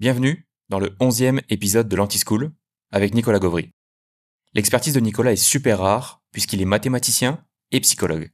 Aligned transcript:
Bienvenue 0.00 0.48
dans 0.70 0.80
le 0.80 0.96
onzième 0.98 1.40
épisode 1.50 1.88
de 1.88 1.94
l'Anti-School 1.94 2.50
avec 2.90 3.14
Nicolas 3.14 3.38
Gauvry. 3.38 3.70
L'expertise 4.52 4.92
de 4.92 4.98
Nicolas 4.98 5.30
est 5.30 5.36
super 5.36 5.78
rare 5.78 6.20
puisqu'il 6.32 6.60
est 6.60 6.64
mathématicien 6.64 7.46
et 7.70 7.78
psychologue. 7.78 8.32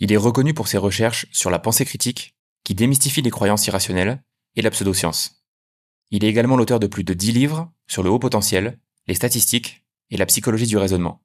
Il 0.00 0.12
est 0.12 0.16
reconnu 0.16 0.52
pour 0.52 0.66
ses 0.66 0.78
recherches 0.78 1.26
sur 1.30 1.48
la 1.48 1.60
pensée 1.60 1.84
critique 1.84 2.34
qui 2.64 2.74
démystifie 2.74 3.22
les 3.22 3.30
croyances 3.30 3.68
irrationnelles 3.68 4.24
et 4.56 4.62
la 4.62 4.70
pseudoscience. 4.70 5.44
Il 6.10 6.24
est 6.24 6.28
également 6.28 6.56
l'auteur 6.56 6.80
de 6.80 6.88
plus 6.88 7.04
de 7.04 7.14
dix 7.14 7.30
livres 7.30 7.72
sur 7.86 8.02
le 8.02 8.10
haut 8.10 8.18
potentiel, 8.18 8.80
les 9.06 9.14
statistiques 9.14 9.86
et 10.10 10.16
la 10.16 10.26
psychologie 10.26 10.66
du 10.66 10.76
raisonnement. 10.76 11.22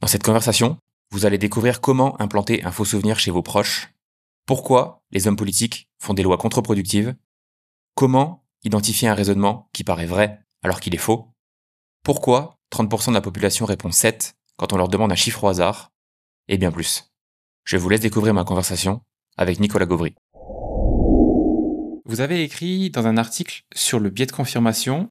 Dans 0.00 0.08
cette 0.08 0.24
conversation, 0.24 0.76
vous 1.10 1.24
allez 1.24 1.38
découvrir 1.38 1.80
comment 1.80 2.20
implanter 2.20 2.62
un 2.64 2.70
faux 2.70 2.84
souvenir 2.84 3.18
chez 3.18 3.30
vos 3.30 3.42
proches, 3.42 3.94
pourquoi 4.44 5.02
les 5.10 5.26
hommes 5.26 5.36
politiques 5.36 5.88
font 5.98 6.12
des 6.12 6.22
lois 6.22 6.36
contre-productives, 6.36 7.16
comment 7.94 8.44
identifier 8.64 9.08
un 9.08 9.14
raisonnement 9.14 9.68
qui 9.72 9.84
paraît 9.84 10.06
vrai 10.06 10.40
alors 10.62 10.80
qu'il 10.80 10.94
est 10.94 10.98
faux 10.98 11.32
Pourquoi 12.02 12.58
30% 12.72 13.08
de 13.08 13.14
la 13.14 13.20
population 13.20 13.66
répond 13.66 13.90
7 13.90 14.34
quand 14.56 14.72
on 14.72 14.76
leur 14.76 14.88
demande 14.88 15.12
un 15.12 15.16
chiffre 15.16 15.44
au 15.44 15.48
hasard? 15.48 15.92
Et 16.48 16.58
bien 16.58 16.72
plus. 16.72 17.10
Je 17.64 17.76
vous 17.76 17.88
laisse 17.88 18.00
découvrir 18.00 18.34
ma 18.34 18.44
conversation 18.44 19.02
avec 19.36 19.60
Nicolas 19.60 19.86
Gauvry. 19.86 20.14
Vous 22.06 22.20
avez 22.20 22.42
écrit 22.42 22.90
dans 22.90 23.06
un 23.06 23.18
article 23.18 23.64
sur 23.74 24.00
le 24.00 24.10
biais 24.10 24.26
de 24.26 24.32
confirmation 24.32 25.10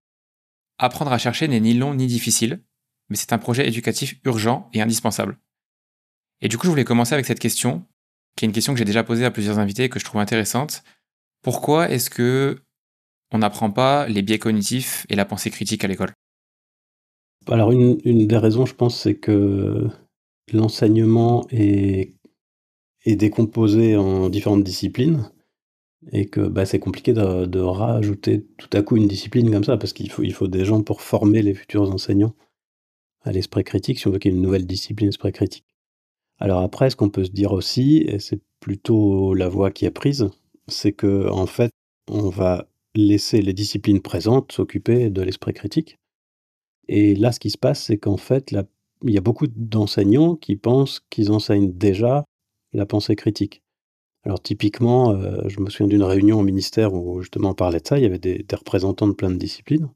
Apprendre 0.80 1.12
à 1.12 1.18
chercher 1.18 1.48
n'est 1.48 1.60
ni 1.60 1.74
long 1.74 1.94
ni 1.96 2.08
difficile, 2.08 2.64
mais 3.10 3.16
c'est 3.16 3.34
un 3.34 3.38
projet 3.38 3.68
éducatif 3.68 4.16
urgent 4.26 4.70
et 4.74 4.82
indispensable. 4.82 5.40
Et 6.42 6.50
du 6.50 6.58
coup, 6.58 6.66
je 6.66 6.72
voulais 6.72 6.84
commencer 6.84 7.14
avec 7.14 7.26
cette 7.26 7.40
question, 7.40 7.86
qui 8.36 8.46
est 8.46 8.48
une 8.48 8.54
question 8.54 8.74
que 8.74 8.80
j'ai 8.80 8.86
déjà 8.86 9.04
posée 9.04 9.26
à 9.26 9.32
plusieurs 9.32 9.60
invités 9.60 9.86
et 9.86 9.90
que 9.90 10.00
je 10.00 10.06
trouve 10.06 10.22
intéressante. 10.22 10.84
Pourquoi 11.42 11.90
est-ce 11.90 12.10
que 12.10 12.64
on 13.32 13.40
n'apprend 13.40 13.72
pas 13.72 14.08
les 14.08 14.22
biais 14.22 14.40
cognitifs 14.40 15.06
et 15.10 15.16
la 15.16 15.26
pensée 15.26 15.50
critique 15.50 15.84
à 15.84 15.88
l'école 15.88 16.14
Alors 17.48 17.72
une, 17.72 17.98
des 17.98 18.38
raisons, 18.38 18.66
je 18.66 18.76
pense, 18.76 19.00
c'est 19.00 19.16
que 19.16 19.88
l'enseignement 20.54 21.46
est, 21.50 22.14
décomposé 23.06 23.96
en 23.96 24.30
différentes 24.30 24.66
disciplines 24.66 25.32
et 26.12 26.26
que 26.26 26.42
bah, 26.42 26.66
c'est 26.66 26.80
compliqué 26.80 27.14
de, 27.14 27.60
rajouter 27.60 28.46
tout 28.58 28.70
à 28.74 28.82
coup 28.82 28.98
une 28.98 29.08
discipline 29.08 29.50
comme 29.50 29.64
ça 29.64 29.78
parce 29.78 29.94
qu'il 29.94 30.12
faut, 30.12 30.24
il 30.24 30.34
faut 30.34 30.50
des 30.50 30.66
gens 30.66 30.84
pour 30.84 31.02
former 31.02 31.42
les 31.42 31.54
futurs 31.54 31.90
enseignants 31.90 32.36
à 33.24 33.32
l'esprit 33.32 33.64
critique 33.64 34.00
si 34.00 34.08
on 34.08 34.12
veut 34.12 34.20
qu'il 34.20 34.32
y 34.32 34.34
ait 34.34 34.38
une 34.38 34.44
nouvelle 34.44 34.66
discipline 34.66 35.10
esprit 35.10 35.32
critique. 35.32 35.66
Alors 36.40 36.62
après, 36.62 36.90
ce 36.90 36.96
qu'on 36.96 37.10
peut 37.10 37.26
se 37.26 37.32
dire 37.32 37.52
aussi, 37.52 37.98
et 37.98 38.20
c'est 38.20 38.42
plutôt 38.60 39.34
la 39.34 39.50
voie 39.50 39.72
qui 39.72 39.86
est 39.86 39.92
prise, 39.92 40.30
c'est 40.68 40.92
que 40.92 41.30
en 41.30 41.46
fait, 41.46 41.72
on 42.10 42.30
va 42.30 42.68
laisser 42.98 43.42
les 43.42 43.54
disciplines 43.54 44.02
présentes 44.02 44.52
s'occuper 44.52 45.10
de 45.10 45.22
l'esprit 45.22 45.54
critique. 45.54 45.98
Et 46.88 47.16
là, 47.16 47.32
ce 47.32 47.40
qui 47.40 47.50
se 47.50 47.58
passe, 47.58 47.84
c'est 47.84 47.98
qu'en 47.98 48.18
fait, 48.18 48.54
il 49.04 49.14
y 49.14 49.18
a 49.18 49.22
beaucoup 49.22 49.48
d'enseignants 49.48 50.36
qui 50.36 50.56
pensent 50.56 51.02
qu'ils 51.10 51.32
enseignent 51.32 51.72
déjà 51.72 52.26
la 52.74 52.86
pensée 52.86 53.16
critique. 53.16 53.62
Alors 54.24 54.42
typiquement, 54.42 55.12
euh, 55.12 55.42
je 55.48 55.60
me 55.62 55.70
souviens 55.70 55.88
d'une 55.88 56.04
réunion 56.04 56.40
au 56.40 56.44
ministère 56.44 56.94
où 56.94 57.22
justement 57.22 57.52
on 57.52 57.54
parlait 57.54 57.80
de 57.80 57.88
ça, 57.88 57.98
il 57.98 58.04
y 58.04 58.06
avait 58.06 58.20
des, 58.20 58.46
représentants 58.52 59.08
de 59.08 59.14
plein 59.14 59.30
de 59.30 59.38
disciplines. 59.38 59.90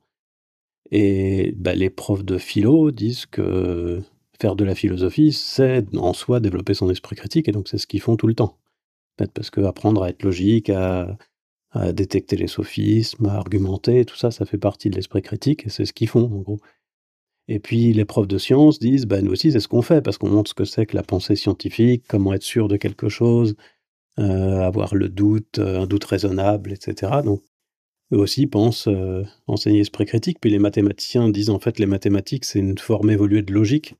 Et 0.91 1.53
bah, 1.57 1.73
les 1.73 1.89
profs 1.89 2.23
de 2.23 2.37
philo 2.37 2.91
disent 2.91 3.25
que 3.25 4.01
faire 4.39 4.55
de 4.55 4.63
la 4.63 4.75
philosophie, 4.75 5.31
c'est 5.31 5.85
en 5.95 6.13
soi 6.13 6.39
développer 6.39 6.73
son 6.73 6.89
esprit 6.89 7.15
critique, 7.15 7.47
et 7.47 7.51
donc 7.51 7.67
c'est 7.67 7.77
ce 7.77 7.87
qu'ils 7.87 8.01
font 8.01 8.15
tout 8.15 8.27
le 8.27 8.33
temps. 8.33 8.57
Parce 9.33 9.49
que 9.49 9.61
apprendre 9.61 10.03
à 10.03 10.09
être 10.09 10.23
logique, 10.23 10.69
à, 10.69 11.17
à 11.71 11.93
détecter 11.93 12.35
les 12.35 12.47
sophismes, 12.47 13.25
à 13.27 13.33
argumenter, 13.33 14.05
tout 14.05 14.17
ça, 14.17 14.31
ça 14.31 14.45
fait 14.45 14.57
partie 14.57 14.89
de 14.89 14.95
l'esprit 14.95 15.21
critique, 15.21 15.65
et 15.65 15.69
c'est 15.69 15.85
ce 15.85 15.93
qu'ils 15.93 16.09
font, 16.09 16.25
en 16.25 16.41
gros. 16.41 16.59
Et 17.47 17.59
puis 17.59 17.93
les 17.93 18.05
profs 18.05 18.27
de 18.27 18.37
sciences 18.37 18.79
disent, 18.79 19.05
bah, 19.05 19.21
nous 19.21 19.31
aussi, 19.31 19.51
c'est 19.51 19.59
ce 19.59 19.67
qu'on 19.67 19.81
fait, 19.81 20.01
parce 20.01 20.17
qu'on 20.17 20.29
montre 20.29 20.49
ce 20.49 20.53
que 20.53 20.65
c'est 20.65 20.85
que 20.85 20.95
la 20.95 21.03
pensée 21.03 21.35
scientifique, 21.35 22.03
comment 22.07 22.33
être 22.33 22.43
sûr 22.43 22.67
de 22.67 22.77
quelque 22.77 23.09
chose, 23.09 23.55
euh, 24.19 24.61
avoir 24.61 24.95
le 24.95 25.09
doute, 25.09 25.59
un 25.59 25.87
doute 25.87 26.03
raisonnable, 26.05 26.73
etc. 26.73 27.21
Donc, 27.23 27.41
eux 28.13 28.17
aussi 28.17 28.47
pensent 28.47 28.87
euh, 28.87 29.23
enseigner 29.47 29.79
l'esprit 29.79 30.05
critique. 30.05 30.39
Puis 30.41 30.51
les 30.51 30.59
mathématiciens 30.59 31.29
disent, 31.29 31.49
en 31.49 31.59
fait, 31.59 31.79
les 31.79 31.85
mathématiques, 31.85 32.45
c'est 32.45 32.59
une 32.59 32.77
forme 32.77 33.09
évoluée 33.09 33.41
de 33.41 33.53
logique. 33.53 33.95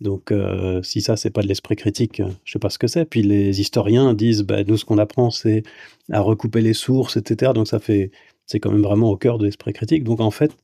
Donc, 0.00 0.30
euh, 0.30 0.82
si 0.82 1.00
ça, 1.00 1.16
c'est 1.16 1.30
pas 1.30 1.42
de 1.42 1.48
l'esprit 1.48 1.76
critique, 1.76 2.20
euh, 2.20 2.30
je 2.44 2.52
sais 2.52 2.58
pas 2.58 2.70
ce 2.70 2.78
que 2.78 2.86
c'est. 2.86 3.04
Puis 3.04 3.22
les 3.22 3.60
historiens 3.60 4.14
disent, 4.14 4.42
bah, 4.42 4.62
nous, 4.64 4.76
ce 4.76 4.84
qu'on 4.84 4.98
apprend, 4.98 5.30
c'est 5.30 5.64
à 6.12 6.20
recouper 6.20 6.60
les 6.60 6.74
sources, 6.74 7.16
etc. 7.16 7.52
Donc, 7.52 7.66
ça 7.68 7.80
fait, 7.80 8.12
c'est 8.46 8.60
quand 8.60 8.70
même 8.70 8.82
vraiment 8.82 9.10
au 9.10 9.16
cœur 9.16 9.38
de 9.38 9.46
l'esprit 9.46 9.72
critique. 9.72 10.04
Donc, 10.04 10.20
en 10.20 10.30
fait, 10.30 10.56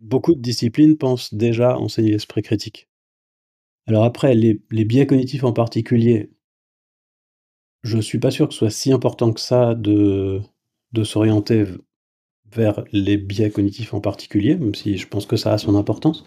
beaucoup 0.00 0.34
de 0.34 0.40
disciplines 0.40 0.96
pensent 0.96 1.34
déjà 1.34 1.78
enseigner 1.78 2.12
l'esprit 2.12 2.42
critique. 2.42 2.88
Alors 3.86 4.04
après, 4.04 4.34
les, 4.34 4.54
biais 4.70 5.06
cognitifs 5.06 5.44
en 5.44 5.52
particulier, 5.52 6.30
je 7.82 7.98
suis 7.98 8.18
pas 8.18 8.30
sûr 8.30 8.48
que 8.48 8.54
ce 8.54 8.60
soit 8.60 8.70
si 8.70 8.92
important 8.92 9.32
que 9.32 9.40
ça 9.40 9.74
de, 9.74 10.40
de 10.92 11.04
s'orienter 11.04 11.66
vers 12.52 12.84
les 12.92 13.16
biais 13.18 13.50
cognitifs 13.50 13.94
en 13.94 14.00
particulier, 14.00 14.56
même 14.56 14.74
si 14.74 14.96
je 14.96 15.08
pense 15.08 15.26
que 15.26 15.36
ça 15.36 15.52
a 15.52 15.58
son 15.58 15.76
importance. 15.76 16.24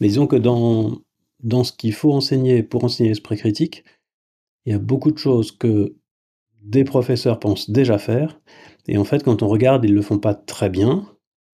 Mais 0.00 0.08
disons 0.08 0.26
que 0.26 0.36
dans, 0.36 1.02
dans 1.44 1.62
ce 1.62 1.72
qu'il 1.72 1.92
faut 1.92 2.12
enseigner 2.12 2.62
pour 2.62 2.84
enseigner 2.84 3.10
l'esprit 3.10 3.36
critique, 3.36 3.84
il 4.64 4.72
y 4.72 4.74
a 4.74 4.78
beaucoup 4.78 5.12
de 5.12 5.18
choses 5.18 5.52
que 5.52 5.94
des 6.62 6.84
professeurs 6.84 7.38
pensent 7.38 7.70
déjà 7.70 7.98
faire, 7.98 8.40
et 8.88 8.96
en 8.98 9.04
fait, 9.04 9.22
quand 9.22 9.42
on 9.42 9.48
regarde, 9.48 9.84
ils 9.84 9.90
ne 9.90 9.96
le 9.96 10.02
font 10.02 10.18
pas 10.18 10.34
très 10.34 10.70
bien, 10.70 11.06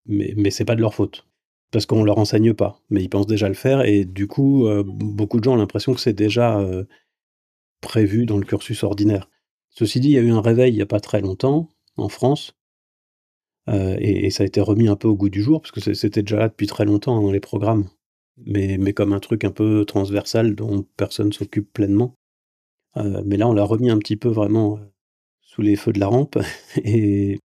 mais, 0.06 0.50
c'est 0.50 0.64
pas 0.64 0.76
de 0.76 0.80
leur 0.80 0.94
faute. 0.94 1.26
Parce 1.72 1.86
qu'on 1.86 2.00
ne 2.00 2.06
leur 2.06 2.18
enseigne 2.18 2.54
pas, 2.54 2.80
mais 2.90 3.02
ils 3.02 3.08
pensent 3.08 3.26
déjà 3.26 3.48
le 3.48 3.54
faire, 3.54 3.82
et 3.84 4.04
du 4.04 4.28
coup, 4.28 4.66
euh, 4.66 4.84
beaucoup 4.86 5.38
de 5.38 5.44
gens 5.44 5.54
ont 5.54 5.56
l'impression 5.56 5.92
que 5.92 6.00
c'est 6.00 6.12
déjà 6.12 6.60
euh, 6.60 6.84
prévu 7.80 8.26
dans 8.26 8.38
le 8.38 8.44
cursus 8.44 8.84
ordinaire. 8.84 9.28
Ceci 9.70 10.00
dit, 10.00 10.08
il 10.08 10.14
y 10.14 10.18
a 10.18 10.22
eu 10.22 10.30
un 10.30 10.40
réveil 10.40 10.72
il 10.72 10.76
n'y 10.76 10.82
a 10.82 10.86
pas 10.86 11.00
très 11.00 11.20
longtemps, 11.20 11.68
en 11.96 12.08
France, 12.08 12.56
euh, 13.68 13.96
et, 13.98 14.26
et, 14.26 14.30
ça 14.30 14.44
a 14.44 14.46
été 14.46 14.60
remis 14.60 14.88
un 14.88 14.96
peu 14.96 15.08
au 15.08 15.16
goût 15.16 15.28
du 15.28 15.42
jour, 15.42 15.60
parce 15.60 15.72
que 15.72 15.94
c'était 15.94 16.22
déjà 16.22 16.38
là 16.38 16.48
depuis 16.48 16.68
très 16.68 16.84
longtemps 16.84 17.20
dans 17.20 17.32
les 17.32 17.40
programmes 17.40 17.88
mais, 18.46 18.78
mais 18.78 18.92
comme 18.92 19.12
un 19.12 19.20
truc 19.20 19.44
un 19.44 19.50
peu 19.50 19.84
transversal 19.84 20.54
dont 20.54 20.84
personne 20.96 21.32
s'occupe 21.32 21.72
pleinement. 21.72 22.14
Euh, 22.96 23.22
mais 23.24 23.36
là, 23.36 23.48
on 23.48 23.52
l'a 23.52 23.64
remis 23.64 23.90
un 23.90 23.98
petit 23.98 24.16
peu 24.16 24.28
vraiment 24.28 24.78
euh, 24.78 24.80
sous 25.40 25.62
les 25.62 25.76
feux 25.76 25.92
de 25.92 26.00
la 26.00 26.08
rampe. 26.08 26.38
Et 26.84 27.38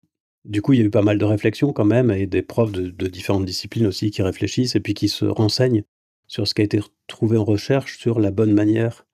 du 0.45 0.61
coup, 0.61 0.73
il 0.73 0.79
y 0.79 0.81
a 0.81 0.85
eu 0.85 0.91
pas 0.91 1.01
mal 1.01 1.17
de 1.17 1.25
réflexions 1.25 1.73
quand 1.73 1.85
même, 1.85 2.11
et 2.11 2.27
des 2.27 2.43
profs 2.43 2.71
de, 2.71 3.07
différentes 3.07 3.45
disciplines 3.45 3.87
aussi 3.87 4.11
qui 4.11 4.21
réfléchissent 4.21 4.75
et 4.75 4.79
puis 4.79 4.93
qui 4.93 5.09
se 5.09 5.25
renseignent 5.25 5.83
sur 6.27 6.47
ce 6.47 6.53
qui 6.53 6.61
a 6.61 6.65
été 6.65 6.79
trouvé 7.07 7.37
en 7.37 7.43
recherche 7.43 7.97
sur 7.97 8.19
la 8.19 8.31
bonne 8.31 8.53
manière 8.53 9.05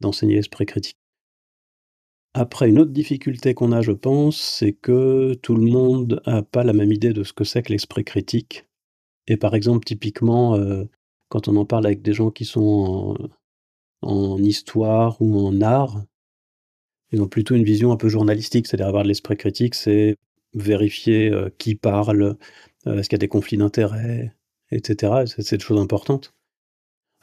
d'enseigner 0.00 0.34
l'esprit 0.34 0.66
critique. 0.66 0.96
Après, 2.34 2.68
une 2.68 2.78
autre 2.78 2.92
difficulté 2.92 3.54
qu'on 3.54 3.72
a, 3.72 3.82
je 3.82 3.92
pense, 3.92 4.40
c'est 4.40 4.72
que 4.72 5.34
tout 5.34 5.54
le 5.54 5.70
monde 5.70 6.22
n'a 6.26 6.42
pas 6.42 6.64
la 6.64 6.72
même 6.72 6.90
idée 6.90 7.12
de 7.12 7.24
ce 7.24 7.32
que 7.32 7.44
c'est 7.44 7.62
que 7.62 7.72
l'esprit 7.72 8.04
critique. 8.04 8.64
Et 9.28 9.36
par 9.36 9.54
exemple, 9.54 9.84
typiquement, 9.84 10.56
euh, 10.56 10.84
quand 11.32 11.48
on 11.48 11.56
en 11.56 11.64
parle 11.64 11.86
avec 11.86 12.02
des 12.02 12.12
gens 12.12 12.30
qui 12.30 12.44
sont 12.44 13.16
en, 14.02 14.36
histoire 14.42 15.16
ou 15.22 15.46
en 15.46 15.62
art, 15.62 16.04
ils 17.10 17.22
ont 17.22 17.26
plutôt 17.26 17.54
une 17.54 17.64
vision 17.64 17.90
un 17.90 17.96
peu 17.96 18.10
journalistique, 18.10 18.66
c'est-à-dire 18.66 18.88
avoir 18.88 19.02
de 19.02 19.08
l'esprit 19.08 19.38
critique, 19.38 19.74
c'est 19.74 20.16
vérifier 20.52 21.30
euh, 21.30 21.48
qui 21.56 21.74
parle, 21.74 22.36
euh, 22.86 22.98
est-ce 22.98 23.08
qu'il 23.08 23.16
y 23.16 23.20
a 23.20 23.26
des 23.26 23.28
conflits 23.28 23.56
d'intérêts, 23.56 24.36
etc. 24.72 25.24
C'est 25.24 25.56
des 25.56 25.64
choses 25.64 25.80
importantes. 25.80 26.34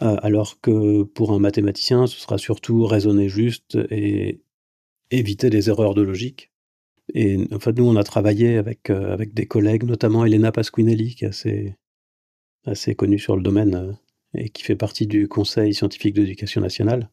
Euh, 0.01 0.17
alors 0.23 0.59
que 0.59 1.03
pour 1.03 1.31
un 1.31 1.39
mathématicien, 1.39 2.07
ce 2.07 2.19
sera 2.19 2.39
surtout 2.39 2.87
raisonner 2.87 3.29
juste 3.29 3.77
et 3.91 4.41
éviter 5.11 5.51
des 5.51 5.69
erreurs 5.69 5.93
de 5.93 6.01
logique. 6.01 6.51
Et 7.13 7.47
en 7.53 7.59
fait, 7.59 7.73
nous, 7.73 7.85
on 7.85 7.95
a 7.95 8.03
travaillé 8.03 8.57
avec, 8.57 8.89
avec 8.89 9.35
des 9.35 9.45
collègues, 9.45 9.83
notamment 9.83 10.25
Elena 10.25 10.51
Pasquinelli, 10.51 11.13
qui 11.13 11.25
est 11.25 11.27
assez, 11.27 11.75
assez 12.65 12.95
connu 12.95 13.19
sur 13.19 13.35
le 13.35 13.41
domaine 13.41 13.75
euh, 13.75 13.93
et 14.33 14.49
qui 14.49 14.63
fait 14.63 14.75
partie 14.75 15.07
du 15.07 15.27
Conseil 15.27 15.73
scientifique 15.73 16.13
d'éducation 16.13 16.61
nationale. 16.61 17.09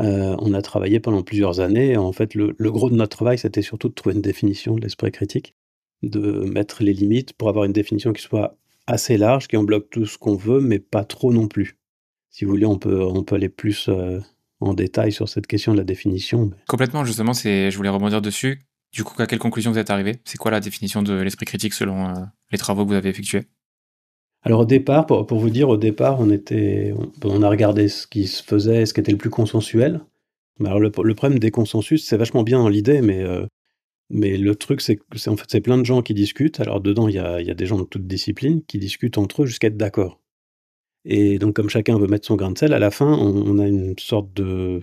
Euh, 0.00 0.36
on 0.38 0.54
a 0.54 0.62
travaillé 0.62 1.00
pendant 1.00 1.22
plusieurs 1.22 1.60
années. 1.60 1.96
En 1.96 2.12
fait, 2.12 2.34
le, 2.34 2.54
gros 2.70 2.90
de 2.90 2.96
notre 2.96 3.16
travail, 3.16 3.38
c'était 3.38 3.62
surtout 3.62 3.88
de 3.88 3.94
trouver 3.94 4.14
une 4.14 4.22
définition 4.22 4.74
de 4.74 4.80
l'esprit 4.80 5.12
critique, 5.12 5.54
de 6.02 6.44
mettre 6.44 6.82
les 6.82 6.92
limites 6.92 7.34
pour 7.34 7.48
avoir 7.48 7.64
une 7.64 7.72
définition 7.72 8.12
qui 8.12 8.22
soit 8.22 8.56
assez 8.86 9.16
large, 9.16 9.48
qui 9.48 9.56
en 9.56 9.64
bloque 9.64 9.90
tout 9.90 10.06
ce 10.06 10.18
qu'on 10.18 10.34
veut, 10.34 10.60
mais 10.60 10.78
pas 10.78 11.04
trop 11.04 11.32
non 11.32 11.46
plus. 11.46 11.76
Si 12.30 12.44
vous 12.44 12.52
voulez, 12.52 12.66
on 12.66 12.78
peut, 12.78 13.04
on 13.04 13.22
peut 13.22 13.36
aller 13.36 13.50
plus 13.50 13.88
euh, 13.88 14.18
en 14.60 14.74
détail 14.74 15.12
sur 15.12 15.28
cette 15.28 15.46
question 15.46 15.72
de 15.72 15.78
la 15.78 15.84
définition. 15.84 16.50
Complètement, 16.66 17.04
justement, 17.04 17.32
je 17.32 17.76
voulais 17.76 17.90
rebondir 17.90 18.22
dessus. 18.22 18.60
Du 18.92 19.04
coup, 19.04 19.20
à 19.20 19.26
quelle 19.26 19.38
conclusion 19.38 19.70
vous 19.70 19.78
êtes 19.78 19.90
arrivé? 19.90 20.16
C'est 20.24 20.38
quoi 20.38 20.50
la 20.50 20.60
définition 20.60 21.02
de 21.02 21.14
l'esprit 21.14 21.46
critique 21.46 21.74
selon 21.74 22.12
les 22.50 22.58
travaux 22.58 22.84
que 22.84 22.90
vous 22.90 22.96
avez 22.96 23.08
effectués? 23.08 23.44
Alors 24.42 24.60
au 24.60 24.64
départ, 24.64 25.06
pour, 25.06 25.24
vous 25.38 25.50
dire, 25.50 25.68
au 25.68 25.76
départ, 25.76 26.20
on 26.20 26.30
était, 26.30 26.92
on, 27.24 27.42
a 27.42 27.48
regardé 27.48 27.88
ce 27.88 28.06
qui 28.06 28.26
se 28.26 28.42
faisait, 28.42 28.86
ce 28.86 28.94
qui 28.94 29.00
était 29.00 29.12
le 29.12 29.18
plus 29.18 29.30
consensuel. 29.30 30.00
Alors 30.64 30.80
le, 30.80 30.90
problème 30.90 31.38
des 31.38 31.50
consensus, 31.50 32.04
c'est 32.04 32.16
vachement 32.16 32.42
bien 32.42 32.68
l'idée, 32.68 33.02
mais 33.02 33.22
euh, 33.22 33.46
Mais 34.10 34.36
le 34.38 34.54
truc, 34.56 34.80
c'est 34.82 34.96
que 34.96 35.18
c'est 35.18 35.30
en 35.30 35.36
fait 35.36 35.46
c'est 35.50 35.60
plein 35.60 35.78
de 35.78 35.84
gens 35.84 36.02
qui 36.02 36.14
discutent. 36.14 36.60
Alors 36.60 36.80
dedans, 36.80 37.08
il 37.08 37.14
y 37.16 37.18
a, 37.18 37.40
y 37.42 37.50
a 37.50 37.54
des 37.54 37.66
gens 37.66 37.78
de 37.78 37.84
toutes 37.84 38.06
disciplines 38.06 38.62
qui 38.64 38.78
discutent 38.78 39.18
entre 39.18 39.42
eux 39.44 39.46
jusqu'à 39.46 39.68
être 39.68 39.76
d'accord. 39.78 40.20
Et 41.04 41.38
donc, 41.38 41.56
comme 41.56 41.70
chacun 41.70 41.98
veut 41.98 42.06
mettre 42.08 42.26
son 42.26 42.36
grain 42.36 42.52
de 42.52 42.58
sel, 42.58 42.72
à 42.74 42.78
la 42.78 42.90
fin, 42.90 43.12
on, 43.12 43.58
a 43.58 43.66
une 43.66 43.94
sorte 43.98 44.32
de, 44.34 44.80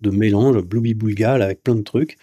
de 0.00 0.10
mélange, 0.10 0.58
bloubi-boulga, 0.58 1.34
avec 1.34 1.62
plein 1.62 1.74
de 1.76 1.82
trucs. 1.82 2.18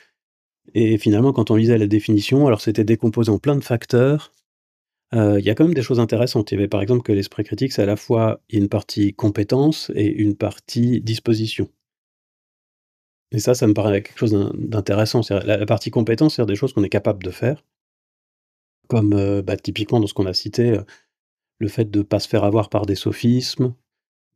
Et 0.75 0.97
finalement, 0.97 1.33
quand 1.33 1.51
on 1.51 1.55
lisait 1.55 1.77
la 1.77 1.87
définition, 1.87 2.47
alors 2.47 2.61
c'était 2.61 2.83
décomposé 2.83 3.31
en 3.31 3.39
plein 3.39 3.55
de 3.55 3.63
facteurs. 3.63 4.31
Euh, 5.13 5.39
Il 5.39 5.45
y 5.45 5.49
a 5.51 5.55
quand 5.55 5.65
même 5.65 5.73
des 5.75 5.83
choses 5.83 5.99
intéressantes. 5.99 6.51
Il 6.51 6.55
y 6.55 6.57
avait 6.57 6.67
par 6.67 6.81
exemple 6.81 7.03
que 7.03 7.11
l'esprit 7.11 7.43
critique, 7.43 7.71
c'est 7.73 7.83
à 7.83 7.85
la 7.85 7.95
fois 7.95 8.41
une 8.49 8.69
partie 8.69 9.13
compétence 9.13 9.91
et 9.95 10.07
une 10.07 10.35
partie 10.35 10.99
disposition. 11.01 11.69
Et 13.31 13.39
ça, 13.39 13.55
ça 13.55 13.65
me 13.65 13.73
paraît 13.73 14.03
quelque 14.03 14.19
chose 14.19 14.33
d'in- 14.33 14.51
d'intéressant. 14.55 15.23
C'est-à-dire, 15.23 15.47
La, 15.47 15.57
la 15.57 15.65
partie 15.65 15.89
compétence, 15.89 16.35
c'est 16.35 16.45
des 16.45 16.55
choses 16.55 16.73
qu'on 16.73 16.83
est 16.83 16.89
capable 16.89 17.23
de 17.23 17.31
faire, 17.31 17.63
comme 18.87 19.13
euh, 19.13 19.41
bah, 19.41 19.57
typiquement 19.57 19.99
dans 19.99 20.07
ce 20.07 20.13
qu'on 20.13 20.25
a 20.25 20.33
cité, 20.33 20.71
euh, 20.71 20.81
le 21.59 21.67
fait 21.69 21.89
de 21.91 21.99
ne 21.99 22.03
pas 22.03 22.19
se 22.19 22.27
faire 22.27 22.43
avoir 22.43 22.69
par 22.69 22.85
des 22.85 22.95
sophismes, 22.95 23.75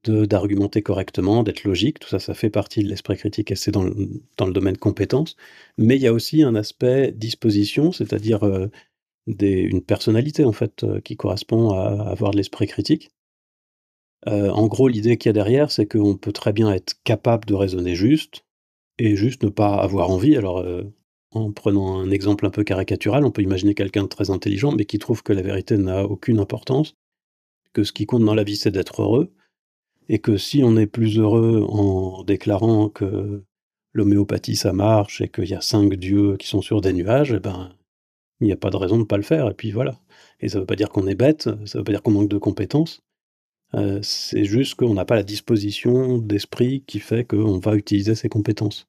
d'argumenter 0.06 0.82
correctement, 0.84 1.44
d'être 1.44 1.64
logique, 1.66 2.00
tout 2.00 2.10
ça, 2.10 2.20
ça 2.20 2.34
fait 2.34 2.50
partie 2.50 2.84
de 2.84 2.90
l'esprit 2.90 3.18
critique 3.18 3.52
et 3.52 3.56
c'est 3.56 3.72
dans 3.72 3.86
dans 4.38 4.48
le 4.48 4.54
domaine 4.54 4.78
compétence. 4.78 5.36
Mais 5.78 5.96
il 5.98 6.02
y 6.02 6.08
a 6.08 6.14
aussi 6.14 6.44
un 6.44 6.56
aspect 6.56 7.12
disposition, 7.14 7.92
c'est-à-dire 7.92 8.44
une 9.28 9.82
personnalité 9.82 10.44
en 10.44 10.52
fait 10.52 10.84
euh, 10.84 11.00
qui 11.00 11.16
correspond 11.16 11.72
à 11.72 12.10
avoir 12.10 12.32
de 12.32 12.38
l'esprit 12.38 12.68
critique. 12.68 13.12
Euh, 14.28 14.50
en 14.50 14.68
gros, 14.68 14.88
l'idée 14.88 15.18
qu'il 15.18 15.30
y 15.30 15.32
a 15.32 15.34
derrière, 15.34 15.72
c'est 15.72 15.86
qu'on 15.86 16.16
peut 16.16 16.32
très 16.32 16.54
bien 16.54 16.72
être 16.72 16.96
capable 17.04 17.46
de 17.46 17.54
raisonner 17.54 17.96
juste 17.96 18.46
et 18.98 19.16
juste 19.16 19.44
ne 19.44 19.50
pas 19.50 19.76
avoir 19.76 20.10
envie. 20.10 20.38
Alors, 20.38 20.60
euh, 20.60 20.84
en 21.32 21.52
prenant 21.52 22.00
un 22.00 22.12
exemple 22.12 22.46
un 22.46 22.50
peu 22.50 22.64
caricatural, 22.64 23.26
on 23.26 23.32
peut 23.32 23.42
imaginer 23.42 23.74
quelqu'un 23.74 24.04
de 24.04 24.08
très 24.08 24.30
intelligent, 24.30 24.72
mais 24.72 24.86
qui 24.86 25.00
trouve 25.00 25.24
que 25.24 25.34
la 25.34 25.42
vérité 25.42 25.78
n'a 25.78 26.06
aucune 26.06 26.40
importance, 26.40 26.96
que 27.74 27.84
ce 27.84 27.92
qui 27.92 28.06
compte 28.06 28.24
dans 28.24 28.36
la 28.36 28.44
vie, 28.44 28.56
c'est 28.56 28.72
d'être 28.72 29.02
heureux, 29.02 29.34
et 30.10 30.20
que 30.20 30.38
si 30.38 30.64
on 30.64 30.78
est 30.78 30.88
plus 30.88 31.18
heureux 31.18 31.66
en 31.68 32.24
déclarant 32.24 32.90
que 32.90 33.44
l'homéopathie 33.94 34.56
ça 34.56 34.74
marche 34.74 35.22
et 35.22 35.30
qu'il 35.30 35.50
y 35.50 35.56
a 35.56 35.62
cinq 35.62 35.96
dieux 35.96 36.38
qui 36.38 36.48
sont 36.48 36.62
sur 36.62 36.82
des 36.82 36.94
nuages, 36.94 37.34
eh 37.36 37.40
ben, 37.40 37.74
il 38.44 38.48
n'y 38.48 38.54
a 38.54 38.58
pas 38.58 38.70
de 38.70 38.78
raison 38.78 38.96
de 38.96 39.02
ne 39.02 39.08
pas 39.08 39.18
le 39.18 39.24
faire, 39.24 39.50
et 39.50 39.54
puis 39.54 39.72
voilà. 39.72 40.00
Et 40.40 40.50
ça 40.50 40.58
ne 40.58 40.62
veut 40.62 40.68
pas 40.68 40.76
dire 40.76 40.90
qu'on 40.90 41.08
est 41.08 41.16
bête, 41.16 41.44
ça 41.44 41.52
ne 41.52 41.78
veut 41.80 41.84
pas 41.84 41.92
dire 41.92 42.02
qu'on 42.04 42.12
manque 42.12 42.30
de 42.30 42.38
compétences, 42.38 43.02
euh, 43.76 44.00
c'est 44.04 44.44
juste 44.44 44.76
qu'on 44.76 44.94
n'a 44.94 45.06
pas 45.06 45.16
la 45.16 45.24
disposition 45.24 46.18
d'esprit 46.18 46.84
qui 46.86 47.00
fait 47.00 47.26
qu'on 47.26 47.60
va 47.60 47.76
utiliser 47.76 48.16
ces 48.16 48.30
compétences. 48.30 48.88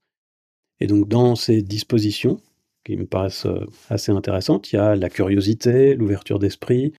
Et 0.81 0.87
donc 0.87 1.09
dans 1.09 1.37
ces 1.37 1.63
dispositions, 1.63 2.41
qui 2.85 2.97
me 2.97 3.07
paraissent 3.07 3.47
euh, 3.47 3.67
assez 3.89 4.13
intéressantes, 4.13 4.73
il 4.73 4.77
y 4.77 4.79
a 4.79 4.95
la 4.95 5.09
curiosité, 5.09 5.95
l'ouverture 5.95 6.39
d'esprit, 6.39 6.93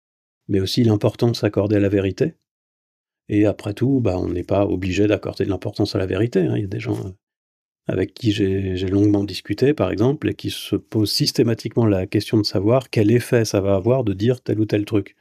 mais 0.47 0.59
aussi 0.59 0.83
l'importance 0.83 1.43
accordée 1.43 1.75
à 1.75 1.79
la 1.79 1.89
vérité. 1.89 2.33
Et 3.29 3.45
après 3.45 3.73
tout, 3.73 4.01
bah, 4.01 4.17
on 4.17 4.29
n'est 4.29 4.43
pas 4.43 4.65
obligé 4.65 5.07
d'accorder 5.07 5.45
de 5.45 5.49
l'importance 5.49 5.95
à 5.95 5.99
la 5.99 6.05
vérité. 6.05 6.41
hein. 6.41 6.53
Il 6.55 6.61
y 6.61 6.65
a 6.65 6.67
des 6.67 6.79
gens 6.79 6.97
euh, 7.05 7.11
avec 7.87 8.13
qui 8.13 8.31
j'ai 8.31 8.87
longuement 8.87 9.23
discuté, 9.23 9.73
par 9.73 9.91
exemple, 9.91 10.29
et 10.29 10.33
qui 10.33 10.49
se 10.49 10.75
posent 10.75 11.11
systématiquement 11.11 11.85
la 11.85 12.07
question 12.07 12.37
de 12.37 12.45
savoir 12.45 12.89
quel 12.89 13.11
effet 13.11 13.45
ça 13.45 13.61
va 13.61 13.75
avoir 13.75 14.03
de 14.03 14.13
dire 14.13 14.41
tel 14.41 14.59
ou 14.59 14.65
tel 14.65 14.85
truc. 14.85 15.15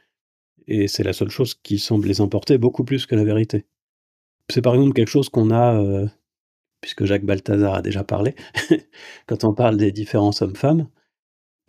Et 0.67 0.87
c'est 0.87 1.03
la 1.03 1.13
seule 1.13 1.29
chose 1.29 1.53
qui 1.53 1.77
semble 1.77 2.07
les 2.07 2.21
importer 2.21 2.57
beaucoup 2.57 2.83
plus 2.83 3.05
que 3.05 3.15
la 3.15 3.23
vérité. 3.23 3.65
C'est 4.49 4.61
par 4.61 4.73
exemple 4.73 4.93
quelque 4.93 5.09
chose 5.09 5.29
qu'on 5.29 5.51
a, 5.51 5.79
euh, 5.79 6.07
puisque 6.81 7.05
Jacques 7.05 7.25
Balthazar 7.25 7.75
a 7.75 7.81
déjà 7.83 8.03
parlé, 8.03 8.35
quand 9.27 9.43
on 9.43 9.53
parle 9.53 9.77
des 9.77 9.91
différences 9.91 10.41
hommes-femmes, 10.41 10.87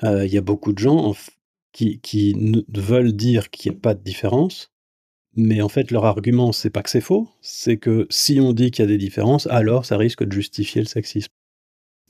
euh, 0.04 0.26
il 0.26 0.32
y 0.32 0.38
a 0.38 0.42
beaucoup 0.42 0.72
de 0.72 0.78
gens 0.78 1.14
qui, 1.72 2.64
veulent 2.69 3.12
dire 3.12 3.50
qu'il 3.50 3.72
n'y 3.72 3.78
a 3.78 3.81
pas 3.81 3.94
de 3.94 4.02
différence, 4.02 4.72
mais 5.37 5.61
en 5.61 5.69
fait 5.69 5.91
leur 5.91 6.05
argument, 6.06 6.53
c'est 6.53 6.71
pas 6.71 6.83
que 6.83 6.91
c'est 6.91 7.00
faux, 7.00 7.29
c'est 7.43 7.77
que 7.77 8.06
si 8.11 8.41
on 8.41 8.53
dit 8.53 8.71
qu'il 8.71 8.83
y 8.85 8.88
a 8.88 8.88
des 8.88 8.99
différences, 8.99 9.47
alors 9.49 9.85
ça 9.85 9.97
risque 9.99 10.25
de 10.25 10.33
justifier 10.33 10.81
le 10.81 10.87
sexisme. 10.88 11.31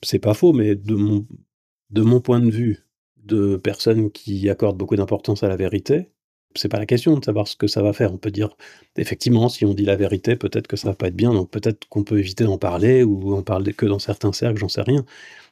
C'est 0.03 0.19
pas 0.21 0.35
faux, 0.35 0.53
mais 0.53 0.77
de 0.77 0.95
mon, 0.95 2.21
point 2.21 2.41
de 2.41 2.51
vue, 2.51 2.87
de 3.25 3.57
personnes 3.57 4.11
qui 4.13 4.49
accordent 4.51 4.79
beaucoup 4.79 4.97
d'importance 4.97 5.43
à 5.43 5.49
la 5.49 5.57
vérité, 5.57 6.11
c'est 6.55 6.69
pas 6.69 6.79
la 6.79 6.87
question 6.87 7.19
de 7.19 7.25
savoir 7.25 7.49
ce 7.49 7.57
que 7.57 7.67
ça 7.67 7.83
va 7.83 7.93
faire. 7.93 8.13
On 8.13 8.19
peut 8.19 8.31
dire, 8.31 8.57
effectivement, 8.97 9.49
si 9.49 9.65
on 9.65 9.75
dit 9.75 9.85
la 9.85 9.97
vérité, 9.97 10.37
peut-être 10.37 10.67
que 10.69 10.77
ça 10.77 10.89
va 10.89 10.95
pas 10.95 11.09
être 11.09 11.17
bien, 11.17 11.33
donc 11.33 11.51
peut-être 11.51 11.87
qu'on 11.89 12.05
peut 12.05 12.19
éviter 12.19 12.45
d'en 12.45 12.59
parler, 12.59 13.03
ou 13.03 13.35
en 13.35 13.43
parler 13.43 13.73
que 13.75 13.87
dans 13.87 13.99
certains 13.99 14.33
cercles, 14.33 14.59
j'en 14.59 14.69
sais 14.69 14.83
rien. 14.83 15.05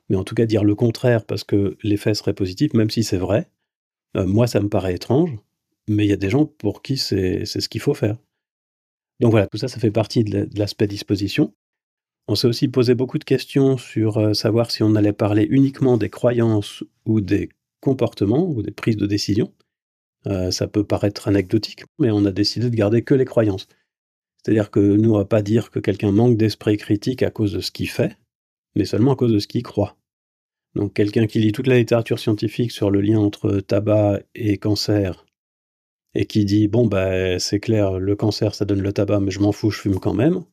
Mais 0.08 0.16
en 0.16 0.24
tout 0.24 0.34
cas, 0.34 0.46
dire 0.46 0.64
le 0.64 0.74
contraire 0.74 1.24
parce 1.24 1.44
que 1.44 1.76
l'effet 1.82 2.14
serait 2.14 2.34
positif, 2.34 2.74
même 2.74 2.90
si 2.90 3.04
c'est 3.04 3.18
vrai, 3.18 3.48
euh, 4.16 4.26
moi, 4.26 4.46
ça 4.46 4.60
me 4.60 4.68
paraît 4.68 4.94
étrange, 4.94 5.36
mais 5.88 6.04
il 6.06 6.08
y 6.10 6.12
a 6.12 6.16
des 6.16 6.30
gens 6.30 6.46
pour 6.46 6.82
qui 6.82 6.96
c'est 6.96 7.44
ce 7.44 7.68
qu'il 7.68 7.80
faut 7.80 7.94
faire. 7.94 8.16
Donc 9.20 9.30
voilà, 9.30 9.46
tout 9.46 9.58
ça, 9.58 9.68
ça 9.68 9.78
fait 9.78 9.90
partie 9.90 10.24
de 10.24 10.32
la- 10.32 10.46
de 10.46 10.58
l'aspect 10.58 10.86
disposition. 10.86 11.54
On 12.26 12.34
s'est 12.34 12.48
aussi 12.48 12.68
posé 12.68 12.94
beaucoup 12.94 13.18
de 13.18 13.24
questions 13.24 13.76
sur 13.76 14.16
euh, 14.18 14.32
savoir 14.34 14.70
si 14.70 14.82
on 14.82 14.94
allait 14.94 15.12
parler 15.12 15.46
uniquement 15.50 15.98
des 15.98 16.10
croyances 16.10 16.82
ou 17.04 17.20
des 17.20 17.50
comportements 17.80 18.48
ou 18.48 18.62
des 18.62 18.70
prises 18.70 18.96
de 18.96 19.06
décision. 19.06 19.52
Euh, 20.26 20.50
ça 20.50 20.66
peut 20.66 20.84
paraître 20.84 21.28
anecdotique, 21.28 21.84
mais 21.98 22.10
on 22.10 22.24
a 22.24 22.32
décidé 22.32 22.70
de 22.70 22.74
garder 22.74 23.02
que 23.02 23.14
les 23.14 23.26
croyances. 23.26 23.68
C'est-à-dire 24.42 24.70
que 24.70 24.80
nous, 24.80 25.12
on 25.12 25.18
va 25.18 25.26
pas 25.26 25.42
dire 25.42 25.70
que 25.70 25.80
quelqu'un 25.80 26.12
manque 26.12 26.36
d'esprit 26.38 26.78
critique 26.78 27.22
à 27.22 27.30
cause 27.30 27.52
de 27.52 27.60
ce 27.60 27.70
qu'il 27.70 27.90
fait, 27.90 28.16
mais 28.74 28.86
seulement 28.86 29.12
à 29.12 29.16
cause 29.16 29.32
de 29.32 29.38
ce 29.38 29.46
qu'il 29.46 29.62
croit. 29.62 29.96
Donc 30.74 30.94
quelqu'un 30.94 31.26
qui 31.26 31.38
lit 31.40 31.52
toute 31.52 31.66
la 31.66 31.78
littérature 31.78 32.18
scientifique 32.18 32.72
sur 32.72 32.90
le 32.90 33.00
lien 33.00 33.18
entre 33.20 33.60
tabac 33.60 34.20
et 34.34 34.56
cancer, 34.56 35.24
et 36.14 36.26
qui 36.26 36.44
dit 36.44 36.68
bon 36.68 36.86
bah 36.86 37.38
c'est 37.38 37.60
clair, 37.60 37.98
le 37.98 38.16
cancer 38.16 38.54
ça 38.54 38.64
donne 38.64 38.82
le 38.82 38.92
tabac, 38.92 39.20
mais 39.20 39.30
je 39.30 39.40
m'en 39.40 39.52
fous, 39.52 39.70
je 39.70 39.80
fume 39.80 39.98
quand 39.98 40.14
même, 40.14 40.44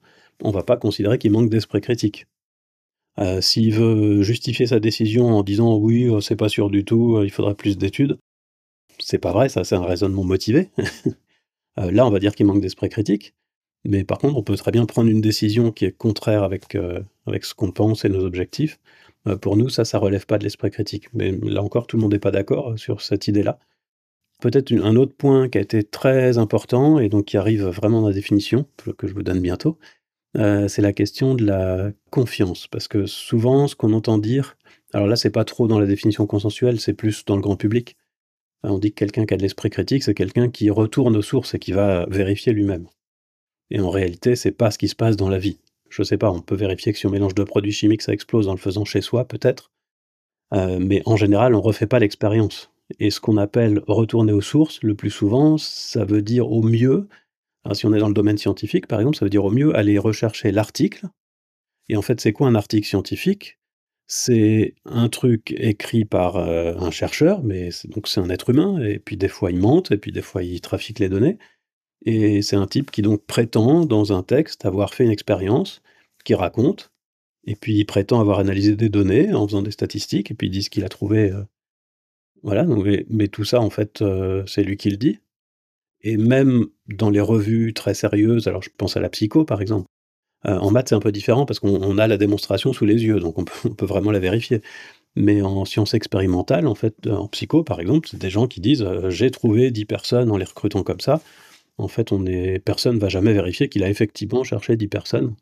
on 0.43 0.51
va 0.51 0.63
pas 0.63 0.77
considérer 0.77 1.17
qu'il 1.17 1.31
manque 1.31 1.49
d'esprit 1.49 1.81
critique. 1.81 2.27
Euh, 3.19 3.41
S'il 3.41 3.73
veut 3.73 4.21
justifier 4.23 4.67
sa 4.67 4.79
décision 4.79 5.27
en 5.27 5.43
disant 5.43 5.75
oui, 5.77 6.05
euh, 6.05 6.21
c'est 6.21 6.35
pas 6.35 6.49
sûr 6.49 6.69
du 6.69 6.85
tout, 6.85 7.17
euh, 7.17 7.25
il 7.25 7.31
faudrait 7.31 7.55
plus 7.55 7.77
d'études, 7.77 8.17
c'est 8.99 9.19
pas 9.19 9.33
vrai, 9.33 9.49
ça 9.49 9.63
c'est 9.63 9.75
un 9.75 9.85
raisonnement 9.85 10.23
motivé. 10.23 10.69
Là, 11.77 12.05
on 12.05 12.11
va 12.11 12.19
dire 12.19 12.35
qu'il 12.35 12.45
manque 12.45 12.61
d'esprit 12.61 12.89
critique, 12.89 13.33
mais 13.85 14.03
par 14.03 14.19
contre, 14.19 14.37
on 14.37 14.43
peut 14.43 14.55
très 14.55 14.71
bien 14.71 14.85
prendre 14.85 15.09
une 15.09 15.21
décision 15.21 15.71
qui 15.71 15.85
est 15.85 15.91
contraire 15.91 16.43
avec, 16.43 16.77
avec 17.25 17.45
ce 17.45 17.55
qu'on 17.55 17.71
pense 17.71 18.05
et 18.05 18.09
nos 18.09 18.25
objectifs. 18.25 18.79
Pour 19.41 19.57
nous, 19.57 19.69
ça, 19.69 19.85
ça 19.85 19.97
relève 19.97 20.25
pas 20.25 20.37
de 20.37 20.43
l'esprit 20.43 20.69
critique. 20.69 21.07
Mais 21.13 21.31
là 21.31 21.63
encore, 21.63 21.87
tout 21.87 21.95
le 21.97 22.01
monde 22.01 22.11
n'est 22.11 22.19
pas 22.19 22.31
d'accord 22.31 22.77
sur 22.77 23.01
cette 23.01 23.27
idée-là. 23.27 23.57
Peut-être 24.41 24.73
un 24.73 24.95
autre 24.95 25.13
point 25.15 25.49
qui 25.49 25.59
a 25.59 25.61
été 25.61 25.83
très 25.83 26.39
important 26.39 26.99
et 26.99 27.09
donc 27.09 27.25
qui 27.25 27.37
arrive 27.37 27.65
vraiment 27.65 28.01
dans 28.01 28.07
la 28.07 28.13
définition, 28.13 28.65
que 28.97 29.07
je 29.07 29.13
vous 29.13 29.21
donne 29.21 29.39
bientôt, 29.39 29.77
euh, 30.37 30.67
c'est 30.67 30.81
la 30.81 30.93
question 30.93 31.35
de 31.35 31.45
la 31.45 31.91
confiance. 32.09 32.67
Parce 32.67 32.87
que 32.87 33.05
souvent, 33.05 33.67
ce 33.67 33.75
qu'on 33.75 33.93
entend 33.93 34.17
dire, 34.17 34.57
alors 34.93 35.07
là, 35.07 35.15
c'est 35.15 35.29
pas 35.29 35.45
trop 35.45 35.67
dans 35.67 35.79
la 35.79 35.85
définition 35.85 36.25
consensuelle, 36.25 36.79
c'est 36.79 36.93
plus 36.93 37.23
dans 37.25 37.35
le 37.35 37.41
grand 37.41 37.55
public. 37.55 37.95
On 38.63 38.79
dit 38.79 38.91
que 38.91 38.99
quelqu'un 38.99 39.25
qui 39.25 39.33
a 39.33 39.37
de 39.37 39.43
l'esprit 39.43 39.69
critique, 39.69 40.03
c'est 40.03 40.13
quelqu'un 40.15 40.49
qui 40.49 40.69
retourne 40.69 41.15
aux 41.15 41.21
sources 41.21 41.53
et 41.53 41.59
qui 41.59 41.71
va 41.71 42.05
vérifier 42.09 42.51
lui-même. 42.51 42.87
Et 43.69 43.79
en 43.79 43.89
réalité, 43.89 44.35
c'est 44.35 44.51
pas 44.51 44.71
ce 44.71 44.79
qui 44.79 44.87
se 44.87 44.95
passe 44.95 45.17
dans 45.17 45.29
la 45.29 45.39
vie. 45.39 45.59
Je 45.89 46.03
sais 46.03 46.17
pas, 46.17 46.31
on 46.31 46.41
peut 46.41 46.55
vérifier 46.55 46.93
que 46.93 46.99
si 46.99 47.05
on 47.05 47.11
mélange 47.11 47.35
deux 47.35 47.45
produits 47.45 47.71
chimiques, 47.71 48.01
ça 48.01 48.13
explose 48.13 48.47
en 48.47 48.53
le 48.53 48.57
faisant 48.57 48.85
chez 48.85 49.01
soi, 49.01 49.25
peut-être. 49.25 49.71
Euh, 50.53 50.79
mais 50.79 51.01
en 51.05 51.15
général, 51.15 51.53
on 51.53 51.61
refait 51.61 51.87
pas 51.87 51.99
l'expérience. 51.99 52.70
Et 52.99 53.11
ce 53.11 53.19
qu'on 53.19 53.37
appelle 53.37 53.81
retourner 53.87 54.31
aux 54.31 54.41
sources, 54.41 54.81
le 54.83 54.95
plus 54.95 55.11
souvent, 55.11 55.57
ça 55.57 56.05
veut 56.05 56.21
dire 56.21 56.51
au 56.51 56.61
mieux, 56.61 57.07
alors 57.63 57.75
si 57.75 57.85
on 57.85 57.93
est 57.93 57.99
dans 57.99 58.07
le 58.07 58.13
domaine 58.13 58.37
scientifique, 58.37 58.87
par 58.87 58.99
exemple, 58.99 59.17
ça 59.17 59.25
veut 59.25 59.29
dire 59.29 59.45
au 59.45 59.51
mieux 59.51 59.75
aller 59.75 59.97
rechercher 59.97 60.51
l'article. 60.51 61.07
Et 61.89 61.95
en 61.97 62.01
fait, 62.01 62.21
c'est 62.21 62.33
quoi 62.33 62.47
un 62.47 62.55
article 62.55 62.87
scientifique? 62.87 63.59
C'est 64.07 64.75
un 64.85 65.07
truc 65.09 65.53
écrit 65.57 66.05
par 66.05 66.35
euh, 66.37 66.73
un 66.77 66.91
chercheur, 66.91 67.43
mais 67.43 67.69
donc 67.85 68.07
c'est 68.07 68.19
un 68.19 68.29
être 68.29 68.49
humain, 68.49 68.81
et 68.83 68.99
puis 68.99 69.15
des 69.15 69.29
fois 69.29 69.51
il 69.51 69.57
mente, 69.57 69.91
et 69.91 69.97
puis 69.97 70.11
des 70.11 70.21
fois 70.21 70.43
il 70.43 70.59
trafique 70.59 70.99
les 70.99 71.09
données. 71.09 71.37
Et 72.05 72.41
c'est 72.41 72.55
un 72.55 72.67
type 72.67 72.91
qui 72.91 73.01
donc 73.01 73.25
prétend, 73.25 73.85
dans 73.85 74.11
un 74.11 74.23
texte, 74.23 74.65
avoir 74.65 74.93
fait 74.93 75.05
une 75.05 75.11
expérience, 75.11 75.81
qui 76.25 76.35
raconte, 76.35 76.91
et 77.45 77.55
puis 77.55 77.75
il 77.77 77.85
prétend 77.85 78.19
avoir 78.19 78.39
analysé 78.39 78.75
des 78.75 78.89
données 78.89 79.33
en 79.33 79.47
faisant 79.47 79.61
des 79.61 79.71
statistiques, 79.71 80.31
et 80.31 80.33
puis 80.33 80.47
il 80.47 80.51
dit 80.51 80.63
ce 80.63 80.69
qu'il 80.69 80.83
a 80.83 80.89
trouvé. 80.89 81.31
euh, 81.31 81.43
voilà, 82.43 82.65
mais, 83.09 83.27
tout 83.27 83.43
ça, 83.43 83.59
en 83.61 83.69
fait, 83.69 84.01
euh, 84.01 84.43
c'est 84.47 84.63
lui 84.63 84.77
qui 84.77 84.89
le 84.89 84.97
dit. 84.97 85.19
Et 86.01 86.17
même 86.17 86.67
dans 86.87 87.09
les 87.09 87.21
revues 87.21 87.73
très 87.73 87.93
sérieuses, 87.93 88.47
alors 88.47 88.63
je 88.63 88.69
pense 88.75 88.97
à 88.97 88.99
la 89.01 89.09
psycho 89.09 89.45
par 89.45 89.61
exemple, 89.61 89.87
euh, 90.47 90.57
en 90.59 90.71
maths 90.71 90.89
c'est 90.89 90.95
un 90.95 90.99
peu 90.99 91.11
différent 91.11 91.45
parce 91.45 91.59
qu'on 91.59 91.69
on 91.83 91.97
a 91.99 92.07
la 92.07 92.17
démonstration 92.17 92.73
sous 92.73 92.85
les 92.85 93.03
yeux, 93.05 93.19
donc 93.19 93.37
on 93.37 93.45
peut, 93.45 93.85
vraiment 93.85 94.11
la 94.11 94.19
vérifier. 94.19 94.61
Mais 95.15 95.41
en 95.43 95.65
sciences 95.65 95.93
expérimentales, 95.93 96.67
en 96.67 96.75
fait, 96.75 96.95
euh, 97.07 97.15
en 97.15 97.27
psycho 97.27 97.63
par 97.63 97.79
exemple, 97.81 98.09
c'est 98.09 98.19
des 98.19 98.29
gens 98.31 98.47
qui 98.47 98.61
disent 98.61 98.85
j'ai 99.09 99.31
trouvé 99.31 99.71
10 99.71 99.85
personnes 99.85 100.31
en 100.31 100.37
les 100.37 100.45
recrutant 100.45 100.83
comme 100.83 101.01
ça. 101.01 101.21
En 101.77 101.87
fait, 101.87 102.11
on 102.11 102.25
est, 102.25 102.59
personne 102.59 102.95
ne 102.95 103.01
va 103.01 103.09
jamais 103.09 103.33
vérifier 103.33 103.69
qu'il 103.69 103.83
a 103.83 103.89
effectivement 103.89 104.43
cherché 104.43 104.77
10 104.77 104.87
personnes 104.87 105.35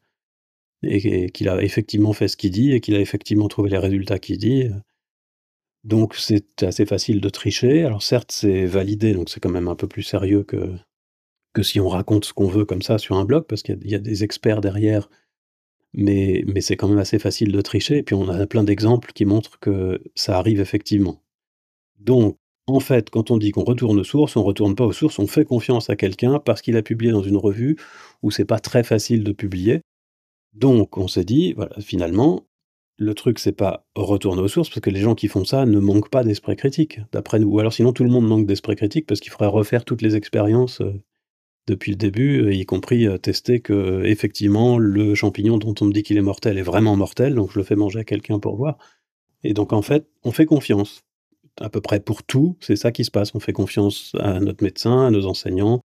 et 0.84 1.30
qu'il 1.32 1.50
a 1.50 1.62
effectivement 1.64 2.14
fait 2.14 2.28
ce 2.28 2.38
qu'il 2.38 2.52
dit 2.52 2.74
et 2.74 2.82
qu'il 2.82 2.96
a 2.96 3.00
effectivement 3.00 3.48
trouvé 3.48 3.70
les 3.70 3.78
résultats 3.78 4.20
qu'il 4.20 4.38
dit. 4.38 4.70
Donc 5.84 6.16
c'est 6.16 6.64
assez 6.64 6.86
facile 6.86 7.22
de 7.22 7.30
tricher. 7.30 7.84
Alors 7.86 8.04
certes, 8.04 8.32
c'est 8.32 8.66
validé, 8.66 9.14
donc 9.14 9.30
c'est 9.30 9.40
quand 9.40 9.50
même 9.50 9.68
un 9.68 9.76
peu 9.76 9.88
plus 9.88 10.04
sérieux 10.04 10.44
que, 10.44 10.74
que 11.54 11.64
si 11.64 11.80
on 11.80 11.88
raconte 11.88 12.26
ce 12.26 12.34
qu'on 12.34 12.48
veut 12.48 12.66
comme 12.66 12.82
ça 12.82 12.98
sur 12.98 13.18
un 13.18 13.26
blog, 13.26 13.46
parce 13.48 13.64
qu'il 13.64 13.80
y, 13.88 13.96
a 13.96 14.00
des 14.00 14.24
experts 14.24 14.62
derrière, 14.62 15.10
mais, 15.94 16.44
mais 16.48 16.62
c'est 16.62 16.78
quand 16.78 16.88
même 16.90 16.98
assez 17.00 17.20
facile 17.20 17.52
de 17.52 17.62
tricher. 17.62 17.98
Et 17.98 18.04
puis 18.04 18.16
on 18.16 18.30
a 18.30 18.46
plein 18.48 18.64
d'exemples 18.64 19.12
qui 19.14 19.26
montrent 19.26 19.60
que 19.60 20.02
ça 20.16 20.38
arrive 20.38 20.60
effectivement. 20.60 21.22
Donc, 22.00 22.38
en 22.68 22.80
fait, 22.80 23.10
quand 23.10 23.32
on 23.32 23.38
dit 23.38 23.52
qu'on 23.52 23.64
retourne 23.64 24.00
aux 24.00 24.04
sources, 24.04 24.36
on 24.36 24.42
ne 24.42 24.46
retourne 24.46 24.76
pas 24.76 24.86
aux 24.86 24.94
sources, 24.94 25.20
on 25.20 25.28
fait 25.28 25.46
confiance 25.46 25.90
à 25.90 25.96
quelqu'un 25.96 26.40
parce 26.40 26.62
qu'il 26.62 26.78
a 26.78 26.84
publié 26.84 27.12
dans 27.12 27.24
une 27.24 27.38
revue 27.38 27.78
où 28.22 28.32
c'est 28.32 28.46
pas 28.46 28.60
très 28.60 28.84
facile 28.84 29.24
de 29.24 29.32
publier. 29.32 29.82
Donc, 30.54 30.98
on 30.98 31.08
s'est 31.08 31.24
dit, 31.24 31.54
voilà, 31.54 31.76
finalement, 31.80 32.46
le 33.00 33.14
truc, 33.14 33.40
c'est 33.40 33.54
pas 33.54 33.86
retourner 33.96 34.42
aux 34.42 34.48
sources, 34.50 34.70
parce 34.70 34.82
que 34.82 34.90
les 34.90 35.00
gens 35.00 35.16
qui 35.16 35.30
font 35.30 35.46
ça 35.46 35.66
ne 35.66 35.80
manquent 35.80 36.10
pas 36.10 36.24
d'esprit 36.24 36.58
critique, 36.58 37.00
d'après 37.14 37.40
nous. 37.40 37.48
Ou 37.48 37.60
alors 37.60 37.74
sinon, 37.74 37.94
tout 37.94 38.04
le 38.04 38.10
monde 38.10 38.28
manque 38.28 38.46
d'esprit 38.46 38.76
critique, 38.76 39.08
parce 39.08 39.22
qu'il 39.22 39.32
faudrait 39.32 39.48
refaire 39.48 39.86
toutes 39.86 40.02
les 40.02 40.18
expériences 40.18 40.82
euh, 40.82 41.02
depuis 41.66 41.92
le 41.92 41.98
début, 41.98 42.54
y 42.54 42.66
compris 42.66 43.08
euh, 43.08 43.18
tester 43.18 43.62
que, 43.62 44.04
effectivement, 44.04 44.78
le 44.78 45.16
champignon 45.16 45.58
dont 45.58 45.74
on 45.80 45.86
me 45.86 45.94
dit 45.94 46.04
qu'il 46.04 46.18
est 46.18 46.22
mortel 46.22 46.58
est 46.58 46.64
vraiment 46.64 46.98
mortel, 46.98 47.36
donc 47.36 47.52
je 47.54 47.60
le 47.60 47.64
fais 47.64 47.78
manger 47.78 48.00
à 48.00 48.04
quelqu'un 48.04 48.38
pour 48.40 48.58
voir. 48.58 48.78
Et 49.44 49.54
donc, 49.54 49.72
en 49.72 49.82
fait, 49.82 50.06
on 50.24 50.32
fait 50.32 50.46
confiance. 50.46 51.02
À 51.62 51.70
peu 51.70 51.80
près 51.80 52.02
pour 52.02 52.24
tout, 52.24 52.58
c'est 52.60 52.76
ça 52.76 52.92
qui 52.92 53.06
se 53.06 53.12
passe. 53.12 53.34
On 53.34 53.40
fait 53.40 53.54
confiance 53.54 54.14
à 54.20 54.40
notre 54.40 54.64
médecin, 54.64 55.08
à 55.08 55.12
nos 55.12 55.26
enseignants. 55.26 55.82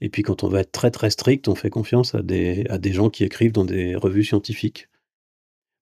Et 0.00 0.08
puis, 0.08 0.22
quand 0.22 0.42
on 0.42 0.48
va 0.48 0.60
être 0.60 0.72
très 0.72 0.90
très 0.90 1.10
strict, 1.10 1.48
on 1.48 1.54
fait 1.54 1.70
confiance 1.70 2.14
à 2.14 2.22
des 2.22 2.92
gens 2.92 3.10
qui 3.10 3.24
écrivent 3.24 3.52
dans 3.52 3.64
des 3.64 3.94
revues 3.94 4.24
scientifiques. 4.24 4.88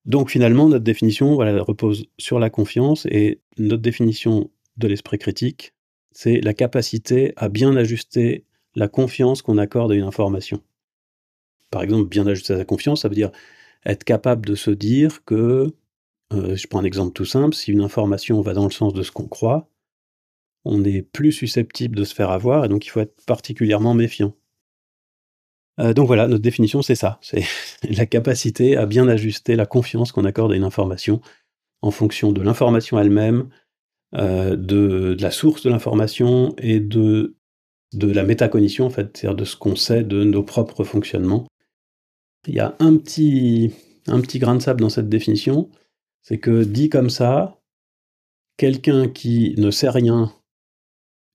Donc 0.05 0.29
finalement, 0.29 0.67
notre 0.67 0.83
définition 0.83 1.37
repose 1.37 2.05
sur 2.17 2.39
la 2.39 2.49
confiance 2.49 3.05
et 3.05 3.41
notre 3.57 3.81
définition 3.81 4.49
de 4.77 4.87
l'esprit 4.87 5.17
critique, 5.17 5.73
c'est 6.11 6.41
la 6.41 6.53
capacité 6.53 7.33
à 7.37 7.49
bien 7.49 7.75
ajuster 7.75 8.45
la 8.75 8.87
confiance 8.87 9.41
qu'on 9.41 9.57
accorde 9.57 9.91
à 9.91 9.95
une 9.95 10.03
information. 10.03 10.61
Par 11.71 11.83
exemple, 11.83 12.09
bien 12.09 12.27
ajuster 12.27 12.55
sa 12.55 12.65
confiance, 12.65 13.01
ça 13.01 13.07
veut 13.07 13.15
dire 13.15 13.31
être 13.85 14.03
capable 14.03 14.45
de 14.45 14.55
se 14.55 14.71
dire 14.71 15.23
que, 15.25 15.73
euh, 16.33 16.55
je 16.55 16.67
prends 16.67 16.79
un 16.79 16.83
exemple 16.83 17.13
tout 17.13 17.25
simple, 17.25 17.55
si 17.55 17.71
une 17.71 17.81
information 17.81 18.41
va 18.41 18.53
dans 18.53 18.65
le 18.65 18.71
sens 18.71 18.93
de 18.93 19.03
ce 19.03 19.11
qu'on 19.11 19.27
croit, 19.27 19.69
on 20.65 20.83
est 20.83 21.01
plus 21.01 21.31
susceptible 21.31 21.95
de 21.95 22.03
se 22.03 22.15
faire 22.15 22.29
avoir 22.29 22.65
et 22.65 22.69
donc 22.69 22.85
il 22.85 22.89
faut 22.89 23.01
être 23.01 23.25
particulièrement 23.25 23.93
méfiant. 23.93 24.33
Euh, 25.79 25.93
donc 25.93 26.07
voilà, 26.07 26.27
notre 26.27 26.41
définition, 26.41 26.81
c'est 26.81 26.95
ça. 26.95 27.19
C'est 27.21 27.43
la 27.89 28.05
capacité 28.05 28.77
à 28.77 28.85
bien 28.85 29.07
ajuster 29.07 29.55
la 29.55 29.65
confiance 29.65 30.11
qu'on 30.11 30.25
accorde 30.25 30.51
à 30.51 30.55
une 30.55 30.63
information 30.63 31.21
en 31.81 31.91
fonction 31.91 32.31
de 32.31 32.41
l'information 32.41 32.99
elle-même, 32.99 33.49
euh, 34.15 34.55
de, 34.55 35.17
la 35.19 35.31
source 35.31 35.63
de 35.63 35.69
l'information 35.69 36.55
et 36.57 36.79
de, 36.79 37.35
de 37.93 38.11
la 38.11 38.23
métacognition, 38.23 38.85
en 38.85 38.89
fait, 38.89 39.17
c'est-à-dire 39.17 39.35
de 39.35 39.45
ce 39.45 39.57
qu'on 39.57 39.75
sait 39.75 40.03
de 40.03 40.23
nos 40.23 40.43
propres 40.43 40.83
fonctionnements. 40.83 41.47
Il 42.47 42.53
y 42.53 42.59
a 42.59 42.75
un 42.79 42.95
petit, 42.95 43.73
un 44.07 44.21
petit 44.21 44.39
grain 44.39 44.55
de 44.55 44.61
sable 44.61 44.81
dans 44.81 44.89
cette 44.89 45.09
définition, 45.09 45.69
c'est 46.21 46.37
que 46.37 46.63
dit 46.63 46.89
comme 46.89 47.09
ça, 47.09 47.59
quelqu'un 48.57 49.07
qui 49.09 49.55
ne 49.57 49.71
sait 49.71 49.89
rien 49.89 50.31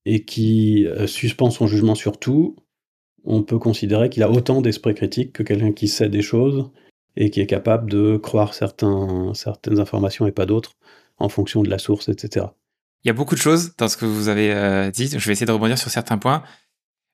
et 0.07 0.25
qui 0.25 0.87
euh, 0.87 1.07
suspend 1.07 1.50
son 1.50 1.66
jugement 1.66 1.95
sur 1.95 2.18
tout 2.18 2.57
on 3.25 3.42
peut 3.42 3.58
considérer 3.58 4.10
qu'il 4.10 4.22
a 4.22 4.30
autant 4.30 4.60
d'esprit 4.60 4.94
critique 4.94 5.32
que 5.32 5.42
quelqu'un 5.42 5.72
qui 5.72 5.88
sait 5.88 6.08
des 6.08 6.22
choses 6.22 6.70
et 7.16 7.30
qui 7.30 7.40
est 7.40 7.46
capable 7.46 7.90
de 7.90 8.16
croire 8.16 8.54
certaines 8.54 9.80
informations 9.80 10.26
et 10.26 10.32
pas 10.32 10.46
d'autres 10.46 10.72
en 11.18 11.28
fonction 11.28 11.62
de 11.62 11.70
la 11.70 11.78
source, 11.78 12.08
etc. 12.08 12.46
Il 13.04 13.08
y 13.08 13.10
a 13.10 13.14
beaucoup 13.14 13.34
de 13.34 13.40
choses 13.40 13.75
dans 13.76 13.88
ce 13.88 13.96
que 13.96 14.04
vous 14.04 14.28
avez 14.28 14.52
euh, 14.52 14.90
dit. 14.90 15.08
Je 15.08 15.26
vais 15.26 15.32
essayer 15.32 15.46
de 15.46 15.52
rebondir 15.52 15.78
sur 15.78 15.90
certains 15.90 16.18
points. 16.18 16.42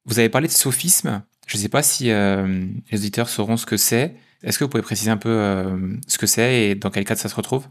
Vous 0.07 0.19
avez 0.19 0.29
parlé 0.29 0.49
de 0.49 0.53
sophisme. 0.53 1.23
Je 1.47 1.57
ne 1.57 1.63
sais 1.63 1.69
pas 1.69 1.83
si 1.83 2.11
euh, 2.11 2.67
les 2.91 2.99
auditeurs 2.99 3.29
sauront 3.29 3.57
ce 3.57 3.67
que 3.67 3.77
c'est. 3.77 4.15
Est-ce 4.43 4.59
que 4.59 4.65
vous 4.65 4.71
pouvez 4.71 4.83
préciser 4.83 5.11
un 5.11 5.17
peu 5.17 5.31
euh, 5.31 5.97
ce 6.07 6.19
que 6.19 6.27
c'est 6.27 6.63
et 6.63 6.75
dans 6.75 6.91
quel 6.91 7.05
cadre 7.05 7.21
ça 7.21 7.29
se 7.29 7.35
retrouve? 7.35 7.67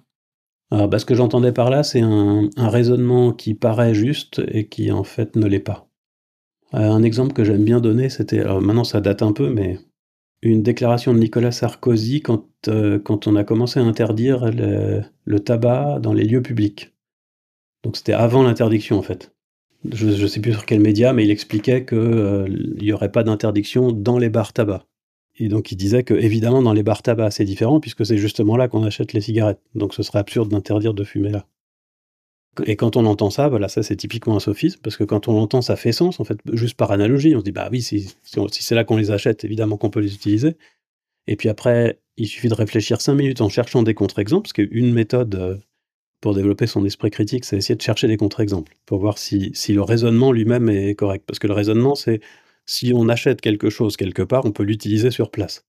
Alors, 0.71 0.87
bah, 0.87 0.99
Ce 0.99 1.05
que 1.05 1.15
j'entendais 1.15 1.51
par 1.51 1.69
là, 1.69 1.83
c'est 1.83 2.01
un, 2.01 2.49
raisonnement 2.57 3.31
qui 3.31 3.53
paraît 3.53 3.93
juste 3.93 4.41
et 4.47 4.67
qui 4.67 4.91
en 4.91 5.03
fait 5.03 5.35
ne 5.35 5.45
l'est 5.47 5.59
pas. 5.59 5.87
Euh, 6.75 6.89
un 6.89 7.03
exemple 7.03 7.33
que 7.33 7.43
j'aime 7.43 7.63
bien 7.63 7.79
donner, 7.79 8.09
c'était, 8.09 8.39
alors 8.39 8.61
maintenant 8.61 8.83
ça 8.83 8.99
date 8.99 9.21
un 9.21 9.31
peu, 9.31 9.49
mais 9.49 9.79
une 10.41 10.63
déclaration 10.63 11.13
de 11.13 11.19
Nicolas 11.19 11.51
Sarkozy 11.51 12.21
quand, 12.21 12.45
euh, 12.67 12.99
on 13.07 13.35
a 13.35 13.43
commencé 13.43 13.79
à 13.79 13.83
interdire 13.83 14.51
le, 14.51 15.39
tabac 15.39 15.99
dans 15.99 16.13
les 16.13 16.25
lieux 16.25 16.41
publics. 16.41 16.93
Donc 17.83 17.97
c'était 17.97 18.13
avant 18.13 18.43
l'interdiction 18.43 18.97
en 18.97 19.03
fait. 19.03 19.33
Je 19.91 20.07
ne 20.07 20.27
sais 20.27 20.39
plus 20.39 20.53
sur 20.53 20.65
quel 20.65 20.79
média, 20.79 21.13
mais 21.13 21.25
il 21.25 21.31
expliquait 21.31 21.85
qu'il 21.85 21.97
euh, 21.97 22.47
n'y 22.81 22.91
aurait 22.93 23.11
pas 23.11 23.23
d'interdiction 23.23 23.91
dans 23.91 24.17
les 24.17 24.29
bars 24.29 24.53
tabac. 24.53 24.85
Et 25.37 25.49
donc 25.49 25.71
il 25.71 25.75
disait 25.75 26.03
que 26.03 26.13
évidemment 26.13 26.61
dans 26.61 26.73
les 26.73 26.83
bars 26.83 27.01
tabac 27.01 27.31
c'est 27.31 27.45
différent 27.45 27.79
puisque 27.79 28.05
c'est 28.05 28.17
justement 28.17 28.55
là 28.55 28.67
qu'on 28.67 28.83
achète 28.83 29.13
les 29.13 29.21
cigarettes. 29.21 29.61
Donc 29.75 29.93
ce 29.93 30.03
serait 30.03 30.19
absurde 30.19 30.49
d'interdire 30.49 30.93
de 30.93 31.03
fumer 31.03 31.29
là. 31.29 31.45
Et 32.65 32.75
quand 32.75 32.97
on 32.97 33.05
entend 33.05 33.29
ça, 33.29 33.49
voilà, 33.49 33.67
ça 33.67 33.81
c'est 33.83 33.95
typiquement 33.95 34.35
un 34.35 34.39
sophisme, 34.39 34.79
parce 34.83 34.97
que 34.97 35.03
quand 35.03 35.27
on 35.27 35.33
l'entend, 35.33 35.61
ça 35.61 35.75
fait 35.75 35.91
sens, 35.91 36.19
en 36.19 36.23
fait, 36.23 36.37
juste 36.53 36.75
par 36.75 36.91
analogie. 36.91 37.35
On 37.35 37.39
se 37.39 37.43
dit, 37.43 37.51
bah 37.51 37.69
oui, 37.71 37.81
si, 37.81 38.13
c'est 38.23 38.75
là 38.75 38.83
qu'on 38.83 38.97
les 38.97 39.11
achète, 39.11 39.43
évidemment 39.43 39.77
qu'on 39.77 39.89
peut 39.89 40.01
les 40.01 40.13
utiliser. 40.13 40.55
Et 41.27 41.35
puis 41.35 41.49
après, 41.49 41.99
il 42.17 42.27
suffit 42.27 42.49
de 42.49 42.53
réfléchir 42.53 43.01
cinq 43.01 43.15
minutes 43.15 43.41
en 43.41 43.49
cherchant 43.49 43.83
des 43.83 43.93
contre-exemples, 43.93 44.43
parce 44.43 44.53
qu'une 44.53 44.93
méthode 44.93 45.35
euh, 45.35 45.57
pour 46.21 46.35
développer 46.35 46.67
son 46.67 46.85
esprit 46.85 47.11
critique, 47.11 47.43
c'est 47.45 47.57
essayer 47.57 47.75
de 47.75 47.81
chercher 47.81 48.07
des 48.07 48.17
contre-exemples, 48.17 48.73
pour 48.85 48.99
voir 48.99 49.17
si, 49.17 49.51
si 49.55 49.73
le 49.73 49.81
raisonnement 49.81 50.31
lui-même 50.31 50.69
est 50.69 50.95
correct. 50.95 51.25
Parce 51.25 51.39
que 51.39 51.47
le 51.47 51.53
raisonnement, 51.53 51.95
c'est 51.95 52.21
si 52.65 52.93
on 52.95 53.09
achète 53.09 53.41
quelque 53.41 53.69
chose 53.69 53.97
quelque 53.97 54.21
part, 54.21 54.45
on 54.45 54.51
peut 54.51 54.63
l'utiliser 54.63 55.11
sur 55.11 55.31
place. 55.31 55.65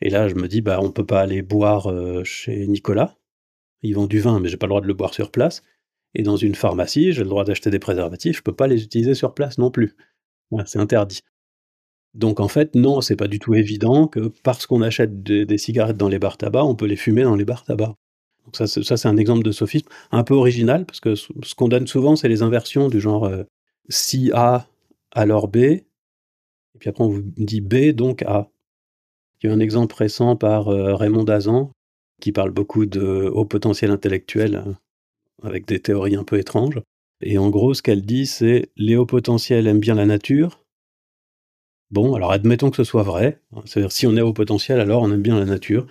Et 0.00 0.10
là, 0.10 0.28
je 0.28 0.34
me 0.34 0.48
dis, 0.48 0.60
bah, 0.60 0.78
on 0.80 0.90
peut 0.90 1.06
pas 1.06 1.20
aller 1.20 1.42
boire 1.42 1.90
euh, 1.90 2.24
chez 2.24 2.66
Nicolas. 2.66 3.16
Ils 3.82 3.94
vendent 3.94 4.08
du 4.08 4.20
vin, 4.20 4.40
mais 4.40 4.48
j'ai 4.48 4.56
pas 4.56 4.66
le 4.66 4.70
droit 4.70 4.80
de 4.80 4.86
le 4.86 4.94
boire 4.94 5.14
sur 5.14 5.30
place. 5.30 5.62
Et 6.14 6.22
dans 6.22 6.36
une 6.36 6.54
pharmacie, 6.54 7.12
j'ai 7.12 7.22
le 7.22 7.28
droit 7.28 7.44
d'acheter 7.44 7.70
des 7.70 7.78
préservatifs, 7.78 8.38
je 8.38 8.42
peux 8.42 8.54
pas 8.54 8.66
les 8.66 8.82
utiliser 8.84 9.14
sur 9.14 9.34
place 9.34 9.58
non 9.58 9.70
plus. 9.70 9.96
c'est 10.66 10.78
interdit. 10.78 11.22
Donc 12.14 12.38
en 12.38 12.48
fait, 12.48 12.76
non, 12.76 13.00
c'est 13.00 13.16
pas 13.16 13.26
du 13.26 13.40
tout 13.40 13.54
évident 13.54 14.06
que 14.06 14.32
parce 14.44 14.66
qu'on 14.66 14.82
achète 14.82 15.22
des 15.22 15.58
cigarettes 15.58 15.96
dans 15.96 16.08
les 16.08 16.20
bars 16.20 16.38
tabac, 16.38 16.64
on 16.64 16.76
peut 16.76 16.86
les 16.86 16.96
fumer 16.96 17.24
dans 17.24 17.34
les 17.34 17.44
bars 17.44 17.64
tabac. 17.64 17.96
Donc 18.44 18.56
ça, 18.56 18.66
c'est 18.96 19.08
un 19.08 19.16
exemple 19.16 19.42
de 19.42 19.52
sophisme 19.52 19.88
un 20.12 20.22
peu 20.22 20.34
original, 20.34 20.84
parce 20.84 21.00
que 21.00 21.14
ce 21.14 21.54
qu'on 21.56 21.68
donne 21.68 21.86
souvent, 21.86 22.14
c'est 22.14 22.28
les 22.28 22.42
inversions 22.42 22.88
du 22.88 23.00
genre 23.00 23.24
euh, 23.24 23.44
si 23.88 24.30
A, 24.34 24.68
alors 25.12 25.48
B, 25.48 25.56
et 25.56 25.84
puis 26.78 26.88
après 26.88 27.04
on 27.04 27.08
vous 27.08 27.22
dit 27.22 27.60
B, 27.60 27.90
donc 27.92 28.22
A. 28.22 28.50
Il 29.42 29.48
y 29.48 29.50
a 29.50 29.54
un 29.54 29.60
exemple 29.60 29.94
récent 29.94 30.36
par 30.36 30.68
euh, 30.68 30.94
Raymond 30.94 31.24
Dazan, 31.24 31.70
qui 32.20 32.32
parle 32.32 32.50
beaucoup 32.50 32.86
de 32.86 33.30
haut 33.32 33.44
potentiel 33.44 33.90
intellectuel, 33.90 34.56
hein, 34.56 34.76
avec 35.42 35.66
des 35.66 35.80
théories 35.80 36.16
un 36.16 36.24
peu 36.24 36.38
étranges. 36.38 36.80
Et 37.20 37.38
en 37.38 37.50
gros, 37.50 37.74
ce 37.74 37.82
qu'elle 37.82 38.02
dit, 38.02 38.26
c'est 38.26 38.70
les 38.76 38.96
hauts 38.96 39.06
potentiels 39.06 39.66
aiment 39.66 39.80
bien 39.80 39.94
la 39.94 40.06
nature. 40.06 40.64
Bon, 41.90 42.14
alors 42.14 42.32
admettons 42.32 42.70
que 42.70 42.76
ce 42.76 42.84
soit 42.84 43.02
vrai. 43.02 43.40
C'est-à-dire, 43.64 43.92
si 43.92 44.06
on 44.06 44.16
est 44.16 44.20
haut 44.20 44.32
potentiel, 44.32 44.80
alors 44.80 45.02
on 45.02 45.12
aime 45.12 45.22
bien 45.22 45.38
la 45.38 45.44
nature. 45.44 45.86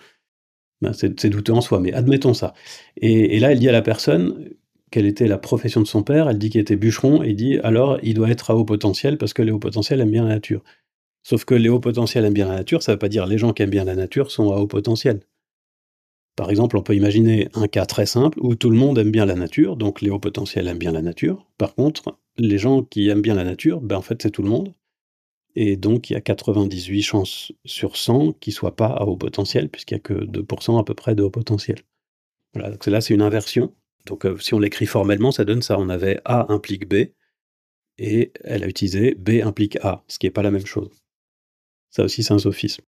Ben, 0.81 0.91
c'est 0.93 1.29
douteux 1.29 1.53
en 1.53 1.61
soi, 1.61 1.79
mais 1.79 1.93
admettons 1.93 2.33
ça. 2.33 2.53
Et, 2.97 3.39
là, 3.39 3.53
elle 3.53 3.59
dit 3.59 3.69
à 3.69 3.71
la 3.71 3.81
personne 3.81 4.49
quelle 4.91 5.05
était 5.05 5.27
la 5.27 5.37
profession 5.37 5.81
de 5.81 5.87
son 5.87 6.03
père. 6.03 6.29
Elle 6.29 6.37
dit 6.37 6.49
qu'il 6.49 6.61
était 6.61 6.75
bûcheron 6.75 7.23
et 7.23 7.33
dit 7.33 7.57
alors 7.59 7.99
il 8.03 8.15
doit 8.15 8.29
être 8.29 8.51
à 8.51 8.55
haut 8.55 8.65
potentiel 8.65 9.17
parce 9.17 9.33
que 9.33 9.41
les 9.41 9.51
hauts 9.51 9.59
potentiels 9.59 10.01
aiment 10.01 10.11
bien 10.11 10.23
la 10.23 10.35
nature. 10.35 10.61
Sauf 11.23 11.45
que 11.45 11.55
les 11.55 11.69
hauts 11.69 11.79
potentiels 11.79 12.25
aiment 12.25 12.33
bien 12.33 12.49
la 12.49 12.57
nature, 12.57 12.83
ça 12.83 12.91
ne 12.91 12.95
veut 12.95 12.99
pas 12.99 13.09
dire 13.09 13.25
les 13.25 13.37
gens 13.37 13.53
qui 13.53 13.63
aiment 13.63 13.69
bien 13.69 13.85
la 13.85 13.95
nature 13.95 14.29
sont 14.29 14.51
à 14.51 14.57
haut 14.57 14.67
potentiel. 14.67 15.21
Par 16.35 16.49
exemple, 16.49 16.77
on 16.77 16.81
peut 16.81 16.95
imaginer 16.95 17.47
un 17.53 17.67
cas 17.67 17.85
très 17.85 18.07
simple 18.07 18.39
où 18.41 18.55
tout 18.55 18.71
le 18.71 18.77
monde 18.77 18.97
aime 18.97 19.11
bien 19.11 19.25
la 19.25 19.35
nature, 19.35 19.77
donc 19.77 20.01
les 20.01 20.09
hauts 20.09 20.19
potentiels 20.19 20.67
aiment 20.67 20.79
bien 20.79 20.91
la 20.91 21.03
nature. 21.03 21.45
Par 21.57 21.75
contre, 21.75 22.17
les 22.37 22.57
gens 22.57 22.83
qui 22.83 23.09
aiment 23.09 23.21
bien 23.21 23.35
la 23.35 23.43
nature, 23.43 23.81
ben 23.81 23.97
en 23.97 24.01
fait 24.01 24.21
c'est 24.21 24.31
tout 24.31 24.41
le 24.41 24.49
monde. 24.49 24.73
Et 25.55 25.77
donc 25.77 26.09
il 26.09 26.13
y 26.13 26.15
a 26.15 26.21
98 26.21 27.03
chances 27.03 27.51
sur 27.65 27.97
100 27.97 28.33
qu'ils 28.33 28.51
ne 28.51 28.55
soient 28.55 28.75
pas 28.75 28.87
à 28.87 29.03
haut 29.03 29.17
potentiel, 29.17 29.69
puisqu'il 29.69 29.93
n'y 29.93 29.99
a 29.99 30.01
que 30.01 30.13
2% 30.25 30.79
à 30.79 30.83
peu 30.83 30.95
près 30.95 31.13
de 31.13 31.21
haut 31.21 31.29
potentiel. 31.29 31.79
Voilà, 32.55 32.71
donc 32.71 32.85
là 32.87 33.01
c'est 33.01 33.13
une 33.13 33.21
inversion. 33.21 33.73
Donc 34.07 34.25
euh, 34.25 34.37
si 34.39 34.55
on 34.55 34.59
l'écrit 34.59 34.87
formellement, 34.87 35.31
ça 35.31 35.45
donne 35.45 35.61
ça. 35.61 35.79
On 35.79 35.89
avait 35.89 36.19
A 36.25 36.51
implique 36.51 36.89
B, 36.89 37.11
et 37.99 38.31
elle 38.43 38.63
a 38.63 38.67
utilisé 38.67 39.13
B 39.15 39.41
implique 39.43 39.77
A, 39.83 40.03
ce 40.07 40.17
qui 40.17 40.25
n'est 40.25 40.31
pas 40.31 40.43
la 40.43 40.51
même 40.51 40.65
chose. 40.65 40.89
Ça 41.91 42.03
aussi 42.03 42.23
c'est 42.23 42.33
un 42.33 42.39
sophisme 42.39 42.83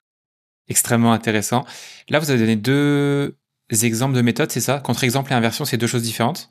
extrêmement 0.70 1.12
intéressant. 1.12 1.66
Là, 2.08 2.18
vous 2.18 2.30
avez 2.30 2.40
donné 2.40 2.56
deux 2.56 3.36
exemples 3.82 4.16
de 4.16 4.22
méthodes, 4.22 4.50
c'est 4.50 4.60
ça? 4.60 4.78
Contre-exemple 4.78 5.32
et 5.32 5.34
inversion, 5.34 5.64
c'est 5.64 5.76
deux 5.76 5.86
choses 5.86 6.02
différentes? 6.02 6.48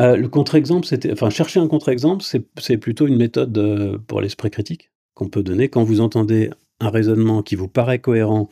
Euh, 0.00 0.16
Le 0.16 0.28
contre-exemple, 0.28 0.86
c'était, 0.86 1.12
enfin, 1.12 1.30
chercher 1.30 1.60
un 1.60 1.68
contre-exemple, 1.68 2.24
c'est 2.24 2.78
plutôt 2.78 3.06
une 3.06 3.16
méthode 3.16 3.56
euh, 3.58 3.98
pour 3.98 4.20
l'esprit 4.20 4.50
critique 4.50 4.90
qu'on 5.14 5.28
peut 5.28 5.44
donner 5.44 5.68
quand 5.68 5.84
vous 5.84 6.00
entendez 6.00 6.50
un 6.80 6.90
raisonnement 6.90 7.42
qui 7.42 7.54
vous 7.54 7.68
paraît 7.68 8.00
cohérent, 8.00 8.50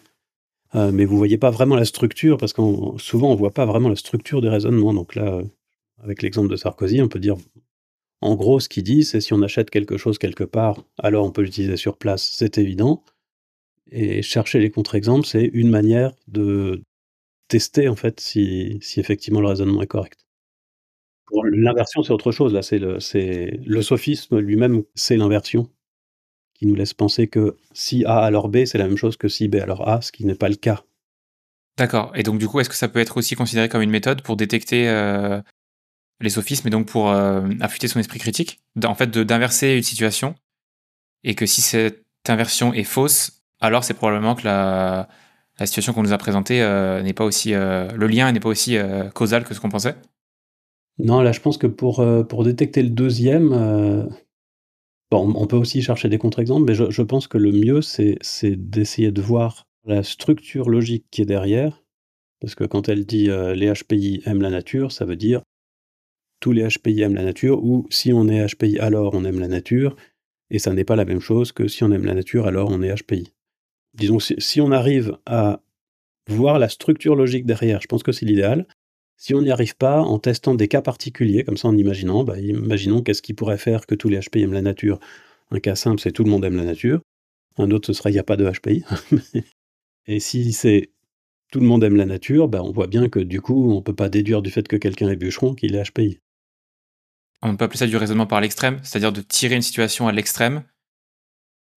euh, 0.76 0.92
mais 0.92 1.04
vous 1.04 1.16
voyez 1.16 1.38
pas 1.38 1.50
vraiment 1.50 1.74
la 1.74 1.84
structure, 1.84 2.36
parce 2.36 2.52
que 2.52 2.62
souvent 2.98 3.32
on 3.32 3.34
voit 3.34 3.52
pas 3.52 3.66
vraiment 3.66 3.88
la 3.88 3.96
structure 3.96 4.40
des 4.40 4.48
raisonnements. 4.48 4.94
Donc 4.94 5.16
là, 5.16 5.40
avec 6.04 6.22
l'exemple 6.22 6.48
de 6.48 6.56
Sarkozy, 6.56 7.02
on 7.02 7.08
peut 7.08 7.18
dire, 7.18 7.36
en 8.20 8.36
gros, 8.36 8.60
ce 8.60 8.68
qu'il 8.68 8.84
dit, 8.84 9.02
c'est 9.02 9.20
si 9.20 9.32
on 9.32 9.42
achète 9.42 9.70
quelque 9.70 9.96
chose 9.96 10.18
quelque 10.18 10.44
part, 10.44 10.84
alors 10.98 11.26
on 11.26 11.32
peut 11.32 11.42
l'utiliser 11.42 11.76
sur 11.76 11.96
place, 11.96 12.30
c'est 12.32 12.58
évident. 12.58 13.02
Et 13.90 14.22
chercher 14.22 14.58
les 14.58 14.70
contre-exemples, 14.70 15.26
c'est 15.26 15.44
une 15.52 15.70
manière 15.70 16.12
de 16.28 16.82
tester, 17.48 17.88
en 17.88 17.96
fait, 17.96 18.20
si, 18.20 18.78
si 18.80 19.00
effectivement 19.00 19.40
le 19.40 19.48
raisonnement 19.48 19.82
est 19.82 19.86
correct. 19.86 20.26
L'inversion, 21.44 22.02
c'est 22.02 22.12
autre 22.12 22.32
chose. 22.32 22.52
Là, 22.52 22.62
c'est 22.62 22.78
le, 22.78 22.98
le 23.66 23.82
sophisme 23.82 24.38
lui-même, 24.38 24.82
c'est 24.94 25.16
l'inversion 25.16 25.70
qui 26.54 26.66
nous 26.66 26.74
laisse 26.74 26.94
penser 26.94 27.26
que 27.26 27.56
si 27.72 28.04
A 28.04 28.18
alors 28.18 28.48
B, 28.48 28.64
c'est 28.66 28.78
la 28.78 28.86
même 28.86 28.96
chose 28.96 29.16
que 29.16 29.28
si 29.28 29.48
B 29.48 29.56
alors 29.56 29.88
A, 29.88 30.00
ce 30.00 30.12
qui 30.12 30.24
n'est 30.24 30.34
pas 30.34 30.48
le 30.48 30.54
cas. 30.54 30.84
D'accord. 31.76 32.12
Et 32.14 32.22
donc, 32.22 32.38
du 32.38 32.46
coup, 32.46 32.60
est-ce 32.60 32.68
que 32.68 32.76
ça 32.76 32.88
peut 32.88 33.00
être 33.00 33.16
aussi 33.16 33.34
considéré 33.34 33.68
comme 33.68 33.82
une 33.82 33.90
méthode 33.90 34.22
pour 34.22 34.36
détecter 34.36 34.88
euh, 34.88 35.40
les 36.20 36.30
sophismes 36.30 36.68
et 36.68 36.70
donc 36.70 36.86
pour 36.86 37.10
euh, 37.10 37.48
affûter 37.60 37.88
son 37.88 37.98
esprit 37.98 38.18
critique? 38.18 38.60
En 38.84 38.94
fait, 38.94 39.10
d'inverser 39.10 39.74
une 39.74 39.82
situation 39.82 40.34
et 41.24 41.34
que 41.34 41.46
si 41.46 41.62
cette 41.62 42.04
inversion 42.28 42.72
est 42.74 42.84
fausse, 42.84 43.41
alors 43.62 43.84
c'est 43.84 43.94
probablement 43.94 44.34
que 44.34 44.44
la, 44.44 45.08
situation 45.64 45.92
qu'on 45.92 46.02
nous 46.02 46.12
a 46.12 46.18
présentée 46.18 46.62
euh, 46.62 47.02
n'est 47.02 47.12
pas 47.14 47.24
aussi. 47.24 47.52
le 47.52 48.06
lien 48.06 48.30
n'est 48.32 48.40
pas 48.40 48.48
aussi 48.48 48.76
causal 49.14 49.44
que 49.44 49.54
ce 49.54 49.60
qu'on 49.60 49.70
pensait 49.70 49.94
Non, 50.98 51.22
là, 51.22 51.32
je 51.32 51.40
pense 51.40 51.56
que 51.56 51.66
pour, 51.68 52.04
pour 52.28 52.44
détecter 52.44 52.82
le 52.82 52.90
deuxième, 52.90 53.52
on 55.12 55.46
peut 55.46 55.56
aussi 55.56 55.82
chercher 55.82 56.08
des 56.08 56.18
contre-exemples, 56.18 56.64
mais 56.66 56.74
je, 56.74 57.02
pense 57.02 57.26
que 57.26 57.38
le 57.38 57.52
mieux, 57.52 57.82
c'est 57.82 58.18
d'essayer 58.56 59.12
de 59.12 59.22
voir 59.22 59.66
la 59.84 60.02
structure 60.02 60.68
logique 60.68 61.06
qui 61.10 61.22
est 61.22 61.26
derrière. 61.26 61.82
Parce 62.40 62.54
que 62.54 62.64
quand 62.64 62.88
elle 62.88 63.06
dit 63.06 63.30
euh, 63.30 63.54
les 63.54 63.72
HPI 63.72 64.22
aiment 64.26 64.42
la 64.42 64.50
nature, 64.50 64.90
ça 64.90 65.04
veut 65.04 65.16
dire 65.16 65.42
tous 66.40 66.50
les 66.50 66.66
HPI 66.66 67.02
aiment 67.02 67.14
la 67.14 67.22
nature, 67.22 67.62
ou 67.62 67.86
si 67.88 68.12
on 68.12 68.26
est 68.26 68.44
HPI, 68.44 68.80
alors 68.80 69.14
on 69.14 69.24
aime 69.24 69.38
la 69.38 69.46
nature, 69.46 69.94
et 70.50 70.58
ça 70.58 70.72
n'est 70.72 70.84
pas 70.84 70.96
la 70.96 71.04
même 71.04 71.20
chose 71.20 71.52
que 71.52 71.68
si 71.68 71.84
on 71.84 71.92
aime 71.92 72.04
la 72.04 72.14
nature, 72.14 72.48
alors 72.48 72.70
on 72.70 72.82
est 72.82 72.92
HPI. 72.92 73.32
Disons, 73.94 74.18
si 74.20 74.60
on 74.60 74.72
arrive 74.72 75.16
à 75.26 75.60
voir 76.28 76.58
la 76.58 76.68
structure 76.68 77.14
logique 77.14 77.46
derrière, 77.46 77.80
je 77.80 77.86
pense 77.86 78.02
que 78.02 78.12
c'est 78.12 78.26
l'idéal. 78.26 78.66
Si 79.16 79.34
on 79.34 79.42
n'y 79.42 79.50
arrive 79.50 79.76
pas, 79.76 80.00
en 80.00 80.18
testant 80.18 80.54
des 80.54 80.68
cas 80.68 80.82
particuliers, 80.82 81.44
comme 81.44 81.56
ça 81.56 81.68
en 81.68 81.76
imaginant, 81.76 82.24
bah, 82.24 82.38
imaginons 82.38 83.02
qu'est-ce 83.02 83.22
qui 83.22 83.34
pourrait 83.34 83.58
faire 83.58 83.86
que 83.86 83.94
tous 83.94 84.08
les 84.08 84.18
HPI 84.18 84.42
aiment 84.42 84.52
la 84.52 84.62
nature. 84.62 84.98
Un 85.50 85.60
cas 85.60 85.76
simple, 85.76 86.00
c'est 86.00 86.12
tout 86.12 86.24
le 86.24 86.30
monde 86.30 86.44
aime 86.44 86.56
la 86.56 86.64
nature. 86.64 87.00
Un 87.58 87.70
autre, 87.70 87.86
ce 87.86 87.92
serait 87.92 88.10
il 88.10 88.14
n'y 88.14 88.18
a 88.18 88.24
pas 88.24 88.36
de 88.36 88.50
HPI. 88.50 88.84
Et 90.06 90.18
si 90.18 90.52
c'est 90.52 90.90
tout 91.52 91.60
le 91.60 91.66
monde 91.66 91.84
aime 91.84 91.96
la 91.96 92.06
nature, 92.06 92.48
bah, 92.48 92.62
on 92.64 92.72
voit 92.72 92.86
bien 92.86 93.08
que 93.08 93.20
du 93.20 93.40
coup, 93.40 93.70
on 93.70 93.76
ne 93.76 93.80
peut 93.80 93.94
pas 93.94 94.08
déduire 94.08 94.42
du 94.42 94.50
fait 94.50 94.66
que 94.66 94.76
quelqu'un 94.76 95.08
est 95.10 95.16
bûcheron 95.16 95.54
qu'il 95.54 95.76
est 95.76 95.90
HPI. 95.90 96.18
On 97.42 97.56
peut 97.56 97.66
appeler 97.66 97.78
ça 97.78 97.86
du 97.86 97.96
raisonnement 97.96 98.26
par 98.26 98.40
l'extrême, 98.40 98.80
c'est-à-dire 98.82 99.12
de 99.12 99.20
tirer 99.20 99.56
une 99.56 99.62
situation 99.62 100.08
à 100.08 100.12
l'extrême 100.12 100.64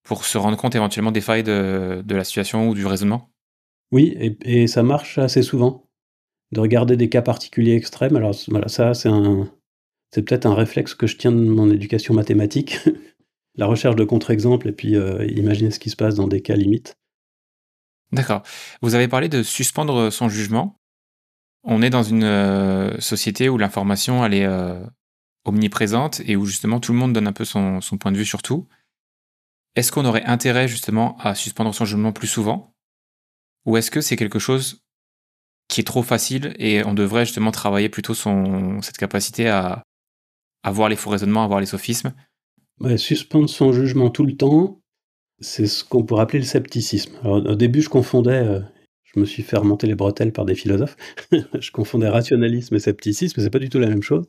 pour 0.04 0.24
se 0.24 0.38
rendre 0.38 0.56
compte 0.56 0.74
éventuellement 0.74 1.12
des 1.12 1.20
failles 1.20 1.42
de, 1.42 2.04
la 2.08 2.24
situation 2.24 2.68
ou 2.68 2.74
du 2.74 2.86
raisonnement 2.86 3.30
Oui, 3.90 4.36
et 4.42 4.66
ça 4.66 4.82
marche 4.82 5.18
assez 5.18 5.42
souvent 5.42 5.84
de 6.52 6.60
regarder 6.60 6.96
des 6.96 7.10
cas 7.10 7.22
particuliers 7.22 7.74
extrêmes. 7.74 8.16
Alors 8.16 8.34
voilà, 8.48 8.68
ça 8.68 8.94
c'est 8.94 9.10
un, 9.10 9.50
c'est 10.14 10.22
peut-être 10.22 10.46
un 10.46 10.54
réflexe 10.54 10.94
que 10.94 11.06
je 11.06 11.16
tiens 11.16 11.32
de 11.32 11.36
mon 11.40 11.70
éducation 11.70 12.14
mathématique, 12.14 12.78
la 13.56 13.66
recherche 13.66 13.96
de 13.96 14.04
contre-exemples 14.04 14.68
et 14.68 14.72
puis 14.72 14.96
euh, 14.96 15.26
imaginer 15.26 15.70
ce 15.70 15.78
qui 15.78 15.90
se 15.90 15.96
passe 15.96 16.14
dans 16.14 16.28
des 16.28 16.40
cas 16.40 16.54
limites. 16.54 16.96
D'accord. 18.12 18.42
Vous 18.80 18.94
avez 18.94 19.08
parlé 19.08 19.28
de 19.28 19.42
suspendre 19.42 20.10
son 20.10 20.28
jugement. 20.28 20.78
On 21.64 21.82
est 21.82 21.90
dans 21.90 22.02
une 22.02 22.24
euh, 22.24 22.98
société 23.00 23.48
où 23.48 23.58
l'information 23.58 24.24
elle 24.24 24.34
est 24.34 24.46
euh, 24.46 24.80
omniprésente 25.44 26.20
et 26.24 26.36
où 26.36 26.46
justement 26.46 26.78
tout 26.78 26.92
le 26.92 26.98
monde 26.98 27.12
donne 27.12 27.26
un 27.26 27.32
peu 27.32 27.44
son, 27.44 27.80
son 27.80 27.98
point 27.98 28.12
de 28.12 28.16
vue 28.16 28.24
sur 28.24 28.42
tout. 28.42 28.68
Est-ce 29.76 29.90
qu'on 29.90 30.04
aurait 30.04 30.24
intérêt 30.24 30.68
justement 30.68 31.16
à 31.18 31.34
suspendre 31.34 31.74
son 31.74 31.84
jugement 31.84 32.12
plus 32.12 32.28
souvent? 32.28 32.74
Ou 33.66 33.76
est-ce 33.76 33.90
que 33.90 34.00
c'est 34.00 34.16
quelque 34.16 34.38
chose 34.38 34.82
qui 35.68 35.80
est 35.80 35.84
trop 35.84 36.02
facile 36.02 36.54
et 36.58 36.84
on 36.84 36.94
devrait 36.94 37.24
justement 37.24 37.50
travailler 37.50 37.88
plutôt 37.88 38.14
cette 38.14 38.98
capacité 38.98 39.48
à, 39.48 39.82
avoir 40.62 40.74
voir 40.74 40.88
les 40.88 40.96
faux 40.96 41.10
raisonnements, 41.10 41.44
à 41.44 41.48
voir 41.48 41.60
les 41.60 41.66
sophismes? 41.66 42.14
suspendre 42.96 43.48
son 43.48 43.72
jugement 43.72 44.10
tout 44.10 44.26
le 44.26 44.36
temps, 44.36 44.80
c'est 45.40 45.66
ce 45.66 45.84
qu'on 45.84 46.04
pourrait 46.04 46.22
appeler 46.22 46.40
le 46.40 46.44
scepticisme. 46.44 47.14
au 47.24 47.54
début, 47.54 47.82
je 47.82 47.88
confondais, 47.88 48.44
euh, 48.44 48.60
je 49.04 49.20
me 49.20 49.24
suis 49.24 49.42
fait 49.42 49.56
remonter 49.56 49.86
les 49.86 49.94
bretelles 49.94 50.32
par 50.32 50.44
des 50.44 50.54
philosophes, 50.54 50.96
je 51.32 51.70
confondais 51.70 52.08
rationalisme 52.08 52.74
et 52.74 52.78
scepticisme, 52.78 53.34
mais 53.36 53.44
c'est 53.44 53.50
pas 53.50 53.58
du 53.58 53.68
tout 53.68 53.78
la 53.78 53.88
même 53.88 54.02
chose. 54.02 54.26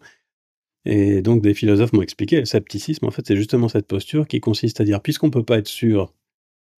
Et 0.86 1.22
donc 1.22 1.42
des 1.42 1.54
philosophes 1.54 1.94
m'ont 1.94 2.02
expliqué, 2.02 2.40
le 2.40 2.46
scepticisme, 2.46 3.06
en 3.06 3.12
fait, 3.12 3.26
c'est 3.28 3.36
justement 3.36 3.68
cette 3.70 3.88
posture 3.88 4.28
qui 4.28 4.40
consiste 4.40 4.82
à 4.82 4.84
dire, 4.84 5.02
puisqu'on 5.02 5.28
ne 5.28 5.32
peut 5.32 5.44
pas 5.44 5.58
être 5.58 5.68
sûr 5.68 6.14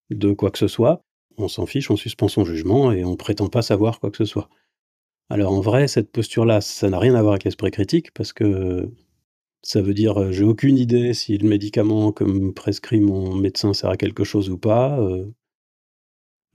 de 0.09 0.31
quoi 0.31 0.51
que 0.51 0.57
ce 0.57 0.67
soit, 0.67 1.01
on 1.37 1.47
s'en 1.47 1.65
fiche, 1.65 1.91
on 1.91 1.97
suspend 1.97 2.27
son 2.27 2.45
jugement 2.45 2.91
et 2.91 3.03
on 3.03 3.15
prétend 3.15 3.47
pas 3.47 3.61
savoir 3.61 3.99
quoi 3.99 4.09
que 4.11 4.17
ce 4.17 4.25
soit. 4.25 4.49
Alors 5.29 5.53
en 5.53 5.61
vrai, 5.61 5.87
cette 5.87 6.11
posture-là, 6.11 6.61
ça 6.61 6.89
n'a 6.89 6.99
rien 6.99 7.15
à 7.15 7.21
voir 7.21 7.33
avec 7.33 7.43
l'esprit 7.43 7.71
critique 7.71 8.11
parce 8.13 8.33
que 8.33 8.89
ça 9.61 9.81
veut 9.81 9.93
dire 9.93 10.17
euh, 10.21 10.31
j'ai 10.31 10.43
aucune 10.45 10.77
idée 10.77 11.13
si 11.13 11.37
le 11.37 11.47
médicament 11.49 12.11
que 12.13 12.23
me 12.23 12.53
prescrit 12.53 13.01
mon 13.01 13.35
médecin 13.35 13.73
sert 13.73 13.89
à 13.89 13.97
quelque 13.97 14.23
chose 14.23 14.49
ou 14.49 14.57
pas. 14.57 14.99
Euh, 14.99 15.25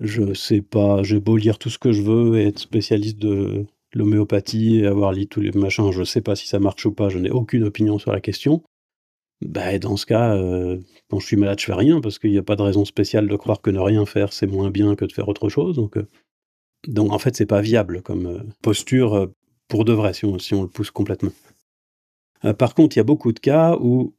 je 0.01 0.35
sais 0.35 0.63
pas, 0.63 1.03
j'ai 1.03 1.21
beau 1.21 1.37
lire 1.37 1.59
tout 1.59 1.71
ce 1.71 1.79
que 1.79 1.93
je 1.93 2.03
veux 2.03 2.39
et 2.39 2.47
être 2.47 2.59
spécialiste 2.59 3.19
de 3.19 3.67
l'homéopathie 3.95 4.87
avoir 4.87 5.13
lu 5.13 5.27
tous 5.27 5.41
les 5.41 5.53
machins, 5.53 5.91
je 5.93 6.05
sais 6.05 6.21
pas 6.21 6.37
si 6.37 6.49
ça 6.49 6.59
marche 6.59 6.85
ou 6.87 6.93
pas, 6.93 7.09
je 7.09 7.19
n'ai 7.19 7.31
aucune 7.31 7.65
opinion 7.65 7.99
sur 7.99 8.13
la 8.13 8.21
question. 8.21 8.63
Bah, 9.45 9.79
dans 9.79 9.97
ce 9.97 10.07
cas, 10.07 10.37
euh, 10.37 10.79
quand 11.11 11.19
je 11.19 11.27
suis 11.27 11.37
malade, 11.37 11.59
je 11.59 11.65
fais 11.65 11.75
rien 11.75 12.01
parce 12.01 12.19
qu'il 12.19 12.31
n'y 12.31 12.39
a 12.39 12.43
pas 12.43 12.57
de 12.57 12.63
raison 12.63 12.85
spéciale 12.85 13.27
de 13.27 13.37
croire 13.37 13.61
que 13.61 13.71
ne 13.71 13.81
rien 13.81 14.07
faire, 14.07 14.33
c'est 14.33 14.47
moins 14.47 14.71
bien 14.71 14.95
que 14.95 15.05
de 15.05 15.13
faire 15.13 15.29
autre 15.29 15.49
chose. 15.49 15.77
Donc, 15.77 15.97
euh, 15.97 16.07
en 16.97 17.19
fait, 17.19 17.35
c'est 17.35 17.47
pas 17.47 17.61
viable 17.61 18.03
comme 18.03 18.27
euh, 18.27 18.43
posture 18.63 19.29
pour 19.69 19.85
de 19.85 19.93
vrai 19.93 20.13
si 20.15 20.25
on 20.27 20.63
le 20.63 20.69
pousse 20.69 20.91
complètement. 20.91 21.33
par 22.59 22.75
contre, 22.75 22.97
il 22.97 22.99
y 22.99 23.01
a 23.01 23.05
beaucoup 23.05 23.33
de 23.33 23.41
cas 23.41 23.77
où 23.81 24.15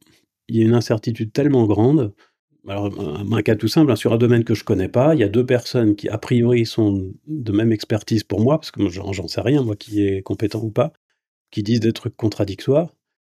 il 0.48 0.56
y 0.56 0.62
a 0.62 0.64
une 0.64 0.74
incertitude 0.74 1.32
tellement 1.32 1.66
grande. 1.66 2.12
Alors, 2.66 2.90
un, 2.98 3.42
cas 3.42 3.56
tout 3.56 3.68
simple, 3.68 3.92
hein, 3.92 3.96
sur 3.96 4.12
un 4.12 4.16
domaine 4.16 4.44
que 4.44 4.54
je 4.54 4.64
connais 4.64 4.88
pas, 4.88 5.14
il 5.14 5.20
y 5.20 5.24
a 5.24 5.28
deux 5.28 5.44
personnes 5.44 5.96
qui, 5.96 6.08
a 6.08 6.16
priori, 6.16 6.64
sont 6.64 7.12
de 7.26 7.52
même 7.52 7.72
expertise 7.72 8.24
pour 8.24 8.40
moi, 8.40 8.58
parce 8.58 8.70
que 8.70 8.88
j'en 8.88 9.28
sais 9.28 9.42
rien, 9.42 9.62
moi, 9.62 9.76
qui 9.76 10.06
est 10.06 10.22
compétent 10.22 10.62
ou 10.62 10.70
pas, 10.70 10.92
qui 11.50 11.62
disent 11.62 11.80
des 11.80 11.92
trucs 11.92 12.16
contradictoires 12.16 12.90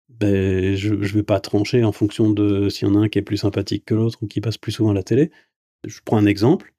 ben, 0.09 0.75
je 0.75 0.95
ne 0.95 1.05
vais 1.05 1.23
pas 1.23 1.39
trancher 1.39 1.83
en 1.83 1.91
fonction 1.91 2.31
de 2.31 2.67
s'il 2.69 2.87
y 2.87 2.91
en 2.91 2.95
a 2.95 2.99
un 2.99 3.09
qui 3.09 3.19
est 3.19 3.23
plus 3.23 3.37
sympathique 3.37 3.85
que 3.85 3.93
l'autre 3.93 4.19
ou 4.21 4.27
qui 4.27 4.41
passe 4.41 4.57
plus 4.57 4.71
souvent 4.71 4.89
à 4.91 4.93
la 4.93 5.03
télé. 5.03 5.31
Je 5.85 5.99
prends 6.03 6.17
un 6.17 6.25
exemple. 6.25 6.73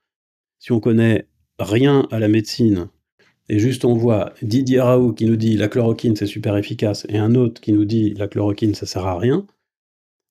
Si 0.58 0.72
on 0.72 0.80
connaît 0.80 1.26
rien 1.58 2.08
à 2.10 2.18
la 2.18 2.28
médecine 2.28 2.88
et 3.48 3.58
juste 3.58 3.84
on 3.84 3.94
voit 3.94 4.34
Didier 4.42 4.80
Raoult 4.80 5.14
qui 5.14 5.26
nous 5.26 5.36
dit 5.36 5.56
la 5.56 5.68
chloroquine 5.68 6.16
c'est 6.16 6.26
super 6.26 6.56
efficace 6.56 7.06
et 7.08 7.18
un 7.18 7.34
autre 7.34 7.60
qui 7.60 7.72
nous 7.72 7.84
dit 7.84 8.14
la 8.14 8.28
chloroquine 8.28 8.74
ça 8.74 8.86
sert 8.86 9.06
à 9.06 9.18
rien, 9.18 9.46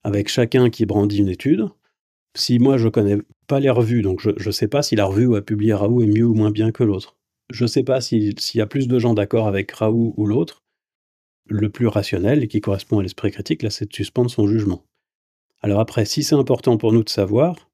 avec 0.03 0.27
chacun 0.29 0.69
qui 0.69 0.85
brandit 0.85 1.19
une 1.19 1.29
étude, 1.29 1.69
si 2.35 2.59
moi 2.59 2.77
je 2.77 2.87
connais 2.87 3.17
pas 3.47 3.59
les 3.59 3.69
revues, 3.69 4.01
donc 4.01 4.21
je 4.21 4.45
ne 4.45 4.51
sais 4.51 4.67
pas 4.67 4.81
si 4.81 4.95
la 4.95 5.05
revue 5.05 5.25
où 5.25 5.35
a 5.35 5.41
publié 5.41 5.73
Raoult 5.73 6.01
est 6.01 6.07
mieux 6.07 6.25
ou 6.25 6.33
moins 6.33 6.51
bien 6.51 6.71
que 6.71 6.83
l'autre. 6.83 7.17
Je 7.49 7.63
ne 7.63 7.67
sais 7.67 7.83
pas 7.83 7.99
s'il 8.01 8.35
y 8.53 8.61
a 8.61 8.67
plus 8.67 8.87
de 8.87 8.99
gens 8.99 9.13
d'accord 9.13 9.47
avec 9.47 9.71
Raoult 9.71 10.13
ou 10.17 10.25
l'autre 10.27 10.63
le 11.49 11.69
plus 11.69 11.87
rationnel 11.87 12.43
et 12.43 12.47
qui 12.47 12.61
correspond 12.61 12.99
à 12.99 13.03
l'esprit 13.03 13.31
critique, 13.31 13.63
là, 13.63 13.69
c'est 13.69 13.89
de 13.89 13.95
suspendre 13.95 14.29
son 14.29 14.47
jugement. 14.47 14.85
Alors 15.61 15.79
après, 15.79 16.05
si 16.05 16.23
c'est 16.23 16.35
important 16.35 16.77
pour 16.77 16.93
nous 16.93 17.03
de 17.03 17.09
savoir, 17.09 17.69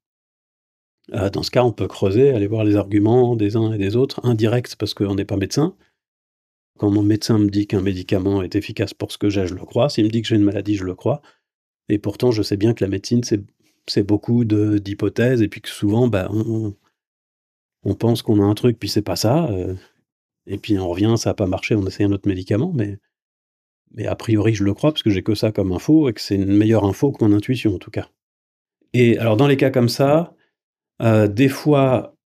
euh, 1.12 1.30
dans 1.30 1.42
ce 1.42 1.50
cas, 1.50 1.62
on 1.62 1.72
peut 1.72 1.86
creuser, 1.86 2.30
aller 2.30 2.46
voir 2.46 2.64
les 2.64 2.76
arguments 2.76 3.36
des 3.36 3.56
uns 3.56 3.72
et 3.72 3.78
des 3.78 3.96
autres, 3.96 4.20
indirects 4.24 4.76
parce 4.76 4.94
qu'on 4.94 5.14
n'est 5.14 5.24
pas 5.24 5.36
médecin. 5.36 5.76
Quand 6.78 6.90
mon 6.90 7.02
médecin 7.02 7.38
me 7.38 7.48
dit 7.48 7.66
qu'un 7.66 7.80
médicament 7.80 8.42
est 8.42 8.56
efficace 8.56 8.92
pour 8.92 9.12
ce 9.12 9.18
que 9.18 9.30
j'ai, 9.30 9.46
je 9.46 9.54
le 9.54 9.64
crois. 9.64 9.88
S'il 9.88 10.04
me 10.04 10.10
dit 10.10 10.22
que 10.22 10.28
j'ai 10.28 10.36
une 10.36 10.42
maladie, 10.42 10.74
je 10.74 10.84
le 10.84 10.94
crois. 10.94 11.22
Et 11.88 11.98
pourtant, 11.98 12.32
je 12.32 12.42
sais 12.42 12.56
bien 12.56 12.74
que 12.74 12.84
la 12.84 12.90
médecine, 12.90 13.22
c'est 13.22 13.42
beaucoup 14.02 14.44
d'hypothèses, 14.44 15.42
et 15.42 15.48
puis 15.48 15.60
que 15.60 15.68
souvent, 15.68 16.08
bah, 16.08 16.28
on, 16.30 16.74
pense 17.94 18.22
qu'on 18.22 18.40
a 18.42 18.44
un 18.44 18.54
truc, 18.54 18.78
puis 18.78 18.88
c'est 18.88 19.02
pas 19.02 19.16
ça. 19.16 19.46
Euh, 19.46 19.74
et 20.46 20.58
puis 20.58 20.78
on 20.78 20.88
revient, 20.88 21.14
ça 21.16 21.30
n'a 21.30 21.34
pas 21.34 21.46
marché, 21.46 21.74
on 21.74 21.86
essaye 21.86 22.06
un 22.06 22.12
autre 22.12 22.28
médicament, 22.28 22.72
mais 22.74 22.98
mais 23.94 24.06
a 24.06 24.16
priori, 24.16 24.54
je 24.54 24.64
le 24.64 24.74
crois 24.74 24.92
parce 24.92 25.02
que 25.02 25.10
j'ai 25.10 25.22
que 25.22 25.34
ça 25.34 25.52
comme 25.52 25.72
info 25.72 26.08
et 26.08 26.12
que 26.12 26.20
c'est 26.20 26.34
une 26.34 26.52
meilleure 26.56 26.84
info 26.84 27.12
que 27.12 27.24
mon 27.24 27.34
intuition 27.34 27.74
en 27.74 27.78
tout 27.78 27.90
cas. 27.90 28.08
Et 28.92 29.18
alors 29.18 29.36
dans 29.36 29.46
les 29.46 29.56
cas 29.56 29.70
comme 29.70 29.88
ça, 29.88 30.34
euh, 31.02 31.28
des 31.28 31.48
fois 31.48 32.16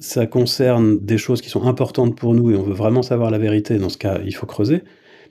ça 0.00 0.26
concerne 0.26 0.98
des 0.98 1.18
choses 1.18 1.42
qui 1.42 1.50
sont 1.50 1.64
importantes 1.64 2.16
pour 2.16 2.34
nous 2.34 2.50
et 2.50 2.56
on 2.56 2.62
veut 2.62 2.74
vraiment 2.74 3.02
savoir 3.02 3.30
la 3.30 3.38
vérité. 3.38 3.78
Dans 3.78 3.90
ce 3.90 3.98
cas, 3.98 4.20
il 4.24 4.34
faut 4.34 4.46
creuser. 4.46 4.82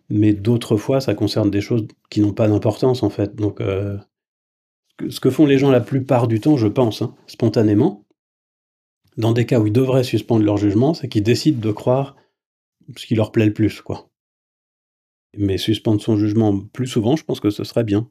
Mais 0.09 0.33
d'autres 0.33 0.77
fois, 0.77 1.01
ça 1.01 1.15
concerne 1.15 1.51
des 1.51 1.61
choses 1.61 1.87
qui 2.09 2.21
n'ont 2.21 2.33
pas 2.33 2.47
d'importance 2.47 3.03
en 3.03 3.09
fait. 3.09 3.35
Donc 3.35 3.61
euh, 3.61 3.97
ce 5.09 5.19
que 5.19 5.29
font 5.29 5.45
les 5.45 5.57
gens 5.57 5.71
la 5.71 5.81
plupart 5.81 6.27
du 6.27 6.39
temps, 6.39 6.57
je 6.57 6.67
pense, 6.67 7.01
hein, 7.01 7.15
spontanément, 7.27 8.05
dans 9.17 9.31
des 9.31 9.45
cas 9.45 9.59
où 9.59 9.67
ils 9.67 9.73
devraient 9.73 10.03
suspendre 10.03 10.43
leur 10.43 10.57
jugement, 10.57 10.93
c'est 10.93 11.09
qu'ils 11.09 11.23
décident 11.23 11.59
de 11.59 11.71
croire 11.71 12.15
ce 12.95 13.05
qui 13.05 13.15
leur 13.15 13.31
plaît 13.31 13.45
le 13.45 13.53
plus, 13.53 13.81
quoi. 13.81 14.09
Mais 15.37 15.57
suspendre 15.57 16.01
son 16.01 16.17
jugement 16.17 16.59
plus 16.59 16.87
souvent, 16.87 17.15
je 17.15 17.23
pense 17.23 17.39
que 17.39 17.49
ce 17.49 17.63
serait 17.63 17.83
bien. 17.83 18.09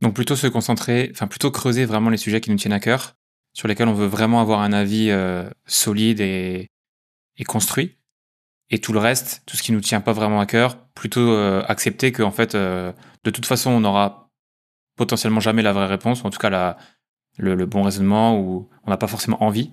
Donc 0.00 0.14
plutôt 0.14 0.36
se 0.36 0.46
concentrer, 0.46 1.10
enfin 1.12 1.26
plutôt 1.26 1.50
creuser 1.50 1.84
vraiment 1.84 2.10
les 2.10 2.16
sujets 2.16 2.40
qui 2.40 2.50
nous 2.50 2.56
tiennent 2.56 2.72
à 2.72 2.80
cœur, 2.80 3.16
sur 3.52 3.68
lesquels 3.68 3.88
on 3.88 3.94
veut 3.94 4.06
vraiment 4.06 4.40
avoir 4.40 4.60
un 4.60 4.72
avis 4.72 5.10
euh, 5.10 5.48
solide 5.66 6.20
et, 6.20 6.70
construit. 7.46 7.96
Et 8.70 8.80
tout 8.80 8.92
le 8.92 8.98
reste, 8.98 9.42
tout 9.46 9.56
ce 9.56 9.62
qui 9.62 9.72
nous 9.72 9.80
tient 9.80 10.00
pas 10.00 10.12
vraiment 10.12 10.40
à 10.40 10.46
cœur, 10.46 10.86
plutôt 10.94 11.32
euh, 11.32 11.62
accepter 11.66 12.12
que 12.12 12.22
en 12.22 12.30
fait, 12.30 12.54
euh, 12.54 12.92
de 13.24 13.30
toute 13.30 13.46
façon, 13.46 13.70
on 13.70 13.80
n'aura 13.80 14.27
potentiellement 14.98 15.40
jamais 15.40 15.62
la 15.62 15.72
vraie 15.72 15.86
réponse, 15.86 16.22
ou 16.22 16.26
en 16.26 16.30
tout 16.30 16.38
cas 16.38 16.50
la, 16.50 16.76
le, 17.38 17.64
bon 17.64 17.82
raisonnement, 17.82 18.38
ou 18.38 18.68
on 18.84 18.90
n'a 18.90 18.98
pas 18.98 19.06
forcément 19.06 19.42
envie. 19.42 19.70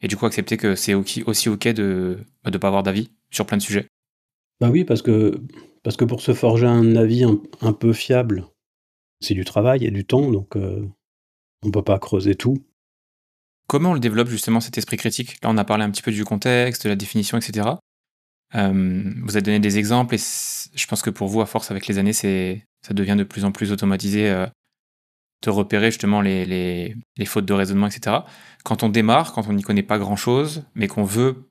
Et 0.00 0.08
du 0.08 0.16
coup, 0.16 0.24
accepter 0.24 0.56
que 0.56 0.74
c'est 0.74 0.94
aussi 0.94 1.48
ok 1.48 1.68
de 1.68 2.18
ne 2.44 2.50
bah, 2.50 2.58
pas 2.58 2.68
avoir 2.68 2.82
d'avis 2.82 3.10
sur 3.30 3.44
plein 3.44 3.58
de 3.58 3.62
sujets. 3.62 3.86
Bah 4.60 4.70
oui, 4.70 4.84
parce 4.84 5.02
que, 5.02 5.40
parce 5.82 5.96
que 5.96 6.04
pour 6.04 6.20
se 6.22 6.32
forger 6.32 6.66
un 6.66 6.96
avis 6.96 7.24
un, 7.24 7.72
peu 7.72 7.92
fiable, 7.92 8.46
c'est 9.20 9.34
du 9.34 9.44
travail 9.44 9.84
et 9.84 9.90
du 9.90 10.04
temps, 10.04 10.30
donc 10.30 10.56
on 10.56 11.66
ne 11.66 11.70
peut 11.70 11.82
pas 11.82 11.98
creuser 11.98 12.34
tout. 12.34 12.64
Comment 13.68 13.90
on 13.90 13.94
le 13.94 14.00
développe 14.00 14.28
justement 14.28 14.60
cet 14.60 14.76
esprit 14.78 14.96
critique? 14.96 15.38
Là, 15.42 15.50
on 15.50 15.56
a 15.56 15.64
parlé 15.64 15.84
un 15.84 15.90
petit 15.90 16.02
peu 16.02 16.12
du 16.12 16.24
contexte, 16.24 16.84
de 16.84 16.88
la 16.88 16.96
définition, 16.96 17.38
etc. 17.38 17.68
Euh, 18.54 19.02
vous 19.22 19.36
avez 19.36 19.42
donné 19.42 19.60
des 19.60 19.78
exemples 19.78 20.14
et 20.14 20.18
je 20.18 20.86
pense 20.86 21.02
que 21.02 21.10
pour 21.10 21.28
vous, 21.28 21.40
à 21.40 21.46
force 21.46 21.70
avec 21.70 21.86
les 21.86 21.98
années, 21.98 22.12
ça 22.12 22.94
devient 22.94 23.16
de 23.16 23.24
plus 23.24 23.44
en 23.44 23.52
plus 23.52 23.72
automatisé 23.72 24.30
euh, 24.30 24.46
de 25.42 25.50
repérer 25.50 25.90
justement 25.90 26.20
les, 26.20 26.44
les, 26.44 27.24
fautes 27.24 27.46
de 27.46 27.52
raisonnement, 27.52 27.86
etc. 27.86 28.18
Quand 28.64 28.82
on 28.82 28.88
démarre, 28.88 29.32
quand 29.32 29.48
on 29.48 29.52
n'y 29.52 29.62
connaît 29.62 29.82
pas 29.82 29.98
grand-chose, 29.98 30.64
mais 30.74 30.86
qu'on 30.86 31.04
veut 31.04 31.48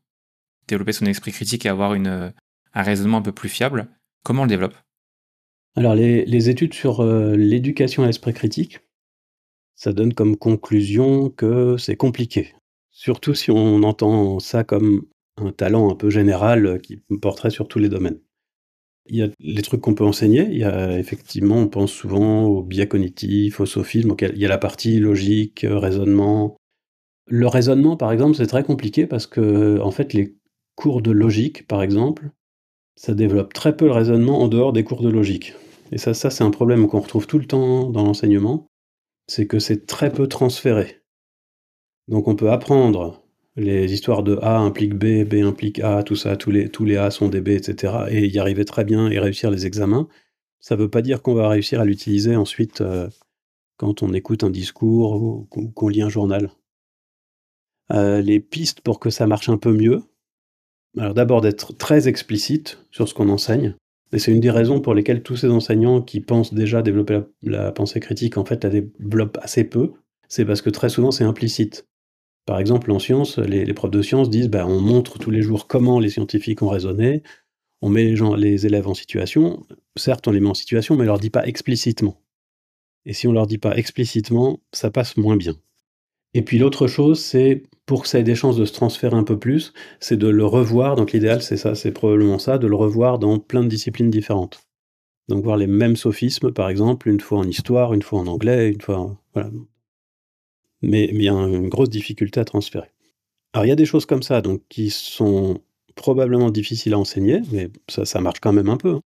développer 0.68 0.94
son 0.94 1.06
esprit 1.06 1.32
critique 1.32 1.66
et 1.66 1.70
avoir 1.70 1.94
une, 1.94 2.34
un 2.74 2.82
raisonnement 2.82 3.18
un 3.18 3.22
peu 3.22 3.32
plus 3.32 3.50
fiable, 3.50 3.88
comment 4.24 4.44
on 4.44 4.46
le 4.46 4.50
développe? 4.50 4.76
Alors 5.76 5.96
les, 5.96 6.26
les, 6.26 6.50
études 6.50 6.74
sur 6.74 7.02
euh, 7.02 7.36
l'éducation 7.36 8.04
à 8.04 8.08
l'esprit 8.08 8.34
critique, 8.34 8.80
ça 9.76 9.94
donne 9.94 10.14
comme 10.14 10.38
conclusion 10.38 11.30
que 11.30 11.78
c'est 11.78 11.96
compliqué. 11.96 12.54
Surtout 12.92 13.34
si 13.34 13.52
on 13.52 13.84
entend 13.84 14.40
ça 14.40 14.64
comme 14.64 15.06
un 15.42 15.52
talent 15.52 15.92
un 15.92 15.96
peu 15.96 16.10
général 16.10 16.80
qui 16.82 16.98
porterait 17.22 17.50
sur 17.50 17.68
tous 17.68 17.80
les 17.80 17.90
domaines. 17.90 18.20
Il 19.08 19.18
y 19.18 19.24
a 19.24 19.30
les 19.40 19.62
trucs 19.62 19.82
qu'on 19.82 19.96
peut 19.96 20.06
enseigner. 20.06 20.48
Il 20.52 20.58
y 20.58 20.64
a 20.64 20.98
effectivement, 20.98 21.58
on 21.58 21.68
pense 21.68 21.92
souvent 21.92 22.44
au 22.46 22.64
biais 22.64 22.88
cognitif, 22.88 23.60
au 23.60 23.66
sophisme. 23.66 24.16
Il 24.22 24.38
y 24.38 24.46
a 24.46 24.50
la 24.50 24.58
partie 24.58 25.00
logique, 25.00 25.66
raisonnement. 25.68 26.56
Le 27.28 27.48
raisonnement, 27.48 27.98
par 27.98 28.12
exemple, 28.12 28.36
c'est 28.36 28.48
très 28.48 28.64
compliqué 28.64 29.08
parce 29.08 29.28
que, 29.28 29.80
en 29.80 29.92
fait, 29.92 30.14
les 30.14 30.38
cours 30.76 31.02
de 31.02 31.12
logique, 31.12 31.68
par 31.68 31.82
exemple, 31.82 32.30
ça 32.96 33.14
développe 33.14 33.54
très 33.54 33.76
peu 33.76 33.86
le 33.86 33.92
raisonnement 33.92 34.42
en 34.42 34.48
dehors 34.48 34.74
des 34.74 34.84
cours 34.84 35.02
de 35.02 35.10
logique. 35.10 35.54
Et 35.92 35.98
ça, 35.98 36.14
ça 36.14 36.30
c'est 36.30 36.44
un 36.44 36.52
problème 36.52 36.88
qu'on 36.88 37.00
retrouve 37.00 37.28
tout 37.28 37.40
le 37.40 37.46
temps 37.46 37.90
dans 37.90 38.04
l'enseignement 38.04 38.68
c'est 39.32 39.48
que 39.48 39.60
c'est 39.60 39.86
très 39.86 40.12
peu 40.12 40.28
transféré. 40.28 41.02
Donc 42.10 42.28
on 42.28 42.36
peut 42.36 42.52
apprendre 42.52 43.21
les 43.56 43.94
histoires 43.94 44.24
de 44.24 44.38
A 44.42 44.60
implique 44.60 44.96
B, 44.96 45.24
B 45.24 45.46
implique 45.46 45.80
A, 45.80 46.04
tout 46.04 46.16
ça, 46.16 46.38
tous 46.38 46.52
les, 46.52 46.98
A 46.98 47.12
sont 47.12 47.30
des 47.30 47.42
B, 47.42 47.50
etc. 47.50 48.06
Et 48.10 48.28
y 48.28 48.40
arriver 48.40 48.66
très 48.66 48.86
bien 48.86 49.10
et 49.10 49.20
réussir 49.20 49.52
les 49.52 49.66
examens. 49.66 50.08
Ça 50.60 50.76
ne 50.76 50.82
veut 50.82 50.90
pas 50.90 51.02
dire 51.02 51.22
qu'on 51.22 51.34
va 51.34 51.50
réussir 51.50 51.82
à 51.82 51.86
l'utiliser 51.86 52.36
ensuite 52.36 52.82
euh, 52.82 53.10
quand 53.78 54.04
on 54.04 54.14
écoute 54.14 54.44
un 54.44 54.50
discours 54.50 55.22
ou 55.22 55.46
qu'on 55.46 55.90
lit 55.90 56.02
un 56.02 56.10
journal. 56.10 56.52
Euh, 57.92 58.22
les 58.22 58.40
pistes 58.40 58.82
pour 58.82 59.00
que 59.00 59.10
ça 59.10 59.28
marche 59.28 59.50
un 59.50 59.58
peu 59.58 59.74
mieux, 59.74 60.04
alors 60.98 61.14
d'abord 61.14 61.42
d'être 61.42 61.76
très 61.78 62.08
explicite 62.08 62.86
sur 62.92 63.08
ce 63.08 63.14
qu'on 63.14 63.30
enseigne. 63.30 63.76
Et 64.14 64.20
c'est 64.20 64.32
une 64.32 64.40
des 64.40 64.52
raisons 64.52 64.82
pour 64.82 64.94
lesquelles 64.94 65.24
tous 65.24 65.38
ces 65.38 65.50
enseignants 65.50 66.02
qui 66.02 66.20
pensent 66.20 66.54
déjà 66.54 66.82
développer 66.82 67.22
la, 67.44 67.72
pensée 67.72 68.00
critique, 68.00 68.38
en 68.38 68.46
fait, 68.46 68.64
la 68.64 68.70
développent 68.70 69.38
assez 69.42 69.64
peu. 69.64 69.94
C'est 70.28 70.46
parce 70.46 70.62
que 70.62 70.70
très 70.70 70.90
souvent, 70.90 71.12
c'est 71.12 71.24
implicite. 71.24 71.86
Par 72.46 72.60
exemple, 72.60 72.92
en 72.92 73.00
sciences, 73.00 73.38
les, 73.38 73.74
profs 73.74 73.92
de 73.92 74.02
sciences 74.02 74.30
disent 74.30 74.50
bah, 74.50 74.66
on 74.68 74.80
montre 74.80 75.20
tous 75.20 75.32
les 75.32 75.42
jours 75.42 75.68
comment 75.68 76.00
les 76.00 76.10
scientifiques 76.10 76.62
ont 76.62 76.70
raisonné, 76.70 77.24
on 77.82 77.90
met 77.90 78.04
les, 78.04 78.38
les 78.38 78.66
élèves 78.66 78.88
en 78.88 78.94
situation. 78.94 79.66
Certes, 79.96 80.28
on 80.28 80.32
les 80.32 80.40
met 80.40 80.50
en 80.50 80.54
situation, 80.54 80.96
mais 80.96 81.02
on 81.02 81.04
ne 81.04 81.08
leur 81.08 81.20
dit 81.20 81.30
pas 81.30 81.46
explicitement. 81.46 82.18
Et 83.06 83.14
si 83.14 83.28
on 83.28 83.32
ne 83.32 83.36
leur 83.36 83.48
dit 83.48 83.58
pas 83.58 83.76
explicitement, 83.76 84.60
ça 84.72 84.92
passe 84.92 85.18
moins 85.18 85.38
bien. 85.38 85.56
Et 86.34 86.42
puis 86.44 86.60
l'autre 86.60 86.88
chose, 86.88 87.20
c'est 87.20 87.64
pour 87.86 88.04
que 88.04 88.08
ça 88.08 88.20
ait 88.20 88.24
des 88.24 88.36
chances 88.36 88.56
de 88.56 88.66
se 88.66 88.74
transférer 88.74 89.16
un 89.16 89.24
peu 89.24 89.38
plus, 89.38 89.74
c'est 90.00 90.18
de 90.18 90.28
le 90.28 90.46
revoir. 90.46 90.96
Donc 90.96 91.12
l'idéal, 91.12 91.42
c'est 91.42 91.58
ça, 91.58 91.76
c'est 91.76 91.92
probablement 91.92 92.40
ça, 92.40 92.58
de 92.58 92.68
le 92.68 92.76
revoir 92.76 93.20
dans 93.20 93.40
plein 93.40 93.64
de 93.64 93.68
disciplines 93.68 94.10
différentes. 94.10 94.62
Donc 95.28 95.44
voir 95.44 95.58
les 95.58 95.68
mêmes 95.68 95.96
sophismes, 95.96 96.52
par 96.52 96.70
exemple, 96.70 97.10
une 97.10 97.20
fois 97.20 97.40
en 97.40 97.44
histoire, 97.44 97.94
une 97.94 98.02
fois 98.02 98.20
en 98.20 98.28
anglais, 98.28 98.72
une 98.72 98.82
fois 98.82 98.98
en... 99.00 99.18
Voilà. 99.34 99.50
Mais, 100.82 101.10
il 101.12 101.22
y 101.22 101.30
a 101.30 101.34
une 101.34 101.70
grosse 101.70 101.90
difficulté 101.90 102.40
à 102.40 102.46
transférer. 102.46 102.90
Alors 103.54 103.66
il 103.66 103.70
y 103.70 103.74
a 103.74 103.76
des 103.76 103.86
choses 103.86 104.06
comme 104.06 104.24
ça, 104.24 104.42
donc 104.42 104.62
qui 104.70 104.90
sont 104.90 105.62
probablement 105.96 106.52
difficiles 106.52 106.94
à 106.94 107.00
enseigner, 107.00 107.42
mais 107.52 107.70
ça, 107.90 108.06
ça 108.06 108.22
marche 108.22 108.40
quand 108.40 108.54
même 108.54 108.70
un 108.70 108.78
peu. 108.78 108.96
Hein. 108.96 109.02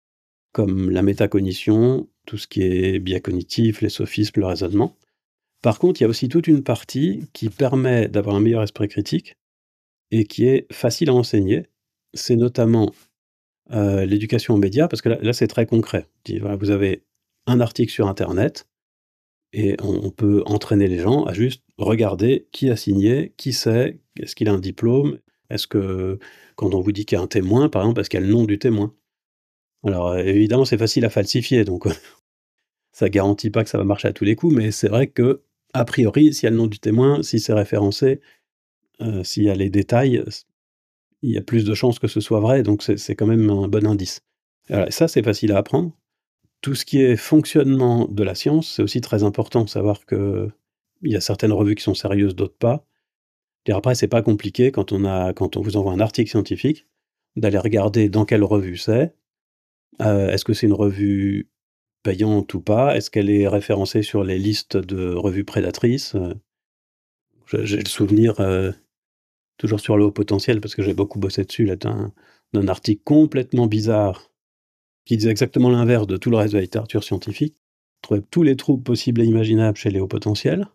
Comme 0.53 0.91
la 0.91 1.03
métacognition, 1.03 2.09
tout 2.27 2.37
ce 2.37 2.47
qui 2.47 2.63
est 2.63 2.99
biais 3.01 3.21
cognitif, 3.21 3.81
les 3.81 3.89
sophismes, 3.89 4.41
le 4.41 4.47
raisonnement. 4.47 4.97
Par 5.63 5.79
contre, 5.79 6.01
il 6.01 6.05
y 6.05 6.07
a 6.07 6.11
aussi 6.11 6.29
toute 6.29 6.47
une 6.47 6.63
partie 6.63 7.25
qui 7.33 7.49
permet 7.49 8.07
d'avoir 8.07 8.37
un 8.37 8.41
meilleur 8.41 8.63
esprit 8.63 8.87
critique 8.87 9.37
et 10.11 10.27
qui 10.27 10.47
est 10.47 10.71
facile 10.73 11.09
à 11.09 11.15
enseigner. 11.15 11.67
C'est 12.13 12.37
notamment 12.37 12.93
euh, 13.73 14.05
l'éducation 14.05 14.55
aux 14.55 14.59
médias, 14.59 14.89
parce 14.89 15.01
que 15.01 15.09
là, 15.09 15.33
c'est 15.33 15.47
très 15.47 15.67
concret. 15.67 16.07
vous 16.29 16.71
avez 16.71 17.03
un 17.47 17.61
article 17.61 17.91
sur 17.91 18.09
Internet 18.09 18.67
et 19.55 19.77
on, 19.83 20.11
peut 20.11 20.43
entraîner 20.47 20.88
les 20.88 20.99
gens 20.99 21.25
à 21.25 21.33
juste 21.33 21.62
regarder 21.79 22.49
qui 22.51 22.71
a 22.71 22.77
signé, 22.77 23.33
qui 23.37 23.53
c'est, 23.53 24.01
est-ce 24.19 24.35
qu'il 24.35 24.49
a 24.49 24.53
un 24.53 24.59
diplôme, 24.59 25.21
est-ce 25.49 25.69
que 25.69 26.19
quand 26.57 26.75
on 26.75 26.81
vous 26.81 26.90
dit 26.90 27.07
qu'il 27.07 27.17
y 27.17 27.21
a 27.21 27.23
un 27.23 27.29
témoin, 27.29 27.69
par 27.69 27.83
exemple, 27.83 28.01
est-ce 28.01 28.11
qu'il 28.11 28.19
y 28.19 28.23
a 28.23 28.27
le 28.27 28.33
nom 28.33 28.45
du 28.45 28.59
témoin? 28.59 28.93
Alors 29.85 30.17
évidemment, 30.17 30.64
c'est 30.64 30.77
facile 30.77 31.05
à 31.05 31.11
falsifier, 31.11 31.64
donc 31.64 31.87
ça 32.93 33.09
garantit 33.09 33.51
pas 33.51 33.62
que 33.62 33.71
ça 33.71 33.79
va 33.79 33.85
marcher 33.85 34.09
à 34.09 34.12
tous 34.12 34.25
les 34.25 34.35
coups, 34.35 34.57
mais 34.57 34.73
c'est 34.73 34.88
vrai 34.88 35.07
que 35.07 35.43
a 35.73 35.85
priori, 35.85 36.35
s'il 36.35 36.45
y 36.45 36.49
a 36.49 36.51
le 36.51 36.57
nom 36.57 36.67
du 36.67 36.81
témoin, 36.81 37.23
si 37.23 37.38
c'est 37.38 37.53
référencé, 37.53 38.21
euh, 39.03 39.23
s'il 39.23 39.45
y 39.45 39.51
a 39.51 39.55
les 39.55 39.71
détails, 39.71 40.25
il 41.23 41.31
y 41.31 41.38
a 41.38 41.43
plus 41.43 41.64
de 41.64 41.75
chances 41.75 42.01
que 42.01 42.09
ce 42.09 42.21
soit 42.21 42.40
vrai, 42.40 42.64
donc 42.64 42.83
c'est 42.83 43.14
quand 43.14 43.27
même 43.27 43.49
un 43.51 43.69
bon 43.69 43.87
indice. 43.87 44.21
ça, 44.88 45.07
c'est 45.07 45.23
facile 45.23 45.53
à 45.53 45.59
apprendre. 45.59 45.93
Tout 46.64 46.74
ce 46.74 46.87
qui 46.87 47.03
est 47.03 47.16
fonctionnement 47.16 48.09
de 48.09 48.22
la 48.22 48.35
science, 48.35 48.77
c'est 48.77 48.83
aussi 48.83 49.03
très 49.03 49.22
important, 49.22 49.66
savoir 49.66 50.07
que 50.07 50.48
il 51.03 51.12
y 51.12 51.14
a 51.14 51.20
certaines 51.20 51.53
revues 51.53 51.74
qui 51.74 51.83
sont 51.83 51.92
sérieuses, 51.92 52.35
d'autres 52.35 52.57
pas. 52.57 52.87
Et 53.66 53.72
après, 53.72 53.94
c'est 53.94 54.09
pas 54.09 54.22
compliqué 54.22 54.72
quand 54.72 54.90
on, 54.90 55.05
a, 55.05 55.35
quand 55.35 55.59
on 55.59 55.61
vous 55.61 55.77
envoie 55.77 55.92
un 55.92 56.00
article 56.00 56.31
scientifique, 56.31 56.87
d'aller 57.37 57.59
regarder 57.59 58.09
dans 58.09 58.24
quelle 58.24 58.42
revue 58.42 58.79
c'est. 58.79 59.14
Euh, 60.00 60.31
est-ce 60.31 60.46
que 60.46 60.55
c'est 60.55 60.64
une 60.66 60.72
revue 60.72 61.50
payante 62.03 62.55
ou 62.55 62.62
pas 62.62 62.96
Est-ce 62.96 63.11
qu'elle 63.11 63.29
est 63.29 63.46
référencée 63.46 64.03
sur 64.03 64.24
les 64.24 64.38
listes 64.38 64.79
de 64.79 65.12
revues 65.12 65.44
prédatrices 65.44 66.14
euh, 66.14 66.33
J'ai 67.53 67.77
le 67.77 67.90
souvenir, 67.90 68.40
euh, 68.40 68.72
toujours 69.59 69.81
sur 69.81 69.98
le 69.98 70.05
haut 70.05 70.12
potentiel, 70.12 70.62
parce 70.62 70.74
que 70.74 70.83
j'ai 70.83 70.94
beaucoup 70.94 71.18
bossé 71.18 71.44
dessus, 71.44 71.70
d'un 71.77 72.68
article 72.68 73.03
complètement 73.05 73.66
bizarre 73.66 74.31
qui 75.05 75.17
disait 75.17 75.31
exactement 75.31 75.71
l'inverse 75.71 76.07
de 76.07 76.17
tout 76.17 76.31
le 76.31 76.37
reste 76.37 76.53
de 76.53 76.59
la 76.59 76.62
littérature 76.62 77.05
scientifique. 77.05 77.57
Trouvait 78.03 78.23
tous 78.31 78.43
les 78.43 78.57
troubles 78.57 78.83
possibles 78.83 79.21
et 79.23 79.25
imaginables 79.25 79.77
chez 79.77 79.90
les 79.90 80.01
hauts 80.01 80.09
potentiels. 80.09 80.67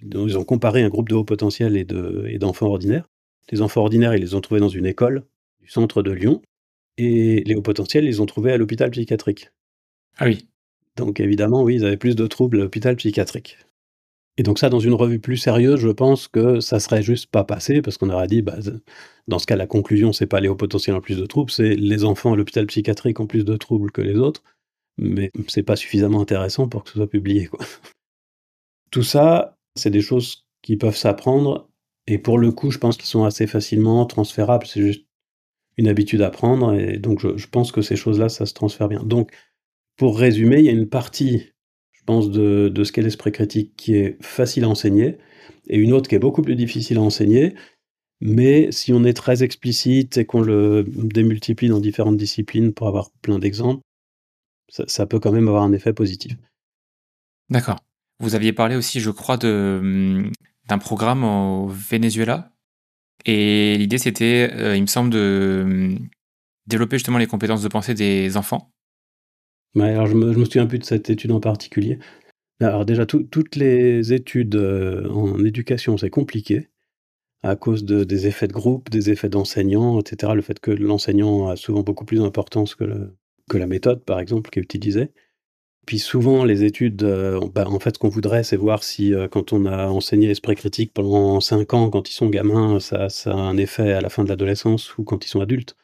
Ils 0.00 0.36
ont 0.38 0.44
comparé 0.44 0.82
un 0.82 0.88
groupe 0.88 1.08
de 1.08 1.14
hauts 1.14 1.24
potentiels 1.24 1.76
et 1.76 2.38
d'enfants 2.38 2.66
ordinaires. 2.66 3.08
Les 3.50 3.62
enfants 3.62 3.82
ordinaires, 3.82 4.14
ils 4.14 4.20
les 4.20 4.34
ont 4.34 4.40
trouvés 4.40 4.60
dans 4.60 4.68
une 4.68 4.86
école 4.86 5.24
du 5.60 5.68
centre 5.68 6.02
de 6.02 6.10
Lyon. 6.10 6.42
Et 6.98 7.42
les 7.44 7.54
hauts 7.54 7.62
potentiels, 7.62 8.04
ils 8.04 8.08
les 8.08 8.20
ont 8.20 8.26
trouvés 8.26 8.52
à 8.52 8.56
l'hôpital 8.56 8.90
psychiatrique. 8.90 9.50
Ah 10.16 10.26
oui. 10.26 10.48
Donc 10.96 11.20
évidemment, 11.20 11.62
oui, 11.62 11.76
ils 11.76 11.84
avaient 11.84 11.96
plus 11.96 12.16
de 12.16 12.26
troubles 12.26 12.60
à 12.60 12.64
l'hôpital 12.64 12.96
psychiatrique. 12.96 13.58
Et 14.38 14.42
donc 14.42 14.58
ça, 14.58 14.68
dans 14.68 14.80
une 14.80 14.92
revue 14.92 15.18
plus 15.18 15.38
sérieuse, 15.38 15.80
je 15.80 15.88
pense 15.88 16.28
que 16.28 16.60
ça 16.60 16.78
serait 16.78 17.02
juste 17.02 17.30
pas 17.30 17.44
passé, 17.44 17.80
parce 17.80 17.96
qu'on 17.96 18.10
aurait 18.10 18.26
dit, 18.26 18.42
bah, 18.42 18.58
dans 19.28 19.38
ce 19.38 19.46
cas, 19.46 19.56
la 19.56 19.66
conclusion, 19.66 20.12
c'est 20.12 20.26
pas 20.26 20.40
les 20.40 20.48
hauts 20.48 20.56
potentiels 20.56 20.96
en 20.96 21.00
plus 21.00 21.16
de 21.16 21.26
troubles, 21.26 21.50
c'est 21.50 21.74
les 21.74 22.04
enfants 22.04 22.34
à 22.34 22.36
l'hôpital 22.36 22.66
psychiatrique 22.66 23.18
en 23.20 23.26
plus 23.26 23.44
de 23.44 23.56
troubles 23.56 23.90
que 23.90 24.02
les 24.02 24.16
autres, 24.16 24.42
mais 24.98 25.30
c'est 25.48 25.62
pas 25.62 25.76
suffisamment 25.76 26.20
intéressant 26.20 26.68
pour 26.68 26.84
que 26.84 26.90
ce 26.90 26.96
soit 26.96 27.08
publié. 27.08 27.46
Quoi. 27.46 27.64
Tout 28.90 29.02
ça, 29.02 29.56
c'est 29.74 29.90
des 29.90 30.02
choses 30.02 30.46
qui 30.62 30.76
peuvent 30.76 30.96
s'apprendre, 30.96 31.68
et 32.06 32.18
pour 32.18 32.38
le 32.38 32.52
coup, 32.52 32.70
je 32.70 32.78
pense 32.78 32.96
qu'ils 32.96 33.06
sont 33.06 33.24
assez 33.24 33.46
facilement 33.46 34.04
transférables, 34.06 34.66
c'est 34.66 34.82
juste 34.82 35.06
une 35.76 35.88
habitude 35.88 36.22
à 36.22 36.30
prendre, 36.30 36.74
et 36.74 36.98
donc 36.98 37.20
je, 37.20 37.46
pense 37.46 37.72
que 37.72 37.82
ces 37.82 37.96
choses-là, 37.96 38.28
ça 38.28 38.46
se 38.46 38.54
transfère 38.54 38.88
bien. 38.88 39.02
Donc, 39.02 39.32
pour 39.96 40.18
résumer, 40.18 40.58
il 40.58 40.64
y 40.64 40.68
a 40.68 40.72
une 40.72 40.88
partie, 40.88 41.52
pense, 42.06 42.30
de, 42.30 42.72
ce 42.84 42.92
qu'est 42.92 43.02
l'esprit 43.02 43.32
critique 43.32 43.72
qui 43.76 43.96
est 43.96 44.16
facile 44.22 44.64
à 44.64 44.68
enseigner, 44.68 45.18
et 45.68 45.76
une 45.76 45.92
autre 45.92 46.08
qui 46.08 46.14
est 46.14 46.20
beaucoup 46.20 46.42
plus 46.42 46.56
difficile 46.56 46.98
à 46.98 47.02
enseigner. 47.02 47.54
Mais 48.20 48.72
si 48.72 48.94
on 48.94 49.04
est 49.04 49.12
très 49.12 49.42
explicite 49.42 50.16
et 50.16 50.24
qu'on 50.24 50.40
le 50.40 50.86
démultiplie 50.88 51.68
dans 51.68 51.80
différentes 51.80 52.16
disciplines 52.16 52.72
pour 52.72 52.88
avoir 52.88 53.10
plein 53.20 53.38
d'exemples, 53.38 53.82
ça, 54.68 55.06
peut 55.06 55.20
quand 55.20 55.32
même 55.32 55.48
avoir 55.48 55.62
un 55.62 55.72
effet 55.72 55.92
positif. 55.92 56.36
D'accord. 57.50 57.78
Vous 58.20 58.34
aviez 58.34 58.52
parlé 58.52 58.76
aussi, 58.76 59.00
je 59.00 59.10
crois, 59.10 59.38
hum, 59.44 60.32
d'un 60.68 60.78
programme 60.78 61.24
au 61.24 61.68
Venezuela. 61.68 62.52
Et 63.26 63.76
l'idée, 63.78 63.98
c'était, 63.98 64.50
euh, 64.54 64.76
il 64.76 64.82
me 64.82 64.86
semble, 64.86 65.10
de 65.10 65.62
hum, 65.64 66.08
développer 66.66 66.96
justement 66.96 67.18
les 67.18 67.26
compétences 67.26 67.62
de 67.62 67.68
pensée 67.68 67.94
des 67.94 68.36
enfants. 68.36 68.72
Alors 69.74 70.06
je 70.06 70.14
me, 70.14 70.32
me 70.32 70.44
souviens 70.44 70.66
plus 70.66 70.78
de 70.78 70.84
cette 70.84 71.10
étude 71.10 71.32
en 71.32 71.40
particulier. 71.40 71.98
Alors 72.60 72.86
déjà, 72.86 73.04
toutes 73.06 73.56
les 73.56 74.12
études 74.14 74.56
euh, 74.56 75.08
en 75.10 75.44
éducation, 75.44 75.98
c'est 75.98 76.10
compliqué 76.10 76.68
à 77.42 77.56
cause 77.56 77.84
de, 77.84 78.04
des 78.04 78.26
effets 78.26 78.48
de 78.48 78.52
groupe, 78.52 78.90
des 78.90 79.10
effets 79.10 79.28
d'enseignants, 79.28 80.00
etc. 80.00 80.32
Le 80.34 80.42
fait 80.42 80.58
que 80.60 80.70
l'enseignant 80.70 81.48
a 81.48 81.56
souvent 81.56 81.82
beaucoup 81.82 82.04
plus 82.04 82.18
d'importance 82.20 82.74
que, 82.74 83.12
que 83.50 83.58
la 83.58 83.66
méthode, 83.66 84.04
par 84.04 84.20
exemple, 84.20 84.50
qui 84.50 84.58
est 84.58 84.62
utilisée. 84.62 85.12
Puis 85.86 86.00
souvent, 86.00 86.44
les 86.44 86.64
études, 86.64 87.04
euh, 87.04 87.40
bah, 87.54 87.66
en 87.68 87.78
fait, 87.78 87.94
ce 87.94 87.98
qu'on 88.00 88.08
voudrait, 88.08 88.42
c'est 88.42 88.56
voir 88.56 88.82
si, 88.82 89.14
euh, 89.14 89.28
quand 89.28 89.52
on 89.52 89.66
a 89.66 89.86
enseigné 89.88 90.26
l'esprit 90.26 90.56
critique 90.56 90.92
pendant 90.92 91.40
5 91.40 91.74
ans, 91.74 91.90
quand 91.90 92.10
ils 92.10 92.14
sont 92.14 92.28
gamins, 92.28 92.80
ça, 92.80 93.08
ça, 93.08 93.32
a 93.32 93.36
un 93.36 93.56
effet 93.56 93.92
à 93.92 94.00
la 94.00 94.08
fin 94.08 94.24
de 94.24 94.28
l'adolescence 94.28 94.98
ou 94.98 95.04
quand 95.04 95.24
ils 95.24 95.28
sont 95.28 95.40
adultes. 95.40 95.76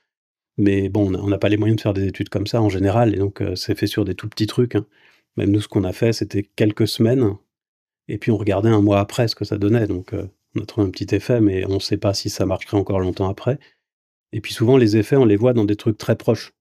Mais 0.58 0.88
bon, 0.88 1.14
on 1.14 1.28
n'a 1.28 1.38
pas 1.38 1.48
les 1.48 1.56
moyens 1.56 1.76
de 1.76 1.80
faire 1.82 1.94
des 1.94 2.06
études 2.06 2.28
comme 2.28 2.46
ça 2.46 2.60
en 2.60 2.68
général, 2.68 3.14
et 3.14 3.18
donc 3.18 3.42
c'est 3.54 3.76
fait 3.76 3.86
sur 3.86 4.04
des 4.04 4.14
tout 4.14 4.28
petits 4.28 4.46
trucs. 4.46 4.74
Hein. 4.74 4.86
Même 5.36 5.50
nous, 5.50 5.60
ce 5.60 5.68
qu'on 5.68 5.84
a 5.84 5.92
fait, 5.92 6.12
c'était 6.12 6.42
quelques 6.42 6.88
semaines, 6.88 7.36
et 8.08 8.18
puis 8.18 8.30
on 8.30 8.36
regardait 8.36 8.68
un 8.68 8.82
mois 8.82 9.00
après 9.00 9.28
ce 9.28 9.34
que 9.34 9.44
ça 9.44 9.58
donnait. 9.58 9.86
Donc 9.86 10.12
euh, 10.12 10.28
on 10.54 10.62
a 10.62 10.66
trouvé 10.66 10.86
un 10.86 10.90
petit 10.90 11.14
effet, 11.14 11.40
mais 11.40 11.64
on 11.66 11.74
ne 11.74 11.80
sait 11.80 11.96
pas 11.96 12.14
si 12.14 12.30
ça 12.30 12.46
marcherait 12.46 12.76
encore 12.76 13.00
longtemps 13.00 13.28
après. 13.28 13.58
Et 14.32 14.40
puis 14.40 14.52
souvent, 14.52 14.76
les 14.76 14.96
effets, 14.96 15.16
on 15.16 15.24
les 15.24 15.36
voit 15.36 15.54
dans 15.54 15.64
des 15.64 15.76
trucs 15.76 15.98
très 15.98 16.16
proches. 16.16 16.52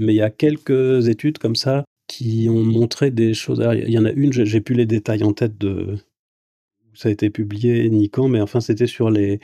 Mais 0.00 0.14
il 0.14 0.16
y 0.16 0.22
a 0.22 0.30
quelques 0.30 1.08
études 1.08 1.38
comme 1.38 1.56
ça 1.56 1.84
qui 2.08 2.48
ont 2.50 2.62
montré 2.64 3.10
des 3.10 3.34
choses. 3.34 3.62
Il 3.74 3.90
y 3.90 3.98
en 3.98 4.04
a 4.04 4.12
une, 4.12 4.32
j'ai 4.32 4.60
plus 4.60 4.74
les 4.74 4.86
détails 4.86 5.24
en 5.24 5.32
tête 5.32 5.58
de 5.58 5.98
ça 6.94 7.08
a 7.08 7.12
été 7.12 7.30
publié 7.30 7.88
ni 7.90 8.08
quand, 8.08 8.28
mais 8.28 8.40
enfin 8.40 8.60
c'était 8.60 8.86
sur 8.86 9.10
les 9.10 9.40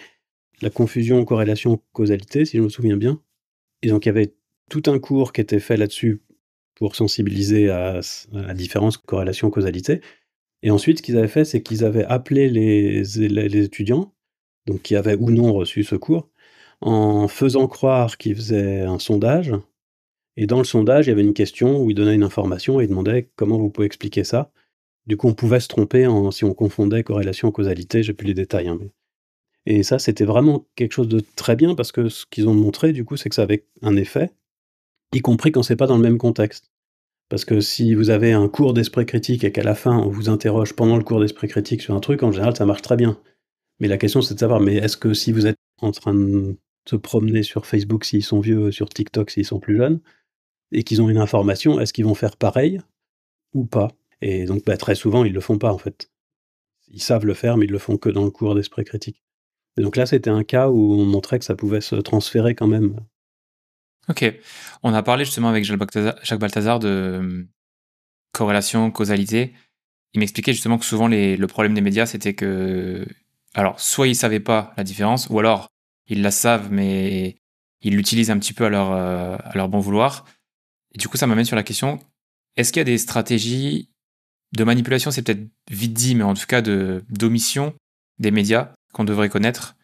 la 0.63 0.71
confusion 0.71 1.25
corrélation 1.25 1.83
causalité, 1.93 2.45
si 2.45 2.59
je 2.59 2.63
me 2.63 2.69
souviens 2.69 2.97
bien. 2.97 3.21
Et 3.83 3.89
donc 3.89 4.07
il 4.07 4.09
y 4.09 4.11
avait 4.11 4.35
tout 4.71 4.83
un 4.87 4.99
cours 4.99 5.33
qui 5.33 5.41
était 5.41 5.61
fait 5.61 5.77
là-dessus 5.77 6.23
pour 6.77 6.97
sensibiliser 6.97 7.69
à, 7.69 8.01
la 8.33 8.55
différence 8.55 8.97
corrélation-causalité. 8.97 10.01
Et 10.63 10.71
ensuite, 10.71 10.99
ce 10.99 11.03
qu'ils 11.03 11.19
avaient 11.19 11.29
fait, 11.29 11.45
c'est 11.45 11.63
qu'ils 11.63 11.85
avaient 11.85 12.05
appelé 12.05 12.49
les, 12.49 13.03
les, 13.03 13.65
étudiants, 13.65 14.15
donc 14.67 14.83
qui 14.83 14.97
avaient 14.97 15.17
ou 15.17 15.31
non 15.31 15.53
reçu 15.53 15.85
ce 15.85 15.97
cours, 15.97 16.29
en 16.81 17.29
faisant 17.29 17.67
croire 17.67 18.17
qu'ils 18.19 18.35
faisaient 18.35 18.81
un 18.83 18.99
sondage. 18.99 19.53
Et 20.37 20.47
dans 20.47 20.59
le 20.59 20.65
sondage, 20.65 21.07
il 21.07 21.11
y 21.11 21.13
avait 21.13 21.23
une 21.23 21.35
question 21.35 21.83
où 21.83 21.91
ils 21.91 21.95
donnaient 21.95 22.15
une 22.15 22.23
information 22.23 22.81
et 22.81 22.85
ils 22.85 22.89
demandaient 22.89 23.31
comment 23.37 23.59
vous 23.59 23.71
pouvez 23.71 23.87
expliquer 23.87 24.25
ça? 24.25 24.51
Du 25.07 25.17
coup, 25.17 25.29
on 25.29 25.35
pouvait 25.35 25.61
se 25.61 25.69
tromper 25.69 26.07
en, 26.07 26.31
si 26.31 26.45
on 26.45 26.55
confondait 26.55 27.03
corrélation-causalité, 27.03 28.03
j'ai 28.03 28.15
plus 28.15 28.27
les 28.27 28.35
détails. 28.35 28.69
Hein, 28.69 28.79
Et 29.67 29.83
ça, 29.83 29.99
c'était 29.99 30.25
vraiment 30.25 30.67
quelque 30.75 30.93
chose 30.93 31.09
de 31.09 31.21
très 31.37 31.57
bien 31.57 31.75
parce 31.75 31.93
que 31.93 32.09
ce 32.09 32.27
qu'ils 32.27 32.49
ont 32.49 32.55
montré, 32.55 32.93
du 32.93 33.05
coup, 33.05 33.17
c'est 33.17 33.29
que 33.29 33.35
ça 33.35 33.43
avait 33.43 33.67
un 33.83 33.97
effet, 33.97 34.33
y 35.13 35.21
compris 35.21 35.53
quand 35.53 35.63
c'est 35.63 35.77
pas 35.77 35.87
dans 35.87 35.97
le 35.97 36.03
même 36.03 36.19
contexte. 36.19 36.71
Parce 37.29 37.45
que 37.45 37.61
si 37.61 37.95
vous 37.95 38.11
avez 38.11 38.33
un 38.33 38.49
cours 38.49 38.75
d'esprit 38.75 39.07
critique 39.07 39.45
et 39.45 39.53
qu'à 39.53 39.63
la 39.63 39.77
fin 39.77 39.97
on 39.97 40.11
vous 40.11 40.29
interroge 40.29 40.75
pendant 40.75 40.97
le 40.97 41.05
cours 41.05 41.21
d'esprit 41.21 41.49
critique 41.49 41.81
sur 41.81 41.95
un 41.95 42.01
truc, 42.01 42.23
en 42.25 42.33
général 42.33 42.57
ça 42.57 42.67
marche 42.67 42.83
très 42.83 42.97
bien. 42.97 43.21
Mais 43.81 43.89
la 43.89 43.99
question 43.99 44.21
c'est 44.23 44.35
de 44.35 44.41
savoir, 44.41 44.61
mais 44.61 44.77
est-ce 44.77 44.97
que 44.97 45.15
si 45.15 45.33
vous 45.33 45.47
êtes 45.47 45.57
en 45.81 45.93
train 45.93 46.15
de 46.15 46.59
se 46.89 46.97
promener 46.97 47.43
sur 47.45 47.67
Facebook 47.67 48.05
s'ils 48.05 48.25
sont 48.25 48.41
vieux, 48.41 48.73
sur 48.73 48.89
TikTok 48.89 49.31
s'ils 49.31 49.47
sont 49.47 49.61
plus 49.61 49.77
jeunes, 49.77 50.01
et 50.73 50.83
qu'ils 50.85 51.03
ont 51.03 51.09
une 51.09 51.19
information, 51.19 51.81
est-ce 51.81 51.93
qu'ils 51.93 52.05
vont 52.05 52.15
faire 52.17 52.37
pareil 52.37 52.81
ou 53.55 53.65
pas? 53.65 53.89
Et 54.23 54.45
donc 54.45 54.65
bah, 54.65 54.77
très 54.77 54.97
souvent 54.97 55.25
ils 55.25 55.33
le 55.33 55.41
font 55.41 55.59
pas 55.59 55.73
en 55.73 55.79
fait. 55.79 56.11
Ils 56.89 57.03
savent 57.03 57.27
le 57.27 57.35
faire, 57.35 57.57
mais 57.57 57.67
ils 57.67 57.73
le 57.73 57.79
font 57.79 57.97
que 57.97 58.09
dans 58.11 58.25
le 58.25 58.31
cours 58.31 58.57
d'esprit 58.57 58.85
critique. 58.85 59.23
Et 59.81 59.83
donc 59.83 59.97
là 59.97 60.05
c'était 60.05 60.29
un 60.29 60.45
cas 60.45 60.69
où 60.69 60.93
on 60.93 61.07
montrait 61.07 61.39
que 61.39 61.45
ça 61.47 61.57
pouvait 61.57 61.81
se 61.81 61.97
transférer 61.97 62.55
quand 62.55 62.67
même 62.67 63.01
Ok. 64.09 64.25
On 64.83 64.93
a 64.93 65.03
parlé 65.03 65.25
justement 65.25 65.49
avec 65.49 65.65
Jacques 65.65 66.39
Balthazar 66.39 66.79
de 66.81 66.89
euh, 66.89 67.45
corrélation, 68.33 68.91
causalité. 68.91 69.55
Il 70.13 70.21
m'expliquait 70.21 70.53
justement 70.53 70.79
que 70.79 70.85
souvent 70.85 71.09
le 71.09 71.47
problème 71.47 71.75
des 71.75 71.81
médias, 71.81 72.07
c'était 72.07 72.35
que, 72.35 73.07
alors, 73.55 73.79
soit 73.79 74.09
ils 74.09 74.17
savaient 74.17 74.41
pas 74.41 74.75
la 74.77 74.83
différence, 74.83 75.29
ou 75.31 75.39
alors 75.39 75.69
ils 76.09 76.23
la 76.23 76.33
savent, 76.33 76.73
mais 76.73 77.37
ils 77.83 77.95
l'utilisent 77.95 78.31
un 78.31 78.39
petit 78.39 78.53
peu 78.53 78.65
à 78.65 78.69
leur, 78.69 78.91
euh, 78.91 79.37
à 79.39 79.53
leur 79.55 79.69
bon 79.69 79.79
vouloir. 79.79 80.25
Et 80.93 80.99
du 80.99 81.07
coup, 81.07 81.17
ça 81.17 81.29
m'amène 81.29 81.45
sur 81.45 81.57
la 81.57 81.63
question 81.63 82.01
est-ce 82.57 82.73
qu'il 82.73 82.81
y 82.81 82.83
a 82.83 82.85
des 82.85 82.99
stratégies 82.99 83.91
de 84.53 84.65
manipulation? 84.65 85.13
C'est 85.13 85.23
peut-être 85.23 85.47
vite 85.71 85.95
dit, 85.95 86.17
mais 86.17 86.25
en 86.25 86.35
tout 86.35 86.47
cas 86.47 86.63
de 86.63 87.05
d'omission 87.09 87.75
des 88.19 88.33
médias 88.33 88.73
qu'on 88.93 89.05
devrait 89.05 89.29
connaître 89.29 89.77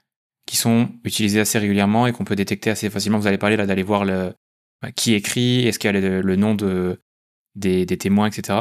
qui 0.46 0.56
sont 0.56 0.88
utilisés 1.04 1.40
assez 1.40 1.58
régulièrement 1.58 2.06
et 2.06 2.12
qu'on 2.12 2.24
peut 2.24 2.36
détecter 2.36 2.70
assez 2.70 2.88
facilement. 2.88 3.18
Vous 3.18 3.26
allez 3.26 3.38
parler 3.38 3.56
là 3.56 3.66
d'aller 3.66 3.82
voir 3.82 4.04
bah, 4.06 4.92
qui 4.92 5.14
écrit, 5.14 5.66
est-ce 5.66 5.78
qu'il 5.78 5.92
y 5.92 5.96
a 5.96 6.00
le, 6.00 6.36
nom 6.36 6.54
de, 6.54 7.00
des, 7.56 7.86
témoins, 7.86 8.28
etc. 8.28 8.58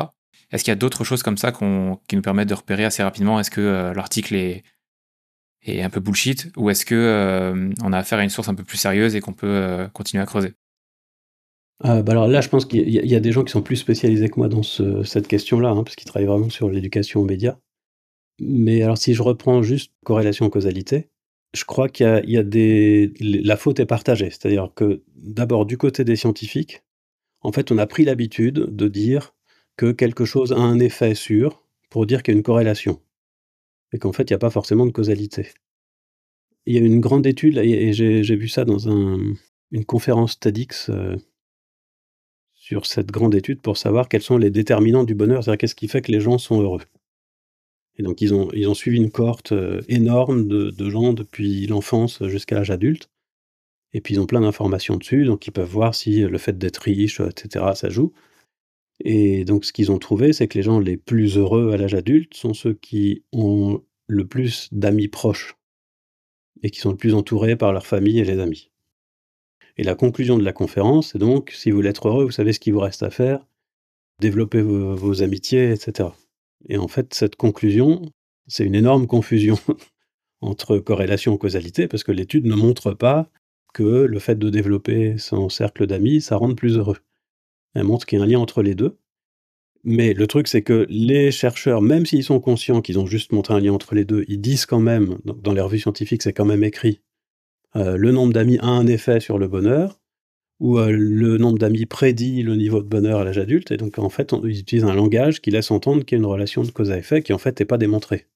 Est-ce 0.52 0.64
qu'il 0.64 0.72
y 0.72 0.74
a 0.74 0.78
d'autres 0.78 1.04
choses 1.04 1.24
comme 1.24 1.38
ça 1.38 1.52
qui 1.52 2.16
nous 2.16 2.22
permettent 2.22 2.50
de 2.50 2.54
repérer 2.54 2.86
assez 2.86 3.04
rapidement? 3.04 3.40
Est-ce 3.40 3.52
que 3.52 3.62
euh, 3.62 3.94
l'article 3.94 4.36
est, 4.36 4.64
un 5.68 5.90
peu 5.90 6.00
bullshit 6.00 6.52
ou 6.58 6.70
est-ce 6.70 6.86
que 6.86 6.96
euh, 6.96 7.72
a 7.82 7.98
affaire 7.98 8.20
à 8.20 8.24
une 8.24 8.30
source 8.30 8.50
un 8.50 8.56
peu 8.56 8.64
plus 8.64 8.78
sérieuse 8.78 9.16
et 9.16 9.22
qu'on 9.22 9.34
peut 9.34 9.48
euh, 9.48 9.88
continuer 9.90 10.22
à 10.22 10.26
creuser? 10.26 10.54
Bah 11.84 12.04
alors 12.08 12.28
là, 12.28 12.40
je 12.40 12.48
pense 12.48 12.66
qu'il 12.66 12.88
y, 12.88 13.16
a 13.16 13.20
des 13.20 13.32
gens 13.34 13.44
qui 13.44 13.52
sont 13.52 13.62
plus 13.62 13.76
spécialisés 13.76 14.30
que 14.30 14.40
moi 14.40 14.48
dans 14.48 14.64
cette 14.64 15.28
question-là, 15.28 15.72
hein, 15.72 15.84
parce 15.84 15.98
qu'ils 15.98 16.08
travaillent 16.08 16.28
vraiment 16.28 16.50
sur 16.50 16.70
l'éducation 16.70 17.20
aux 17.20 17.26
médias. 17.26 17.58
Mais 18.40 18.82
alors, 18.82 18.98
si 18.98 19.14
je 19.14 19.24
reprends 19.24 19.64
juste 19.64 19.94
corrélation-causalité, 20.04 21.10
je 21.54 21.64
crois 21.64 21.90
qu'il 21.90 22.06
y 22.28 22.38
a, 22.38 22.44
des. 22.44 23.14
La 23.20 23.58
faute 23.58 23.80
est 23.80 23.86
partagée. 23.86 24.30
C'est-à-dire 24.30 24.72
que, 24.76 25.04
d'abord, 25.16 25.66
du 25.66 25.78
côté 25.78 26.04
des 26.04 26.16
scientifiques, 26.16 26.84
en 27.42 27.52
fait, 27.52 27.72
on 27.72 27.78
a 27.78 27.88
pris 27.88 28.06
l'habitude 28.06 28.56
de 28.76 28.88
dire 28.88 29.34
que 29.78 29.92
quelque 29.92 30.26
chose 30.26 30.52
a 30.52 30.58
un 30.58 30.80
effet 30.80 31.16
sûr 31.16 31.64
pour 31.90 32.06
dire 32.06 32.24
qu'il 32.24 32.34
y 32.34 32.36
a 32.36 32.38
une 32.38 32.44
corrélation. 32.44 33.02
Et 33.94 34.00
qu'en 34.00 34.12
fait, 34.12 34.24
il 34.24 34.34
n'y 34.34 34.36
a 34.36 34.40
pas 34.40 34.50
forcément 34.50 34.86
de 34.86 34.92
causalité. 34.92 35.48
Il 36.66 36.76
y 36.76 36.78
a 36.78 36.82
une 36.82 37.00
grande 37.00 37.28
étude, 37.28 37.58
et 37.60 37.94
j'ai 37.94 38.36
vu 38.36 38.48
ça 38.48 38.66
dans 38.66 38.90
une 38.90 39.86
conférence 39.86 40.40
TEDx 40.40 40.90
euh, 40.90 41.16
sur 42.54 42.86
cette 42.88 43.12
grande 43.12 43.36
étude 43.36 43.62
pour 43.62 43.78
savoir 43.78 44.10
quels 44.10 44.24
sont 44.24 44.40
les 44.40 44.50
déterminants 44.50 45.04
du 45.04 45.14
bonheur, 45.14 45.44
c'est-à-dire 45.44 45.60
qu'est-ce 45.60 45.76
qui 45.76 45.88
fait 45.88 46.02
que 46.02 46.12
les 46.12 46.20
gens 46.20 46.40
sont 46.40 46.62
heureux. 46.62 46.82
Et 47.98 48.04
donc, 48.04 48.22
ils 48.22 48.34
ont, 48.34 48.74
suivi 48.74 48.98
une 48.98 49.12
cohorte 49.12 49.54
euh, 49.54 49.82
énorme 49.88 50.48
de, 50.48 50.90
gens 50.90 51.14
depuis 51.14 51.66
l'enfance 51.68 52.24
jusqu'à 52.28 52.56
l'âge 52.56 52.72
adulte. 52.72 53.10
Et 53.94 54.02
puis, 54.02 54.16
ils 54.16 54.20
ont 54.20 54.26
plein 54.26 54.42
d'informations 54.42 54.98
dessus, 54.98 55.24
donc 55.26 55.48
ils 55.48 55.52
peuvent 55.52 55.70
voir 55.70 55.96
si 55.96 56.22
le 56.22 56.38
fait 56.38 56.58
d'être 56.58 56.80
riche, 56.80 57.22
etc., 57.22 57.66
ça 57.76 57.90
joue. 57.90 58.12
Et 59.00 59.46
donc, 59.46 59.64
ce 59.66 59.72
qu'ils 59.72 59.92
ont 59.92 60.00
trouvé, 60.00 60.34
c'est 60.34 60.48
que 60.48 60.58
les 60.58 60.64
gens 60.64 60.80
les 60.80 60.98
plus 60.98 61.38
heureux 61.38 61.72
à 61.72 61.78
l'âge 61.78 61.94
adulte 61.94 62.34
sont 62.34 62.54
ceux 62.54 62.74
qui 62.74 63.24
ont 63.32 63.82
le 64.08 64.28
plus 64.28 64.70
d'amis 64.74 65.08
proches 65.08 65.56
et 66.64 66.70
qui 66.70 66.80
sont 66.80 66.92
le 66.92 66.98
plus 66.98 67.14
entourés 67.14 67.56
par 67.56 67.72
leur 67.72 67.86
famille 67.86 68.20
et 68.20 68.26
les 68.26 68.40
amis. 68.40 68.72
Et 69.78 69.84
la 69.84 69.96
conclusion 69.96 70.38
de 70.38 70.44
la 70.44 70.54
conférence, 70.54 71.12
c'est 71.12 71.20
donc, 71.20 71.52
si 71.52 71.72
vous 71.72 71.78
voulez 71.78 71.90
être 71.90 72.08
heureux, 72.08 72.26
vous 72.26 72.32
savez 72.32 72.54
ce 72.54 72.60
qu'il 72.60 72.74
vous 72.74 72.80
reste 72.80 73.04
à 73.04 73.10
faire, 73.10 73.46
développer 74.20 74.62
vos 74.62 75.22
amitiés, 75.22 75.72
etc. 75.72 76.10
Et 76.70 76.78
en 76.78 76.88
fait, 76.88 77.14
cette 77.14 77.36
conclusion, 77.36 78.02
c'est 78.48 78.66
une 78.66 78.76
énorme 78.76 79.08
confusion 79.08 79.58
entre 80.42 80.78
corrélation 80.78 81.36
et 81.36 81.38
causalité, 81.38 81.88
parce 81.88 82.04
que 82.04 82.12
l'étude 82.12 82.46
ne 82.46 82.56
montre 82.56 82.92
pas 82.94 83.30
que 83.74 83.84
le 83.84 84.20
fait 84.20 84.36
de 84.36 84.50
développer 84.50 85.18
son 85.18 85.50
cercle 85.50 85.86
d'amis, 85.86 86.22
ça 86.22 86.38
rend 86.38 86.54
plus 86.56 86.78
heureux. 86.78 86.98
Elle 87.74 87.84
montre 87.84 88.06
qu'il 88.06 88.18
y 88.18 88.22
a 88.22 88.26
un 88.26 88.28
lien 88.28 88.40
entre 88.40 88.64
les 88.64 88.74
deux. 88.74 88.98
Mais 89.84 90.14
le 90.14 90.26
truc, 90.26 90.48
c'est 90.48 90.64
que 90.64 90.88
les 90.90 91.32
chercheurs, 91.32 91.82
même 91.82 92.06
s'ils 92.06 92.24
sont 92.24 92.40
conscients 92.40 92.82
qu'ils 92.82 92.98
ont 92.98 93.06
juste 93.06 93.32
montré 93.34 93.54
un 93.54 93.60
lien 93.60 93.74
entre 93.74 93.94
les 93.94 94.06
deux, 94.06 94.26
ils 94.28 94.42
disent 94.42 94.66
quand 94.66 94.80
même, 94.80 95.20
dans 95.26 95.54
les 95.54 95.62
revues 95.62 95.80
scientifiques, 95.80 96.24
c'est 96.24 96.34
quand 96.34 96.46
même 96.46 96.64
écrit, 96.64 97.02
euh, 97.76 97.98
le 97.98 98.12
nombre 98.12 98.34
d'amis 98.34 98.58
a 98.60 98.68
un 98.68 98.88
effet 98.88 99.20
sur 99.20 99.38
le 99.38 99.48
bonheur, 99.48 100.00
où 100.60 100.80
euh, 100.80 100.92
le 100.92 101.38
nombre 101.38 101.58
d'amis 101.58 101.86
prédit 101.86 102.44
le 102.44 102.56
niveau 102.56 102.82
de 102.82 102.88
bonheur 102.88 103.20
à 103.20 103.24
l'âge 103.24 103.38
adulte, 103.38 103.72
et 103.72 103.78
donc 103.78 104.00
en 104.00 104.10
fait, 104.10 104.34
ils 104.44 104.60
utilisent 104.60 104.86
un 104.86 104.94
langage 104.96 105.42
qui 105.42 105.52
laisse 105.52 105.72
entendre 105.72 106.04
qu'il 106.06 106.18
y 106.18 106.20
a 106.20 106.24
une 106.24 106.26
relation 106.30 106.64
de 106.64 106.72
cause 106.72 106.92
à 106.92 106.98
effet 106.98 107.22
qui 107.22 107.34
en 107.34 107.38
fait 107.38 107.60
n'est 107.60 107.66
pas 107.66 107.78
démontrée. 107.78 108.28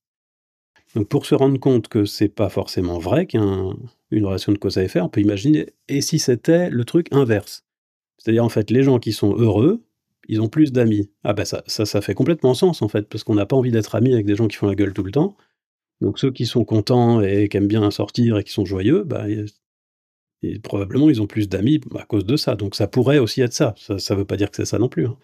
Donc 0.96 1.08
pour 1.08 1.26
se 1.26 1.36
rendre 1.36 1.60
compte 1.60 1.88
que 1.88 2.06
c'est 2.06 2.30
pas 2.30 2.50
forcément 2.50 2.98
vrai 3.00 3.28
qu'il 3.28 3.40
y 3.40 3.44
a 3.44 3.74
une 4.12 4.26
relation 4.26 4.52
de 4.52 4.58
cause 4.58 4.78
à 4.78 4.84
effet, 4.84 5.02
on 5.02 5.10
peut 5.10 5.22
imaginer, 5.22 5.68
et 5.88 6.02
si 6.02 6.20
c'était 6.20 6.70
le 6.70 6.84
truc 6.86 7.08
inverse? 7.12 7.64
C'est-à-dire 8.18 8.44
en 8.44 8.50
fait, 8.50 8.70
les 8.72 8.84
gens 8.84 9.00
qui 9.00 9.14
sont 9.14 9.36
heureux, 9.38 9.84
ils 10.28 10.42
ont 10.42 10.50
plus 10.50 10.72
d'amis. 10.72 11.10
Ah 11.24 11.34
ben 11.34 11.46
ça, 11.46 11.64
ça, 11.68 11.86
ça 11.86 12.02
fait 12.02 12.14
complètement 12.16 12.54
sens 12.54 12.82
en 12.82 12.88
fait, 12.88 13.08
parce 13.08 13.24
qu'on 13.24 13.36
n'a 13.36 13.46
pas 13.46 13.56
envie 13.56 13.72
d'être 13.72 13.96
amis 13.96 14.14
avec 14.14 14.26
des 14.26 14.36
gens 14.36 14.48
qui 14.48 14.58
font 14.58 14.68
la 14.68 14.76
gueule 14.76 14.94
tout 14.94 15.04
le 15.04 15.12
temps, 15.12 15.36
Donc 16.02 16.20
ceux 16.20 16.32
qui 16.32 16.46
sont 16.46 16.66
contents 16.66 17.22
et 17.22 17.50
qui 17.50 17.58
aiment 17.58 17.68
bien 17.68 17.90
sortir 17.92 18.38
et 18.38 18.44
qui 18.44 18.52
sont 18.52 18.66
joyeux, 18.66 19.04
bah, 19.04 19.26
et 20.42 20.60
probablement 20.60 21.10
ils 21.10 21.22
ont 21.22 21.28
plus 21.28 21.50
d'amis 21.50 21.82
à 21.98 22.06
cause 22.06 22.26
de 22.26 22.38
ça. 22.38 22.56
Donc 22.56 22.76
ça 22.76 22.88
pourrait 22.88 23.20
aussi 23.20 23.42
être 23.42 23.54
ça. 23.54 23.76
Ça 23.78 23.96
ne 23.96 24.20
veut 24.20 24.26
pas 24.26 24.38
dire 24.38 24.50
que 24.50 24.58
c'est 24.58 24.66
ça 24.66 24.80
non 24.80 24.90
plus. 24.90 25.08
Hein. 25.08 25.18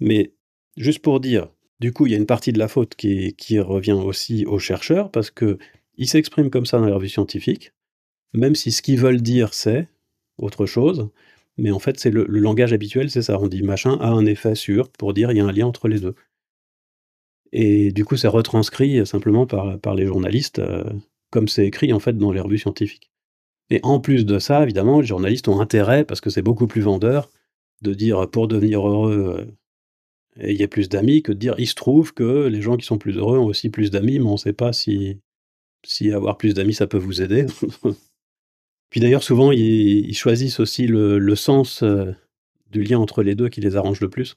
Mais 0.00 0.32
juste 0.76 1.00
pour 1.00 1.20
dire, 1.20 1.48
du 1.80 1.92
coup, 1.92 2.06
il 2.06 2.12
y 2.12 2.14
a 2.14 2.18
une 2.18 2.26
partie 2.26 2.52
de 2.52 2.58
la 2.58 2.68
faute 2.68 2.94
qui, 2.94 3.58
revient 3.58 3.92
aussi 3.92 4.46
aux 4.46 4.58
chercheurs 4.58 5.10
parce 5.10 5.30
que 5.30 5.58
ils 5.96 6.08
s'expriment 6.08 6.50
comme 6.50 6.66
ça 6.66 6.78
dans 6.78 6.86
leur 6.86 6.98
vie 6.98 7.10
scientifique, 7.10 7.72
même 8.32 8.54
si 8.54 8.72
ce 8.72 8.82
qu'ils 8.82 8.98
veulent 8.98 9.20
dire 9.22 9.54
c'est 9.54 9.88
autre 10.38 10.66
chose. 10.66 11.10
Mais 11.58 11.70
en 11.70 11.78
fait, 11.78 12.00
c'est 12.00 12.10
le, 12.10 12.24
langage 12.24 12.72
habituel, 12.72 13.10
c'est 13.10 13.22
ça. 13.22 13.38
On 13.38 13.46
dit 13.46 13.62
machin 13.62 13.98
a 14.00 14.08
un 14.08 14.26
effet 14.26 14.54
sur 14.54 14.90
pour 14.90 15.12
dire 15.14 15.30
il 15.32 15.38
y 15.38 15.40
a 15.40 15.44
un 15.44 15.52
lien 15.52 15.66
entre 15.66 15.88
les 15.88 16.00
deux. 16.00 16.14
Et 17.52 17.92
du 17.92 18.04
coup, 18.04 18.16
c'est 18.16 18.28
retranscrit 18.28 19.06
simplement 19.06 19.46
par, 19.46 19.78
par 19.78 19.94
les 19.94 20.06
journalistes, 20.06 20.58
euh, 20.58 20.84
comme 21.30 21.48
c'est 21.48 21.66
écrit 21.66 21.92
en 21.92 22.00
fait 22.00 22.16
dans 22.16 22.32
les 22.32 22.40
revues 22.40 22.58
scientifiques. 22.58 23.11
Et 23.72 23.80
en 23.84 24.00
plus 24.00 24.26
de 24.26 24.38
ça, 24.38 24.62
évidemment, 24.62 25.00
les 25.00 25.06
journalistes 25.06 25.48
ont 25.48 25.58
intérêt, 25.58 26.04
parce 26.04 26.20
que 26.20 26.28
c'est 26.28 26.42
beaucoup 26.42 26.66
plus 26.66 26.82
vendeur, 26.82 27.30
de 27.80 27.94
dire 27.94 28.28
pour 28.30 28.46
devenir 28.46 28.86
heureux, 28.86 29.48
euh, 30.38 30.46
ayez 30.46 30.68
plus 30.68 30.90
d'amis, 30.90 31.22
que 31.22 31.32
de 31.32 31.38
dire 31.38 31.54
il 31.56 31.66
se 31.66 31.74
trouve 31.74 32.12
que 32.12 32.48
les 32.48 32.60
gens 32.60 32.76
qui 32.76 32.84
sont 32.84 32.98
plus 32.98 33.16
heureux 33.16 33.38
ont 33.38 33.46
aussi 33.46 33.70
plus 33.70 33.90
d'amis, 33.90 34.18
mais 34.18 34.26
on 34.26 34.32
ne 34.32 34.36
sait 34.36 34.52
pas 34.52 34.74
si, 34.74 35.20
si 35.86 36.12
avoir 36.12 36.36
plus 36.36 36.52
d'amis 36.52 36.74
ça 36.74 36.86
peut 36.86 36.98
vous 36.98 37.22
aider. 37.22 37.46
Puis 38.90 39.00
d'ailleurs, 39.00 39.22
souvent, 39.22 39.52
ils, 39.52 40.14
choisissent 40.14 40.60
aussi 40.60 40.86
le, 40.86 41.34
sens 41.34 41.82
euh, 41.82 42.12
du 42.70 42.82
lien 42.82 42.98
entre 42.98 43.22
les 43.22 43.34
deux 43.34 43.48
qui 43.48 43.62
les 43.62 43.76
arrange 43.76 44.02
le 44.02 44.10
plus. 44.10 44.34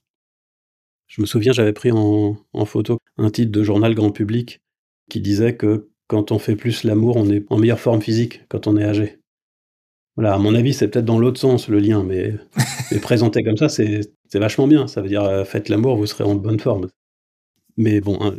Je 1.08 1.20
me 1.20 1.26
souviens, 1.26 1.52
j'avais 1.52 1.74
pris 1.74 1.92
en, 1.92 2.38
photo 2.66 3.00
un 3.18 3.32
titre 3.32 3.52
de 3.52 3.64
journal 3.64 3.96
grand 3.96 4.12
public 4.12 4.62
qui 5.10 5.20
disait 5.20 5.58
que 5.58 5.90
quand 6.08 6.32
on 6.32 6.40
fait 6.40 6.56
plus 6.56 6.86
l'amour, 6.86 7.18
on 7.18 7.30
est 7.30 7.44
en 7.50 7.58
meilleure 7.58 7.82
forme 7.82 8.02
physique 8.02 8.44
quand 8.48 8.66
on 8.68 8.78
est 8.78 8.86
âgé. 8.86 9.20
Voilà, 10.16 10.34
à 10.34 10.38
mon 10.38 10.56
avis, 10.56 10.74
c'est 10.74 10.88
peut-être 10.88 11.06
dans 11.06 11.20
l'autre 11.20 11.40
sens 11.40 11.68
le 11.68 11.80
lien, 11.80 12.04
mais, 12.04 12.34
présenté 13.02 13.44
comme 13.44 13.58
ça, 13.58 13.68
c'est 13.70 14.02
vachement 14.34 14.68
bien. 14.68 14.88
Ça 14.88 15.02
veut 15.02 15.10
dire, 15.10 15.24
euh, 15.24 15.44
faites 15.44 15.70
l'amour, 15.70 15.98
vous 15.98 16.06
serez 16.06 16.24
en 16.24 16.36
bonne 16.36 16.60
forme. 16.60 16.90
Mais 17.78 18.00
bon, 18.00 18.18
hein, 18.22 18.36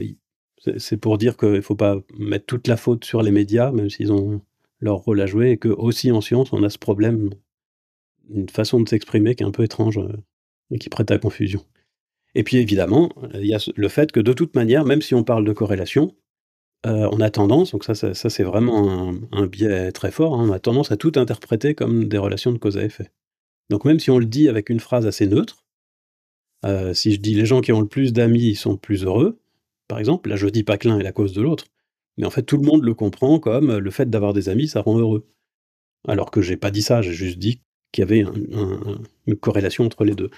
c'est 0.79 0.97
pour 0.97 1.19
dire 1.19 1.37
qu'il 1.37 1.51
ne 1.51 1.61
faut 1.61 1.75
pas 1.77 1.99
mettre 2.19 2.47
toute 2.47 2.67
la 2.69 2.77
faute 2.77 3.05
sur 3.05 3.23
les 3.23 3.31
médias, 3.31 3.71
même 3.73 3.91
s'ils 3.91 4.13
ont 4.13 4.41
leur 4.81 4.97
rôle 4.97 5.21
à 5.21 5.27
jouer, 5.27 5.51
et 5.53 5.57
que 5.59 5.69
aussi 5.69 6.11
en 6.11 6.21
science, 6.21 6.53
on 6.53 6.63
a 6.63 6.71
ce 6.71 6.79
problème, 6.79 7.31
une 8.31 8.49
façon 8.49 8.81
de 8.81 8.89
s'exprimer 8.89 9.35
qui 9.35 9.43
est 9.43 9.47
un 9.47 9.51
peu 9.51 9.65
étrange 9.65 9.99
euh, 9.99 10.17
et 10.71 10.79
qui 10.79 10.89
prête 10.89 11.11
à 11.11 11.19
confusion. 11.19 11.65
Et 12.35 12.43
puis 12.43 12.59
évidemment, 12.59 13.11
il 13.35 13.47
y 13.47 13.55
a 13.55 13.71
le 13.75 13.89
fait 13.89 14.13
que 14.13 14.21
de 14.21 14.33
toute 14.33 14.55
manière, 14.55 14.85
même 14.85 15.01
si 15.01 15.15
on 15.15 15.25
parle 15.25 15.45
de 15.45 15.53
corrélation, 15.53 16.15
euh, 16.85 17.09
on 17.11 17.21
a 17.21 17.31
tendance, 17.31 17.73
donc 17.73 17.85
ça, 17.85 17.95
c'est 17.95 18.43
vraiment 18.43 19.13
un, 19.33 19.47
biais 19.47 19.93
très 19.93 20.11
fort, 20.11 20.35
hein, 20.35 20.49
on 20.49 20.53
a 20.53 20.59
tendance 20.59 20.93
à 20.93 20.97
tout 20.97 21.13
interpréter 21.17 21.75
comme 21.75 22.05
des 22.05 22.19
relations 22.19 22.53
de 22.53 22.59
cause 22.59 22.77
à 22.77 22.85
effet. 22.85 23.11
Donc 23.71 23.85
même 23.85 23.99
si 23.99 24.11
on 24.11 24.19
le 24.19 24.27
dit 24.27 24.49
avec 24.49 24.69
une 24.69 24.79
phrase 24.79 25.07
assez 25.07 25.27
neutre, 25.27 25.65
euh, 26.65 26.95
si 26.95 27.13
je 27.13 27.21
dis 27.21 27.35
les 27.35 27.47
gens 27.47 27.61
qui 27.61 27.73
ont 27.73 27.81
le 27.81 27.89
plus 27.89 28.13
d'amis 28.13 28.55
sont 28.55 28.77
plus 28.77 29.05
heureux, 29.05 29.41
par 29.89 29.99
exemple, 29.99 30.29
là 30.29 30.37
je 30.37 30.47
dis 30.49 30.63
pas 30.63 30.79
que 30.79 30.89
l'un 30.89 30.99
est 30.99 31.03
la 31.03 31.13
cause 31.13 31.33
de 31.33 31.43
l'autre, 31.43 31.67
mais 32.19 32.27
en 32.27 32.31
fait 32.31 32.43
tout 32.43 32.57
le 32.57 32.65
monde 32.65 32.85
le 32.85 32.95
comprend 32.95 33.41
comme 33.41 33.77
le 33.77 33.91
fait 33.91 34.09
d'avoir 34.09 34.33
des 34.33 34.49
amis, 34.49 34.69
ça 34.69 34.81
rend 34.81 34.99
heureux. 34.99 35.27
Alors 36.07 36.31
que 36.31 36.41
j'ai 36.43 36.57
pas 36.57 36.71
dit 36.71 36.83
ça, 36.83 37.03
j'ai 37.03 37.13
juste 37.13 37.39
dit 37.39 37.61
qu'il 37.91 38.03
y 38.03 38.07
avait 38.07 38.25
une 39.27 39.37
corrélation 39.37 39.85
entre 39.85 40.05
les 40.05 40.15
deux. 40.15 40.31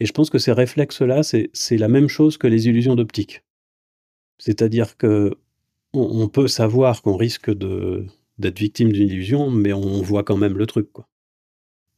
Et 0.00 0.06
je 0.06 0.12
pense 0.12 0.30
que 0.30 0.38
ces 0.38 0.52
réflexes-là, 0.52 1.22
c'est 1.22 1.76
la 1.76 1.88
même 1.88 2.08
chose 2.08 2.38
que 2.38 2.46
les 2.46 2.68
illusions 2.68 2.96
d'optique. 2.96 3.42
C'est-à-dire 4.38 4.96
que 4.96 5.34
on, 5.92 6.28
peut 6.28 6.48
savoir 6.48 7.02
qu'on 7.02 7.16
risque 7.16 7.50
d'être 7.52 8.58
victime 8.58 8.90
d'une 8.90 9.08
illusion, 9.08 9.50
mais 9.50 9.72
on 9.72 10.02
voit 10.02 10.24
quand 10.24 10.36
même 10.36 10.58
le 10.58 10.66
truc. 10.66 10.92
Quoi. 10.92 11.08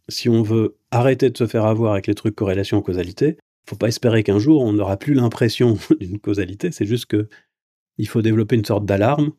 Si 0.09 0.29
on 0.29 0.42
veut 0.42 0.77
arrêter 0.90 1.31
de 1.31 1.37
se 1.37 1.46
faire 1.46 1.64
avoir 1.64 1.92
avec 1.92 2.07
les 2.07 2.14
trucs 2.14 2.35
corrélation-causalité, 2.35 3.38
faut 3.68 3.77
pas 3.77 3.88
espérer 3.88 4.22
qu'un 4.22 4.38
jour 4.38 4.62
on 4.62 4.72
n'aura 4.72 4.96
plus 4.96 5.14
l'impression 5.14 5.79
d'une 6.01 6.18
causalité, 6.18 6.70
c'est 6.72 6.87
juste 6.87 7.07
que 7.07 7.29
il 7.99 8.09
faut 8.09 8.22
développer 8.22 8.57
une 8.57 8.64
sorte 8.64 8.85
d'alarme 8.85 9.33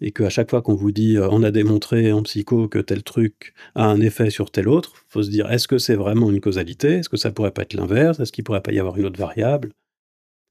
et 0.00 0.12
qu'à 0.12 0.30
chaque 0.30 0.50
fois 0.50 0.62
qu'on 0.62 0.74
vous 0.74 0.92
dit 0.92 1.16
euh, 1.16 1.28
on 1.30 1.42
a 1.42 1.50
démontré 1.50 2.12
en 2.12 2.22
psycho 2.22 2.68
que 2.68 2.78
tel 2.78 3.02
truc 3.02 3.54
a 3.74 3.84
un 3.86 4.00
effet 4.00 4.30
sur 4.30 4.50
tel 4.50 4.68
autre, 4.68 5.04
faut 5.08 5.22
se 5.22 5.30
dire 5.30 5.50
est-ce 5.50 5.68
que 5.68 5.78
c'est 5.78 5.96
vraiment 5.96 6.30
une 6.30 6.40
causalité? 6.40 6.94
Est-ce 6.94 7.08
que 7.08 7.16
ça 7.16 7.30
pourrait 7.30 7.52
pas 7.52 7.62
être 7.62 7.74
l'inverse? 7.74 8.20
Est-ce 8.20 8.32
qu'il 8.32 8.44
pourrait 8.44 8.62
pas 8.62 8.72
y 8.72 8.78
avoir 8.78 8.96
une 8.96 9.06
autre 9.06 9.18
variable? 9.18 9.72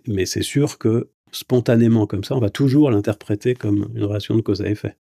Mais 0.08 0.26
c'est 0.26 0.44
sûr 0.44 0.78
que 0.78 1.10
spontanément 1.32 2.08
comme 2.08 2.24
ça, 2.24 2.36
on 2.36 2.40
va 2.40 2.50
toujours 2.50 2.92
l'interpréter 2.92 3.54
comme 3.54 3.90
une 3.96 4.04
relation 4.04 4.36
de 4.36 4.42
cause 4.42 4.62
à 4.62 4.70
effet. 4.70 4.98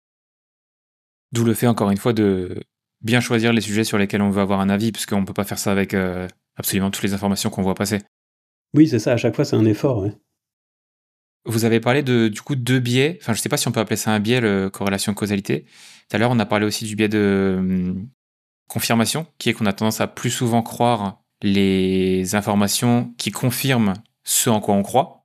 D'où 1.32 1.44
le 1.44 1.54
fait 1.54 1.66
encore 1.66 1.90
une 1.90 1.96
fois 1.96 2.12
de 2.12 2.60
bien 3.00 3.20
choisir 3.20 3.52
les 3.52 3.60
sujets 3.60 3.84
sur 3.84 3.98
lesquels 3.98 4.22
on 4.22 4.30
veut 4.30 4.40
avoir 4.40 4.60
un 4.60 4.68
avis, 4.68 4.92
puisqu'on 4.92 5.20
ne 5.20 5.26
peut 5.26 5.34
pas 5.34 5.44
faire 5.44 5.58
ça 5.58 5.72
avec 5.72 5.94
euh, 5.94 6.28
absolument 6.56 6.90
toutes 6.90 7.02
les 7.02 7.14
informations 7.14 7.50
qu'on 7.50 7.62
voit 7.62 7.74
passer. 7.74 8.00
Oui, 8.74 8.88
c'est 8.88 8.98
ça, 8.98 9.12
à 9.12 9.16
chaque 9.16 9.34
fois 9.34 9.44
c'est 9.44 9.56
un 9.56 9.64
effort. 9.64 10.06
Vous 11.44 11.64
avez 11.64 11.78
parlé 11.78 12.02
de 12.02 12.28
du 12.28 12.40
coup 12.40 12.56
deux 12.56 12.80
biais, 12.80 13.18
enfin 13.20 13.32
je 13.32 13.38
ne 13.38 13.42
sais 13.42 13.48
pas 13.48 13.56
si 13.56 13.68
on 13.68 13.72
peut 13.72 13.80
appeler 13.80 13.96
ça 13.96 14.12
un 14.12 14.20
biais, 14.20 14.40
le 14.40 14.68
corrélation-causalité. 14.70 15.64
Tout 16.08 16.16
à 16.16 16.18
l'heure 16.18 16.30
on 16.30 16.38
a 16.38 16.46
parlé 16.46 16.66
aussi 16.66 16.84
du 16.84 16.96
biais 16.96 17.08
de 17.08 17.56
hum, 17.58 18.08
confirmation, 18.68 19.26
qui 19.38 19.50
est 19.50 19.52
qu'on 19.52 19.66
a 19.66 19.72
tendance 19.72 20.00
à 20.00 20.06
plus 20.08 20.30
souvent 20.30 20.62
croire 20.62 21.22
les 21.42 22.34
informations 22.34 23.14
qui 23.18 23.30
confirment 23.30 23.94
ce 24.24 24.50
en 24.50 24.60
quoi 24.60 24.74
on 24.74 24.82
croit. 24.82 25.15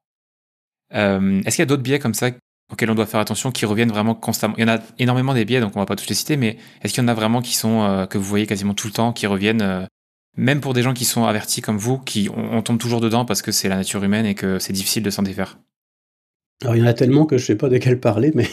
Euh, 0.94 1.42
est-ce 1.46 1.56
qu'il 1.56 1.64
y 1.64 1.64
a 1.64 1.68
d'autres 1.68 1.84
biais 1.84 2.00
comme 2.00 2.14
ça 2.14 2.30
auxquels 2.72 2.90
on 2.90 2.96
doit 2.96 3.06
faire 3.06 3.20
attention, 3.20 3.52
qui 3.52 3.66
reviennent 3.66 3.92
vraiment 3.92 4.16
constamment? 4.16 4.56
Il 4.58 4.62
y 4.62 4.64
en 4.64 4.74
a 4.74 4.80
énormément 5.00 5.34
des 5.34 5.46
biais, 5.46 5.60
donc 5.60 5.76
on 5.76 5.80
va 5.80 5.86
pas 5.86 5.96
tous 5.96 6.08
les 6.10 6.16
citer, 6.16 6.38
mais 6.38 6.58
est-ce 6.82 6.94
qu'il 6.94 7.04
y 7.04 7.06
en 7.06 7.10
a 7.10 7.14
vraiment 7.14 7.42
qui 7.42 7.56
sont 7.56 7.84
euh, 7.84 8.06
que 8.06 8.18
vous 8.18 8.24
voyez 8.24 8.48
quasiment 8.48 8.74
tout 8.74 8.88
le 8.88 8.94
temps, 8.94 9.14
qui 9.14 9.28
reviennent 9.28 9.62
euh, 9.62 9.86
même 10.38 10.62
pour 10.62 10.74
des 10.74 10.82
gens 10.82 10.94
qui 10.94 11.06
sont 11.06 11.26
avertis 11.26 11.62
comme 11.62 11.78
vous, 11.78 11.98
qui 12.00 12.30
on 12.34 12.62
tombe 12.62 12.78
toujours 12.78 13.02
dedans 13.02 13.26
parce 13.26 13.42
que 13.42 13.52
c'est 13.52 13.68
la 13.68 13.76
nature 13.76 14.02
humaine 14.04 14.26
et 14.26 14.36
que 14.36 14.60
c'est 14.60 14.72
difficile 14.72 15.04
de 15.04 15.10
s'en 15.10 15.24
défaire? 15.24 15.60
Alors, 16.62 16.76
il 16.76 16.80
y 16.80 16.84
en 16.84 16.88
a 16.88 16.94
tellement 16.94 17.26
que 17.26 17.38
je 17.38 17.44
ne 17.44 17.48
sais 17.48 17.56
pas 17.56 17.68
desquels 17.68 18.00
parler, 18.00 18.32
mais 18.34 18.48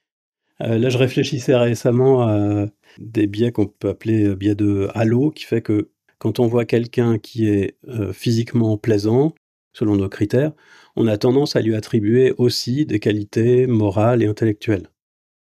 là, 0.60 0.90
je 0.90 0.98
réfléchissais 0.98 1.56
récemment 1.56 2.28
à 2.28 2.66
des 2.98 3.26
biais 3.26 3.52
qu'on 3.52 3.66
peut 3.66 3.88
appeler 3.88 4.34
biais 4.36 4.54
de 4.54 4.90
halo, 4.94 5.30
qui 5.30 5.44
fait 5.44 5.62
que 5.62 5.88
quand 6.18 6.40
on 6.40 6.46
voit 6.46 6.66
quelqu'un 6.66 7.18
qui 7.18 7.48
est 7.48 7.78
physiquement 8.12 8.76
plaisant, 8.76 9.34
selon 9.72 9.96
nos 9.96 10.08
critères, 10.10 10.52
on 10.98 11.06
a 11.06 11.16
tendance 11.16 11.56
à 11.56 11.60
lui 11.60 11.74
attribuer 11.74 12.34
aussi 12.38 12.86
des 12.86 13.00
qualités 13.00 13.66
morales 13.66 14.22
et 14.22 14.26
intellectuelles, 14.26 14.88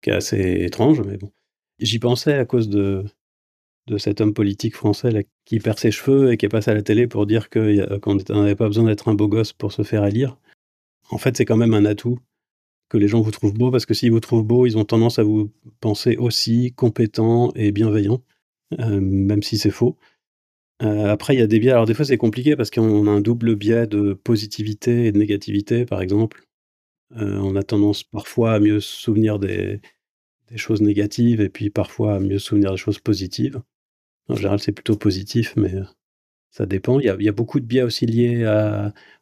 qui 0.03 0.11
est 0.11 0.15
assez 0.15 0.65
étrange, 0.65 1.03
mais 1.03 1.17
bon. 1.17 1.31
J'y 1.81 1.99
pensais 1.99 2.35
à 2.35 2.45
cause 2.45 2.69
de, 2.69 3.05
cet 3.99 4.21
homme 4.21 4.33
politique 4.33 4.75
français 4.75 5.27
qui 5.45 5.59
perd 5.59 5.79
ses 5.79 5.91
cheveux 5.91 6.33
et 6.33 6.37
qui 6.37 6.47
est 6.47 6.49
passé 6.49 6.71
à 6.71 6.75
la 6.75 6.83
télé 6.83 7.07
pour 7.07 7.27
dire 7.27 7.51
qu'on 7.51 8.15
n'avait 8.15 8.55
pas 8.55 8.69
besoin 8.69 8.85
d'être 8.85 9.09
un 9.09 9.15
beau 9.15 9.29
gosse 9.29 9.53
pour 9.53 9.73
se 9.73 9.83
faire 9.83 10.05
élire 10.07 10.39
en 11.11 11.19
fait, 11.19 11.37
c'est 11.37 11.45
quand 11.45 11.57
même 11.57 11.75
un 11.75 11.85
atout 11.85 12.19
que 12.89 12.99
les 12.99 13.09
gens 13.09 13.21
vous 13.21 13.31
trouvent 13.31 13.55
beau, 13.55 13.71
parce 13.71 13.87
que 13.87 13.95
s'ils 13.95 14.11
vous 14.11 14.21
trouvent 14.21 14.45
beau, 14.45 14.67
ils 14.67 14.79
ont 14.79 14.85
tendance 14.85 15.19
à 15.19 15.23
vous 15.23 15.51
penser 15.81 16.17
aussi 16.17 16.73
compétent 16.73 17.51
et 17.55 17.73
bienveillant, 17.73 18.23
euh, 18.79 19.01
même 19.01 19.43
si 19.43 19.59
c'est 19.59 19.71
faux. 19.71 19.97
Euh, 20.85 21.07
après, 21.07 21.35
il 21.35 21.41
y 21.41 21.43
a 21.43 21.47
des 21.47 21.59
biais. 21.61 21.71
Alors, 21.71 21.87
des 21.87 21.95
fois, 21.95 22.05
c'est 22.05 22.17
compliqué 22.17 22.57
parce 22.57 22.71
qu'on 22.71 23.07
a 23.07 23.11
un 23.11 23.21
double 23.21 23.57
biais 23.57 23.87
de 23.87 24.13
positivité 24.13 25.07
et 25.07 25.13
de 25.13 25.19
négativité, 25.19 25.87
par 25.87 26.03
exemple. 26.03 26.45
Euh, 27.17 27.39
on 27.39 27.57
a 27.57 27.63
tendance 27.63 28.03
parfois 28.03 28.55
à 28.55 28.61
mieux 28.61 28.81
se 28.81 28.97
souvenir 28.97 29.39
des, 29.39 29.81
choses 30.57 30.83
négatives 30.83 31.41
et 31.41 31.49
puis 31.49 31.71
parfois 31.71 32.17
à 32.17 32.21
mieux 32.21 32.39
se 32.39 32.47
souvenir 32.47 32.73
des 32.73 32.77
choses 32.77 32.99
positives. 32.99 33.61
En 34.29 34.37
général, 34.37 34.61
c'est 34.61 34.73
plutôt 34.73 34.97
positif, 34.97 35.55
mais 35.57 35.75
ça 36.51 36.67
dépend. 36.67 37.01
Il 37.01 37.07
y 37.07 37.29
a, 37.29 37.33
beaucoup 37.33 37.61
de 37.61 37.67
biais 37.67 37.83
aussi 37.83 38.07
liés 38.07 38.45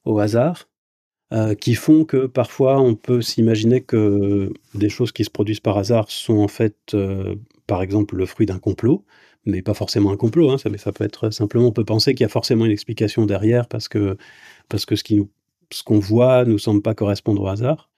au 0.05 0.18
hasard. 0.18 0.68
Euh, 1.33 1.55
qui 1.55 1.75
font 1.75 2.05
que 2.05 2.27
parfois 2.27 2.79
on 2.79 2.94
peut 2.94 3.22
s'imaginer 3.22 3.81
que 3.81 4.53
des 4.75 4.90
choses 4.90 5.12
qui 5.12 5.25
se 5.25 5.31
produisent 5.31 5.61
par 5.61 5.79
hasard 5.79 6.11
sont 6.11 6.37
en 6.37 6.48
fait, 6.48 6.77
euh, 6.92 7.37
par 7.66 7.83
exemple, 7.83 8.16
le 8.16 8.27
fruit 8.27 8.45
d'un 8.45 8.59
complot, 8.59 9.07
mais 9.45 9.62
pas 9.62 9.74
forcément 9.74 10.12
un 10.12 10.16
complot, 10.16 10.51
hein, 10.51 10.59
ça, 10.59 10.70
mais 10.70 10.78
ça 10.78 10.93
peut 10.93 11.05
être 11.05 11.30
simplement, 11.30 11.68
on 11.68 11.72
peut 11.72 11.84
penser 11.84 12.14
qu'il 12.14 12.24
y 12.24 12.26
a 12.26 12.28
forcément 12.28 12.64
une 12.64 12.70
explication 12.72 13.26
derrière 13.26 13.68
parce 13.68 13.88
que, 13.88 14.16
parce 14.68 14.86
que 14.86 14.95
ce 14.97 15.82
qu'on 15.84 15.99
voit 15.99 16.45
ne 16.45 16.53
nous 16.53 16.59
semble 16.59 16.82
pas 16.82 16.95
correspondre 16.95 17.43
au 17.43 17.49
hasard. 17.49 17.90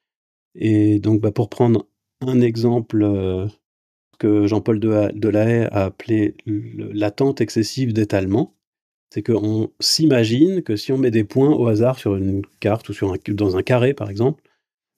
Et 0.55 1.01
donc, 1.01 1.20
bah, 1.20 1.32
pour 1.32 1.49
prendre 1.49 1.86
un 2.20 2.40
exemple 2.40 3.03
euh, 3.03 3.47
que 4.18 4.47
Jean-Paul 4.47 4.80
Delahaye 4.80 5.68
a 5.72 5.86
appelé 5.86 6.36
l'attente 6.47 7.40
excessive 7.40 7.92
d'étalement, 7.92 8.55
c'est 9.11 9.22
qu'on 9.22 9.70
s'imagine 9.80 10.62
que 10.62 10.76
si 10.76 10.92
on 10.92 10.99
met 10.99 11.11
des 11.11 11.24
points 11.24 11.51
au 11.51 11.68
hasard 11.68 11.99
sur 11.99 12.16
une 12.16 12.42
carte 12.61 12.88
ou 12.88 12.92
sur 12.92 13.14
dans 13.28 13.57
un 13.57 13.62
carré, 13.62 13.95
par 13.95 14.11
exemple, 14.11 14.42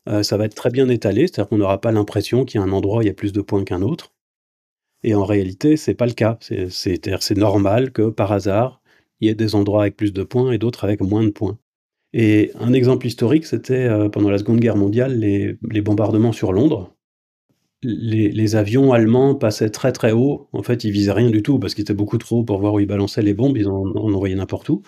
euh, 0.09 0.23
ça 0.23 0.37
va 0.37 0.47
être 0.47 0.55
très 0.55 0.71
bien 0.71 0.89
étalé, 0.89 1.27
c'est-à-dire 1.27 1.49
qu'on 1.49 1.59
n'aura 1.59 1.81
pas 1.81 1.93
l'impression 1.93 2.45
qu'il 2.45 2.61
y 2.61 2.63
a 2.63 2.67
un 2.67 2.73
endroit 2.73 2.99
où 2.99 3.03
il 3.03 3.09
y 3.09 3.11
a 3.11 3.15
plus 3.15 3.33
de 3.33 3.41
points 3.43 3.65
qu'un 3.65 3.83
autre. 3.83 4.15
Et 5.03 5.15
en 5.15 5.25
réalité, 5.25 5.77
c'est 5.77 5.95
pas 5.95 6.07
le 6.07 6.13
cas. 6.13 6.39
C'est 6.41 7.37
normal 7.37 7.93
que 7.93 8.11
par 8.11 8.33
hasard, 8.33 8.83
il 9.21 9.29
y 9.29 9.31
ait 9.31 9.35
des 9.35 9.55
endroits 9.55 9.83
avec 9.83 9.97
plus 9.97 10.13
de 10.13 10.23
points 10.23 10.53
et 10.53 10.59
d'autres 10.59 10.85
avec 10.85 11.01
moins 11.01 11.25
de 11.25 11.31
points. 11.31 11.59
Et 12.13 12.53
un 12.59 12.73
exemple 12.73 13.07
historique, 13.07 13.47
c'était 13.47 13.89
pendant 14.11 14.31
la 14.31 14.39
Seconde 14.39 14.61
Guerre 14.61 14.77
mondiale, 14.77 15.19
les, 15.19 15.81
bombardements 15.83 16.33
sur 16.33 16.53
Londres. 16.53 16.95
Les, 17.83 18.57
avions 18.57 18.93
allemands 18.93 19.35
passaient 19.35 19.71
très 19.71 19.93
très 19.93 20.13
haut. 20.13 20.49
En 20.53 20.63
fait, 20.63 20.85
ils 20.85 20.93
visaient 20.93 21.13
rien 21.13 21.31
du 21.31 21.43
tout 21.43 21.59
parce 21.59 21.75
qu'ils 21.75 21.83
étaient 21.83 21.95
beaucoup 21.95 22.19
trop 22.19 22.39
haut 22.41 22.45
pour 22.45 22.59
voir 22.59 22.75
où 22.75 22.81
ils 22.81 22.87
balançaient 22.87 23.23
les 23.23 23.35
bombes. 23.35 23.57
Ils 23.57 23.69
en, 23.69 23.85
en 23.85 24.15
envoyaient 24.15 24.35
n'importe 24.35 24.69
où. 24.71 24.83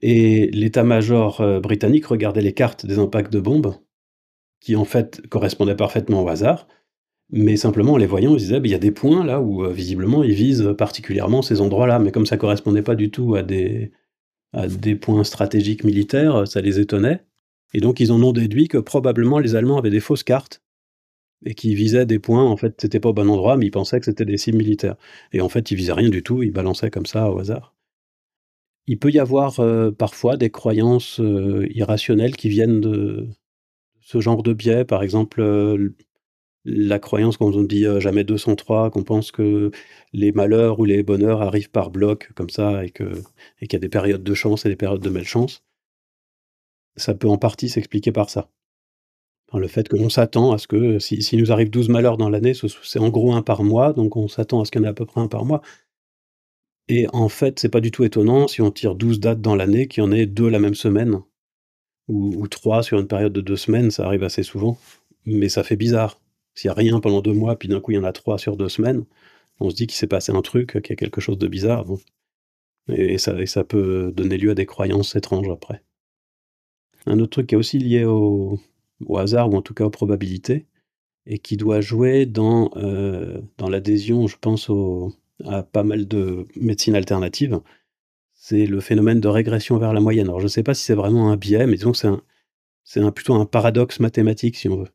Et 0.00 0.48
l'état-major 0.52 1.60
britannique 1.60 2.06
regardait 2.06 2.40
les 2.40 2.54
cartes 2.54 2.86
des 2.86 2.98
impacts 2.98 3.32
de 3.32 3.40
bombes, 3.40 3.74
qui 4.60 4.74
en 4.74 4.84
fait 4.84 5.22
correspondaient 5.28 5.76
parfaitement 5.76 6.22
au 6.22 6.28
hasard. 6.28 6.66
Mais 7.32 7.56
simplement, 7.56 7.94
en 7.94 7.96
les 7.96 8.06
voyant, 8.06 8.34
ils 8.34 8.38
disaient, 8.38 8.60
bah, 8.60 8.68
il 8.68 8.72
y 8.72 8.74
a 8.74 8.78
des 8.78 8.92
points 8.92 9.24
là 9.24 9.40
où, 9.40 9.66
visiblement, 9.70 10.22
ils 10.22 10.34
visent 10.34 10.74
particulièrement 10.76 11.42
ces 11.42 11.60
endroits-là. 11.60 11.98
Mais 11.98 12.12
comme 12.12 12.26
ça 12.26 12.36
correspondait 12.36 12.82
pas 12.82 12.94
du 12.94 13.10
tout 13.10 13.34
à 13.34 13.42
des, 13.42 13.90
à 14.52 14.68
des 14.68 14.94
points 14.96 15.24
stratégiques 15.24 15.84
militaires, 15.84 16.46
ça 16.46 16.60
les 16.60 16.78
étonnait. 16.80 17.24
Et 17.74 17.80
donc 17.80 18.00
ils 18.00 18.12
en 18.12 18.22
ont 18.22 18.32
déduit 18.32 18.68
que 18.68 18.78
probablement 18.78 19.38
les 19.38 19.54
Allemands 19.54 19.78
avaient 19.78 19.90
des 19.90 20.00
fausses 20.00 20.24
cartes 20.24 20.62
et 21.44 21.54
qu'ils 21.54 21.74
visaient 21.74 22.06
des 22.06 22.18
points, 22.18 22.44
en 22.44 22.56
fait, 22.56 22.80
c'était 22.80 23.00
pas 23.00 23.08
au 23.08 23.12
bon 23.12 23.28
endroit, 23.28 23.56
mais 23.56 23.66
ils 23.66 23.70
pensaient 23.70 23.98
que 23.98 24.04
c'était 24.06 24.24
des 24.24 24.38
cibles 24.38 24.58
militaires. 24.58 24.96
Et 25.32 25.40
en 25.40 25.48
fait, 25.48 25.70
ils 25.70 25.76
visaient 25.76 25.92
rien 25.92 26.08
du 26.08 26.22
tout, 26.22 26.42
ils 26.42 26.52
balançaient 26.52 26.90
comme 26.90 27.06
ça 27.06 27.30
au 27.30 27.38
hasard. 27.38 27.74
Il 28.86 28.98
peut 28.98 29.10
y 29.10 29.18
avoir 29.18 29.60
euh, 29.60 29.90
parfois 29.90 30.36
des 30.36 30.50
croyances 30.50 31.20
euh, 31.20 31.66
irrationnelles 31.70 32.36
qui 32.36 32.48
viennent 32.48 32.80
de 32.80 33.28
ce 34.00 34.20
genre 34.20 34.42
de 34.42 34.52
biais, 34.52 34.84
par 34.84 35.02
exemple 35.02 35.40
euh, 35.40 35.94
la 36.64 36.98
croyance 36.98 37.36
quand 37.36 37.54
on 37.54 37.62
dit 37.62 37.84
jamais 37.98 38.24
203, 38.24 38.90
qu'on 38.90 39.02
pense 39.02 39.32
que 39.32 39.70
les 40.12 40.32
malheurs 40.32 40.78
ou 40.78 40.84
les 40.84 41.02
bonheurs 41.02 41.42
arrivent 41.42 41.70
par 41.70 41.90
bloc 41.90 42.30
comme 42.34 42.50
ça 42.50 42.84
et 42.84 42.90
qu'il 42.90 43.22
y 43.72 43.76
a 43.76 43.78
des 43.78 43.88
périodes 43.88 44.22
de 44.22 44.34
chance 44.34 44.64
et 44.64 44.68
des 44.68 44.76
périodes 44.76 45.02
de 45.02 45.10
malchance, 45.10 45.64
ça 46.96 47.14
peut 47.14 47.28
en 47.28 47.38
partie 47.38 47.68
s'expliquer 47.68 48.12
par 48.12 48.30
ça. 48.30 48.50
le 49.52 49.68
fait 49.68 49.88
que 49.88 49.96
l'on 49.96 50.08
s'attend 50.08 50.52
à 50.52 50.58
ce 50.58 50.66
que 50.66 50.98
s'il 50.98 51.22
si 51.22 51.36
nous 51.36 51.52
arrive 51.52 51.70
12 51.70 51.88
malheurs 51.88 52.16
dans 52.16 52.30
l'année, 52.30 52.54
c'est 52.54 52.98
en 52.98 53.08
gros 53.10 53.34
un 53.34 53.42
par 53.42 53.64
mois, 53.64 53.92
donc 53.92 54.16
on 54.16 54.28
s'attend 54.28 54.60
à 54.60 54.64
ce 54.64 54.70
qu'il 54.70 54.80
y 54.80 54.84
en 54.84 54.86
ait 54.86 54.90
à 54.90 54.94
peu 54.94 55.06
près 55.06 55.20
un 55.20 55.28
par 55.28 55.44
mois. 55.44 55.62
Et 56.88 57.06
en 57.12 57.28
fait, 57.28 57.58
c'est 57.58 57.68
pas 57.68 57.80
du 57.80 57.90
tout 57.90 58.04
étonnant 58.04 58.48
si 58.48 58.60
on 58.60 58.70
tire 58.70 58.94
12 58.94 59.20
dates 59.20 59.40
dans 59.40 59.56
l'année 59.56 59.88
qu'il 59.88 60.02
y 60.02 60.06
en 60.06 60.12
ait 60.12 60.26
deux 60.26 60.48
la 60.48 60.58
même 60.58 60.74
semaine, 60.74 61.22
ou, 62.08 62.34
ou 62.36 62.48
trois 62.48 62.82
sur 62.82 62.98
une 62.98 63.08
période 63.08 63.32
de 63.32 63.40
deux 63.40 63.56
semaines, 63.56 63.90
ça 63.90 64.06
arrive 64.06 64.24
assez 64.24 64.42
souvent, 64.42 64.78
mais 65.26 65.48
ça 65.48 65.64
fait 65.64 65.76
bizarre. 65.76 66.21
S'il 66.54 66.68
n'y 66.68 66.72
a 66.72 66.74
rien 66.74 67.00
pendant 67.00 67.22
deux 67.22 67.32
mois, 67.32 67.56
puis 67.58 67.68
d'un 67.68 67.80
coup 67.80 67.92
il 67.92 67.96
y 67.96 67.98
en 67.98 68.04
a 68.04 68.12
trois 68.12 68.38
sur 68.38 68.56
deux 68.56 68.68
semaines, 68.68 69.04
on 69.60 69.70
se 69.70 69.74
dit 69.76 69.86
qu'il 69.86 69.96
s'est 69.96 70.06
passé 70.06 70.32
un 70.32 70.42
truc, 70.42 70.80
qu'il 70.82 70.90
y 70.90 70.92
a 70.92 70.96
quelque 70.96 71.20
chose 71.20 71.38
de 71.38 71.48
bizarre. 71.48 71.84
Et, 72.88 73.18
ça, 73.18 73.64
peut 73.64 74.12
donner 74.14 74.36
lieu 74.36 74.50
à 74.50 74.54
des 74.54 74.66
croyances 74.66 75.14
étranges 75.16 75.48
après. 75.48 75.82
Un 77.06 77.18
autre 77.20 77.30
truc 77.30 77.48
qui 77.48 77.54
est 77.54 77.58
aussi 77.58 77.78
lié 77.78 78.04
au, 78.04 78.58
hasard, 79.16 79.50
ou 79.50 79.56
en 79.56 79.62
tout 79.62 79.74
cas 79.74 79.84
aux 79.84 79.90
probabilités, 79.90 80.66
et 81.26 81.38
qui 81.38 81.56
doit 81.56 81.80
jouer 81.80 82.26
dans, 82.26 82.70
euh, 82.76 83.40
l'adhésion, 83.68 84.26
je 84.26 84.36
pense, 84.38 84.70
à 85.44 85.62
pas 85.62 85.84
mal 85.84 86.08
de 86.08 86.46
médecines 86.56 86.96
alternatives, 86.96 87.60
c'est 88.32 88.66
le 88.66 88.80
phénomène 88.80 89.20
de 89.20 89.28
régression 89.28 89.78
vers 89.78 89.92
la 89.92 90.00
moyenne. 90.00 90.26
Alors 90.26 90.40
je 90.40 90.46
ne 90.46 90.48
sais 90.48 90.64
pas 90.64 90.74
si 90.74 90.84
c'est 90.84 90.94
vraiment 90.94 91.30
un 91.30 91.36
biais, 91.36 91.66
mais 91.66 91.76
disons 91.76 91.92
que 91.92 91.98
c'est 92.84 93.12
plutôt 93.12 93.34
un 93.34 93.46
paradoxe 93.46 94.00
mathématique, 94.00 94.56
si 94.56 94.68
on 94.68 94.78
veut. 94.78 94.88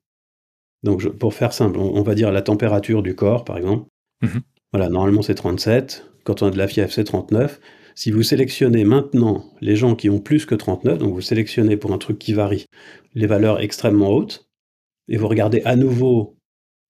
Donc, 0.83 1.07
pour 1.17 1.33
faire 1.33 1.53
simple, 1.53 1.79
on, 1.79 2.01
va 2.03 2.15
dire 2.15 2.31
la 2.31 2.41
température 2.41 3.01
du 3.03 3.15
corps, 3.15 3.43
par 3.43 3.57
exemple. 3.57 3.89
Mhm. 4.21 4.41
Voilà, 4.71 4.89
normalement 4.89 5.21
c'est 5.21 5.35
37. 5.35 6.05
Quand 6.23 6.41
on 6.41 6.47
a 6.47 6.51
de 6.51 6.57
la 6.57 6.67
fièvre, 6.67 6.91
c'est 6.91 7.03
39. 7.03 7.59
Si 7.95 8.11
vous 8.11 8.21
sélectionnez 8.21 8.83
maintenant 8.83 9.45
les 9.61 9.75
gens 9.75 9.95
qui 9.95 10.09
ont 10.09 10.19
plus 10.19 10.45
que 10.45 10.55
39, 10.55 10.99
donc 10.99 11.13
vous 11.13 11.21
sélectionnez 11.21 11.77
pour 11.77 11.93
un 11.93 11.97
truc 11.97 12.19
qui 12.19 12.33
varie 12.33 12.65
les 13.15 13.27
valeurs 13.27 13.59
extrêmement 13.59 14.09
hautes, 14.09 14.47
et 15.07 15.17
vous 15.17 15.27
regardez 15.27 15.61
à 15.65 15.75
nouveau 15.75 16.37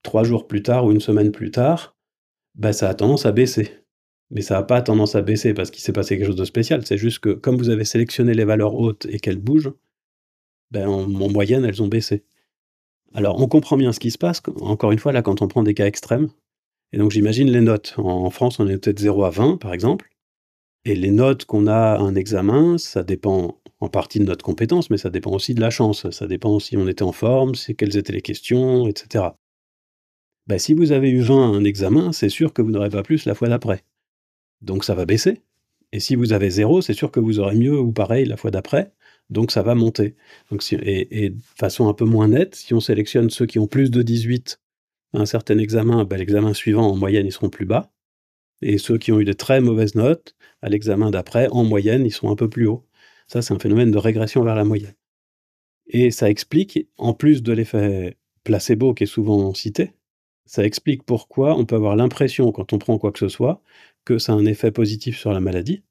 trois 0.04 0.24
jours 0.24 0.48
plus 0.48 0.64
tard 0.64 0.86
ou 0.86 0.92
une 0.92 1.00
semaine 1.00 1.32
plus 1.32 1.52
tard, 1.52 1.96
bah, 2.56 2.74
ça 2.74 2.90
a 2.90 2.94
tendance 2.94 3.26
à 3.26 3.32
baisser. 3.32 3.70
Mais 4.32 4.42
ça 4.42 4.56
n'a 4.56 4.64
pas 4.64 4.82
tendance 4.82 5.16
à 5.16 5.22
baisser 5.22 5.54
parce 5.54 5.72
qu'il 5.72 5.82
s'est 5.82 5.94
passé 5.94 6.18
quelque 6.18 6.28
chose 6.28 6.36
de 6.36 6.46
spécial. 6.46 6.86
C'est 6.86 6.98
juste 6.98 7.20
que 7.20 7.30
comme 7.30 7.58
vous 7.58 7.70
avez 7.70 7.86
sélectionné 7.86 8.34
les 8.34 8.44
valeurs 8.44 8.76
hautes 8.76 9.06
et 9.10 9.20
qu'elles 9.20 9.38
bougent, 9.38 9.72
ben 10.72 10.88
en 10.88 11.08
moyenne, 11.08 11.64
elles 11.64 11.82
ont 11.82 11.88
baissé. 11.88 12.26
Alors, 13.14 13.42
on 13.42 13.48
comprend 13.48 13.78
bien 13.78 13.94
ce 13.94 14.00
qui 14.00 14.12
se 14.12 14.18
passe, 14.18 14.42
encore 14.62 14.92
une 14.92 15.00
fois, 15.00 15.12
là, 15.12 15.22
quand 15.22 15.42
on 15.42 15.48
prend 15.48 15.64
des 15.64 15.74
cas 15.74 15.86
extrêmes. 15.86 16.30
Et 16.94 16.98
donc, 16.98 17.12
j'imagine 17.12 17.50
les 17.50 17.62
notes. 17.62 17.96
En 17.98 18.30
France, 18.30 18.60
on 18.60 18.68
est 18.68 18.78
peut-être 18.78 19.00
0 19.00 19.24
à 19.24 19.30
20, 19.30 19.58
par 19.58 19.74
exemple. 19.74 20.10
Et 20.86 20.96
les 20.96 21.12
notes 21.12 21.46
qu'on 21.46 21.68
a 21.68 21.94
à 21.94 22.00
un 22.00 22.16
examen, 22.16 22.78
ça 22.78 23.04
dépend 23.04 23.60
en 23.80 23.90
partie 23.90 24.20
de 24.20 24.26
notre 24.26 24.44
compétence, 24.44 24.90
mais 24.90 24.98
ça 24.98 25.10
dépend 25.10 25.32
aussi 25.32 25.54
de 25.54 25.62
la 25.62 25.70
chance. 25.70 26.10
Ça 26.12 26.28
dépend 26.28 26.60
si 26.60 26.78
on 26.78 26.88
était 26.88 27.04
en 27.04 27.12
forme, 27.12 27.56
si, 27.56 27.76
quelles 27.76 27.98
étaient 27.98 28.14
les 28.14 28.22
questions, 28.22 28.88
etc. 28.88 29.26
Ben, 30.48 30.58
si 30.58 30.74
vous 30.74 30.94
avez 30.94 31.10
eu 31.10 31.20
20 31.20 31.54
à 31.54 31.58
un 31.58 31.64
examen, 31.64 32.14
c'est 32.14 32.30
sûr 32.30 32.54
que 32.54 32.62
vous 32.62 32.72
n'aurez 32.72 32.90
pas 32.90 33.04
plus 33.04 33.26
la 33.26 33.36
fois 33.36 33.50
d'après. 33.50 33.84
Donc 34.62 34.86
ça 34.86 34.96
va 34.96 35.06
baisser. 35.06 35.42
Et 35.92 36.00
si 36.00 36.16
vous 36.16 36.34
avez 36.34 36.50
0, 36.50 36.82
c'est 36.82 36.94
sûr 36.94 37.12
que 37.12 37.20
vous 37.20 37.40
aurez 37.40 37.56
mieux 37.56 37.78
ou 37.80 37.92
pareil 37.92 38.26
la 38.26 38.38
fois 38.38 38.52
d'après 38.52 38.92
donc 39.30 39.52
ça 39.52 39.62
va 39.64 39.76
monter. 39.76 40.16
Donc 40.52 40.64
et, 40.72 41.30
de 41.30 41.42
façon 41.56 41.88
un 41.88 41.94
peu 41.94 42.06
moins 42.06 42.30
nette, 42.30 42.56
si 42.56 42.74
on 42.74 42.80
sélectionne 42.80 43.30
ceux 43.30 43.46
qui 43.46 43.60
ont 43.60 43.68
plus 43.68 43.92
de 43.92 44.02
18 44.02 44.60
à 45.14 45.20
un 45.20 45.26
certain 45.26 45.58
examen, 45.58 46.06
ben, 46.06 46.18
l'examen 46.18 46.54
suivant, 46.54 46.88
en 46.88 46.96
moyenne, 46.96 47.26
ils 47.26 47.32
seront 47.32 47.50
plus 47.50 47.66
bas. 47.66 47.92
Et 48.62 48.78
ceux 48.78 48.98
qui 48.98 49.12
ont 49.12 49.20
eu 49.20 49.26
de 49.26 49.34
très 49.34 49.62
mauvaises 49.62 49.96
notes, 49.96 50.36
à 50.62 50.70
l'examen 50.70 51.12
d'après, 51.12 51.48
en 51.50 51.64
moyenne, 51.64 52.06
ils 52.06 52.12
sont 52.12 52.30
un 52.30 52.36
peu 52.36 52.50
plus 52.50 52.68
hauts. 52.68 52.86
Ça, 53.28 53.42
c'est 53.42 53.54
un 53.54 53.60
phénomène 53.60 53.92
de 53.92 53.98
régression 53.98 54.44
vers 54.44 54.56
la 54.56 54.64
moyenne. 54.64 54.96
Et 55.88 56.12
ça 56.12 56.30
explique, 56.30 56.88
en 56.98 57.14
plus 57.14 57.44
de 57.44 57.54
l'effet 57.54 58.18
placebo 58.44 58.94
qui 58.94 59.04
est 59.04 59.08
souvent 59.08 59.54
cité, 59.54 59.94
ça 60.46 60.66
explique 60.66 61.04
pourquoi 61.04 61.56
on 61.58 61.66
peut 61.66 61.76
avoir 61.76 61.96
l'impression, 61.96 62.52
quand 62.52 62.74
on 62.74 62.80
prend 62.80 62.98
quoi 62.98 63.12
que 63.12 63.20
ce 63.20 63.28
soit, 63.30 63.62
que 64.06 64.18
ça 64.18 64.34
a 64.34 64.36
un 64.36 64.46
effet 64.46 64.72
positif 64.72 65.18
sur 65.18 65.34
la 65.34 65.42
maladie. 65.42 65.84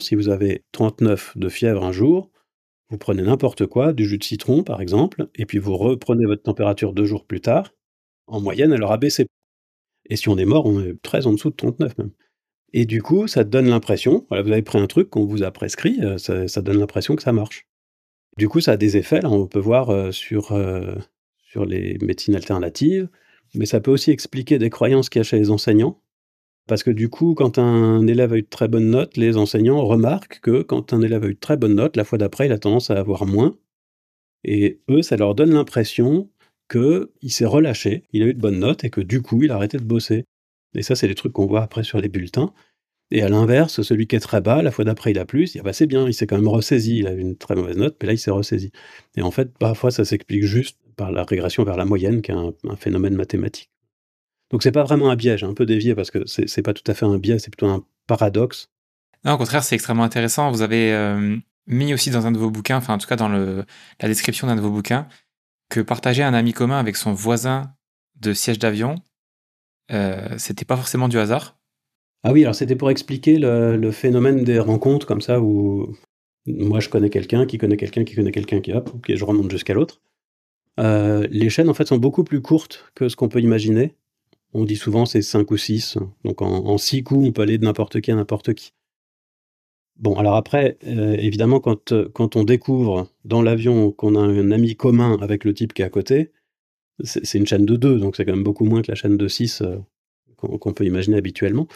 Si 0.00 0.14
vous 0.14 0.28
avez 0.28 0.64
39 0.72 1.36
de 1.36 1.48
fièvre 1.48 1.84
un 1.84 1.92
jour, 1.92 2.30
vous 2.90 2.98
prenez 2.98 3.22
n'importe 3.22 3.66
quoi, 3.66 3.92
du 3.92 4.06
jus 4.06 4.18
de 4.18 4.24
citron 4.24 4.62
par 4.62 4.80
exemple, 4.80 5.28
et 5.34 5.46
puis 5.46 5.58
vous 5.58 5.76
reprenez 5.76 6.26
votre 6.26 6.42
température 6.42 6.92
deux 6.92 7.04
jours 7.04 7.26
plus 7.26 7.40
tard. 7.40 7.72
En 8.26 8.40
moyenne, 8.40 8.72
elle 8.72 8.82
aura 8.82 8.98
baissé. 8.98 9.26
Et 10.10 10.16
si 10.16 10.28
on 10.28 10.38
est 10.38 10.44
mort, 10.44 10.66
on 10.66 10.80
est 10.80 11.00
très 11.02 11.26
en 11.26 11.32
dessous 11.32 11.50
de 11.50 11.56
39 11.56 11.98
même. 11.98 12.10
Et 12.76 12.86
du 12.86 13.02
coup, 13.02 13.28
ça 13.28 13.44
donne 13.44 13.68
l'impression, 13.68 14.26
vous 14.30 14.36
avez 14.36 14.62
pris 14.62 14.78
un 14.78 14.88
truc 14.88 15.08
qu'on 15.08 15.24
vous 15.24 15.44
a 15.44 15.52
prescrit, 15.52 16.00
euh, 16.02 16.18
ça, 16.18 16.60
donne 16.60 16.78
l'impression 16.78 17.14
que 17.14 17.22
ça 17.22 17.32
marche. 17.32 17.68
Du 18.36 18.48
coup, 18.48 18.60
ça 18.60 18.72
a 18.72 18.76
des 18.76 18.96
effets, 18.96 19.20
là, 19.20 19.30
on 19.30 19.46
peut 19.46 19.60
voir 19.60 19.90
euh, 19.90 20.10
sur, 20.10 20.50
euh, 20.50 20.96
sur 21.38 21.66
les 21.66 21.98
médecines 22.02 22.34
alternatives, 22.34 23.08
mais 23.54 23.64
ça 23.64 23.80
peut 23.80 23.92
aussi 23.92 24.10
expliquer 24.10 24.58
des 24.58 24.70
croyances 24.70 25.08
qu'il 25.08 25.20
y 25.20 25.22
a 25.22 25.22
chez 25.22 25.38
les 25.38 25.50
enseignants. 25.50 26.02
Parce 26.66 26.82
que 26.82 26.90
du 26.90 27.10
coup, 27.10 27.34
quand 27.34 27.58
un 27.58 28.06
élève 28.06 28.32
a 28.32 28.38
eu 28.38 28.42
de 28.42 28.48
très 28.48 28.68
bonnes 28.68 28.90
notes, 28.90 29.16
les 29.16 29.36
enseignants 29.36 29.84
remarquent 29.84 30.40
que 30.40 30.62
quand 30.62 30.92
un 30.94 31.02
élève 31.02 31.24
a 31.24 31.26
eu 31.26 31.34
de 31.34 31.38
très 31.38 31.56
bonnes 31.56 31.74
notes, 31.74 31.96
la 31.96 32.04
fois 32.04 32.18
d'après, 32.18 32.46
il 32.46 32.52
a 32.52 32.58
tendance 32.58 32.90
à 32.90 32.98
avoir 32.98 33.26
moins. 33.26 33.56
Et 34.44 34.80
eux, 34.90 35.02
ça 35.02 35.16
leur 35.16 35.34
donne 35.34 35.52
l'impression 35.52 36.30
qu'il 36.70 37.08
s'est 37.30 37.46
relâché, 37.46 38.04
il 38.12 38.22
a 38.22 38.26
eu 38.26 38.34
de 38.34 38.40
bonnes 38.40 38.60
notes 38.60 38.84
et 38.84 38.90
que 38.90 39.00
du 39.00 39.22
coup, 39.22 39.42
il 39.42 39.50
a 39.52 39.56
arrêté 39.56 39.78
de 39.78 39.84
bosser. 39.84 40.24
Et 40.74 40.82
ça, 40.82 40.94
c'est 40.96 41.08
les 41.08 41.14
trucs 41.14 41.32
qu'on 41.32 41.46
voit 41.46 41.62
après 41.62 41.84
sur 41.84 42.00
les 42.00 42.08
bulletins. 42.08 42.52
Et 43.10 43.22
à 43.22 43.28
l'inverse, 43.28 43.82
celui 43.82 44.06
qui 44.06 44.16
est 44.16 44.20
très 44.20 44.40
bas, 44.40 44.62
la 44.62 44.70
fois 44.70 44.84
d'après, 44.84 45.12
il 45.12 45.18
a 45.18 45.26
plus, 45.26 45.54
il 45.54 45.60
ah 45.60 45.62
bah, 45.64 45.72
c'est 45.74 45.86
bien, 45.86 46.06
il 46.08 46.14
s'est 46.14 46.26
quand 46.26 46.36
même 46.36 46.48
ressaisi, 46.48 46.98
il 46.98 47.06
a 47.06 47.12
eu 47.12 47.20
une 47.20 47.36
très 47.36 47.54
mauvaise 47.56 47.76
note, 47.76 47.96
mais 48.00 48.08
là, 48.08 48.12
il 48.14 48.18
s'est 48.18 48.30
ressaisi. 48.30 48.72
Et 49.16 49.22
en 49.22 49.30
fait, 49.30 49.56
parfois, 49.58 49.90
ça 49.90 50.04
s'explique 50.04 50.44
juste 50.44 50.78
par 50.96 51.12
la 51.12 51.24
régression 51.24 51.64
vers 51.64 51.76
la 51.76 51.84
moyenne, 51.84 52.22
qui 52.22 52.32
est 52.32 52.34
un 52.34 52.76
phénomène 52.76 53.14
mathématique. 53.14 53.73
Donc 54.54 54.62
c'est 54.62 54.70
pas 54.70 54.84
vraiment 54.84 55.10
un 55.10 55.16
biais, 55.16 55.36
j'ai 55.36 55.46
un 55.46 55.52
peu 55.52 55.66
dévié 55.66 55.96
parce 55.96 56.12
que 56.12 56.20
c'est 56.26 56.62
pas 56.62 56.72
tout 56.72 56.88
à 56.88 56.94
fait 56.94 57.04
un 57.04 57.18
biais, 57.18 57.40
c'est 57.40 57.50
plutôt 57.50 57.66
un 57.66 57.84
paradoxe. 58.06 58.70
Non, 59.24 59.32
au 59.32 59.36
contraire, 59.36 59.64
c'est 59.64 59.74
extrêmement 59.74 60.04
intéressant. 60.04 60.52
Vous 60.52 60.62
avez 60.62 60.92
euh, 60.92 61.36
mis 61.66 61.92
aussi 61.92 62.10
dans 62.10 62.28
un 62.28 62.30
de 62.30 62.38
vos 62.38 62.52
bouquins, 62.52 62.76
enfin 62.76 62.94
en 62.94 62.98
tout 62.98 63.08
cas 63.08 63.16
dans 63.16 63.28
le, 63.28 63.64
la 64.00 64.06
description 64.06 64.46
d'un 64.46 64.54
de 64.54 64.60
vos 64.60 64.70
bouquins, 64.70 65.08
que 65.70 65.80
partager 65.80 66.22
un 66.22 66.34
ami 66.34 66.52
commun 66.52 66.78
avec 66.78 66.94
son 66.94 67.12
voisin 67.12 67.74
de 68.20 68.32
siège 68.32 68.60
d'avion, 68.60 68.94
euh, 69.90 70.28
c'était 70.38 70.64
pas 70.64 70.76
forcément 70.76 71.08
du 71.08 71.18
hasard. 71.18 71.58
Ah 72.22 72.30
oui, 72.30 72.44
alors 72.44 72.54
c'était 72.54 72.76
pour 72.76 72.92
expliquer 72.92 73.38
le, 73.40 73.90
phénomène 73.90 74.44
des 74.44 74.60
rencontres 74.60 75.04
comme 75.04 75.20
ça 75.20 75.40
où 75.40 75.96
moi 76.46 76.78
je 76.78 76.90
connais 76.90 77.10
quelqu'un 77.10 77.44
qui 77.44 77.58
connaît 77.58 77.76
quelqu'un 77.76 78.04
qui 78.04 78.14
connaît 78.14 78.30
quelqu'un 78.30 78.60
qui 78.60 78.72
hop, 78.72 78.88
et 79.08 79.16
je 79.16 79.24
remonte 79.24 79.50
jusqu'à 79.50 79.74
l'autre. 79.74 80.00
Euh, 80.78 81.26
les 81.28 81.50
chaînes 81.50 81.68
en 81.68 81.74
fait 81.74 81.88
sont 81.88 81.98
beaucoup 81.98 82.22
plus 82.22 82.40
courtes 82.40 82.84
que 82.94 83.08
ce 83.08 83.16
qu'on 83.16 83.28
peut 83.28 83.40
imaginer. 83.40 83.96
On 84.54 84.64
dit 84.64 84.76
souvent 84.76 85.04
c'est 85.06 85.22
5 85.22 85.50
ou 85.50 85.56
6. 85.56 85.98
Donc 86.24 86.42
en 86.42 86.78
6 86.78 87.02
coups, 87.02 87.28
on 87.28 87.32
peut 87.32 87.42
aller 87.42 87.58
de 87.58 87.64
n'importe 87.64 88.00
qui 88.00 88.10
à 88.10 88.14
n'importe 88.14 88.54
qui. 88.54 88.72
Bon, 89.96 90.16
alors 90.16 90.34
après, 90.34 90.76
euh, 90.86 91.14
évidemment, 91.18 91.60
quand, 91.60 91.94
quand 92.12 92.34
on 92.34 92.42
découvre 92.42 93.08
dans 93.24 93.42
l'avion 93.42 93.92
qu'on 93.92 94.16
a 94.16 94.20
un 94.20 94.50
ami 94.50 94.74
commun 94.74 95.18
avec 95.20 95.44
le 95.44 95.54
type 95.54 95.72
qui 95.72 95.82
est 95.82 95.84
à 95.84 95.90
côté, 95.90 96.32
c'est 97.02 97.38
une 97.38 97.46
chaîne 97.46 97.66
de 97.66 97.76
2, 97.76 97.98
donc 97.98 98.16
c'est 98.16 98.24
quand 98.24 98.32
même 98.32 98.44
beaucoup 98.44 98.64
moins 98.64 98.82
que 98.82 98.90
la 98.90 98.94
chaîne 98.94 99.16
de 99.16 99.28
6 99.28 99.62
euh, 99.62 99.76
qu'on 100.36 100.72
peut 100.72 100.84
imaginer 100.84 101.16
habituellement. 101.16 101.68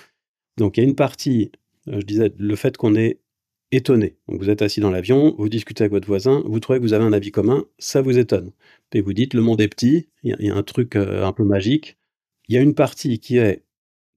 Donc 0.57 0.77
il 0.77 0.83
y 0.83 0.87
a 0.87 0.89
une 0.89 0.97
partie, 0.97 1.51
euh, 1.89 2.01
je 2.01 2.07
disais, 2.07 2.33
le 2.37 2.57
fait 2.57 2.77
qu'on 2.77 2.95
ait 2.97 3.21
étonné. 3.71 4.17
Donc 4.29 4.41
vous 4.41 4.51
êtes 4.51 4.63
assis 4.63 4.81
dans 4.81 4.91
l'avion, 4.91 5.35
vous 5.39 5.49
discutez 5.49 5.85
avec 5.85 5.93
votre 5.93 6.09
voisin, 6.09 6.43
vous 6.47 6.61
trouvez 6.61 6.79
que 6.79 6.85
vous 6.85 6.93
avez 6.95 7.05
un 7.05 7.13
avis 7.13 7.31
commun, 7.31 7.67
ça 7.79 8.03
vous 8.03 8.19
étonne. 8.19 8.53
Et 8.93 9.01
vous 9.01 9.13
dites, 9.13 9.35
le 9.35 9.43
monde 9.43 9.61
est 9.61 9.69
petit, 9.69 10.09
il 10.23 10.37
y, 10.41 10.51
a 10.51 10.57
un 10.57 10.63
truc 10.63 10.97
euh, 10.97 11.25
un 11.25 11.33
peu 11.33 11.45
magique. 11.45 11.99
Il 12.49 12.55
y 12.55 12.59
a 12.59 12.63
une 12.63 12.75
partie 12.75 13.19
qui 13.19 13.39
est, 13.39 13.65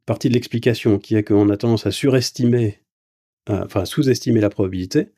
partie 0.05 0.29
de 0.29 0.33
l'explication, 0.33 0.99
qui 0.99 1.15
est 1.15 1.23
qu'on 1.23 1.49
a 1.49 1.57
tendance 1.57 1.85
à 1.85 1.89
euh, 1.89 3.85
sous-estimer 3.85 4.41
la 4.41 4.49
probabilité 4.49 5.09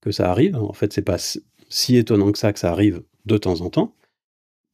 que 0.00 0.10
ça 0.10 0.30
arrive. 0.30 0.56
En 0.56 0.72
fait, 0.72 0.92
c'est 0.92 1.02
pas 1.02 1.18
si 1.68 1.96
étonnant 1.96 2.32
que 2.32 2.38
ça 2.38 2.52
que 2.52 2.58
ça 2.58 2.70
arrive 2.70 3.02
de 3.26 3.36
temps 3.38 3.60
en 3.60 3.70
temps. 3.70 3.94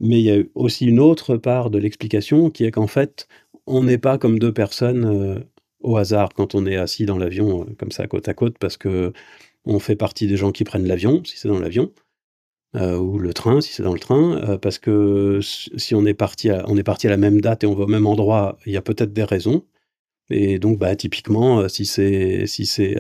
Mais 0.01 0.21
il 0.21 0.25
y 0.25 0.33
a 0.33 0.43
aussi 0.55 0.87
une 0.87 1.01
autre 1.01 1.37
part 1.37 1.71
de 1.71 1.79
l'explication 1.79 2.51
qui 2.51 2.65
est 2.65 2.71
qu'en 2.71 2.87
fait, 2.87 3.29
on 3.67 3.85
n'est 3.85 3.99
pas 3.99 4.19
comme 4.19 4.39
deux 4.39 4.53
personnes 4.53 5.05
euh, 5.05 5.41
au 5.81 5.97
hasard 5.97 6.31
quand 6.35 6.55
on 6.55 6.67
est 6.67 6.77
assis 6.77 7.07
dans 7.07 7.19
l'avion 7.19 7.63
euh, 7.63 7.75
comme 7.79 7.93
ça 7.93 8.07
côte 8.07 8.29
à 8.29 8.35
côte 8.35 8.59
parce 8.59 8.77
que 8.77 9.13
on 9.65 9.79
fait 9.79 9.97
partie 9.97 10.27
des 10.27 10.37
gens 10.37 10.53
qui 10.53 10.65
prennent 10.65 10.87
l'avion 10.87 11.23
si 11.25 11.39
c'est 11.39 11.49
dans 11.49 11.59
l'avion 11.59 11.93
euh, 12.77 12.97
ou 12.97 13.19
le 13.19 13.33
train 13.35 13.61
si 13.61 13.73
c'est 13.73 13.83
dans 13.83 13.93
le 13.93 13.99
train 13.99 14.59
parce 14.63 14.79
que 14.79 15.41
si 15.43 15.95
on 15.95 16.07
est 16.07 16.15
parti 16.15 16.51
à, 16.51 16.65
on 16.69 16.77
est 16.77 16.83
parti 16.85 17.07
à 17.09 17.11
la 17.11 17.17
même 17.17 17.41
date 17.41 17.65
et 17.65 17.67
on 17.67 17.75
va 17.75 17.85
au 17.85 17.89
même 17.89 18.07
endroit 18.07 18.59
il 18.67 18.73
y 18.73 18.77
a 18.77 18.83
peut-être 18.83 19.13
des 19.13 19.25
raisons 19.25 19.65
et 20.33 20.61
donc, 20.61 20.79
bah, 20.79 20.95
typiquement, 20.95 21.69
si 21.69 21.85
c'est 21.85 22.47
si 22.47 22.65
c'est 22.65 22.97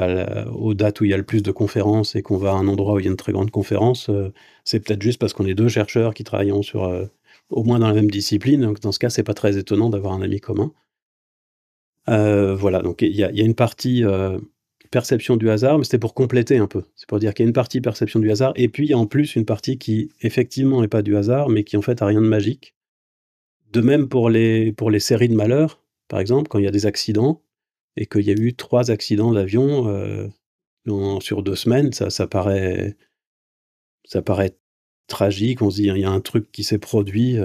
aux 0.52 0.74
dates 0.74 1.00
où 1.00 1.04
il 1.04 1.12
y 1.12 1.14
a 1.14 1.16
le 1.16 1.22
plus 1.22 1.44
de 1.44 1.52
conférences 1.52 2.16
et 2.16 2.22
qu'on 2.22 2.36
va 2.36 2.50
à 2.50 2.54
un 2.54 2.66
endroit 2.66 2.94
où 2.94 2.98
il 2.98 3.04
y 3.04 3.08
a 3.08 3.10
une 3.10 3.16
très 3.16 3.32
grande 3.32 3.52
conférence, 3.52 4.10
c'est 4.64 4.80
peut-être 4.80 5.00
juste 5.00 5.20
parce 5.20 5.32
qu'on 5.32 5.46
est 5.46 5.54
deux 5.54 5.68
chercheurs 5.68 6.12
qui 6.12 6.24
travaillons 6.24 6.62
sur 6.62 6.90
au 7.50 7.62
moins 7.64 7.78
dans 7.78 7.88
la 7.88 7.94
même 7.94 8.10
discipline. 8.10 8.62
Donc, 8.62 8.80
dans 8.80 8.92
ce 8.92 8.98
cas, 8.98 9.10
c'est 9.10 9.22
pas 9.22 9.34
très 9.34 9.58
étonnant 9.58 9.90
d'avoir 9.90 10.14
un 10.14 10.22
ami 10.22 10.40
commun. 10.40 10.72
Euh, 12.08 12.54
voilà, 12.54 12.82
donc 12.82 13.02
il 13.02 13.14
y, 13.14 13.22
a 13.22 13.30
une 13.30 13.54
partie 13.54 14.04
euh, 14.04 14.38
perception 14.90 15.36
du 15.36 15.50
hasard, 15.50 15.78
mais 15.78 15.84
c'était 15.84 15.98
pour 15.98 16.14
compléter 16.14 16.58
un 16.58 16.66
peu. 16.66 16.82
C'est 16.96 17.08
pour 17.08 17.18
dire 17.18 17.34
qu'il 17.34 17.44
y 17.44 17.46
a 17.46 17.48
une 17.48 17.54
partie 17.54 17.80
perception 17.80 18.20
du 18.20 18.30
hasard, 18.30 18.52
et 18.56 18.68
puis 18.68 18.94
en 18.94 19.06
plus 19.06 19.36
une 19.36 19.44
partie 19.44 19.78
qui 19.78 20.10
effectivement 20.20 20.80
n'est 20.80 20.88
pas 20.88 21.02
du 21.02 21.16
hasard, 21.16 21.48
mais 21.48 21.64
qui 21.64 21.76
en 21.76 21.82
fait 21.82 22.02
a 22.02 22.06
rien 22.06 22.20
de 22.20 22.26
magique. 22.26 22.74
De 23.72 23.80
même 23.80 24.08
pour 24.08 24.30
les, 24.30 24.72
pour 24.72 24.90
les 24.90 25.00
séries 25.00 25.28
de 25.28 25.34
malheurs, 25.34 25.82
par 26.08 26.18
exemple, 26.18 26.48
quand 26.48 26.58
il 26.58 26.64
y 26.64 26.68
a 26.68 26.72
des 26.72 26.86
accidents, 26.86 27.42
et 27.96 28.06
qu'il 28.06 28.22
y 28.22 28.30
a 28.30 28.34
eu 28.34 28.54
trois 28.54 28.90
accidents 28.90 29.32
d'avion 29.32 29.88
euh, 29.88 30.28
sur 31.20 31.42
deux 31.42 31.56
semaines, 31.56 31.92
ça, 31.92 32.10
ça, 32.10 32.26
paraît, 32.26 32.96
ça 34.04 34.22
paraît 34.22 34.56
tragique. 35.06 35.60
On 35.62 35.70
se 35.70 35.76
dit, 35.76 35.88
il 35.88 35.98
y 35.98 36.04
a 36.04 36.10
un 36.10 36.20
truc 36.20 36.50
qui 36.50 36.64
s'est 36.64 36.78
produit 36.78 37.36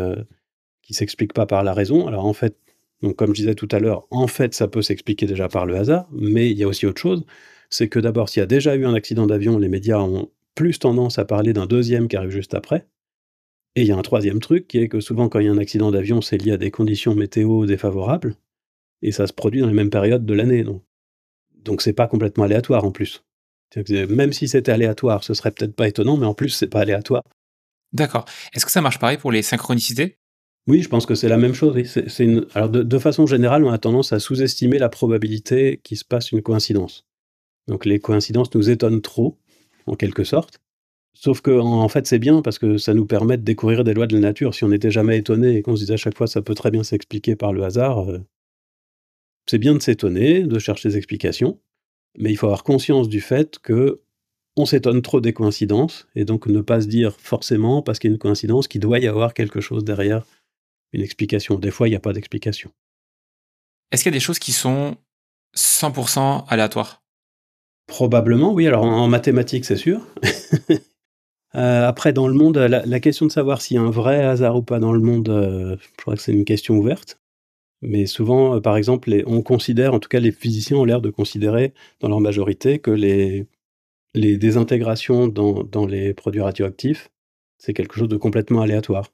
qui 0.85 0.93
s'explique 0.93 1.33
pas 1.33 1.45
par 1.45 1.63
la 1.63 1.73
raison. 1.73 2.07
Alors 2.07 2.25
en 2.25 2.33
fait, 2.33 2.57
donc, 3.05 3.17
comme 3.17 3.35
je 3.35 3.41
disais 3.41 3.53
tout 3.53 3.67
à 3.69 3.77
l'heure, 3.77 4.07
en 4.09 4.25
fait, 4.25 4.55
ça 4.55 4.67
peut 4.67 4.81
s'expliquer 4.81 5.27
déjà 5.27 5.47
par 5.47 5.67
le 5.67 5.75
hasard, 5.75 6.07
mais 6.11 6.49
il 6.49 6.57
y 6.57 6.63
a 6.63 6.67
aussi 6.67 6.87
autre 6.87 6.99
chose. 6.99 7.23
C'est 7.69 7.87
que 7.87 7.99
d'abord, 7.99 8.29
s'il 8.29 8.39
y 8.39 8.43
a 8.43 8.47
déjà 8.47 8.75
eu 8.75 8.83
un 8.83 8.95
accident 8.95 9.27
d'avion, 9.27 9.59
les 9.59 9.69
médias 9.69 9.99
ont 9.99 10.31
plus 10.55 10.79
tendance 10.79 11.19
à 11.19 11.25
parler 11.25 11.53
d'un 11.53 11.67
deuxième 11.67 12.07
qui 12.07 12.15
arrive 12.15 12.31
juste 12.31 12.55
après. 12.55 12.87
Et 13.75 13.83
il 13.83 13.87
y 13.87 13.91
a 13.91 13.95
un 13.95 14.01
troisième 14.01 14.39
truc 14.39 14.67
qui 14.67 14.79
est 14.79 14.87
que 14.87 15.01
souvent, 15.01 15.29
quand 15.29 15.37
il 15.37 15.45
y 15.45 15.49
a 15.49 15.51
un 15.51 15.59
accident 15.59 15.91
d'avion, 15.91 16.19
c'est 16.21 16.37
lié 16.37 16.53
à 16.53 16.57
des 16.57 16.71
conditions 16.71 17.13
météo 17.13 17.67
défavorables. 17.67 18.33
Et 19.03 19.11
ça 19.11 19.27
se 19.27 19.33
produit 19.33 19.61
dans 19.61 19.67
les 19.67 19.73
mêmes 19.73 19.91
périodes 19.91 20.25
de 20.25 20.33
l'année. 20.33 20.63
Donc, 20.63 20.81
donc 21.53 21.83
c'est 21.83 21.93
pas 21.93 22.07
complètement 22.07 22.45
aléatoire 22.45 22.85
en 22.85 22.91
plus. 22.91 23.23
Même 23.87 24.33
si 24.33 24.47
c'était 24.47 24.71
aléatoire, 24.71 25.23
ce 25.23 25.35
serait 25.35 25.51
peut-être 25.51 25.75
pas 25.75 25.87
étonnant, 25.87 26.17
mais 26.17 26.25
en 26.25 26.33
plus, 26.33 26.49
c'est 26.49 26.69
pas 26.69 26.79
aléatoire. 26.79 27.21
D'accord. 27.93 28.25
Est-ce 28.55 28.65
que 28.65 28.71
ça 28.71 28.81
marche 28.81 28.97
pareil 28.97 29.19
pour 29.19 29.31
les 29.31 29.43
synchronicités? 29.43 30.17
Oui, 30.67 30.81
je 30.81 30.89
pense 30.89 31.05
que 31.05 31.13
c'est 31.13 31.29
la 31.29 31.37
même 31.37 31.53
chose. 31.53 31.75
Alors, 32.55 32.69
de, 32.69 32.99
façon 32.99 33.27
générale, 33.27 33.63
on 33.63 33.71
a 33.71 33.77
tendance 33.77 34.13
à 34.13 34.19
sous-estimer 34.19 34.79
la 34.79 34.89
probabilité 34.89 35.79
qu'il 35.83 35.97
se 35.97 36.05
passe 36.05 36.31
une 36.31 36.41
coïncidence. 36.41 37.05
Donc, 37.67 37.85
les 37.85 37.99
coïncidences 37.99 38.53
nous 38.55 38.69
étonnent 38.69 39.01
trop, 39.01 39.37
en 39.85 39.95
quelque 39.95 40.23
sorte. 40.23 40.59
Sauf 41.13 41.41
que, 41.41 41.51
en 41.51 41.87
fait, 41.87 42.07
c'est 42.07 42.19
bien 42.19 42.41
parce 42.41 42.59
que 42.59 42.77
ça 42.77 42.93
nous 42.93 43.05
permet 43.05 43.37
de 43.37 43.43
découvrir 43.43 43.83
des 43.83 43.93
lois 43.93 44.07
de 44.07 44.15
la 44.15 44.21
nature. 44.21 44.55
Si 44.55 44.63
on 44.63 44.69
n'était 44.69 44.91
jamais 44.91 45.17
étonné 45.17 45.55
et 45.55 45.61
qu'on 45.61 45.75
se 45.75 45.81
disait 45.81 45.93
à 45.93 45.97
chaque 45.97 46.17
fois 46.17 46.27
ça 46.27 46.41
peut 46.41 46.55
très 46.55 46.71
bien 46.71 46.83
s'expliquer 46.83 47.35
par 47.35 47.53
le 47.53 47.63
hasard, 47.63 48.09
euh, 48.09 48.19
c'est 49.47 49.59
bien 49.59 49.75
de 49.75 49.81
s'étonner, 49.81 50.43
de 50.43 50.59
chercher 50.59 50.89
des 50.89 50.97
explications, 50.97 51.59
mais 52.17 52.31
il 52.31 52.35
faut 52.35 52.47
avoir 52.47 52.63
conscience 52.63 53.07
du 53.07 53.21
fait 53.21 53.59
que 53.59 54.01
on 54.57 54.65
s'étonne 54.65 55.01
trop 55.01 55.21
des 55.21 55.33
coïncidences 55.33 56.07
et 56.15 56.25
donc 56.25 56.47
ne 56.47 56.61
pas 56.61 56.81
se 56.81 56.87
dire 56.87 57.13
forcément 57.19 57.81
parce 57.81 57.99
qu'il 57.99 58.09
y 58.09 58.13
a 58.13 58.15
une 58.15 58.19
coïncidence 58.19 58.67
qu'il 58.67 58.81
doit 58.81 58.99
y 58.99 59.07
avoir 59.07 59.33
quelque 59.33 59.61
chose 59.61 59.83
derrière 59.83 60.25
une 60.93 61.01
explication. 61.01 61.55
Des 61.55 61.71
fois, 61.71 61.87
il 61.87 61.91
n'y 61.91 61.97
a 61.97 62.01
pas 62.01 62.13
d'explication. 62.13 62.71
Est-ce 63.91 64.03
qu'il 64.03 64.11
y 64.11 64.15
a 64.15 64.17
des 64.17 64.23
choses 64.23 64.39
qui 64.39 64.51
sont 64.51 64.97
100% 65.55 66.45
aléatoires? 66.47 67.03
Probablement, 67.87 68.53
oui. 68.53 68.67
Alors 68.67 68.83
en, 68.83 69.07
mathématiques, 69.07 69.65
c'est 69.65 69.77
sûr. 69.77 70.05
Euh, 71.53 71.87
après, 71.87 72.11
dans 72.11 72.27
le 72.27 72.33
monde, 72.33 72.57
la, 72.57 72.99
question 72.99 73.25
de 73.25 73.31
savoir 73.31 73.61
s'il 73.61 73.75
y 73.75 73.77
a 73.77 73.81
un 73.81 73.89
vrai 73.89 74.21
hasard 74.25 74.57
ou 74.57 74.61
pas 74.61 74.79
dans 74.79 74.91
le 74.91 74.99
monde, 74.99 75.29
euh, 75.29 75.77
je 75.79 76.01
crois 76.01 76.13
que 76.13 76.21
c'est 76.21 76.33
une 76.33 76.43
question 76.43 76.75
ouverte. 76.75 77.17
Mais 77.81 78.07
souvent, 78.07 78.55
euh, 78.55 78.59
par 78.59 78.75
exemple, 78.75 79.09
on 79.25 79.41
considère, 79.41 79.93
en 79.93 80.01
tout 80.01 80.09
cas 80.09 80.19
les 80.19 80.33
physiciens 80.33 80.75
ont 80.75 80.83
l'air 80.83 80.99
de 80.99 81.09
considérer, 81.09 81.73
dans 82.01 82.09
leur 82.09 82.19
majorité, 82.19 82.79
que 82.79 82.91
les, 82.91 83.47
les 84.13 84.35
désintégrations 84.35 85.29
dans, 85.29 85.63
dans 85.63 85.85
les 85.85 86.13
produits 86.13 86.41
radioactifs, 86.41 87.09
c'est 87.57 87.73
quelque 87.73 87.95
chose 87.95 88.09
de 88.09 88.17
complètement 88.17 88.59
aléatoire. 88.59 89.13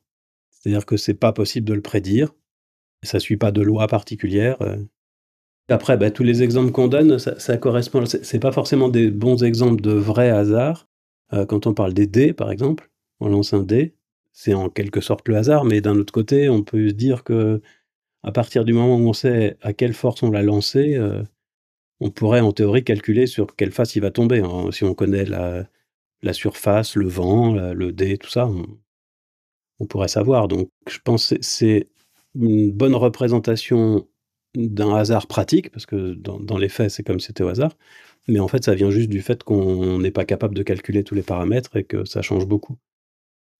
C'est-à-dire 0.61 0.85
que 0.85 0.97
c'est 0.97 1.15
pas 1.15 1.33
possible 1.33 1.67
de 1.67 1.73
le 1.73 1.81
prédire. 1.81 2.33
Ça 3.03 3.19
suit 3.19 3.37
pas 3.37 3.51
de 3.51 3.61
loi 3.61 3.87
particulière. 3.87 4.61
Euh. 4.61 4.77
Après, 5.69 5.97
bah, 5.97 6.11
tous 6.11 6.23
les 6.23 6.43
exemples 6.43 6.71
qu'on 6.71 6.87
donne, 6.87 7.17
ça, 7.17 7.39
ça 7.39 7.57
correspond. 7.57 8.05
C'est 8.05 8.39
pas 8.39 8.51
forcément 8.51 8.89
des 8.89 9.09
bons 9.09 9.43
exemples 9.43 9.81
de 9.81 9.91
vrai 9.91 10.29
hasard. 10.29 10.87
Euh, 11.33 11.45
quand 11.45 11.65
on 11.65 11.73
parle 11.73 11.93
des 11.93 12.07
dés, 12.07 12.33
par 12.33 12.51
exemple, 12.51 12.91
on 13.19 13.29
lance 13.29 13.53
un 13.53 13.63
dé, 13.63 13.95
c'est 14.33 14.53
en 14.53 14.69
quelque 14.69 15.01
sorte 15.01 15.27
le 15.27 15.37
hasard, 15.37 15.65
mais 15.65 15.81
d'un 15.81 15.95
autre 15.97 16.13
côté, 16.13 16.49
on 16.49 16.63
peut 16.63 16.89
se 16.89 16.93
dire 16.93 17.23
que 17.23 17.61
à 18.23 18.31
partir 18.31 18.65
du 18.65 18.73
moment 18.73 18.97
où 18.97 19.09
on 19.09 19.13
sait 19.13 19.57
à 19.61 19.73
quelle 19.73 19.93
force 19.93 20.21
on 20.21 20.29
l'a 20.29 20.43
lancé, 20.43 20.95
euh, 20.95 21.23
on 22.01 22.11
pourrait 22.11 22.41
en 22.41 22.51
théorie 22.51 22.83
calculer 22.83 23.25
sur 23.27 23.55
quelle 23.55 23.71
face 23.71 23.95
il 23.95 24.01
va 24.01 24.11
tomber. 24.11 24.43
Si 24.71 24.83
on 24.83 24.93
connaît 24.93 25.25
la, 25.25 25.65
la 26.21 26.33
surface, 26.33 26.95
le 26.95 27.07
vent, 27.07 27.53
le 27.73 27.91
dé, 27.91 28.17
tout 28.17 28.29
ça, 28.29 28.47
on 28.47 28.65
pourrait 29.85 30.07
savoir. 30.07 30.47
Donc, 30.47 30.69
je 30.89 30.99
pense 31.03 31.29
que 31.29 31.35
c'est 31.41 31.89
une 32.35 32.71
bonne 32.71 32.95
représentation 32.95 34.07
d'un 34.55 34.95
hasard 34.95 35.27
pratique, 35.27 35.71
parce 35.71 35.85
que 35.85 36.13
dans, 36.13 36.57
les 36.57 36.69
faits, 36.69 36.91
c'est 36.91 37.03
comme 37.03 37.19
si 37.19 37.27
c'était 37.27 37.43
au 37.43 37.47
hasard. 37.49 37.77
Mais 38.27 38.39
en 38.39 38.47
fait, 38.47 38.63
ça 38.65 38.75
vient 38.75 38.91
juste 38.91 39.09
du 39.09 39.21
fait 39.21 39.43
qu'on 39.43 39.99
n'est 39.99 40.11
pas 40.11 40.25
capable 40.25 40.55
de 40.55 40.63
calculer 40.63 41.03
tous 41.03 41.15
les 41.15 41.23
paramètres 41.23 41.75
et 41.77 41.83
que 41.83 42.05
ça 42.05 42.21
change 42.21 42.45
beaucoup. 42.47 42.77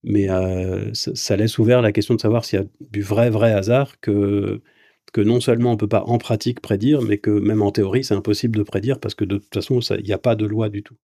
Mais 0.04 0.28
euh, 0.30 0.92
ça, 0.94 1.36
laisse 1.36 1.58
ouvert 1.58 1.82
la 1.82 1.92
question 1.92 2.14
de 2.14 2.20
savoir 2.20 2.44
s'il 2.44 2.60
y 2.60 2.62
a 2.62 2.66
du 2.80 3.02
vrai, 3.02 3.30
vrai 3.30 3.52
hasard 3.52 4.00
que 4.00 4.60
non 5.16 5.40
seulement 5.40 5.70
on 5.70 5.72
ne 5.74 5.78
peut 5.78 5.88
pas 5.88 6.04
en 6.04 6.18
pratique 6.18 6.60
prédire, 6.60 7.02
mais 7.02 7.18
que 7.18 7.30
même 7.30 7.62
en 7.62 7.70
théorie, 7.72 8.04
c'est 8.04 8.14
impossible 8.14 8.58
de 8.58 8.62
prédire 8.62 8.98
parce 9.00 9.14
que 9.14 9.24
de 9.24 9.38
toute 9.38 9.52
façon, 9.54 9.80
il 9.80 10.04
n'y 10.04 10.12
a 10.12 10.18
pas 10.18 10.36
de 10.36 10.46
loi 10.46 10.68
du 10.68 10.82
tout. 10.82 10.96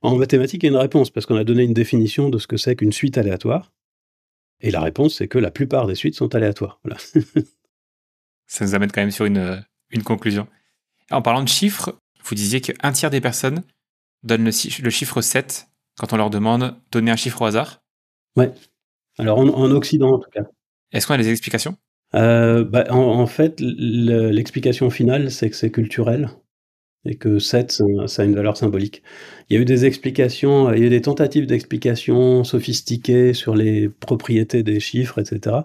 En 0.00 0.16
mathématiques, 0.16 0.62
il 0.62 0.66
y 0.66 0.68
a 0.68 0.72
une 0.72 0.80
réponse, 0.80 1.10
parce 1.10 1.26
qu'on 1.26 1.36
a 1.36 1.44
donné 1.44 1.64
une 1.64 1.74
définition 1.74 2.28
de 2.28 2.38
ce 2.38 2.46
que 2.46 2.56
c'est 2.56 2.76
qu'une 2.76 2.92
suite 2.92 3.18
aléatoire. 3.18 3.72
Et 4.60 4.70
la 4.70 4.80
réponse, 4.80 5.16
c'est 5.16 5.28
que 5.28 5.38
la 5.38 5.50
plupart 5.50 5.86
des 5.86 5.94
suites 5.94 6.14
sont 6.14 6.34
aléatoires. 6.34 6.80
Ça 8.46 8.64
nous 8.64 8.74
amène 8.74 8.90
quand 8.90 9.00
même 9.00 9.10
sur 9.10 9.24
une, 9.24 9.64
une 9.90 10.02
conclusion. 10.02 10.46
En 11.10 11.22
parlant 11.22 11.42
de 11.42 11.48
chiffres, 11.48 11.98
vous 12.24 12.34
disiez 12.34 12.60
qu'un 12.60 12.92
tiers 12.92 13.10
des 13.10 13.20
personnes 13.20 13.62
donnent 14.22 14.44
le, 14.44 14.90
chiffre 14.90 15.20
7 15.20 15.68
quand 15.98 16.12
on 16.12 16.16
leur 16.16 16.30
demande 16.30 16.76
donner 16.90 17.10
un 17.10 17.16
chiffre 17.16 17.42
au 17.42 17.46
hasard. 17.46 17.82
Ouais. 18.36 18.52
Alors 19.18 19.38
en, 19.38 19.70
Occident, 19.70 20.14
en 20.14 20.18
tout 20.18 20.30
cas. 20.30 20.44
Est-ce 20.92 21.06
qu'on 21.06 21.14
a 21.14 21.18
des 21.18 21.30
explications? 21.30 21.76
Euh, 22.14 22.64
bah, 22.64 22.86
en, 22.90 23.26
fait, 23.26 23.60
l'explication 23.60 24.90
finale, 24.90 25.30
c'est 25.30 25.50
que 25.50 25.56
c'est 25.56 25.70
culturel 25.70 26.30
et 27.04 27.16
que 27.16 27.38
7, 27.38 27.82
ça 28.06 28.22
a 28.22 28.24
une 28.24 28.34
valeur 28.34 28.56
symbolique. 28.56 29.02
Il 29.48 29.54
y 29.54 29.58
a 29.58 29.62
eu 29.62 29.64
des 29.64 29.84
explications, 29.84 30.72
il 30.72 30.80
y 30.80 30.82
a 30.82 30.86
eu 30.86 30.90
des 30.90 31.02
tentatives 31.02 31.46
d'explication 31.46 32.44
sophistiquées 32.44 33.34
sur 33.34 33.54
les 33.54 33.88
propriétés 33.88 34.62
des 34.62 34.80
chiffres, 34.80 35.18
etc. 35.18 35.56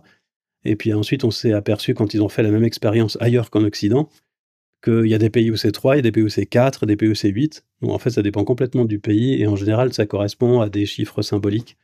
Et 0.64 0.76
puis 0.76 0.94
ensuite, 0.94 1.24
on 1.24 1.32
s'est 1.32 1.54
aperçu, 1.54 1.94
quand 1.94 2.14
ils 2.14 2.22
ont 2.22 2.30
fait 2.30 2.44
la 2.44 2.52
même 2.52 2.64
expérience 2.64 3.18
ailleurs 3.20 3.50
qu'en 3.50 3.64
Occident, 3.64 4.10
qu'il 4.84 5.08
y 5.08 5.14
a 5.14 5.18
des 5.18 5.30
pays 5.30 5.50
où 5.52 5.56
c'est 5.56 5.72
3, 5.72 5.96
il 5.96 5.98
y 5.98 6.00
a 6.00 6.04
des 6.04 6.12
pays 6.12 6.24
où 6.24 6.30
c'est 6.30 6.46
4, 6.46 6.86
des 6.86 6.96
pays 6.96 7.10
où 7.10 7.16
c'est 7.16 7.30
8. 7.30 7.64
Donc 7.82 7.92
en 7.92 8.00
fait, 8.00 8.12
ça 8.12 8.22
dépend 8.22 8.44
complètement 8.44 8.86
du 8.86 9.00
pays, 9.00 9.42
et 9.42 9.48
en 9.48 9.56
général, 9.56 9.94
ça 9.94 10.06
correspond 10.06 10.62
à 10.62 10.70
des 10.70 10.86
chiffres 10.86 11.22
symboliques. 11.22 11.78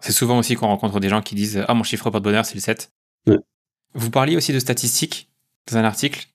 C'est 0.00 0.12
souvent 0.12 0.38
aussi 0.38 0.54
qu'on 0.54 0.66
rencontre 0.66 0.98
des 1.00 1.08
gens 1.08 1.20
qui 1.20 1.34
disent 1.34 1.62
Ah, 1.68 1.74
mon 1.74 1.82
chiffre 1.82 2.08
porte-bonheur, 2.10 2.46
c'est 2.46 2.54
le 2.54 2.60
7. 2.60 2.90
Vous 3.94 4.10
parliez 4.10 4.36
aussi 4.36 4.52
de 4.52 4.58
statistiques 4.58 5.28
dans 5.70 5.76
un 5.78 5.84
article, 5.84 6.28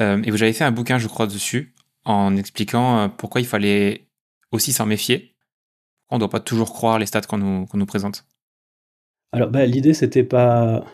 euh, 0.00 0.22
et 0.22 0.30
vous 0.30 0.42
avez 0.42 0.52
fait 0.52 0.64
un 0.64 0.70
bouquin, 0.70 0.98
je 0.98 1.08
crois, 1.08 1.26
dessus 1.26 1.74
en 2.08 2.36
expliquant 2.36 2.98
euh, 2.98 3.08
pourquoi 3.08 3.40
il 3.40 3.46
fallait 3.46 4.08
aussi 4.50 4.72
s'en 4.72 4.86
méfier. 4.86 5.36
On 6.10 6.16
ne 6.16 6.20
doit 6.20 6.30
pas 6.30 6.40
toujours 6.40 6.72
croire 6.72 6.98
les 6.98 7.06
stats 7.06 7.20
qu'on 7.20 7.38
nous, 7.38 7.86
présente. 7.86 8.24
Alors, 9.32 9.50
bah, 9.50 9.66
l'idée, 9.66 9.92
c'était 9.92 10.24
pas. 10.24 10.86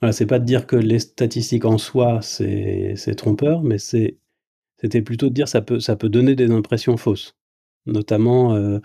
Voilà, 0.00 0.12
c'est 0.12 0.26
pas 0.26 0.38
de 0.38 0.44
dire 0.44 0.66
que 0.66 0.76
les 0.76 1.00
statistiques 1.00 1.66
en 1.66 1.76
soi, 1.76 2.20
c'est 2.22 3.14
trompeur, 3.16 3.62
mais 3.62 3.78
C'était 3.78 5.02
plutôt 5.02 5.28
de 5.28 5.34
dire 5.34 5.48
ça 5.48 5.60
peut 5.60 5.80
ça 5.80 5.96
peut 5.96 6.08
donner 6.08 6.34
des 6.34 6.50
impressions 6.50 6.96
fausses, 6.96 7.36
notamment, 7.84 8.56
heu, 8.56 8.80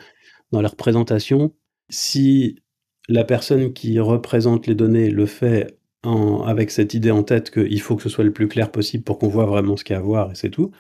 dans 0.52 0.62
la 0.62 0.70
représentation. 0.70 1.54
Si 1.90 2.58
la 3.08 3.24
personne 3.24 3.74
qui 3.74 4.00
représente 4.00 4.68
les 4.68 4.76
données 4.76 5.10
le 5.10 5.26
fait 5.26 5.78
avec 6.46 6.72
cette 6.72 6.94
idée 6.94 7.12
en 7.12 7.24
tête 7.24 7.52
qu'il 7.52 7.82
faut 7.82 7.96
que 7.96 8.04
ce 8.04 8.10
soit 8.10 8.26
le 8.26 8.34
plus 8.34 8.50
clair 8.50 8.72
possible 8.72 9.04
pour 9.06 9.20
qu'on 9.20 9.30
voit 9.30 9.46
vraiment 9.46 9.78
ce 9.78 9.86
qu'il 9.86 9.94
y 9.94 9.98
a 9.98 10.00
à 10.00 10.04
voir 10.04 10.32
et 10.32 10.36
c'est 10.36 10.50
tout, 10.50 10.72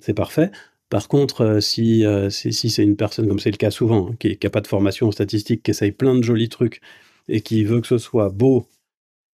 c'est 0.00 0.14
parfait. 0.14 0.50
Par 0.90 1.08
contre, 1.08 1.42
euh, 1.42 1.60
si, 1.60 2.04
euh, 2.04 2.30
si, 2.30 2.52
si 2.52 2.70
c'est 2.70 2.82
une 2.84 2.96
personne, 2.96 3.26
comme 3.28 3.38
c'est 3.38 3.50
le 3.50 3.56
cas 3.56 3.70
souvent, 3.70 4.10
hein, 4.10 4.16
qui 4.18 4.38
n'a 4.42 4.50
pas 4.50 4.60
de 4.60 4.66
formation 4.66 5.08
en 5.08 5.12
statistique, 5.12 5.62
qui 5.62 5.70
essaye 5.72 5.92
plein 5.92 6.14
de 6.14 6.22
jolis 6.22 6.48
trucs 6.48 6.80
et 7.28 7.40
qui 7.40 7.64
veut 7.64 7.80
que 7.80 7.86
ce 7.86 7.98
soit 7.98 8.28
beau 8.28 8.68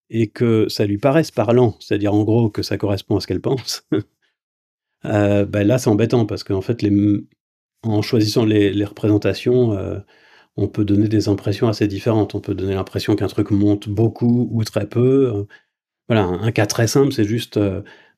et 0.09 0.27
que 0.27 0.67
ça 0.69 0.85
lui 0.85 0.97
paraisse 0.97 1.31
parlant, 1.31 1.77
c'est-à-dire 1.79 2.13
en 2.13 2.23
gros 2.23 2.49
que 2.49 2.63
ça 2.63 2.77
correspond 2.77 3.17
à 3.17 3.21
ce 3.21 3.27
qu'elle 3.27 3.41
pense, 3.41 3.87
euh, 5.05 5.45
ben 5.45 5.65
là 5.67 5.77
c'est 5.77 5.89
embêtant 5.89 6.25
parce 6.25 6.43
qu'en 6.43 6.61
fait, 6.61 6.83
en 7.83 8.01
choisissant 8.01 8.45
les, 8.45 8.85
représentations, 8.85 9.73
euh, 9.73 9.99
on 10.57 10.67
peut 10.67 10.85
donner 10.85 11.07
des 11.07 11.29
impressions 11.29 11.67
assez 11.69 11.87
différentes. 11.87 12.35
On 12.35 12.41
peut 12.41 12.55
donner 12.55 12.75
l'impression 12.75 13.15
qu'un 13.15 13.27
truc 13.27 13.51
monte 13.51 13.89
beaucoup 13.89 14.49
ou 14.51 14.63
très 14.63 14.87
peu. 14.87 15.47
Voilà, 16.09 16.25
un, 16.25 16.51
cas 16.51 16.67
très 16.67 16.87
simple, 16.87 17.13
c'est 17.13 17.25
juste 17.25 17.59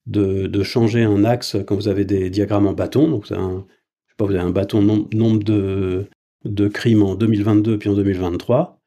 de, 0.06 0.64
changer 0.64 1.04
un 1.04 1.24
axe 1.24 1.58
quand 1.66 1.76
vous 1.76 1.88
avez 1.88 2.06
des 2.06 2.30
diagrammes 2.30 2.68
en 2.68 2.74
bâton. 2.74 3.10
Donc, 3.10 3.32
un, 3.32 3.66
je 4.08 4.14
sais 4.14 4.26
vous 4.26 4.32
avez 4.32 4.40
un 4.40 4.50
bâton 4.50 4.82
nom, 4.82 5.08
nombre 5.14 5.44
de, 5.44 6.08
de 6.46 6.68
crimes 6.68 7.04
en 7.04 7.16
2022 7.16 7.78
puis 7.78 7.90
en 7.90 7.94
2023. 7.94 8.80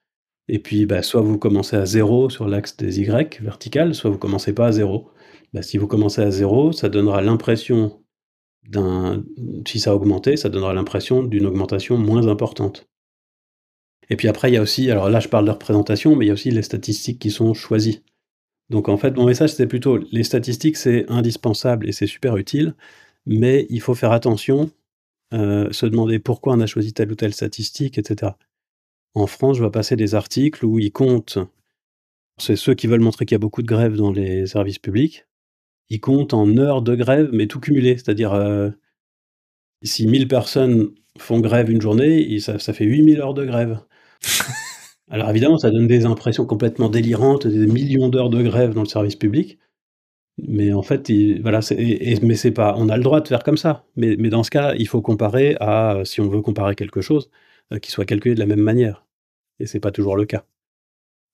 Et 0.48 0.58
puis, 0.60 0.86
bah, 0.86 1.02
soit 1.02 1.20
vous 1.20 1.38
commencez 1.38 1.76
à 1.76 1.86
zéro 1.86 2.30
sur 2.30 2.46
l'axe 2.46 2.76
des 2.76 3.00
Y 3.00 3.40
vertical, 3.40 3.94
soit 3.94 4.10
vous 4.10 4.18
commencez 4.18 4.52
pas 4.52 4.66
à 4.66 4.72
zéro. 4.72 5.10
Bah, 5.52 5.62
si 5.62 5.78
vous 5.78 5.86
commencez 5.86 6.22
à 6.22 6.30
zéro, 6.30 6.72
ça 6.72 6.88
donnera 6.88 7.20
l'impression 7.22 8.02
d'un. 8.68 9.24
Si 9.66 9.80
ça 9.80 9.90
a 9.90 9.94
augmenté, 9.94 10.36
ça 10.36 10.48
donnera 10.48 10.72
l'impression 10.74 11.22
d'une 11.22 11.46
augmentation 11.46 11.98
moins 11.98 12.28
importante. 12.28 12.88
Et 14.08 14.16
puis 14.16 14.28
après, 14.28 14.50
il 14.50 14.54
y 14.54 14.56
a 14.56 14.62
aussi, 14.62 14.90
alors 14.90 15.10
là 15.10 15.20
je 15.20 15.28
parle 15.28 15.46
de 15.46 15.50
représentation, 15.50 16.14
mais 16.14 16.26
il 16.26 16.28
y 16.28 16.30
a 16.30 16.34
aussi 16.34 16.50
les 16.50 16.62
statistiques 16.62 17.18
qui 17.18 17.30
sont 17.30 17.54
choisies. 17.54 18.02
Donc 18.70 18.88
en 18.88 18.96
fait, 18.96 19.16
mon 19.16 19.26
message 19.26 19.50
c'était 19.50 19.66
plutôt, 19.66 19.98
les 20.10 20.24
statistiques 20.24 20.76
c'est 20.76 21.08
indispensable 21.10 21.88
et 21.88 21.92
c'est 21.92 22.06
super 22.06 22.36
utile, 22.36 22.74
mais 23.26 23.66
il 23.70 23.80
faut 23.80 23.94
faire 23.94 24.12
attention, 24.12 24.70
euh, 25.34 25.72
se 25.72 25.86
demander 25.86 26.18
pourquoi 26.18 26.54
on 26.54 26.60
a 26.60 26.66
choisi 26.66 26.92
telle 26.92 27.12
ou 27.12 27.14
telle 27.14 27.34
statistique, 27.34 27.98
etc. 27.98 28.32
En 29.14 29.26
France, 29.26 29.56
je 29.56 29.62
vois 29.62 29.72
passer 29.72 29.96
des 29.96 30.14
articles 30.14 30.64
où 30.64 30.78
ils 30.78 30.92
comptent, 30.92 31.38
c'est 32.38 32.56
ceux 32.56 32.74
qui 32.74 32.86
veulent 32.86 33.00
montrer 33.00 33.24
qu'il 33.24 33.34
y 33.34 33.36
a 33.36 33.40
beaucoup 33.40 33.62
de 33.62 33.66
grèves 33.66 33.96
dans 33.96 34.12
les 34.12 34.46
services 34.46 34.78
publics, 34.78 35.26
ils 35.88 36.00
comptent 36.00 36.34
en 36.34 36.56
heures 36.58 36.82
de 36.82 36.94
grève, 36.94 37.30
mais 37.32 37.46
tout 37.46 37.60
cumulé, 37.60 37.96
c'est-à-dire 37.96 38.34
euh, 38.34 38.70
si 39.82 40.06
1000 40.06 40.28
personnes 40.28 40.90
font 41.18 41.40
grève 41.40 41.70
une 41.70 41.80
journée, 41.80 42.38
ça, 42.40 42.58
ça 42.58 42.72
fait 42.72 42.84
8000 42.84 43.20
heures 43.20 43.34
de 43.34 43.44
grève. 43.44 43.80
Alors 45.10 45.30
évidemment, 45.30 45.58
ça 45.58 45.70
donne 45.70 45.86
des 45.86 46.04
impressions 46.04 46.46
complètement 46.46 46.88
délirantes, 46.88 47.46
des 47.46 47.66
millions 47.66 48.08
d'heures 48.08 48.30
de 48.30 48.42
grève 48.42 48.74
dans 48.74 48.82
le 48.82 48.88
service 48.88 49.16
public. 49.16 49.58
Mais 50.38 50.72
en 50.72 50.82
fait, 50.82 51.08
il, 51.08 51.40
voilà, 51.40 51.60
et, 51.70 52.20
mais 52.20 52.34
c'est 52.34 52.50
pas, 52.50 52.74
on 52.76 52.88
a 52.88 52.96
le 52.96 53.02
droit 53.02 53.20
de 53.20 53.28
faire 53.28 53.42
comme 53.42 53.56
ça. 53.56 53.84
Mais, 53.96 54.16
mais, 54.18 54.28
dans 54.28 54.42
ce 54.42 54.50
cas, 54.50 54.74
il 54.74 54.86
faut 54.86 55.00
comparer 55.00 55.56
à, 55.60 56.02
si 56.04 56.20
on 56.20 56.28
veut 56.28 56.42
comparer 56.42 56.74
quelque 56.74 57.00
chose, 57.00 57.30
euh, 57.72 57.78
qui 57.78 57.90
soit 57.90 58.04
calculé 58.04 58.34
de 58.34 58.40
la 58.40 58.46
même 58.46 58.60
manière. 58.60 59.06
Et 59.60 59.66
c'est 59.66 59.80
pas 59.80 59.92
toujours 59.92 60.16
le 60.16 60.26
cas. 60.26 60.44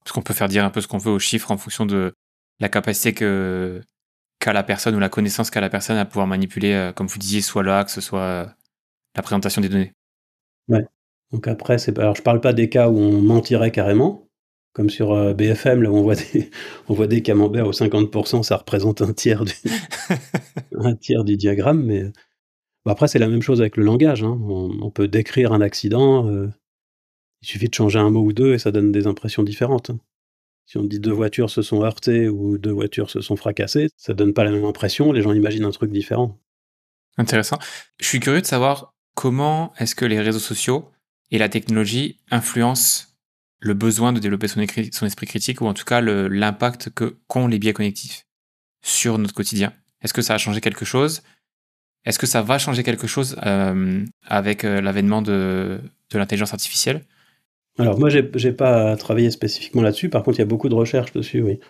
Parce 0.04 0.12
qu'on 0.12 0.22
peut 0.22 0.34
faire 0.34 0.48
dire 0.48 0.64
un 0.64 0.70
peu 0.70 0.80
ce 0.80 0.86
qu'on 0.86 0.98
veut 0.98 1.10
aux 1.10 1.18
chiffres 1.18 1.50
en 1.50 1.56
fonction 1.56 1.84
de 1.84 2.14
la 2.60 2.68
capacité 2.68 3.12
que 3.12 3.80
qu'a 4.38 4.52
la 4.52 4.62
personne 4.62 4.94
ou 4.94 4.98
la 4.98 5.08
connaissance 5.08 5.50
qu'a 5.50 5.60
la 5.60 5.70
personne 5.70 5.96
à 5.96 6.04
pouvoir 6.04 6.26
manipuler, 6.26 6.72
euh, 6.72 6.92
comme 6.92 7.06
vous 7.06 7.18
disiez, 7.18 7.40
soit 7.40 7.62
l'axe, 7.62 8.00
soit 8.00 8.20
euh, 8.20 8.46
la 9.16 9.22
présentation 9.22 9.60
des 9.60 9.68
données. 9.68 9.92
Ouais. 10.68 10.84
Donc 11.32 11.48
après, 11.48 11.78
c'est 11.78 11.98
alors 11.98 12.14
je 12.14 12.22
parle 12.22 12.40
pas 12.40 12.52
des 12.52 12.68
cas 12.68 12.88
où 12.88 12.98
on 12.98 13.22
mentirait 13.22 13.70
carrément, 13.70 14.28
comme 14.72 14.90
sur 14.90 15.12
euh, 15.12 15.34
BFM, 15.34 15.82
là 15.82 15.90
où 15.90 15.96
on 15.96 16.02
voit 16.02 16.14
des, 16.14 16.50
on 16.88 16.94
voit 16.94 17.06
des 17.06 17.22
camemberts 17.22 17.66
au 17.66 17.72
50%, 17.72 18.42
ça 18.42 18.56
représente 18.56 19.02
un 19.02 19.12
tiers 19.12 19.44
du, 19.44 19.54
un 20.78 20.94
tiers 20.94 21.24
du 21.24 21.36
diagramme, 21.36 21.82
mais 21.82 22.04
bon, 22.84 22.92
après 22.92 23.08
c'est 23.08 23.18
la 23.18 23.28
même 23.28 23.42
chose 23.42 23.60
avec 23.60 23.76
le 23.76 23.84
langage. 23.84 24.22
Hein. 24.22 24.38
On, 24.42 24.70
on, 24.82 24.90
peut 24.90 25.08
décrire 25.08 25.52
un 25.52 25.60
accident, 25.60 26.28
euh, 26.28 26.48
il 27.42 27.48
suffit 27.48 27.68
de 27.68 27.74
changer 27.74 27.98
un 27.98 28.10
mot 28.10 28.20
ou 28.20 28.32
deux 28.32 28.54
et 28.54 28.58
ça 28.58 28.70
donne 28.70 28.92
des 28.92 29.06
impressions 29.06 29.42
différentes. 29.42 29.90
Hein. 29.90 29.98
Si 30.66 30.78
on 30.78 30.84
dit 30.84 31.00
deux 31.00 31.12
voitures 31.12 31.50
se 31.50 31.62
sont 31.62 31.82
heurtées 31.82 32.28
ou 32.28 32.56
deux 32.56 32.70
voitures 32.70 33.10
se 33.10 33.20
sont 33.20 33.36
fracassées, 33.36 33.88
ça 33.96 34.14
donne 34.14 34.32
pas 34.32 34.44
la 34.44 34.52
même 34.52 34.64
impression, 34.64 35.12
les 35.12 35.22
gens 35.22 35.32
imaginent 35.32 35.64
un 35.64 35.70
truc 35.70 35.90
différent. 35.90 36.38
Intéressant. 37.18 37.58
Je 38.00 38.06
suis 38.06 38.20
curieux 38.20 38.40
de 38.40 38.46
savoir 38.46 38.94
comment 39.14 39.72
est-ce 39.78 39.94
que 39.94 40.04
les 40.04 40.20
réseaux 40.20 40.38
sociaux 40.38 40.88
et 41.32 41.38
la 41.38 41.48
technologie 41.48 42.18
influence 42.30 43.16
le 43.58 43.74
besoin 43.74 44.12
de 44.12 44.20
développer 44.20 44.48
son, 44.48 44.60
esprit 44.60 45.26
critique 45.26 45.60
ou 45.60 45.66
en 45.66 45.74
tout 45.74 45.84
cas 45.84 46.00
l'impact 46.00 46.90
qu'ont 47.26 47.46
les 47.46 47.58
biais 47.58 47.72
connectifs 47.72 48.26
sur 48.82 49.18
notre 49.18 49.34
quotidien. 49.34 49.72
Est-ce 50.02 50.12
que 50.12 50.22
ça 50.22 50.34
a 50.34 50.38
changé 50.38 50.60
quelque 50.60 50.84
chose? 50.84 51.22
Est-ce 52.04 52.18
que 52.18 52.26
ça 52.26 52.42
va 52.42 52.58
changer 52.58 52.82
quelque 52.82 53.06
chose 53.06 53.36
euh, 53.46 54.04
avec 54.26 54.64
euh, 54.64 54.80
l'avènement 54.80 55.22
de, 55.22 55.80
de 56.10 56.18
l'intelligence 56.18 56.52
artificielle? 56.52 57.04
Alors 57.78 57.98
moi, 57.98 58.10
j'ai 58.10 58.52
pas 58.52 58.96
travaillé 58.96 59.30
spécifiquement 59.30 59.82
là-dessus. 59.82 60.10
Par 60.10 60.24
contre, 60.24 60.38
il 60.38 60.40
y 60.40 60.42
a 60.42 60.46
beaucoup 60.46 60.68
de 60.68 60.74
recherches 60.74 61.12
dessus, 61.12 61.40
oui. 61.40 61.60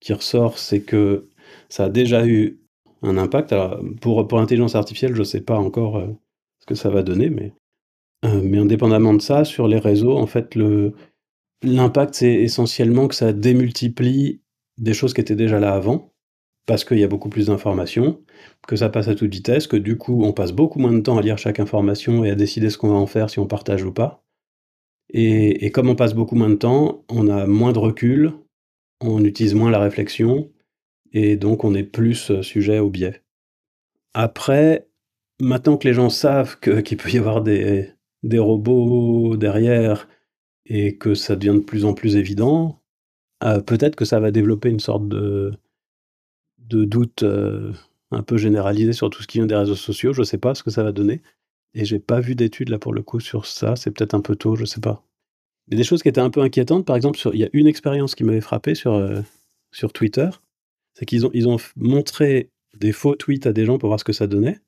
Qui 0.00 0.12
ressort, 0.12 0.58
c'est 0.58 0.80
que 0.80 1.28
ça 1.68 1.86
a 1.86 1.88
déjà 1.90 2.24
eu 2.24 2.60
un 3.02 3.18
impact. 3.18 3.52
Alors, 3.52 3.80
pour, 4.00 4.26
pour 4.28 4.38
l'intelligence 4.38 4.76
artificielle, 4.76 5.14
je 5.14 5.18
ne 5.18 5.24
sais 5.24 5.40
pas 5.40 5.58
encore 5.58 5.98
euh, 5.98 6.06
ce 6.60 6.66
que 6.66 6.74
ça 6.76 6.88
va 6.88 7.02
donner, 7.02 7.28
mais 7.28 7.52
euh, 8.26 8.40
mais 8.42 8.58
indépendamment 8.58 9.14
de 9.14 9.22
ça, 9.22 9.44
sur 9.44 9.68
les 9.68 9.78
réseaux, 9.78 10.16
en 10.16 10.26
fait, 10.26 10.56
l'impact, 11.62 12.14
c'est 12.14 12.34
essentiellement 12.34 13.08
que 13.08 13.14
ça 13.14 13.32
démultiplie 13.32 14.42
des 14.78 14.94
choses 14.94 15.14
qui 15.14 15.20
étaient 15.20 15.36
déjà 15.36 15.60
là 15.60 15.74
avant, 15.74 16.12
parce 16.66 16.84
qu'il 16.84 16.98
y 16.98 17.04
a 17.04 17.08
beaucoup 17.08 17.28
plus 17.28 17.46
d'informations, 17.46 18.20
que 18.66 18.76
ça 18.76 18.88
passe 18.88 19.08
à 19.08 19.14
toute 19.14 19.32
vitesse, 19.32 19.66
que 19.66 19.76
du 19.76 19.96
coup, 19.96 20.24
on 20.24 20.32
passe 20.32 20.52
beaucoup 20.52 20.78
moins 20.78 20.92
de 20.92 21.00
temps 21.00 21.18
à 21.18 21.22
lire 21.22 21.38
chaque 21.38 21.60
information 21.60 22.24
et 22.24 22.30
à 22.30 22.34
décider 22.34 22.70
ce 22.70 22.78
qu'on 22.78 22.88
va 22.88 22.96
en 22.96 23.06
faire, 23.06 23.30
si 23.30 23.38
on 23.38 23.46
partage 23.46 23.84
ou 23.84 23.92
pas. 23.92 24.24
Et, 25.10 25.64
et 25.64 25.70
comme 25.70 25.88
on 25.88 25.94
passe 25.94 26.14
beaucoup 26.14 26.34
moins 26.34 26.50
de 26.50 26.56
temps, 26.56 27.04
on 27.08 27.28
a 27.28 27.46
moins 27.46 27.72
de 27.72 27.78
recul, 27.78 28.32
on 29.00 29.24
utilise 29.24 29.54
moins 29.54 29.70
la 29.70 29.78
réflexion, 29.78 30.50
et 31.12 31.36
donc 31.36 31.64
on 31.64 31.74
est 31.74 31.84
plus 31.84 32.30
euh, 32.30 32.42
sujet 32.42 32.78
au 32.78 32.90
biais. 32.90 33.22
Après, 34.14 34.88
maintenant 35.40 35.76
que 35.76 35.86
les 35.86 35.94
gens 35.94 36.10
savent 36.10 36.58
qu'il 36.58 36.96
peut 36.96 37.10
y 37.10 37.18
avoir 37.18 37.42
des, 37.42 37.95
des 38.22 38.38
robots 38.38 39.36
derrière 39.36 40.08
et 40.66 40.96
que 40.96 41.14
ça 41.14 41.36
devient 41.36 41.58
de 41.58 41.64
plus 41.64 41.84
en 41.84 41.94
plus 41.94 42.16
évident, 42.16 42.80
euh, 43.44 43.60
peut-être 43.60 43.96
que 43.96 44.04
ça 44.04 44.20
va 44.20 44.30
développer 44.30 44.68
une 44.70 44.80
sorte 44.80 45.08
de, 45.08 45.58
doute 46.58 47.22
euh, 47.22 47.72
un 48.10 48.22
peu 48.22 48.36
généralisé 48.36 48.92
sur 48.92 49.10
tout 49.10 49.22
ce 49.22 49.28
qui 49.28 49.38
vient 49.38 49.46
des 49.46 49.54
réseaux 49.56 49.76
sociaux. 49.76 50.12
Je 50.12 50.20
ne 50.20 50.24
sais 50.24 50.38
pas 50.38 50.54
ce 50.54 50.62
que 50.62 50.70
ça 50.70 50.82
va 50.82 50.92
donner. 50.92 51.22
Et 51.74 51.84
j'ai 51.84 51.98
pas 52.00 52.20
vu 52.20 52.34
d'études 52.34 52.70
là 52.70 52.78
pour 52.78 52.94
le 52.94 53.02
coup 53.02 53.20
sur 53.20 53.46
ça. 53.46 53.76
C'est 53.76 53.90
peut-être 53.90 54.14
un 54.14 54.20
peu 54.22 54.36
tôt, 54.36 54.56
je 54.56 54.64
sais 54.64 54.80
pas. 54.80 55.04
Mais 55.68 55.76
des 55.76 55.84
choses 55.84 56.02
qui 56.02 56.08
étaient 56.08 56.20
un 56.20 56.30
peu 56.30 56.40
inquiétantes, 56.42 56.86
par 56.86 56.96
exemple, 56.96 57.18
il 57.32 57.40
y 57.40 57.44
a 57.44 57.50
une 57.52 57.66
expérience 57.66 58.14
qui 58.14 58.24
m'avait 58.24 58.40
frappé 58.40 58.74
sur, 58.74 58.94
euh, 58.94 59.20
sur 59.72 59.92
Twitter. 59.92 60.30
C'est 60.94 61.06
qu'ils 61.06 61.26
ont, 61.26 61.30
ils 61.34 61.48
ont 61.48 61.58
montré 61.76 62.50
des 62.78 62.92
faux 62.92 63.16
tweets 63.16 63.46
à 63.46 63.52
des 63.52 63.66
gens 63.66 63.78
pour 63.78 63.88
voir 63.88 64.00
ce 64.00 64.04
que 64.04 64.12
ça 64.12 64.26
donnait. 64.26 64.60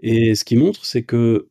Et 0.00 0.34
ce 0.34 0.44
qu'ils 0.44 0.58
montrent, 0.58 0.84
c'est 0.84 1.02
que 1.02 1.48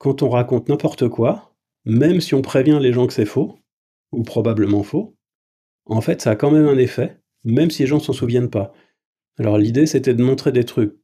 quand 0.00 0.22
on 0.22 0.30
raconte 0.30 0.70
n'importe 0.70 1.08
quoi, 1.08 1.54
même 1.84 2.22
si 2.22 2.34
on 2.34 2.40
prévient 2.40 2.78
les 2.80 2.92
gens 2.92 3.06
que 3.06 3.12
c'est 3.12 3.26
faux, 3.26 3.58
ou 4.12 4.22
probablement 4.22 4.82
faux, 4.82 5.14
en 5.84 6.00
fait, 6.00 6.22
ça 6.22 6.30
a 6.30 6.36
quand 6.36 6.50
même 6.50 6.66
un 6.66 6.78
effet, 6.78 7.20
même 7.44 7.70
si 7.70 7.82
les 7.82 7.86
gens 7.86 8.00
s'en 8.00 8.14
souviennent 8.14 8.50
pas. 8.50 8.72
Alors 9.38 9.58
l'idée, 9.58 9.86
c'était 9.86 10.14
de 10.14 10.24
montrer 10.24 10.52
des 10.52 10.64
trucs 10.64 10.96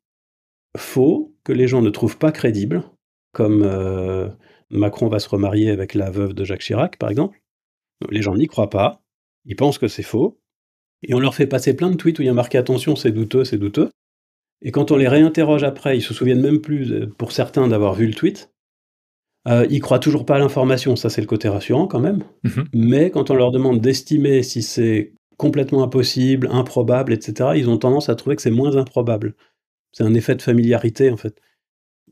faux 0.79 1.35
que 1.45 1.53
les 1.53 1.69
gens 1.69 1.83
ne 1.83 1.91
trouvent 1.91 2.17
pas 2.17 2.33
crédibles, 2.33 2.85
comme 3.33 3.63
euh, 3.63 4.29
Macron 4.71 5.09
va 5.09 5.19
se 5.19 5.29
remarier 5.29 5.71
avec 5.71 5.93
la 5.93 6.11
veuve 6.11 6.33
de 6.33 6.45
Jacques 6.45 6.63
Chirac, 6.63 6.97
par 6.97 7.11
exemple. 7.11 7.39
Les 8.11 8.23
gens 8.23 8.35
n'y 8.35 8.47
croient 8.47 8.71
pas, 8.71 9.03
ils 9.45 9.57
pensent 9.57 9.79
que 9.79 9.89
c'est 9.89 10.03
faux, 10.03 10.41
et 11.03 11.13
on 11.13 11.21
leur 11.21 11.35
fait 11.35 11.47
passer 11.47 11.77
plein 11.77 11.91
de 11.91 11.97
tweets 11.97 12.19
où 12.19 12.23
il 12.23 12.27
y 12.27 12.31
a 12.31 12.35
marqué 12.35 12.57
attention, 12.57 12.97
c'est 12.97 13.13
douteux, 13.13 13.45
c'est 13.45 13.59
douteux. 13.59 13.91
Et 14.63 14.71
quand 14.71 14.91
on 14.91 14.97
les 14.97 15.09
réinterroge 15.09 15.65
après, 15.65 15.99
ils 15.99 16.03
se 16.03 16.15
souviennent 16.15 16.41
même 16.41 16.63
plus, 16.63 16.93
euh, 16.93 17.07
pour 17.07 17.33
certains, 17.33 17.69
d'avoir 17.69 17.93
vu 17.93 18.07
le 18.07 18.15
tweet. 18.15 18.51
Euh, 19.47 19.67
ils 19.71 19.81
croient 19.81 19.99
toujours 19.99 20.25
pas 20.27 20.37
à 20.37 20.39
l'information, 20.39 20.97
ça 20.97 21.09
c'est 21.09 21.21
le 21.21 21.27
côté 21.27 21.49
rassurant 21.49 21.87
quand 21.87 22.01
même. 22.01 22.25
Mmh 22.45 22.63
Mais 22.75 23.11
quand 23.11 23.31
on 23.31 23.35
leur 23.35 23.53
demande 23.53 23.81
d'estimer 23.81 24.43
si 24.43 24.63
c'est 24.63 25.13
complètement 25.37 25.83
impossible, 25.85 26.49
improbable, 26.51 27.13
etc., 27.13 27.51
ils 27.57 27.69
ont 27.69 27.79
tendance 27.79 28.09
à 28.09 28.15
trouver 28.17 28.37
que 28.37 28.43
c'est 28.43 28.51
moins 28.51 28.77
improbable. 28.77 29.35
C'est 29.93 30.05
un 30.05 30.15
effet 30.15 30.35
de 30.35 30.43
familiarité 30.43 31.11
en 31.11 31.17
fait. 31.17 31.41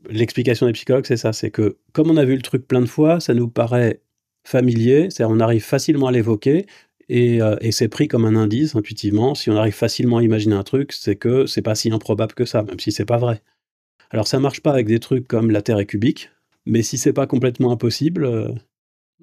L'explication 0.09 0.67
des 0.67 0.73
psychologues, 0.73 1.05
c'est 1.07 1.17
ça, 1.17 1.33
c'est 1.33 1.51
que 1.51 1.77
comme 1.91 2.09
on 2.11 2.17
a 2.17 2.25
vu 2.25 2.35
le 2.35 2.41
truc 2.41 2.67
plein 2.67 2.81
de 2.81 2.85
fois, 2.85 3.19
ça 3.19 3.33
nous 3.33 3.49
paraît 3.49 4.01
familier, 4.47 5.09
c'est 5.09 5.23
on 5.25 5.39
arrive 5.39 5.63
facilement 5.63 6.07
à 6.07 6.11
l'évoquer, 6.11 6.67
Et, 7.09 7.39
et 7.61 7.71
c'est 7.71 7.87
pris 7.87 8.07
comme 8.07 8.25
un 8.25 8.35
indice 8.35 8.75
intuitivement. 8.75 9.35
Si 9.35 9.49
on 9.49 9.55
arrive 9.57 9.73
facilement 9.73 10.17
à 10.17 10.23
imaginer 10.23 10.55
un 10.55 10.63
truc, 10.63 10.91
c'est 10.93 11.15
que 11.15 11.45
c'est 11.47 11.61
pas 11.61 11.75
si 11.75 11.91
improbable 11.91 12.33
que 12.33 12.45
ça, 12.45 12.63
même 12.63 12.79
si 12.79 12.91
c'est 12.91 13.05
pas 13.05 13.17
vrai. 13.17 13.41
Alors 14.11 14.27
ça 14.27 14.39
marche 14.39 14.61
pas 14.61 14.71
avec 14.71 14.87
des 14.87 14.99
trucs 14.99 15.27
comme 15.27 15.51
la 15.51 15.61
Terre 15.61 15.79
est 15.79 15.85
cubique, 15.85 16.29
mais 16.65 16.83
si 16.83 16.97
c'est 16.97 17.13
pas 17.13 17.27
complètement 17.27 17.71
impossible, 17.71 18.55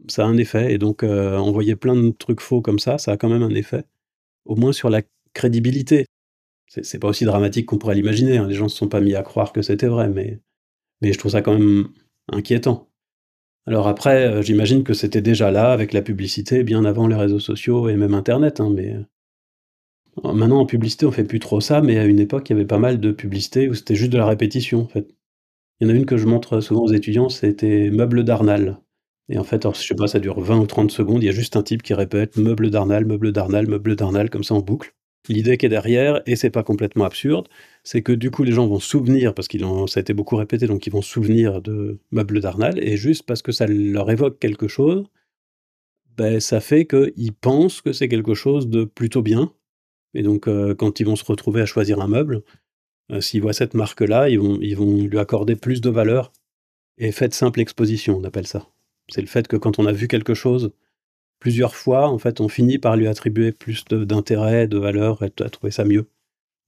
ça 0.08 0.24
a 0.24 0.26
un 0.26 0.36
effet. 0.36 0.72
Et 0.72 0.78
donc 0.78 1.02
envoyer 1.02 1.76
plein 1.76 1.96
de 1.96 2.10
trucs 2.10 2.40
faux 2.40 2.62
comme 2.62 2.78
ça, 2.78 2.98
ça 2.98 3.12
a 3.12 3.16
quand 3.16 3.28
même 3.28 3.42
un 3.42 3.54
effet. 3.54 3.84
Au 4.44 4.56
moins 4.56 4.72
sur 4.72 4.90
la 4.90 5.02
crédibilité. 5.34 6.06
C'est 6.68 6.98
pas 6.98 7.08
aussi 7.08 7.24
dramatique 7.24 7.66
qu'on 7.66 7.78
pourrait 7.78 7.94
l'imaginer. 7.94 8.38
Hein. 8.38 8.48
Les 8.48 8.54
gens 8.54 8.68
se 8.68 8.76
sont 8.76 8.88
pas 8.88 9.00
mis 9.00 9.14
à 9.14 9.22
croire 9.22 9.52
que 9.52 9.60
c'était 9.60 9.88
vrai, 9.88 10.08
mais, 10.08 10.40
je 11.02 11.18
trouve 11.18 11.32
ça 11.32 11.42
quand 11.42 11.58
même 11.58 11.88
inquiétant. 12.28 12.88
Alors 13.66 13.88
après, 13.88 14.26
euh, 14.26 14.42
j'imagine 14.42 14.82
que 14.82 14.94
c'était 14.94 15.20
déjà 15.20 15.50
là 15.50 15.72
avec 15.72 15.92
la 15.92 16.02
publicité 16.02 16.64
bien 16.64 16.84
avant 16.84 17.06
les 17.06 17.14
réseaux 17.14 17.38
sociaux 17.38 17.88
et 17.88 17.96
même 17.96 18.14
Internet. 18.14 18.60
Hein, 18.60 18.72
mais 18.74 18.94
euh, 20.24 20.32
maintenant 20.32 20.60
en 20.60 20.66
publicité, 20.66 21.04
on 21.06 21.12
fait 21.12 21.24
plus 21.24 21.40
trop 21.40 21.60
ça, 21.60 21.82
mais 21.82 21.98
à 21.98 22.06
une 22.06 22.18
époque, 22.20 22.48
il 22.48 22.54
y 22.54 22.56
avait 22.56 22.66
pas 22.66 22.78
mal 22.78 23.00
de 23.00 23.12
publicités 23.12 23.68
où 23.68 23.74
c'était 23.74 23.94
juste 23.94 24.12
de 24.12 24.18
la 24.18 24.26
répétition. 24.26 24.80
En 24.80 24.88
fait, 24.88 25.14
il 25.82 25.88
y 25.88 25.90
en 25.90 25.94
a 25.94 25.96
une 25.96 26.06
que 26.06 26.16
je 26.16 26.26
montre 26.26 26.60
souvent 26.60 26.82
aux 26.82 26.92
étudiants, 26.92 27.28
c'était 27.28 27.90
meuble 27.90 28.22
d'Arnal. 28.22 28.78
Et 29.28 29.36
en 29.36 29.42
fait, 29.42 29.64
alors, 29.64 29.74
je 29.74 29.84
sais 29.84 29.96
pas, 29.96 30.06
ça 30.06 30.20
dure 30.20 30.40
20 30.40 30.60
ou 30.60 30.66
30 30.66 30.92
secondes. 30.92 31.24
Il 31.24 31.26
y 31.26 31.28
a 31.28 31.32
juste 31.32 31.56
un 31.56 31.64
type 31.64 31.82
qui 31.82 31.92
répète 31.92 32.36
meuble 32.36 32.70
d'Arnal, 32.70 33.04
meuble 33.04 33.32
d'Arnal, 33.32 33.66
meuble 33.66 33.96
d'Arnal, 33.96 34.30
comme 34.30 34.44
ça 34.44 34.54
en 34.54 34.60
boucle. 34.60 34.94
L'idée 35.28 35.56
qui 35.56 35.66
est 35.66 35.68
derrière, 35.68 36.22
et 36.24 36.36
c'est 36.36 36.50
pas 36.50 36.62
complètement 36.62 37.04
absurde, 37.04 37.48
c'est 37.82 38.00
que 38.00 38.12
du 38.12 38.30
coup 38.30 38.44
les 38.44 38.52
gens 38.52 38.68
vont 38.68 38.78
souvenir, 38.78 39.34
parce 39.34 39.48
qu'ils 39.48 39.64
ça 39.88 39.98
a 39.98 40.02
été 40.02 40.14
beaucoup 40.14 40.36
répété, 40.36 40.68
donc 40.68 40.86
ils 40.86 40.92
vont 40.92 41.02
souvenir 41.02 41.60
de 41.60 41.98
Meuble 42.12 42.40
d'Arnal, 42.40 42.78
et 42.78 42.96
juste 42.96 43.24
parce 43.24 43.42
que 43.42 43.50
ça 43.50 43.66
leur 43.66 44.08
évoque 44.08 44.38
quelque 44.38 44.68
chose, 44.68 45.06
ben, 46.16 46.38
ça 46.38 46.60
fait 46.60 46.86
qu'ils 46.86 47.32
pensent 47.32 47.80
que 47.80 47.92
c'est 47.92 48.08
quelque 48.08 48.34
chose 48.34 48.68
de 48.68 48.84
plutôt 48.84 49.22
bien. 49.22 49.52
Et 50.14 50.22
donc 50.22 50.46
euh, 50.46 50.74
quand 50.76 51.00
ils 51.00 51.06
vont 51.06 51.16
se 51.16 51.24
retrouver 51.24 51.60
à 51.62 51.66
choisir 51.66 52.00
un 52.00 52.08
meuble, 52.08 52.42
s'ils 53.20 53.42
voient 53.42 53.52
cette 53.52 53.74
marque-là, 53.74 54.28
ils 54.28 54.38
vont, 54.38 54.56
lui 54.56 55.18
accorder 55.18 55.56
plus 55.56 55.80
de 55.80 55.90
valeur. 55.90 56.32
Et 56.98 57.12
fait 57.12 57.32
simple 57.34 57.60
exposition, 57.60 58.18
on 58.18 58.24
appelle 58.24 58.46
ça. 58.46 58.68
C'est 59.08 59.20
le 59.20 59.26
fait 59.26 59.48
que 59.48 59.56
quand 59.56 59.78
on 59.78 59.86
a 59.86 59.92
vu 59.92 60.08
quelque 60.08 60.34
chose 60.34 60.72
plusieurs 61.38 61.74
fois, 61.74 62.08
en 62.08 62.18
fait, 62.18 62.40
on 62.40 62.48
finit 62.48 62.78
par 62.78 62.96
lui 62.96 63.08
attribuer 63.08 63.50
plus 63.50 63.84
d'intérêt, 63.84 64.68
de, 64.68 64.78
valeur, 64.78 65.22
à 65.22 65.50
trouver 65.50 65.72
ça 65.72 65.84
mieux, 65.84 66.08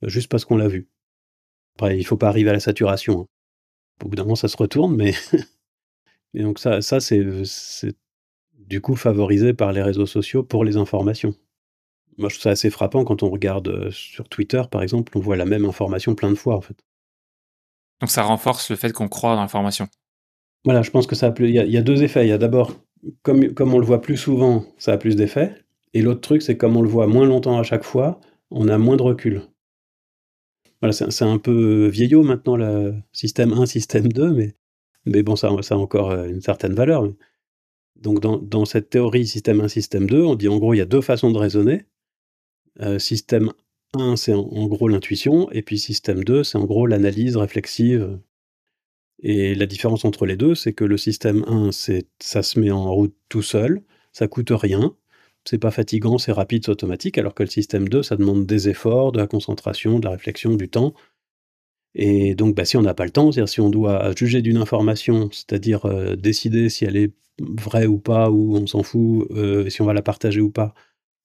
juste 0.02 0.28
parce 0.28 0.44
qu'on 0.44 0.56
l'a 0.56 0.66
vu. 0.66 0.88
Après, 1.76 1.96
il 1.96 2.04
faut 2.04 2.16
pas 2.16 2.28
arriver 2.28 2.50
à 2.50 2.54
la 2.54 2.60
saturation. 2.60 3.20
Hein. 3.20 3.26
Au 4.04 4.08
bout 4.08 4.16
d'un 4.16 4.24
moment, 4.24 4.34
ça 4.34 4.48
se 4.48 4.56
retourne, 4.56 4.96
mais... 4.96 5.14
et 6.34 6.42
donc 6.42 6.58
ça 6.58 6.80
c'est 6.80 7.22
du 8.58 8.80
coup 8.80 8.96
favorisé 8.96 9.54
par 9.54 9.72
les 9.72 9.82
réseaux 9.82 10.06
sociaux 10.06 10.42
pour 10.42 10.64
les 10.64 10.76
informations. 10.76 11.34
Moi, 12.18 12.28
je 12.28 12.34
trouve 12.34 12.44
ça 12.44 12.50
assez 12.50 12.70
frappant 12.70 13.04
quand 13.04 13.22
on 13.22 13.30
regarde 13.30 13.68
euh, 13.68 13.90
sur 13.90 14.28
Twitter, 14.28 14.62
par 14.70 14.82
exemple, 14.82 15.16
on 15.16 15.20
voit 15.20 15.36
la 15.36 15.44
même 15.44 15.64
information 15.64 16.14
plein 16.14 16.30
de 16.30 16.36
fois, 16.36 16.56
en 16.56 16.60
fait. 16.60 16.76
Donc 18.00 18.10
ça 18.10 18.22
renforce 18.22 18.70
le 18.70 18.76
fait 18.76 18.92
qu'on 18.92 19.08
croit 19.08 19.34
dans 19.34 19.40
l'information. 19.40 19.88
Voilà, 20.64 20.82
je 20.82 20.90
pense 20.90 21.06
que 21.06 21.14
ça 21.14 21.28
a 21.28 21.34
Il 21.38 21.50
y, 21.50 21.76
a 21.76 21.82
deux 21.82 22.02
effets. 22.02 22.26
Il 22.26 22.28
y 22.28 22.32
a 22.32 22.38
d'abord 22.38 22.72
comme, 23.22 23.52
comme 23.54 23.74
on 23.74 23.78
le 23.78 23.86
voit 23.86 24.00
plus 24.00 24.16
souvent, 24.16 24.64
ça 24.78 24.92
a 24.92 24.96
plus 24.96 25.16
d'effet. 25.16 25.54
Et 25.92 26.02
l'autre 26.02 26.20
truc, 26.20 26.42
c'est 26.42 26.56
comme 26.56 26.76
on 26.76 26.82
le 26.82 26.88
voit 26.88 27.06
moins 27.06 27.26
longtemps 27.26 27.58
à 27.58 27.62
chaque 27.62 27.84
fois, 27.84 28.20
on 28.50 28.68
a 28.68 28.78
moins 28.78 28.96
de 28.96 29.02
recul. 29.02 29.42
Voilà, 30.80 30.92
c'est 30.92 31.24
un 31.24 31.38
peu 31.38 31.86
vieillot 31.86 32.22
maintenant, 32.22 32.56
le 32.56 32.94
système 33.12 33.52
1, 33.52 33.66
système 33.66 34.12
2, 34.12 34.32
mais, 34.32 34.54
mais 35.06 35.22
bon, 35.22 35.36
ça, 35.36 35.50
ça 35.62 35.76
a 35.76 35.78
encore 35.78 36.10
euh, 36.10 36.26
une 36.26 36.40
certaine 36.40 36.74
valeur. 36.74 37.08
Donc, 37.96 38.20
dans, 38.20 38.36
dans, 38.36 38.64
cette 38.64 38.90
théorie 38.90 39.26
système 39.26 39.60
1, 39.60 39.68
système 39.68 40.06
2, 40.10 40.22
on 40.22 40.34
dit 40.34 40.48
en 40.48 40.58
gros, 40.58 40.74
il 40.74 40.78
y 40.78 40.82
a 40.82 40.86
deux 40.86 41.00
façons 41.00 41.30
de 41.30 41.38
raisonner. 41.38 41.86
Euh, 42.80 42.98
système 42.98 43.52
1, 43.94 44.16
c'est 44.16 44.34
en, 44.34 44.66
gros 44.66 44.88
l'intuition, 44.88 45.50
et 45.52 45.62
puis 45.62 45.78
système 45.78 46.24
2, 46.24 46.44
c'est 46.44 46.58
en 46.58 46.64
gros 46.64 46.86
l'analyse 46.86 47.36
réflexive, 47.36 48.18
et 49.22 49.54
la 49.54 49.66
différence 49.66 50.04
entre 50.04 50.26
les 50.26 50.36
deux, 50.36 50.54
c'est 50.54 50.72
que 50.72 50.84
le 50.84 50.96
système 50.96 51.44
1, 51.46 51.72
c'est 51.72 52.08
ça 52.20 52.42
se 52.42 52.58
met 52.58 52.70
en 52.70 52.92
route 52.94 53.14
tout 53.28 53.42
seul, 53.42 53.82
ça 54.12 54.28
coûte 54.28 54.50
rien, 54.50 54.96
c'est 55.44 55.58
pas 55.58 55.70
fatigant, 55.70 56.18
c'est 56.18 56.32
rapide, 56.32 56.64
c'est 56.64 56.72
automatique, 56.72 57.18
alors 57.18 57.34
que 57.34 57.42
le 57.42 57.48
système 57.48 57.88
2, 57.88 58.02
ça 58.02 58.16
demande 58.16 58.46
des 58.46 58.68
efforts, 58.68 59.12
de 59.12 59.18
la 59.18 59.26
concentration, 59.26 59.98
de 59.98 60.04
la 60.04 60.12
réflexion, 60.12 60.54
du 60.56 60.68
temps. 60.68 60.94
Et 61.94 62.34
donc, 62.34 62.54
bah, 62.56 62.64
si 62.64 62.76
on 62.76 62.82
n'a 62.82 62.94
pas 62.94 63.04
le 63.04 63.10
temps, 63.10 63.30
c'est-à-dire 63.30 63.48
si 63.48 63.60
on 63.60 63.70
doit 63.70 64.12
juger 64.16 64.42
d'une 64.42 64.56
information, 64.56 65.30
c'est-à-dire 65.32 65.86
euh, 65.86 66.16
décider 66.16 66.68
si 66.68 66.84
elle 66.84 66.96
est 66.96 67.12
vraie 67.38 67.86
ou 67.86 67.98
pas, 67.98 68.30
ou 68.30 68.56
on 68.56 68.66
s'en 68.66 68.82
fout, 68.82 69.28
euh, 69.30 69.68
si 69.70 69.82
on 69.82 69.86
va 69.86 69.92
la 69.92 70.02
partager 70.02 70.40
ou 70.40 70.50
pas, 70.50 70.74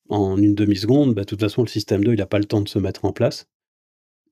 en 0.09 0.37
une 0.37 0.55
demi-seconde, 0.55 1.13
bah, 1.13 1.21
de 1.21 1.27
toute 1.27 1.39
façon, 1.39 1.61
le 1.61 1.67
système 1.67 2.03
2, 2.03 2.13
il 2.13 2.17
n'a 2.17 2.25
pas 2.25 2.39
le 2.39 2.45
temps 2.45 2.61
de 2.61 2.69
se 2.69 2.79
mettre 2.79 3.05
en 3.05 3.13
place. 3.13 3.47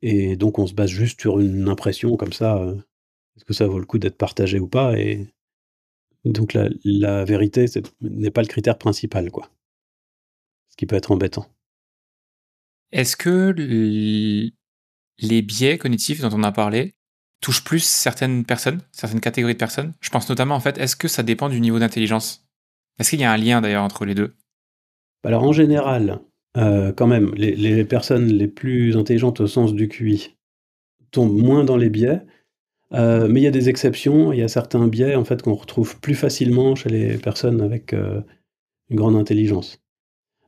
Et 0.01 0.35
donc, 0.35 0.59
on 0.59 0.67
se 0.67 0.73
base 0.73 0.89
juste 0.89 1.21
sur 1.21 1.39
une 1.39 1.69
impression 1.69 2.17
comme 2.17 2.33
ça, 2.33 2.57
euh, 2.57 2.75
est-ce 3.35 3.45
que 3.45 3.53
ça 3.53 3.67
vaut 3.67 3.79
le 3.79 3.85
coup 3.85 3.99
d'être 3.99 4.17
partagé 4.17 4.59
ou 4.59 4.67
pas? 4.67 4.97
Et 4.97 5.27
donc 6.25 6.53
la, 6.53 6.69
la 6.83 7.23
vérité 7.23 7.65
n'est 8.01 8.31
pas 8.31 8.41
le 8.41 8.47
critère 8.47 8.77
principal, 8.77 9.31
quoi. 9.31 9.51
Ce 10.69 10.75
qui 10.75 10.85
peut 10.85 10.95
être 10.95 11.11
embêtant. 11.11 11.47
Est-ce 12.91 13.15
que 13.15 13.53
les 15.19 15.41
biais 15.41 15.77
cognitifs 15.77 16.21
dont 16.21 16.33
on 16.33 16.43
a 16.43 16.51
parlé 16.51 16.95
touchent 17.41 17.63
plus 17.63 17.83
certaines 17.83 18.45
personnes, 18.45 18.81
certaines 18.91 19.21
catégories 19.21 19.53
de 19.53 19.59
personnes? 19.59 19.93
Je 19.99 20.09
pense 20.09 20.29
notamment 20.29 20.55
en 20.55 20.59
fait, 20.59 20.77
est-ce 20.77 20.95
que 20.95 21.07
ça 21.07 21.23
dépend 21.23 21.49
du 21.49 21.61
niveau 21.61 21.79
d'intelligence? 21.79 22.47
Est-ce 22.99 23.11
qu'il 23.11 23.19
y 23.19 23.25
a 23.25 23.31
un 23.31 23.37
lien 23.37 23.61
d'ailleurs 23.61 23.83
entre 23.83 24.05
les 24.05 24.15
deux? 24.15 24.35
Alors 25.23 25.43
en 25.43 25.51
général, 25.51 26.21
euh, 26.57 26.91
quand 26.91 27.07
même, 27.07 27.33
les, 27.35 27.85
personnes 27.85 28.27
les 28.27 28.47
plus 28.47 28.97
intelligentes 28.97 29.41
au 29.41 29.47
sens 29.47 29.73
du 29.73 29.87
QI 29.87 30.35
tombent 31.11 31.37
moins 31.37 31.63
dans 31.63 31.77
les 31.77 31.89
biais, 31.89 32.21
euh, 32.93 33.27
mais 33.29 33.41
il 33.41 33.43
y 33.43 33.47
a 33.47 33.51
des 33.51 33.69
exceptions, 33.69 34.31
il 34.33 34.39
y 34.39 34.43
a 34.43 34.47
certains 34.47 34.87
biais 34.87 35.15
en 35.15 35.25
fait 35.25 35.41
qu'on 35.41 35.53
retrouve 35.53 35.99
plus 35.99 36.15
facilement 36.15 36.75
chez 36.75 36.89
les 36.89 37.17
personnes 37.17 37.61
avec 37.61 37.93
euh, 37.93 38.21
une 38.89 38.95
grande 38.95 39.15
intelligence. 39.15 39.79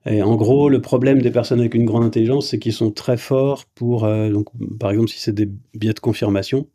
Et 0.06 0.24
en 0.24 0.36
gros, 0.36 0.70
le 0.70 0.82
problème 0.82 1.22
des 1.22 1.30
personnes 1.30 1.60
avec 1.60 1.76
une 1.76 1.86
grande 1.86 2.06
intelligence, 2.06 2.48
c'est 2.48 2.58
qu'ils 2.58 2.74
sont 2.74 2.92
très 2.92 3.18
forts 3.18 3.66
pour, 3.76 4.08
donc, 4.08 4.48
par 4.80 4.92
exemple, 4.92 5.10
si 5.10 5.20
c'est 5.20 5.34
des 5.34 5.50
biais 5.74 5.94
de 5.94 6.00
confirmation, 6.00 6.68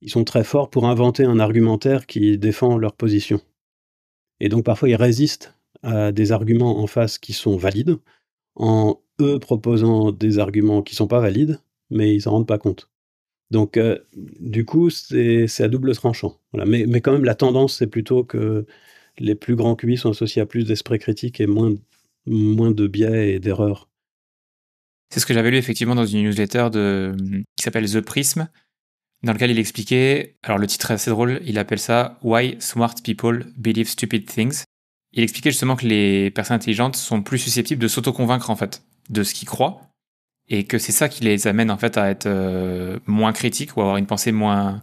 ils 0.00 0.10
sont 0.10 0.22
très 0.22 0.44
forts 0.44 0.70
pour 0.70 0.86
inventer 0.86 1.24
un 1.24 1.40
argumentaire 1.40 2.06
qui 2.06 2.38
défend 2.38 2.78
leur 2.78 2.92
position. 2.92 3.40
Et 4.38 4.48
donc 4.48 4.64
parfois, 4.64 4.88
ils 4.88 4.94
résistent 4.94 5.57
à 5.82 6.12
des 6.12 6.32
arguments 6.32 6.80
en 6.80 6.86
face 6.86 7.18
qui 7.18 7.32
sont 7.32 7.56
valides, 7.56 7.98
en 8.56 9.00
eux 9.20 9.38
proposant 9.38 10.12
des 10.12 10.38
arguments 10.38 10.82
qui 10.82 10.94
sont 10.94 11.08
pas 11.08 11.20
valides, 11.20 11.60
mais 11.90 12.14
ils 12.14 12.22
s'en 12.22 12.32
rendent 12.32 12.46
pas 12.46 12.58
compte. 12.58 12.90
Donc, 13.50 13.76
euh, 13.76 13.98
du 14.14 14.64
coup, 14.64 14.90
c'est 14.90 15.48
à 15.60 15.68
double 15.68 15.94
tranchant. 15.94 16.38
Mais, 16.52 16.84
mais, 16.86 17.00
quand 17.00 17.12
même, 17.12 17.24
la 17.24 17.34
tendance, 17.34 17.78
c'est 17.78 17.86
plutôt 17.86 18.24
que 18.24 18.66
les 19.18 19.34
plus 19.34 19.56
grands 19.56 19.74
QI 19.74 19.96
sont 19.96 20.10
associés 20.10 20.42
à 20.42 20.46
plus 20.46 20.64
d'esprit 20.64 20.98
critique 20.98 21.40
et 21.40 21.46
moins, 21.46 21.74
moins 22.26 22.70
de 22.70 22.86
biais 22.86 23.34
et 23.34 23.38
d'erreurs. 23.40 23.88
C'est 25.10 25.20
ce 25.20 25.26
que 25.26 25.32
j'avais 25.32 25.50
lu 25.50 25.56
effectivement 25.56 25.94
dans 25.94 26.04
une 26.04 26.24
newsletter 26.24 26.68
qui 27.56 27.64
s'appelle 27.64 27.90
The 27.90 28.02
Prism, 28.02 28.48
dans 29.22 29.32
lequel 29.32 29.50
il 29.50 29.58
expliquait, 29.58 30.36
alors 30.42 30.58
le 30.58 30.66
titre 30.66 30.90
est 30.90 30.94
assez 30.94 31.10
drôle, 31.10 31.40
il 31.44 31.58
appelle 31.58 31.78
ça 31.78 32.18
Why 32.22 32.56
Smart 32.60 32.94
People 33.02 33.46
Believe 33.56 33.88
Stupid 33.88 34.26
Things. 34.26 34.64
Il 35.12 35.22
expliquait 35.22 35.50
justement 35.50 35.76
que 35.76 35.86
les 35.86 36.30
personnes 36.30 36.56
intelligentes 36.56 36.96
sont 36.96 37.22
plus 37.22 37.38
susceptibles 37.38 37.80
de 37.80 37.88
s'auto-convaincre 37.88 38.50
en 38.50 38.56
fait 38.56 38.82
de 39.08 39.22
ce 39.22 39.34
qu'ils 39.34 39.48
croient 39.48 39.80
et 40.48 40.64
que 40.64 40.78
c'est 40.78 40.92
ça 40.92 41.08
qui 41.08 41.24
les 41.24 41.46
amène 41.46 41.70
en 41.70 41.78
fait 41.78 41.96
à 41.96 42.10
être 42.10 42.26
euh, 42.26 42.98
moins 43.06 43.32
critiques 43.32 43.76
ou 43.76 43.80
avoir 43.80 43.96
une 43.96 44.06
pensée 44.06 44.32
moins, 44.32 44.82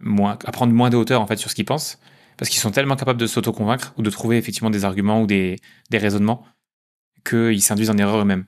moins, 0.00 0.38
à 0.44 0.52
prendre 0.52 0.72
moins 0.72 0.90
de 0.90 0.96
hauteur 0.96 1.20
en 1.20 1.26
fait 1.26 1.36
sur 1.36 1.50
ce 1.50 1.54
qu'ils 1.54 1.64
pensent, 1.64 1.98
parce 2.36 2.48
qu'ils 2.50 2.60
sont 2.60 2.70
tellement 2.70 2.96
capables 2.96 3.20
de 3.20 3.26
s'auto-convaincre 3.26 3.94
ou 3.96 4.02
de 4.02 4.10
trouver 4.10 4.36
effectivement 4.36 4.70
des 4.70 4.84
arguments 4.84 5.22
ou 5.22 5.26
des, 5.26 5.56
des 5.90 5.98
raisonnements 5.98 6.44
qu'ils 7.24 7.62
s'induisent 7.62 7.90
en 7.90 7.98
erreur 7.98 8.20
eux-mêmes. 8.20 8.46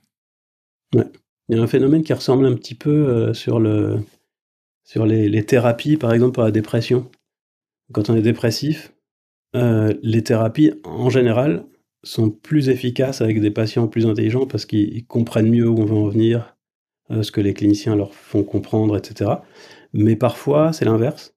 Il 0.92 1.56
y 1.56 1.58
a 1.58 1.62
un 1.62 1.66
phénomène 1.66 2.02
qui 2.02 2.12
ressemble 2.12 2.46
un 2.46 2.54
petit 2.54 2.74
peu 2.74 2.90
euh, 2.90 3.34
sur, 3.34 3.60
le, 3.60 4.00
sur 4.84 5.06
les, 5.06 5.28
les, 5.28 5.44
thérapies, 5.44 5.96
par 5.96 6.12
exemple 6.12 6.32
pour 6.32 6.42
la 6.42 6.50
dépression. 6.50 7.10
Quand 7.92 8.10
on 8.10 8.16
est 8.16 8.22
dépressif, 8.22 8.92
euh, 9.56 9.94
les 10.02 10.22
thérapies, 10.22 10.72
en 10.84 11.10
général, 11.10 11.66
sont 12.02 12.30
plus 12.30 12.68
efficaces 12.68 13.20
avec 13.20 13.40
des 13.40 13.50
patients 13.50 13.88
plus 13.88 14.06
intelligents 14.06 14.46
parce 14.46 14.64
qu'ils 14.64 15.06
comprennent 15.06 15.50
mieux 15.50 15.68
où 15.68 15.78
on 15.78 15.84
veut 15.84 15.96
en 15.96 16.08
venir, 16.08 16.56
euh, 17.10 17.22
ce 17.22 17.32
que 17.32 17.40
les 17.40 17.54
cliniciens 17.54 17.96
leur 17.96 18.14
font 18.14 18.44
comprendre, 18.44 18.96
etc. 18.96 19.30
Mais 19.92 20.16
parfois, 20.16 20.72
c'est 20.72 20.84
l'inverse, 20.84 21.34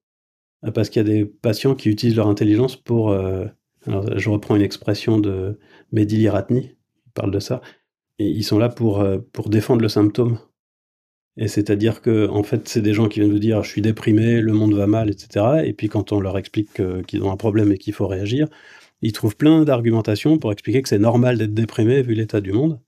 euh, 0.64 0.70
parce 0.70 0.90
qu'il 0.90 1.06
y 1.06 1.10
a 1.10 1.12
des 1.12 1.24
patients 1.24 1.74
qui 1.74 1.90
utilisent 1.90 2.16
leur 2.16 2.28
intelligence 2.28 2.76
pour... 2.76 3.14
Alors, 3.86 4.18
je 4.18 4.30
reprends 4.30 4.56
une 4.56 4.62
expression 4.62 5.18
de 5.18 5.58
Mehdi 5.92 6.16
Liratni, 6.16 6.74
il 7.06 7.12
parle 7.12 7.30
de 7.30 7.38
ça, 7.38 7.60
et 8.18 8.26
ils 8.26 8.42
sont 8.42 8.58
là 8.58 8.70
pour, 8.70 9.06
pour 9.32 9.50
défendre 9.50 9.82
le 9.82 9.90
symptôme. 9.90 10.38
Et 11.36 11.48
c'est-à-dire 11.48 12.00
que, 12.00 12.28
en 12.28 12.42
fait, 12.44 12.68
c'est 12.68 12.80
des 12.80 12.94
gens 12.94 13.08
qui 13.08 13.20
viennent 13.20 13.32
nous 13.32 13.38
dire 13.38 13.62
je 13.62 13.68
suis 13.68 13.82
déprimé, 13.82 14.40
le 14.40 14.52
monde 14.52 14.74
va 14.74 14.86
mal, 14.86 15.10
etc. 15.10 15.62
Et 15.64 15.72
puis 15.72 15.88
quand 15.88 16.12
on 16.12 16.20
leur 16.20 16.38
explique 16.38 16.80
qu'ils 17.06 17.22
ont 17.22 17.32
un 17.32 17.36
problème 17.36 17.72
et 17.72 17.78
qu'il 17.78 17.92
faut 17.92 18.06
réagir, 18.06 18.48
ils 19.02 19.12
trouvent 19.12 19.36
plein 19.36 19.64
d'argumentations 19.64 20.38
pour 20.38 20.52
expliquer 20.52 20.82
que 20.82 20.88
c'est 20.88 20.98
normal 20.98 21.36
d'être 21.36 21.52
déprimé 21.52 22.02
vu 22.02 22.14
l'état 22.14 22.40
du 22.40 22.52
monde, 22.52 22.80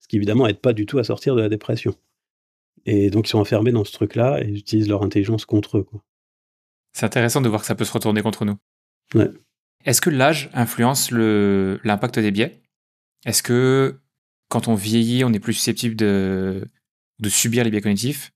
ce 0.00 0.08
qui 0.08 0.16
évidemment 0.16 0.46
aide 0.46 0.58
pas 0.58 0.72
du 0.72 0.84
tout 0.84 0.98
à 0.98 1.04
sortir 1.04 1.34
de 1.34 1.40
la 1.40 1.48
dépression. 1.48 1.94
Et 2.84 3.10
donc 3.10 3.28
ils 3.28 3.30
sont 3.30 3.38
enfermés 3.38 3.72
dans 3.72 3.84
ce 3.84 3.92
truc-là 3.92 4.40
et 4.42 4.48
ils 4.48 4.58
utilisent 4.58 4.88
leur 4.88 5.02
intelligence 5.02 5.46
contre 5.46 5.78
eux. 5.78 5.86
C'est 6.92 7.06
intéressant 7.06 7.40
de 7.40 7.48
voir 7.48 7.62
que 7.62 7.66
ça 7.66 7.74
peut 7.74 7.84
se 7.84 7.92
retourner 7.92 8.20
contre 8.20 8.44
nous. 8.44 8.56
Ouais. 9.14 9.30
Est-ce 9.84 10.00
que 10.00 10.10
l'âge 10.10 10.50
influence 10.52 11.10
l'impact 11.10 12.18
des 12.18 12.30
biais? 12.32 12.60
Est-ce 13.24 13.42
que 13.42 14.00
quand 14.48 14.68
on 14.68 14.74
vieillit, 14.74 15.24
on 15.24 15.32
est 15.32 15.40
plus 15.40 15.54
susceptible 15.54 15.96
de, 15.96 16.68
de 17.22 17.28
subir 17.28 17.64
les 17.64 17.70
biais 17.70 17.80
cognitifs 17.80 18.32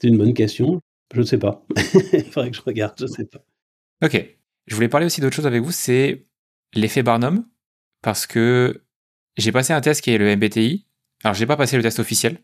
C'est 0.00 0.08
une 0.08 0.16
bonne 0.16 0.34
question. 0.34 0.80
Je 1.12 1.20
ne 1.20 1.26
sais 1.26 1.38
pas. 1.38 1.64
Il 2.12 2.24
faudrait 2.24 2.50
que 2.50 2.56
je 2.56 2.62
regarde, 2.62 2.94
je 2.98 3.04
ne 3.04 3.10
sais 3.10 3.24
pas. 3.24 3.44
Ok. 4.04 4.24
Je 4.66 4.74
voulais 4.74 4.88
parler 4.88 5.06
aussi 5.06 5.20
d'autre 5.20 5.34
chose 5.34 5.46
avec 5.46 5.62
vous, 5.62 5.72
c'est 5.72 6.26
l'effet 6.74 7.02
Barnum, 7.02 7.46
parce 8.02 8.26
que 8.26 8.84
j'ai 9.36 9.50
passé 9.50 9.72
un 9.72 9.80
test 9.80 10.02
qui 10.02 10.10
est 10.10 10.18
le 10.18 10.36
MBTI. 10.36 10.86
Alors, 11.24 11.34
j'ai 11.34 11.46
pas 11.46 11.56
passé 11.56 11.76
le 11.76 11.82
test 11.82 11.98
officiel. 11.98 12.38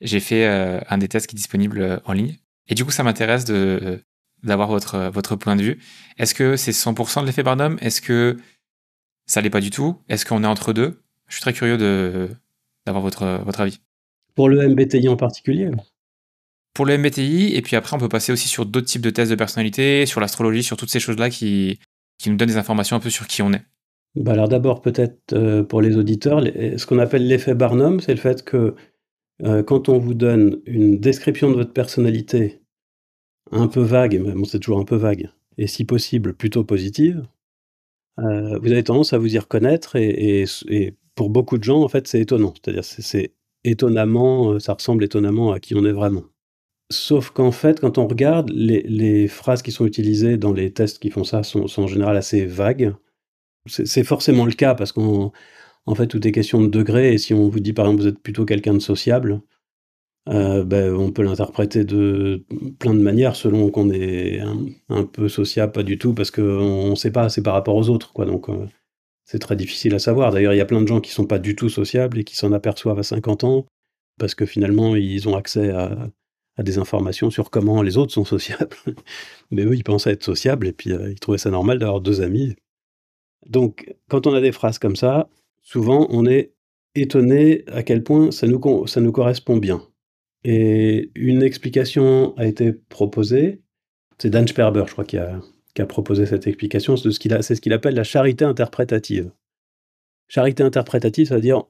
J'ai 0.00 0.20
fait 0.20 0.46
euh, 0.46 0.80
un 0.88 0.98
des 0.98 1.08
tests 1.08 1.28
qui 1.28 1.36
est 1.36 1.38
disponible 1.38 1.80
euh, 1.80 1.98
en 2.04 2.12
ligne. 2.12 2.36
Et 2.66 2.74
du 2.74 2.84
coup, 2.84 2.90
ça 2.90 3.02
m'intéresse 3.02 3.44
de 3.44 4.02
d'avoir 4.42 4.68
votre 4.68 5.08
votre 5.10 5.36
point 5.36 5.56
de 5.56 5.62
vue. 5.62 5.78
Est-ce 6.18 6.34
que 6.34 6.56
c'est 6.56 6.72
100% 6.72 7.22
de 7.22 7.26
l'effet 7.26 7.42
Barnum? 7.42 7.78
Est-ce 7.80 8.02
que 8.02 8.36
ça 9.26 9.40
l'est 9.40 9.50
pas 9.50 9.60
du 9.60 9.70
tout? 9.70 10.02
Est-ce 10.08 10.26
qu'on 10.26 10.42
est 10.44 10.46
entre 10.46 10.72
deux? 10.72 11.02
Je 11.28 11.34
suis 11.34 11.40
très 11.40 11.52
curieux 11.52 11.78
de 11.78 12.28
d'avoir 12.84 13.02
votre 13.02 13.40
votre 13.44 13.60
avis. 13.60 13.80
Pour 14.34 14.48
le 14.48 14.68
MBTI 14.68 15.08
en 15.08 15.16
particulier 15.16 15.70
Pour 16.74 16.86
le 16.86 16.98
MBTI, 16.98 17.54
et 17.54 17.62
puis 17.62 17.76
après, 17.76 17.96
on 17.96 18.00
peut 18.00 18.08
passer 18.08 18.32
aussi 18.32 18.48
sur 18.48 18.66
d'autres 18.66 18.86
types 18.86 19.02
de 19.02 19.10
tests 19.10 19.30
de 19.30 19.36
personnalité, 19.36 20.06
sur 20.06 20.20
l'astrologie, 20.20 20.62
sur 20.62 20.76
toutes 20.76 20.90
ces 20.90 21.00
choses-là 21.00 21.30
qui, 21.30 21.78
qui 22.18 22.30
nous 22.30 22.36
donnent 22.36 22.48
des 22.48 22.56
informations 22.56 22.96
un 22.96 23.00
peu 23.00 23.10
sur 23.10 23.26
qui 23.26 23.42
on 23.42 23.52
est. 23.52 23.62
Bah 24.16 24.32
alors 24.32 24.48
d'abord, 24.48 24.80
peut-être 24.80 25.32
euh, 25.32 25.64
pour 25.64 25.82
les 25.82 25.96
auditeurs, 25.96 26.40
ce 26.42 26.86
qu'on 26.86 27.00
appelle 27.00 27.26
l'effet 27.26 27.54
Barnum, 27.54 27.98
c'est 28.00 28.14
le 28.14 28.20
fait 28.20 28.44
que 28.44 28.76
euh, 29.42 29.64
quand 29.64 29.88
on 29.88 29.98
vous 29.98 30.14
donne 30.14 30.60
une 30.66 31.00
description 31.00 31.50
de 31.50 31.56
votre 31.56 31.72
personnalité 31.72 32.60
un 33.50 33.66
peu 33.66 33.80
vague, 33.80 34.20
mais 34.24 34.32
bon, 34.32 34.44
c'est 34.44 34.60
toujours 34.60 34.78
un 34.78 34.84
peu 34.84 34.96
vague, 34.96 35.30
et 35.58 35.66
si 35.66 35.84
possible 35.84 36.34
plutôt 36.34 36.62
positive, 36.62 37.26
euh, 38.20 38.58
vous 38.60 38.70
avez 38.70 38.84
tendance 38.84 39.12
à 39.12 39.18
vous 39.18 39.34
y 39.34 39.38
reconnaître, 39.38 39.96
et, 39.96 40.42
et, 40.42 40.44
et, 40.68 40.94
pour 41.16 41.30
beaucoup 41.30 41.58
de 41.58 41.64
gens, 41.64 41.82
en 41.82 41.88
fait, 41.88 42.08
c'est 42.08 42.20
étonnant. 42.20 42.54
C'est-à-dire, 42.54 42.84
c'est 42.84 43.32
étonnamment, 43.64 44.52
euh, 44.52 44.58
ça 44.60 44.74
ressemble 44.74 45.04
étonnamment 45.04 45.52
à 45.52 45.60
qui 45.60 45.74
on 45.74 45.84
est 45.84 45.92
vraiment. 45.92 46.24
Sauf 46.90 47.30
qu'en 47.30 47.50
fait, 47.50 47.80
quand 47.80 47.98
on 47.98 48.06
regarde, 48.06 48.50
les, 48.50 49.26
phrases 49.28 49.62
qui 49.62 49.72
sont 49.72 49.86
utilisées 49.86 50.36
dans 50.36 50.52
les 50.52 50.72
tests 50.72 50.98
qui 50.98 51.10
font 51.10 51.24
ça 51.24 51.42
sont, 51.42 51.66
en 51.78 51.86
général 51.86 52.16
assez 52.16 52.44
vagues. 52.44 52.94
C'est 53.66 54.04
forcément 54.04 54.44
le 54.44 54.52
cas 54.52 54.74
parce 54.74 54.92
qu'en 54.92 55.32
en 55.86 55.94
fait, 55.94 56.06
tout 56.06 56.26
est 56.26 56.32
question 56.32 56.60
de 56.60 56.68
degré. 56.68 57.14
Et 57.14 57.18
si 57.18 57.32
on 57.34 57.48
vous 57.48 57.60
dit, 57.60 57.72
par 57.72 57.86
exemple, 57.86 58.02
vous 58.02 58.08
êtes 58.08 58.18
plutôt 58.20 58.44
quelqu'un 58.44 58.74
de 58.74 58.80
sociable, 58.80 59.40
euh, 60.28 60.64
ben, 60.64 60.94
on 60.94 61.12
peut 61.12 61.22
l'interpréter 61.22 61.84
de 61.84 62.44
plein 62.78 62.94
de 62.94 63.00
manières 63.00 63.36
selon 63.36 63.70
qu'on 63.70 63.90
est 63.90 64.40
un, 64.40 64.58
un, 64.88 65.04
peu 65.04 65.28
sociable, 65.28 65.72
pas 65.72 65.82
du 65.82 65.98
tout, 65.98 66.14
parce 66.14 66.30
qu'on 66.30 66.90
ne 66.90 66.94
sait 66.94 67.10
pas, 67.10 67.28
c'est 67.28 67.42
par 67.42 67.54
rapport 67.54 67.76
aux 67.76 67.88
autres. 67.90 68.12
Quoi. 68.12 68.26
Donc, 68.26 68.48
euh, 68.48 68.66
c'est 69.24 69.38
très 69.38 69.56
difficile 69.56 69.94
à 69.94 69.98
savoir. 69.98 70.32
D'ailleurs, 70.32 70.52
il 70.52 70.58
y 70.58 70.60
a 70.60 70.66
plein 70.66 70.82
de 70.82 70.86
gens 70.86 71.00
qui 71.00 71.10
sont 71.10 71.26
pas 71.26 71.38
du 71.38 71.56
tout 71.56 71.68
sociables 71.68 72.18
et 72.18 72.24
qui 72.24 72.36
s'en 72.36 72.52
aperçoivent 72.52 72.98
à 72.98 73.02
50 73.02 73.44
ans 73.44 73.66
parce 74.18 74.34
que 74.34 74.46
finalement, 74.46 74.94
ils 74.96 75.28
ont 75.28 75.36
accès 75.36 75.70
à, 75.70 76.10
à, 76.56 76.62
des 76.62 76.78
informations 76.78 77.30
sur 77.30 77.50
comment 77.50 77.82
les 77.82 77.96
autres 77.96 78.12
sont 78.12 78.24
sociables. 78.36 78.76
Mais 79.50 79.64
eux, 79.64 79.74
ils 79.74 79.84
pensaient 79.84 80.12
être 80.12 80.24
sociables 80.24 80.66
et 80.66 80.72
puis 80.72 80.92
euh, 80.92 81.10
ils 81.10 81.20
trouvaient 81.20 81.38
ça 81.38 81.50
normal 81.50 81.78
d'avoir 81.78 82.00
deux 82.00 82.20
amis. 82.20 82.54
Donc, 83.46 83.94
quand 84.08 84.26
on 84.26 84.34
a 84.34 84.40
des 84.40 84.52
phrases 84.52 84.78
comme 84.78 84.96
ça, 84.96 85.28
souvent, 85.62 86.06
on 86.10 86.26
est 86.26 86.54
étonné 86.94 87.64
à 87.68 87.82
quel 87.82 88.02
point 88.02 88.30
ça 88.30 88.46
nous, 88.46 88.86
ça 88.86 89.00
nous 89.00 89.12
correspond 89.12 89.56
bien. 89.56 89.82
Et 90.44 91.10
une 91.14 91.42
explication 91.42 92.36
a 92.36 92.46
été 92.46 92.72
proposée. 92.72 93.62
C'est 94.18 94.30
Dan 94.30 94.46
Sperber, 94.46 94.84
je 94.86 94.92
crois, 94.92 95.04
qui 95.04 95.16
a, 95.18 95.40
qui 95.74 95.82
a 95.82 95.86
proposé 95.86 96.26
cette 96.26 96.46
explication, 96.46 96.96
c'est 96.96 97.10
ce 97.10 97.60
qu'il 97.60 97.72
appelle 97.72 97.94
la 97.94 98.04
charité 98.04 98.44
interprétative. 98.44 99.30
Charité 100.28 100.62
interprétative, 100.62 101.28
ça 101.28 101.34
veut 101.34 101.40
dire 101.40 101.64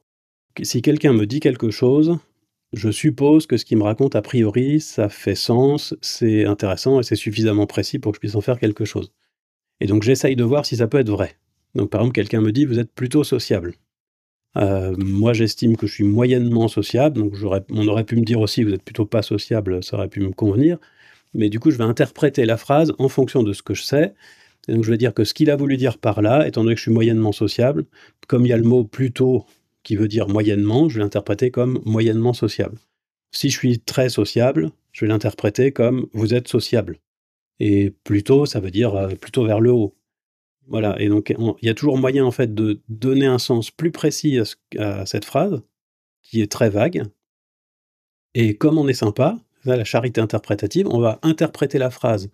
que 0.53 0.63
si 0.63 0.81
quelqu'un 0.81 1.13
me 1.13 1.25
dit 1.25 1.39
quelque 1.39 1.71
chose, 1.71 2.17
je 2.71 2.89
suppose 2.89 3.47
que 3.47 3.57
ce 3.57 3.65
qu'il 3.65 3.77
me 3.77 3.83
raconte 3.83 4.15
a 4.15 4.21
priori, 4.21 4.79
ça 4.79 5.09
fait 5.09 5.35
sens, 5.35 5.95
c'est 6.01 6.45
intéressant 6.45 6.99
et 6.99 7.03
c'est 7.03 7.15
suffisamment 7.15 7.65
précis 7.65 7.99
pour 7.99 8.11
que 8.11 8.17
je 8.17 8.19
puisse 8.19 8.35
en 8.35 8.41
faire 8.41 8.59
quelque 8.59 8.85
chose. 8.85 9.11
Et 9.81 9.87
donc 9.87 10.03
j'essaye 10.03 10.35
de 10.35 10.43
voir 10.43 10.65
si 10.65 10.77
ça 10.77 10.87
peut 10.87 10.99
être 10.99 11.09
vrai. 11.09 11.35
Donc 11.73 11.89
par 11.89 12.01
exemple, 12.01 12.15
quelqu'un 12.15 12.41
me 12.41 12.51
dit 12.51 12.65
vous 12.65 12.79
êtes 12.79 12.91
plutôt 12.91 13.23
sociable. 13.23 13.73
Euh, 14.57 14.95
moi, 14.97 15.33
j'estime 15.33 15.75
que 15.75 15.85
je 15.85 15.93
suis 15.93 16.05
moyennement 16.05 16.69
sociable, 16.69 17.17
donc 17.17 17.33
on 17.69 17.87
aurait 17.87 18.05
pu 18.05 18.15
me 18.15 18.23
dire 18.23 18.39
aussi 18.39 18.63
vous 18.63 18.73
êtes 18.73 18.83
plutôt 18.83 19.05
pas 19.05 19.21
sociable, 19.21 19.83
ça 19.83 19.97
aurait 19.97 20.07
pu 20.07 20.21
me 20.21 20.31
convenir 20.31 20.77
mais 21.35 21.49
du 21.49 21.59
coup, 21.59 21.71
je 21.71 21.77
vais 21.77 21.83
interpréter 21.83 22.45
la 22.45 22.57
phrase 22.57 22.93
en 22.97 23.09
fonction 23.09 23.43
de 23.43 23.53
ce 23.53 23.61
que 23.61 23.73
je 23.73 23.83
sais. 23.83 24.13
Et 24.67 24.73
donc, 24.73 24.83
je 24.83 24.89
vais 24.89 24.97
dire 24.97 25.13
que 25.13 25.23
ce 25.23 25.33
qu'il 25.33 25.51
a 25.51 25.55
voulu 25.55 25.77
dire 25.77 25.97
par 25.97 26.21
là, 26.21 26.47
étant 26.47 26.63
donné 26.63 26.73
que 26.73 26.79
je 26.79 26.83
suis 26.83 26.91
moyennement 26.91 27.31
sociable, 27.31 27.85
comme 28.27 28.45
il 28.45 28.49
y 28.49 28.53
a 28.53 28.57
le 28.57 28.63
mot 28.63 28.83
plutôt 28.83 29.45
qui 29.83 29.95
veut 29.95 30.07
dire 30.07 30.27
moyennement, 30.27 30.89
je 30.89 30.95
vais 30.95 31.03
l'interpréter 31.03 31.51
comme 31.51 31.79
moyennement 31.85 32.33
sociable. 32.33 32.77
Si 33.31 33.49
je 33.49 33.57
suis 33.57 33.79
très 33.79 34.09
sociable, 34.09 34.71
je 34.91 35.05
vais 35.05 35.09
l'interpréter 35.09 35.71
comme 35.71 36.07
vous 36.13 36.33
êtes 36.33 36.47
sociable. 36.47 36.97
Et 37.59 37.91
plutôt, 38.03 38.45
ça 38.45 38.59
veut 38.59 38.71
dire 38.71 38.95
euh, 38.95 39.09
plutôt 39.09 39.45
vers 39.45 39.59
le 39.59 39.71
haut. 39.71 39.95
Voilà. 40.67 40.99
Et 40.99 41.09
donc, 41.09 41.33
il 41.61 41.65
y 41.67 41.69
a 41.69 41.75
toujours 41.75 41.97
moyen, 41.97 42.25
en 42.25 42.31
fait, 42.31 42.55
de 42.55 42.81
donner 42.89 43.27
un 43.27 43.37
sens 43.37 43.69
plus 43.69 43.91
précis 43.91 44.39
à, 44.79 45.01
à 45.01 45.05
cette 45.05 45.25
phrase, 45.25 45.61
qui 46.23 46.41
est 46.41 46.51
très 46.51 46.69
vague. 46.69 47.03
Et 48.33 48.57
comme 48.57 48.77
on 48.77 48.87
est 48.87 48.93
sympa, 48.93 49.37
la 49.65 49.83
charité 49.83 50.21
interprétative, 50.21 50.87
on 50.87 50.99
va 50.99 51.19
interpréter 51.23 51.77
la 51.77 51.89
phrase 51.89 52.29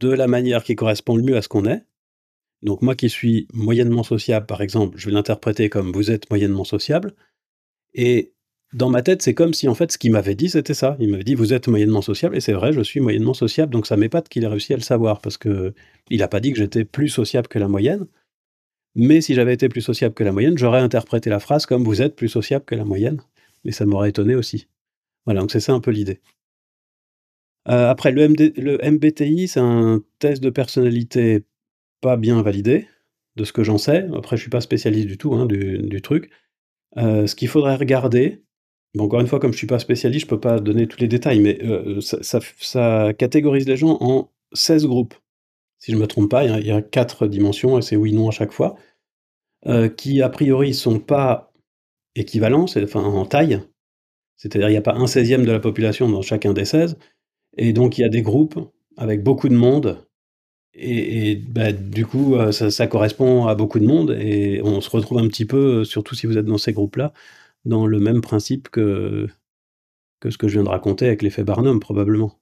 de 0.00 0.10
la 0.10 0.26
manière 0.28 0.62
qui 0.62 0.76
correspond 0.76 1.16
le 1.16 1.22
mieux 1.22 1.36
à 1.36 1.42
ce 1.42 1.48
qu'on 1.48 1.64
est. 1.64 1.82
Donc 2.62 2.82
moi 2.82 2.94
qui 2.94 3.08
suis 3.08 3.46
moyennement 3.52 4.02
sociable, 4.02 4.46
par 4.46 4.62
exemple, 4.62 4.98
je 4.98 5.06
vais 5.06 5.12
l'interpréter 5.12 5.68
comme 5.68 5.92
vous 5.92 6.10
êtes 6.10 6.28
moyennement 6.30 6.64
sociable. 6.64 7.14
Et 7.94 8.32
dans 8.72 8.90
ma 8.90 9.02
tête, 9.02 9.22
c'est 9.22 9.34
comme 9.34 9.54
si 9.54 9.68
en 9.68 9.74
fait 9.74 9.92
ce 9.92 9.98
qu'il 9.98 10.12
m'avait 10.12 10.34
dit, 10.34 10.50
c'était 10.50 10.74
ça. 10.74 10.96
Il 11.00 11.08
m'avait 11.08 11.24
dit 11.24 11.34
vous 11.34 11.52
êtes 11.52 11.68
moyennement 11.68 12.02
sociable, 12.02 12.36
et 12.36 12.40
c'est 12.40 12.52
vrai, 12.52 12.72
je 12.72 12.82
suis 12.82 13.00
moyennement 13.00 13.34
sociable, 13.34 13.72
donc 13.72 13.86
ça 13.86 13.96
m'épate 13.96 14.28
qu'il 14.28 14.44
ait 14.44 14.48
réussi 14.48 14.72
à 14.74 14.76
le 14.76 14.82
savoir, 14.82 15.20
parce 15.20 15.38
que 15.38 15.74
il 16.10 16.18
n'a 16.18 16.28
pas 16.28 16.40
dit 16.40 16.52
que 16.52 16.58
j'étais 16.58 16.84
plus 16.84 17.08
sociable 17.08 17.48
que 17.48 17.58
la 17.58 17.68
moyenne. 17.68 18.06
Mais 18.94 19.20
si 19.20 19.34
j'avais 19.34 19.54
été 19.54 19.68
plus 19.68 19.80
sociable 19.80 20.14
que 20.14 20.24
la 20.24 20.32
moyenne, 20.32 20.58
j'aurais 20.58 20.80
interprété 20.80 21.30
la 21.30 21.40
phrase 21.40 21.66
comme 21.66 21.84
vous 21.84 22.02
êtes 22.02 22.16
plus 22.16 22.28
sociable 22.28 22.64
que 22.64 22.74
la 22.74 22.84
moyenne, 22.84 23.20
et 23.64 23.72
ça 23.72 23.86
m'aurait 23.86 24.10
étonné 24.10 24.34
aussi. 24.34 24.66
Voilà, 25.28 25.42
donc 25.42 25.50
c'est 25.50 25.60
ça 25.60 25.74
un 25.74 25.80
peu 25.80 25.90
l'idée. 25.90 26.22
Euh, 27.68 27.90
après, 27.90 28.12
le, 28.12 28.28
MBTI, 28.28 29.46
c'est 29.46 29.60
un 29.60 30.02
test 30.20 30.42
de 30.42 30.48
personnalité 30.48 31.44
pas 32.00 32.16
bien 32.16 32.40
validé, 32.40 32.88
de 33.36 33.44
ce 33.44 33.52
que 33.52 33.62
j'en 33.62 33.76
sais. 33.76 34.08
Après, 34.16 34.38
je 34.38 34.40
suis 34.40 34.50
pas 34.50 34.62
spécialiste 34.62 35.06
du 35.06 35.18
tout 35.18 35.34
hein, 35.34 35.44
du, 35.44 36.00
truc. 36.00 36.30
Euh, 36.96 37.26
ce 37.26 37.34
qu'il 37.34 37.48
faudrait 37.48 37.76
regarder, 37.76 38.42
bon, 38.94 39.04
encore 39.04 39.20
une 39.20 39.26
fois, 39.26 39.38
comme 39.38 39.52
je 39.52 39.58
suis 39.58 39.66
pas 39.66 39.78
spécialiste, 39.78 40.24
je 40.24 40.30
peux 40.30 40.40
pas 40.40 40.60
donner 40.60 40.86
tous 40.86 40.98
les 40.98 41.08
détails, 41.08 41.40
mais 41.40 41.62
euh, 41.62 42.00
ça, 42.00 43.12
catégorise 43.12 43.68
les 43.68 43.76
gens 43.76 43.98
en 44.00 44.32
16 44.54 44.86
groupes. 44.86 45.14
Si 45.76 45.92
je 45.92 45.98
me 45.98 46.06
trompe 46.06 46.30
pas, 46.30 46.46
il 46.46 46.66
y, 46.66 46.70
a, 46.70 46.80
quatre 46.80 47.26
dimensions, 47.26 47.78
et 47.78 47.82
c'est 47.82 47.96
oui-non 47.96 48.28
à 48.28 48.32
chaque 48.32 48.52
fois, 48.52 48.76
qui 49.98 50.22
a 50.22 50.30
priori 50.30 50.72
sont 50.72 51.00
pas 51.00 51.52
équivalents, 52.14 52.64
enfin 52.64 53.04
en 53.04 53.26
taille, 53.26 53.60
c'est-à-dire, 54.38 54.68
il 54.68 54.72
n'y 54.72 54.78
a 54.78 54.82
pas 54.82 54.94
un 54.94 55.06
16e 55.06 55.44
de 55.44 55.50
la 55.52 55.60
population 55.60 56.08
dans 56.08 56.22
chacun 56.22 56.52
des 56.52 56.64
16. 56.64 56.96
Et 57.58 57.72
donc, 57.72 57.98
il 57.98 58.02
y 58.02 58.04
a 58.04 58.08
des 58.08 58.22
groupes 58.22 58.58
avec 58.96 59.22
beaucoup 59.22 59.48
de 59.48 59.54
monde. 59.54 60.06
Et, 60.74 61.36
bah, 61.36 61.72
du 61.72 62.06
coup, 62.06 62.36
euh, 62.36 62.52
ça, 62.52 62.86
correspond 62.86 63.46
à 63.46 63.56
beaucoup 63.56 63.80
de 63.80 63.86
monde. 63.86 64.16
Et 64.20 64.60
on 64.64 64.80
se 64.80 64.90
retrouve 64.90 65.18
un 65.18 65.26
petit 65.26 65.44
peu, 65.44 65.84
surtout 65.84 66.14
si 66.14 66.26
vous 66.26 66.38
êtes 66.38 66.46
dans 66.46 66.58
ces 66.58 66.72
groupes-là, 66.72 67.12
dans 67.64 67.86
le 67.86 67.98
même 67.98 68.20
principe 68.20 68.68
que, 68.68 69.26
que 70.20 70.30
ce 70.30 70.38
que 70.38 70.46
je 70.46 70.54
viens 70.54 70.64
de 70.64 70.68
raconter 70.68 71.06
avec 71.06 71.22
l'effet 71.22 71.42
Barnum, 71.42 71.80
probablement. 71.80 72.38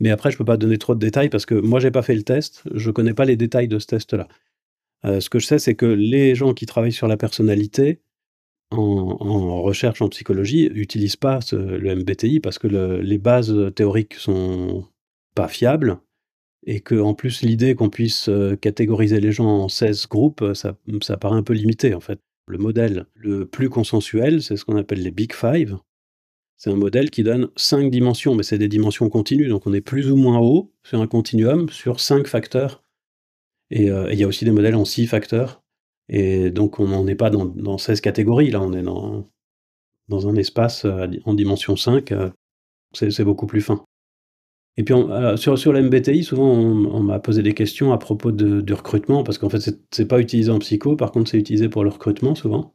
Mais 0.00 0.10
après, 0.10 0.30
je 0.30 0.36
ne 0.36 0.38
peux 0.38 0.44
pas 0.46 0.56
donner 0.56 0.78
trop 0.78 0.94
de 0.94 1.00
détails 1.00 1.28
parce 1.28 1.46
que 1.46 1.54
moi, 1.54 1.80
j'ai 1.80 1.90
pas 1.90 2.02
fait 2.02 2.14
le 2.14 2.22
test. 2.22 2.62
Je 2.74 2.88
ne 2.88 2.92
connais 2.94 3.14
pas 3.14 3.26
les 3.26 3.36
détails 3.36 3.68
de 3.68 3.78
ce 3.78 3.86
test-là. 3.86 4.26
Euh, 5.04 5.20
ce 5.20 5.28
que 5.28 5.38
je 5.38 5.46
sais, 5.46 5.58
c'est 5.58 5.74
que 5.74 5.86
les 5.86 6.34
gens 6.34 6.54
qui 6.54 6.64
travaillent 6.64 6.92
sur 6.92 7.08
la 7.08 7.18
personnalité 7.18 8.00
en, 8.70 9.62
recherche 9.62 10.02
en 10.02 10.08
psychologie 10.08 10.70
n'utilisent 10.72 11.16
pas 11.16 11.40
le 11.52 11.94
MBTI 11.94 12.40
parce 12.40 12.58
que 12.58 12.66
le, 12.66 13.00
les 13.00 13.18
bases 13.18 13.54
théoriques 13.74 14.14
sont 14.14 14.86
pas 15.34 15.48
fiables 15.48 15.98
et 16.66 16.80
que 16.80 16.96
en 16.96 17.14
plus 17.14 17.42
l'idée 17.42 17.74
qu'on 17.74 17.90
puisse 17.90 18.28
euh, 18.28 18.56
catégoriser 18.56 19.20
les 19.20 19.32
gens 19.32 19.46
en 19.46 19.68
16 19.68 20.08
groupes, 20.08 20.44
ça, 20.54 20.76
ça 21.02 21.16
paraît 21.16 21.36
un 21.36 21.42
peu 21.42 21.52
limité 21.52 21.94
en 21.94 22.00
fait. 22.00 22.20
Le 22.48 22.58
modèle 22.58 23.06
le 23.14 23.46
plus 23.46 23.70
consensuel, 23.70 24.42
c'est 24.42 24.56
ce 24.56 24.64
qu'on 24.64 24.76
appelle 24.76 25.02
les 25.02 25.10
Big 25.10 25.32
Five. 25.32 25.78
C'est 26.56 26.70
un 26.70 26.76
modèle 26.76 27.10
qui 27.10 27.22
donne 27.22 27.48
cinq 27.56 27.90
dimensions, 27.90 28.34
mais 28.34 28.42
c'est 28.42 28.58
des 28.58 28.68
dimensions 28.68 29.08
continues, 29.10 29.48
donc 29.48 29.66
on 29.66 29.74
est 29.74 29.80
plus 29.80 30.10
ou 30.10 30.16
moins 30.16 30.38
haut 30.38 30.72
sur 30.84 31.00
un 31.00 31.06
continuum 31.06 31.68
sur 31.68 32.00
cinq 32.00 32.26
facteurs. 32.26 32.82
Et 33.70 33.90
euh, 33.90 34.12
il 34.12 34.18
y 34.18 34.24
a 34.24 34.26
aussi 34.26 34.44
des 34.44 34.52
modèles 34.52 34.76
en 34.76 34.84
six 34.84 35.06
facteurs. 35.06 35.62
Et 36.08 36.50
donc 36.50 36.78
on 36.78 36.88
n'en 36.88 37.06
est 37.06 37.14
pas 37.14 37.30
dans, 37.30 37.44
dans 37.44 37.78
16 37.78 38.00
catégories, 38.00 38.50
là 38.50 38.60
on 38.60 38.72
est 38.72 38.82
dans, 38.82 39.28
dans 40.08 40.28
un 40.28 40.36
espace 40.36 40.84
euh, 40.84 41.06
en 41.24 41.34
dimension 41.34 41.76
5, 41.76 42.12
euh, 42.12 42.30
c'est 42.92 43.24
beaucoup 43.24 43.46
plus 43.46 43.60
fin. 43.60 43.84
Et 44.78 44.84
puis 44.84 44.94
sur, 45.36 45.58
sur 45.58 45.72
l'MBTI, 45.72 46.22
souvent 46.22 46.50
on, 46.50 47.02
m'a 47.02 47.18
posé 47.18 47.42
des 47.42 47.54
questions 47.54 47.92
à 47.92 47.98
propos 47.98 48.30
de, 48.30 48.60
du 48.60 48.74
recrutement, 48.74 49.24
parce 49.24 49.38
qu'en 49.38 49.48
fait 49.48 49.74
c'est 49.90 50.06
pas 50.06 50.20
utilisé 50.20 50.50
en 50.50 50.58
psycho, 50.58 50.96
par 50.96 51.12
contre 51.12 51.30
c'est 51.30 51.38
utilisé 51.38 51.68
pour 51.68 51.82
le 51.82 51.90
recrutement 51.90 52.34
souvent. 52.34 52.74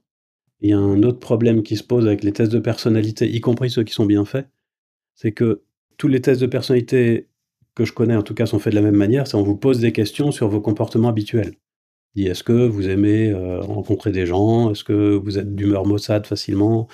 Il 0.61 0.69
y 0.69 0.73
a 0.73 0.77
un 0.77 1.03
autre 1.03 1.19
problème 1.19 1.63
qui 1.63 1.77
se 1.77 1.83
pose 1.83 2.07
avec 2.07 2.23
les 2.23 2.33
tests 2.33 2.51
de 2.51 2.59
personnalité, 2.59 3.29
y 3.29 3.39
compris 3.39 3.69
ceux 3.69 3.83
qui 3.83 3.93
sont 3.93 4.05
bien 4.05 4.25
faits, 4.25 4.47
c'est 5.15 5.31
que 5.31 5.63
tous 5.97 6.07
les 6.07 6.21
tests 6.21 6.41
de 6.41 6.47
personnalité 6.47 7.29
que 7.75 7.85
je 7.85 7.93
connais 7.93 8.15
en 8.15 8.23
tout 8.23 8.33
cas 8.33 8.47
sont 8.47 8.59
faits 8.59 8.73
de 8.73 8.79
la 8.79 8.83
même 8.83 8.95
manière, 8.95 9.27
c'est 9.27 9.35
on 9.35 9.43
vous 9.43 9.55
pose 9.55 9.79
des 9.79 9.91
questions 9.91 10.31
sur 10.31 10.49
vos 10.49 10.61
comportements 10.61 11.09
habituels. 11.09 11.53
Est-ce 12.15 12.43
que 12.43 12.67
vous 12.67 12.89
aimez 12.89 13.31
euh, 13.31 13.61
rencontrer 13.61 14.11
des 14.11 14.25
gens? 14.25 14.71
Est-ce 14.71 14.83
que 14.83 15.15
vous 15.15 15.37
êtes 15.37 15.55
d'humeur 15.55 15.85
maussade 15.85 16.25
facilement? 16.25 16.87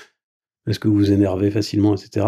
Est-ce 0.67 0.79
que 0.79 0.87
vous 0.87 0.95
vous 0.95 1.11
énervez 1.11 1.51
facilement, 1.51 1.95
etc. 1.95 2.27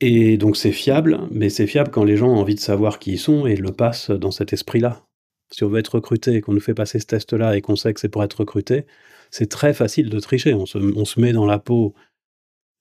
Et 0.00 0.36
donc 0.36 0.56
c'est 0.56 0.72
fiable, 0.72 1.20
mais 1.30 1.48
c'est 1.48 1.66
fiable 1.66 1.90
quand 1.90 2.04
les 2.04 2.16
gens 2.16 2.28
ont 2.28 2.38
envie 2.38 2.56
de 2.56 2.60
savoir 2.60 2.98
qui 2.98 3.12
ils 3.12 3.18
sont 3.18 3.46
et 3.46 3.56
le 3.56 3.72
passent 3.72 4.10
dans 4.10 4.32
cet 4.32 4.52
esprit-là. 4.52 5.06
Si 5.52 5.62
on 5.64 5.68
veut 5.68 5.78
être 5.78 5.94
recruté 5.94 6.34
et 6.34 6.40
qu'on 6.40 6.52
nous 6.52 6.60
fait 6.60 6.74
passer 6.74 6.98
ce 6.98 7.06
test-là 7.06 7.56
et 7.56 7.60
qu'on 7.60 7.76
sait 7.76 7.94
que 7.94 8.00
c'est 8.00 8.08
pour 8.08 8.24
être 8.24 8.40
recruté, 8.40 8.86
c'est 9.30 9.48
très 9.48 9.74
facile 9.74 10.10
de 10.10 10.20
tricher. 10.20 10.54
On 10.54 10.66
se, 10.66 11.20
met 11.20 11.32
dans 11.32 11.46
la 11.46 11.58
peau 11.58 11.94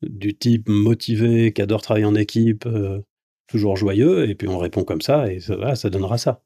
du 0.01 0.35
type 0.35 0.69
motivé, 0.69 1.53
qui 1.53 1.61
adore 1.61 1.81
travailler 1.81 2.05
en 2.05 2.15
équipe, 2.15 2.65
euh, 2.65 3.01
toujours 3.47 3.77
joyeux, 3.77 4.29
et 4.29 4.35
puis 4.35 4.47
on 4.47 4.57
répond 4.57 4.83
comme 4.83 5.01
ça, 5.01 5.31
et 5.31 5.39
ça 5.39 5.89
donnera 5.89 6.17
ça. 6.17 6.41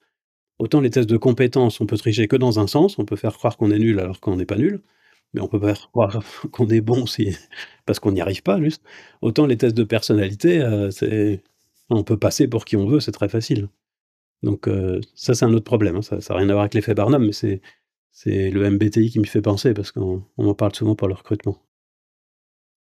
Autant 0.60 0.82
les 0.82 0.90
tests 0.90 1.10
de 1.10 1.18
compétences, 1.18 1.82
on 1.82 1.86
peut 1.86 1.98
tricher 1.98 2.28
que 2.28 2.36
dans 2.36 2.60
un 2.60 2.68
sens, 2.68 2.98
on 2.98 3.06
peut 3.06 3.16
faire 3.16 3.34
croire 3.34 3.58
qu'on 3.58 3.72
est 3.72 3.80
nul 3.80 4.00
alors 4.00 4.20
qu'on 4.20 4.36
n'est 4.36 4.46
pas 4.46 4.58
nul, 4.58 4.82
mais 5.34 5.42
on 5.42 5.48
peut 5.48 5.60
faire 5.60 5.90
croire 5.92 6.24
qu'on 6.52 6.68
est 6.70 6.82
bon 6.82 7.06
parce 7.86 8.00
qu'on 8.00 8.12
n'y 8.12 8.22
arrive 8.22 8.44
pas, 8.44 8.62
juste. 8.62 8.84
Autant 9.22 9.46
les 9.46 9.58
tests 9.58 9.76
de 9.78 9.84
personnalité, 9.84 10.62
euh, 10.62 11.38
on 11.90 12.04
peut 12.04 12.18
passer 12.18 12.48
pour 12.48 12.66
qui 12.66 12.76
on 12.76 12.88
veut, 12.88 13.00
c'est 13.00 13.12
très 13.12 13.30
facile. 13.30 13.70
Donc 14.44 14.68
euh, 14.68 15.02
ça, 15.16 15.34
c'est 15.34 15.46
un 15.46 15.54
autre 15.54 15.66
problème. 15.66 15.98
Hein. 15.98 16.02
Ça 16.02 16.18
n'a 16.18 16.36
rien 16.36 16.50
à 16.50 16.54
voir 16.54 16.62
avec 16.62 16.74
l'effet 16.74 16.94
Barnum, 16.94 17.26
mais 17.26 17.34
c'est, 17.34 17.62
le 18.26 18.70
MBTI 18.70 19.12
qui 19.12 19.20
me 19.20 19.26
fait 19.26 19.42
penser 19.42 19.74
parce 19.74 19.92
qu'on 19.92 20.24
en 20.38 20.54
parle 20.54 20.74
souvent 20.74 20.96
pour 20.96 21.08
le 21.08 21.14
recrutement. 21.14 21.62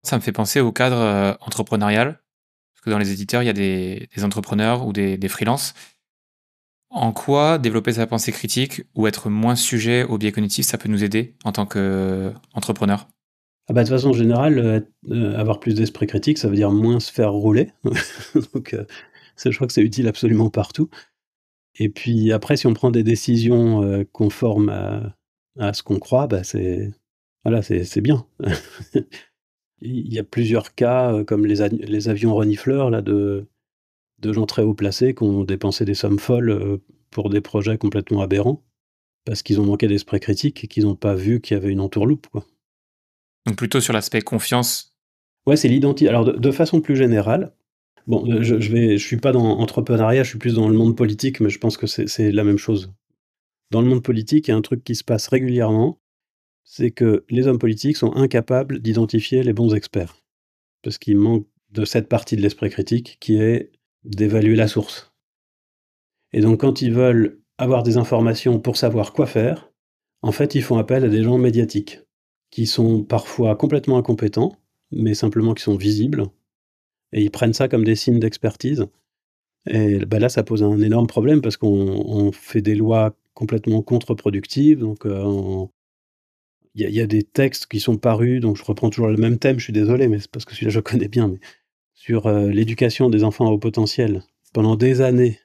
Ça 0.03 0.17
me 0.17 0.23
fait 0.23 0.33
penser 0.33 0.61
au 0.61 0.73
cadre 0.73 0.97
euh, 0.97 1.35
entrepreneurial, 1.41 2.21
parce 2.75 2.85
que 2.85 2.91
dans 2.91 2.99
les 2.99 3.13
éditeurs, 3.13 3.43
il 3.43 3.47
y 3.47 3.49
a 3.49 3.53
des, 3.53 4.09
entrepreneurs 4.23 4.87
ou 4.87 4.93
des, 4.93 5.29
freelances. 5.29 5.75
En 6.93 7.13
quoi 7.13 7.59
développer 7.59 7.95
sa 7.95 8.07
pensée 8.07 8.33
critique 8.33 8.83
ou 8.95 9.07
être 9.07 9.31
moins 9.31 9.57
sujet 9.57 10.05
au 10.05 10.19
biais 10.19 10.33
cognitif, 10.33 10.67
ça 10.67 10.79
peut 10.79 10.89
nous 10.89 11.05
aider 11.05 11.35
en 11.45 11.53
tant 11.53 11.67
qu'entrepreneur? 11.67 13.09
Ah 13.69 13.73
bah, 13.73 13.85
de 13.85 13.89
façon 13.89 14.13
générale, 14.13 14.59
euh, 14.59 14.81
euh, 15.11 15.39
avoir 15.39 15.59
plus 15.59 15.75
d'esprit 15.75 16.07
critique, 16.07 16.37
ça 16.39 16.49
veut 16.49 16.57
dire 16.57 16.71
moins 16.71 17.01
se 17.01 17.11
faire 17.11 17.33
rouler. 17.33 17.71
Donc, 18.55 18.77
je 19.45 19.55
crois 19.55 19.67
que 19.67 19.73
c'est 19.73 19.83
utile 19.83 20.09
absolument 20.09 20.51
partout. 20.51 20.91
Et 21.79 21.89
puis 21.89 22.33
après, 22.33 22.57
si 22.57 22.67
on 22.67 22.75
prend 22.75 22.91
des 22.91 23.03
décisions 23.03 24.05
conformes 24.13 25.15
à, 25.59 25.73
ce 25.73 25.83
qu'on 25.83 25.99
croit, 25.99 26.27
bah 26.27 26.45
c'est 26.45 26.91
voilà, 27.45 27.61
bien. 27.97 28.27
Il 29.81 30.13
y 30.13 30.19
a 30.19 30.25
plusieurs 30.25 30.75
cas, 30.75 31.13
euh, 31.13 31.25
comme 31.25 31.45
les, 31.45 31.69
les 31.69 32.09
avions 32.09 32.35
renifleurs 32.35 32.91
là, 32.91 33.03
de, 33.03 33.49
de 34.23 34.33
gens 34.33 34.47
très 34.47 34.63
haut 34.63 34.75
placés 34.75 35.15
qui 35.15 35.23
ont 35.25 35.45
dépensé 35.45 35.85
des 35.85 35.95
sommes 35.95 36.19
folles 36.19 36.51
euh, 36.51 36.79
pour 37.11 37.29
des 37.29 37.41
projets 37.41 37.77
complètement 37.77 38.23
aberrants, 38.23 38.65
parce 39.25 39.43
qu'ils 39.43 39.61
ont 39.61 39.67
manqué 39.67 39.87
d'esprit 39.89 40.21
critique 40.21 40.65
et 40.65 40.69
qu'ils 40.69 40.85
n'ont 40.85 40.97
pas 40.97 41.15
vu 41.15 41.41
qu'il 41.41 41.57
y 41.57 41.61
avait 41.61 41.71
une 41.71 41.81
entourloupe. 41.81 42.29
Quoi. 42.29 42.47
Donc 43.47 43.57
plutôt 43.57 43.81
sur 43.81 43.93
l'aspect 43.93 44.23
confiance 44.23 44.89
Ouais, 45.47 45.57
c'est 45.57 45.69
l'identité. 45.69 46.09
Alors 46.09 46.25
de, 46.25 46.51
façon 46.53 46.81
plus 46.81 46.95
générale, 46.95 47.53
bon, 48.07 48.25
euh, 48.31 48.43
je, 48.43 48.61
je, 48.61 48.71
vais, 48.71 48.97
je 48.97 49.05
suis 49.05 49.17
pas 49.17 49.33
dans 49.33 49.57
l'entrepreneuriat, 49.57 50.23
je 50.23 50.29
suis 50.29 50.39
plus 50.39 50.55
dans 50.55 50.69
le 50.69 50.77
monde 50.77 50.97
politique, 50.97 51.41
mais 51.41 51.51
je 51.51 51.59
pense 51.59 51.77
que 51.77 51.89
c'est 51.89 52.31
la 52.31 52.45
même 52.45 52.59
chose 52.59 52.93
dans 53.73 53.81
le 53.81 53.89
monde 53.89 54.03
politique, 54.03 54.47
il 54.47 54.51
y 54.51 54.55
a 54.55 54.57
un 54.57 54.63
truc 54.63 54.85
qui 54.85 54.95
se 54.95 55.03
passe 55.03 55.27
régulièrement, 55.29 55.99
c'est 56.63 56.91
que 56.91 57.25
les 57.31 57.47
hommes 57.47 57.59
politiques 57.59 57.97
sont 57.97 58.15
incapables 58.15 58.81
d'identifier 58.81 59.43
les 59.43 59.55
bons 59.55 59.75
experts. 59.75 60.15
Parce 60.83 60.99
qu'il 60.99 61.17
manque 61.17 61.47
de 61.71 61.85
cette 61.87 62.09
partie 62.09 62.37
de 62.37 62.43
l'esprit 62.43 62.69
critique 62.69 63.17
qui 63.19 63.37
est 63.37 63.73
d'évaluer 64.05 64.57
la 64.57 64.69
source. 64.69 65.13
Et 66.33 66.41
donc 66.41 66.61
quand 66.61 66.83
ils 66.83 66.93
veulent 66.93 67.41
avoir 67.59 67.83
des 67.83 67.97
informations 67.97 68.59
pour 68.59 68.77
savoir 68.77 69.13
quoi 69.13 69.27
faire, 69.27 69.71
en 70.23 70.33
fait 70.33 70.55
ils 70.55 70.63
font 70.63 70.79
appel 70.79 71.05
à 71.05 71.09
des 71.09 71.23
gens 71.23 71.39
médiatiques, 71.39 72.01
qui 72.51 72.67
sont 72.67 73.03
parfois 73.05 73.57
complètement 73.57 73.99
incompétents, 73.99 74.57
mais 74.91 75.15
simplement 75.15 75.55
qui 75.55 75.63
sont 75.63 75.77
visibles, 75.77 76.27
et 77.13 77.23
ils 77.23 77.31
prennent 77.31 77.53
ça 77.53 77.69
comme 77.69 77.85
des 77.85 77.97
signes 77.97 78.21
d'expertise. 78.21 78.87
Et 79.67 80.05
bah 80.07 80.19
là, 80.19 80.29
ça 80.29 80.43
pose 80.43 80.63
un 80.63 80.81
énorme 80.81 81.07
problème 81.07 81.41
parce 81.41 81.57
qu'on 81.57 82.33
fait 82.33 82.63
des 82.63 82.75
lois 82.75 83.17
complètement 83.35 83.83
contre-productive. 83.83 84.79
Donc, 84.81 85.07
euh, 85.07 85.67
il 86.75 86.89
y, 86.89 87.01
a 87.01 87.07
des 87.07 87.23
textes 87.23 87.67
qui 87.67 87.81
sont 87.81 87.99
parus, 87.99 88.41
donc 88.41 88.57
je 88.57 88.65
reprends 88.65 88.89
toujours 88.89 89.09
le 89.09 89.19
même 89.19 89.39
thème, 89.39 89.59
je 89.59 89.65
suis 89.65 89.75
désolé, 89.75 90.09
mais 90.09 90.19
c'est 90.19 90.31
parce 90.31 90.47
que 90.47 90.55
celui-là 90.55 90.71
je 90.71 90.81
connais 90.81 91.09
bien, 91.09 91.29
mais 91.29 91.39
sur 92.03 92.27
euh, 92.27 92.49
l'éducation 92.49 93.11
des 93.11 93.23
enfants 93.23 93.49
haut 93.49 93.59
potentiel. 93.59 94.25
Pendant 94.53 94.75
des 94.75 95.03
années, 95.03 95.39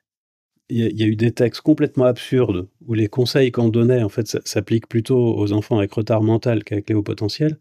il 0.70 1.00
y, 1.00 1.04
a 1.04 1.06
eu 1.06 1.16
des 1.16 1.32
textes 1.32 1.62
complètement 1.62 2.06
absurdes 2.06 2.68
où 2.88 2.96
les 2.96 3.08
conseils 3.08 3.52
qu'on 3.52 3.70
donnait, 3.70 4.02
en 4.02 4.10
fait, 4.10 4.26
s'appliquent 4.44 4.90
plutôt 4.90 5.38
aux 5.38 5.54
enfants 5.54 5.78
avec 5.78 5.94
retard 5.94 6.24
mental 6.24 6.64
qu'avec 6.64 6.90
les 6.90 6.96
hauts 6.96 7.04
potentiels. 7.04 7.60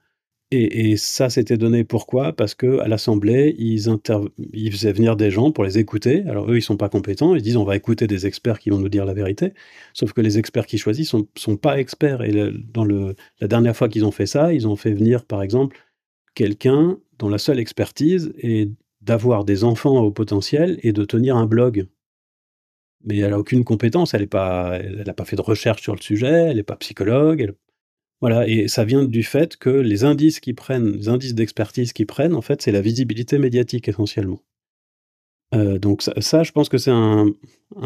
Et, 0.51 0.97
ça, 0.97 1.29
c'était 1.29 1.59
donné 1.59 1.85
pourquoi? 1.85 2.33
Parce 2.33 2.55
que 2.55 2.79
à 2.79 2.89
l'Assemblée, 2.89 3.55
ils, 3.59 3.83
faisaient 4.73 4.93
venir 4.93 5.17
des 5.17 5.31
gens 5.31 5.53
pour 5.53 5.65
les 5.65 5.79
écouter. 5.79 6.25
Alors 6.27 6.51
eux, 6.51 6.57
ils 6.57 6.63
sont 6.63 6.79
pas 6.79 6.89
compétents. 6.89 7.35
Ils 7.35 7.43
disent 7.43 7.59
on 7.59 7.65
va 7.65 7.77
écouter 7.77 8.07
des 8.07 8.27
experts 8.27 8.61
qui 8.61 8.71
vont 8.71 8.79
nous 8.79 8.89
dire 8.89 9.05
la 9.05 9.15
vérité. 9.15 9.53
Sauf 9.93 10.15
que 10.15 10.23
les 10.23 10.39
experts 10.39 10.67
qu'ils 10.67 10.79
choisissent 10.79 11.11
sont, 11.11 11.29
sont 11.37 11.57
pas 11.59 11.79
experts. 11.79 12.23
Et 12.23 12.33
dans 12.73 12.85
la 12.85 13.49
dernière 13.49 13.77
fois 13.77 13.89
qu'ils 13.89 14.07
ont 14.07 14.13
fait 14.13 14.27
ça, 14.27 14.55
ils 14.55 14.67
ont 14.67 14.77
fait 14.77 14.95
venir, 14.95 15.27
par 15.27 15.43
exemple, 15.43 15.77
quelqu'un 16.35 16.99
dont 17.19 17.29
la 17.29 17.39
seule 17.39 17.59
expertise 17.59 18.33
est 18.39 18.71
d'avoir 19.07 19.45
des 19.45 19.65
enfants 19.65 19.99
au 20.01 20.11
potentiel 20.11 20.79
et 20.83 20.93
de 20.93 21.05
tenir 21.05 21.37
un 21.37 21.47
blog. 21.47 21.87
Mais 23.05 23.19
elle 23.19 23.33
a 23.33 23.39
aucune 23.39 23.65
compétence. 23.65 24.15
Elle 24.15 24.23
n'a 24.23 24.27
pas, 24.27 24.79
elle 24.79 25.15
pas 25.15 25.25
fait 25.25 25.37
de 25.37 25.43
recherche 25.43 25.83
sur 25.83 25.95
le 25.95 26.03
sujet. 26.03 26.49
Elle 26.51 26.57
n'est 26.57 26.63
pas 26.63 26.77
psychologue. 26.77 27.55
Voilà, 28.21 28.49
et 28.49 28.67
ça 28.69 28.85
vient 28.85 29.05
du 29.05 29.23
fait 29.23 29.57
que 29.57 29.69
les 29.71 30.05
indices 30.05 30.41
qui 30.41 30.55
prennent, 30.55 30.93
les 30.93 31.09
indices 31.09 31.35
d'expertise 31.35 31.93
qu'ils 31.93 32.07
prennent, 32.07 32.35
en 32.35 32.41
fait, 32.41 32.63
c'est 32.63 32.73
la 32.73 32.81
visibilité 32.81 33.39
médiatique 33.39 33.89
essentiellement. 33.89 34.41
Euh, 35.55 35.79
donc 35.79 36.03
ça, 36.03 36.43
je 36.43 36.53
pense 36.53 36.69
que 36.69 36.79
c'est 36.79 36.91
un, 36.91 37.33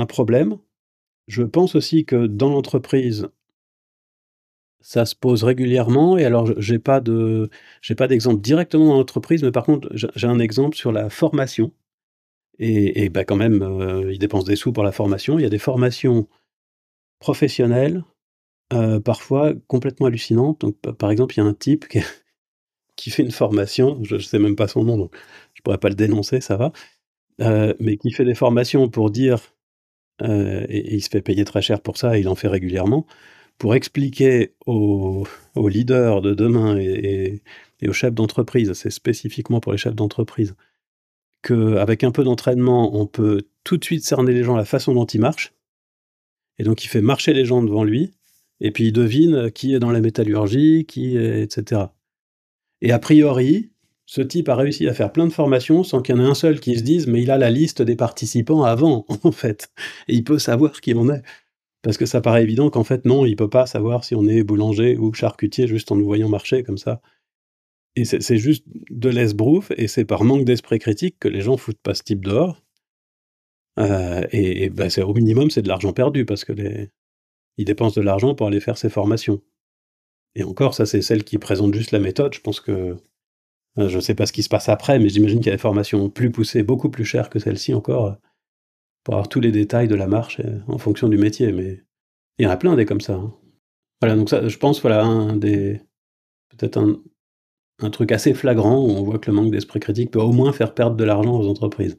problème. 0.09 0.57
Je 1.27 1.43
pense 1.43 1.75
aussi 1.75 2.05
que 2.05 2.27
dans 2.27 2.51
l'entreprise, 2.51 3.29
ça 4.81 5.07
se 5.07 5.15
pose 5.15 5.45
régulièrement. 5.45 6.19
Et 6.19 6.25
alors, 6.25 6.49
j'ai 6.61 6.79
pas 6.79 7.01
de, 7.01 7.51
j'ai 7.83 7.95
pas 7.95 8.09
d'exemple 8.09 8.41
directement 8.41 8.87
dans 8.87 8.99
l'entreprise, 8.99 9.43
mais 9.43 9.53
par 9.53 9.65
contre, 9.65 9.89
j'ai 9.95 10.27
un 10.27 10.39
exemple 10.39 10.77
sur 10.77 10.93
la 10.93 11.11
formation. 11.11 11.73
Et, 12.59 13.05
et 13.05 13.09
bah, 13.09 13.25
quand 13.25 13.37
même, 13.37 13.63
euh, 13.63 14.13
ils 14.13 14.19
dépensent 14.19 14.47
des 14.47 14.57
sous 14.57 14.73
pour 14.73 14.85
la 14.85 14.93
formation. 14.93 15.39
Il 15.39 15.43
y 15.43 15.47
a 15.47 15.51
des 15.51 15.59
formations 15.59 16.29
professionnelles 17.21 18.05
euh, 18.73 19.01
parfois 19.01 19.53
complètement 19.67 20.07
hallucinante. 20.07 20.61
Donc, 20.61 20.77
par 20.97 21.11
exemple, 21.11 21.35
il 21.35 21.39
y 21.39 21.41
a 21.41 21.45
un 21.45 21.55
type 21.55 21.89
qui, 21.89 23.11
fait 23.11 23.23
une 23.23 23.33
formation, 23.33 24.03
je 24.05 24.15
ne 24.15 24.21
sais 24.21 24.39
même 24.39 24.55
pas 24.55 24.69
son 24.69 24.85
nom, 24.85 24.97
donc 24.97 25.17
je 25.55 25.63
pourrais 25.63 25.79
pas 25.79 25.89
le 25.89 25.97
dénoncer, 25.97 26.41
ça 26.41 26.57
va, 26.57 26.73
euh, 27.41 27.75
mais 27.81 27.97
qui 27.97 28.13
fait 28.13 28.25
des 28.25 28.35
formations 28.35 28.89
pour 28.89 29.11
dire, 29.11 29.41
euh, 30.23 30.67
et, 30.69 30.95
il 30.95 31.03
se 31.03 31.11
fait 31.11 31.23
payer 31.23 31.45
très 31.45 31.63
cher 31.63 31.81
pour 31.81 31.97
ça, 31.97 32.17
et 32.17 32.21
il 32.21 32.29
en 32.29 32.37
fait 32.37 32.49
régulièrement, 32.49 33.07
pour 33.61 33.75
expliquer 33.75 34.55
aux, 34.65 35.27
leaders 35.55 36.23
de 36.23 36.33
demain 36.33 36.79
et, 36.79 37.43
aux 37.87 37.93
chefs 37.93 38.15
d'entreprise, 38.15 38.73
c'est 38.73 38.91
spécifiquement 38.91 39.61
pour 39.61 39.73
les 39.73 39.79
chefs 39.79 39.95
d'entreprise, 39.95 40.55
qu'avec 41.43 42.03
un 42.03 42.11
peu 42.11 42.25
d'entraînement, 42.25 42.99
on 42.99 43.07
peut 43.07 43.43
tout 43.63 43.77
de 43.77 43.85
suite 43.85 44.03
cerner 44.03 44.33
les 44.33 44.45
gens 44.45 44.57
la 44.57 44.65
façon 44.65 44.95
dont 44.95 45.05
ils 45.05 45.21
marchent. 45.21 45.53
Et 46.59 46.65
donc 46.65 46.85
il 46.85 46.89
fait 46.89 47.03
marcher 47.03 47.35
les 47.35 47.45
gens 47.45 47.63
devant 47.63 47.85
lui, 47.85 48.13
et 48.61 48.71
puis 48.71 48.87
il 48.87 48.93
devine 48.93 49.51
qui 49.51 49.75
est 49.75 49.79
dans 49.79 49.93
la 49.93 50.01
métallurgie, 50.01 50.87
qui 50.87 51.19
est, 51.19 51.43
etc. 51.43 51.83
Et 52.81 52.93
a 52.93 52.99
priori, 52.99 53.71
ce 54.07 54.23
type 54.23 54.49
a 54.49 54.57
réussi 54.57 54.89
à 54.89 54.95
faire 54.95 55.13
plein 55.13 55.27
de 55.27 55.33
formations 55.33 55.85
sans 55.85 56.01
qu'il 56.01 56.17
y 56.17 56.19
en 56.19 56.25
ait 56.25 56.29
un 56.29 56.35
seul 56.35 56.61
qui 56.61 56.79
se 56.79 56.83
dise, 56.83 57.07
mais 57.07 57.23
il 57.23 57.31
a 57.31 57.37
la 57.37 57.51
liste 57.51 57.83
des 57.83 57.95
participants 57.95 58.65
avant, 58.65 59.07
en 59.23 59.33
fait. 59.33 59.71
Et 60.09 60.15
il 60.15 60.25
peut 60.25 60.39
savoir 60.39 60.81
qui 60.81 60.95
on 60.95 61.11
est. 61.11 61.23
Parce 61.83 61.97
que 61.97 62.07
ça 62.07 62.21
paraît 62.21 62.43
évident 62.43 62.69
qu'en 62.71 62.85
fait, 62.85 63.05
non, 63.05 63.25
il 63.25 63.37
peut 63.37 63.49
pas 63.49 63.67
savoir 63.67 64.05
si 64.05 64.15
on 64.15 64.27
est 64.27 64.43
boulanger 64.43 64.97
ou 64.99 65.13
charcutier 65.15 65.67
juste 65.67 65.91
en 65.93 65.97
nous 65.97 66.05
voyant 66.05 66.29
marcher 66.29 66.63
comme 66.63 66.79
ça. 66.79 67.01
Et 67.97 68.05
c'est 68.05 68.39
juste 68.39 68.65
de 68.91 69.09
l'esbrouf, 69.09 69.73
et 69.77 69.89
c'est 69.89 70.05
par 70.05 70.23
manque 70.23 70.45
d'esprit 70.45 70.79
critique 70.79 71.17
que 71.19 71.29
les 71.29 71.41
gens 71.41 71.57
foutent 71.57 71.81
pas 71.83 71.95
ce 71.95 72.03
type 72.03 72.25
dehors. 72.25 72.63
Euh, 73.79 74.25
et, 74.31 74.71
bah, 74.71 74.87
au 75.05 75.15
minimum, 75.15 75.51
c'est 75.51 75.63
de 75.63 75.69
l'argent 75.69 75.93
perdu, 75.93 76.25
parce 76.25 76.45
que 76.45 76.53
les... 76.53 76.91
ils 77.57 77.65
dépensent 77.65 78.01
de 78.01 78.05
l'argent 78.05 78.35
pour 78.35 78.47
aller 78.47 78.61
faire 78.61 78.79
ces 78.79 78.91
formations. 78.91 79.41
Et 80.37 80.45
encore, 80.45 80.75
ça, 80.75 80.87
c'est 80.87 81.03
celle 81.03 81.25
qui 81.25 81.39
présente 81.39 81.75
juste 81.75 81.91
la 81.91 81.99
méthode. 81.99 82.35
Je 82.35 82.41
pense 82.41 82.61
que. 82.61 82.97
Euh, 83.79 83.89
je 83.89 83.97
ne 83.97 84.01
sais 84.01 84.15
pas 84.15 84.27
ce 84.27 84.33
qui 84.33 84.43
se 84.43 84.49
passe 84.49 84.69
après, 84.69 84.99
mais 84.99 85.09
j'imagine 85.09 85.39
qu'il 85.39 85.47
y 85.47 85.51
a 85.51 85.57
des 85.57 85.59
formations 85.59 86.11
plus 86.11 86.31
poussées, 86.31 86.63
beaucoup 86.63 86.91
plus 86.91 87.05
chères 87.05 87.31
que 87.31 87.39
celle-ci 87.39 87.75
encore, 87.75 88.07
euh, 88.07 88.13
pour 89.05 89.15
avoir 89.15 89.29
tous 89.29 89.41
les 89.41 89.53
détails 89.53 89.89
de 89.89 89.95
la 89.95 90.07
marche 90.07 90.41
en 90.69 90.79
fonction 90.79 91.09
du 91.09 91.19
métier. 91.19 91.53
Mais 91.53 91.83
il 92.39 92.45
y 92.45 92.47
en 92.47 92.51
a 92.51 92.57
plein 92.57 92.77
des 92.77 92.85
comme 92.85 93.01
ça. 93.01 93.15
Hein. 93.15 93.35
Voilà, 94.01 94.17
donc 94.17 94.31
ça, 94.31 94.47
je 94.47 94.57
pense, 94.57 94.81
voilà, 94.81 95.05
un 95.05 95.37
des. 95.37 95.81
Peut-être 96.51 96.79
un, 96.79 97.01
un 97.83 97.91
truc 97.91 98.13
assez 98.13 98.35
flagrant 98.35 98.79
où 98.79 98.91
on 98.91 99.03
voit 99.03 99.19
que 99.19 99.31
le 99.31 99.37
manque 99.37 99.51
d'esprit 99.51 99.81
critique 99.81 100.11
peut 100.11 100.21
au 100.21 100.33
moins 100.33 100.53
faire 100.53 100.75
perdre 100.75 100.97
de 100.97 101.05
l'argent 101.05 101.39
aux 101.39 101.49
entreprises. 101.49 101.99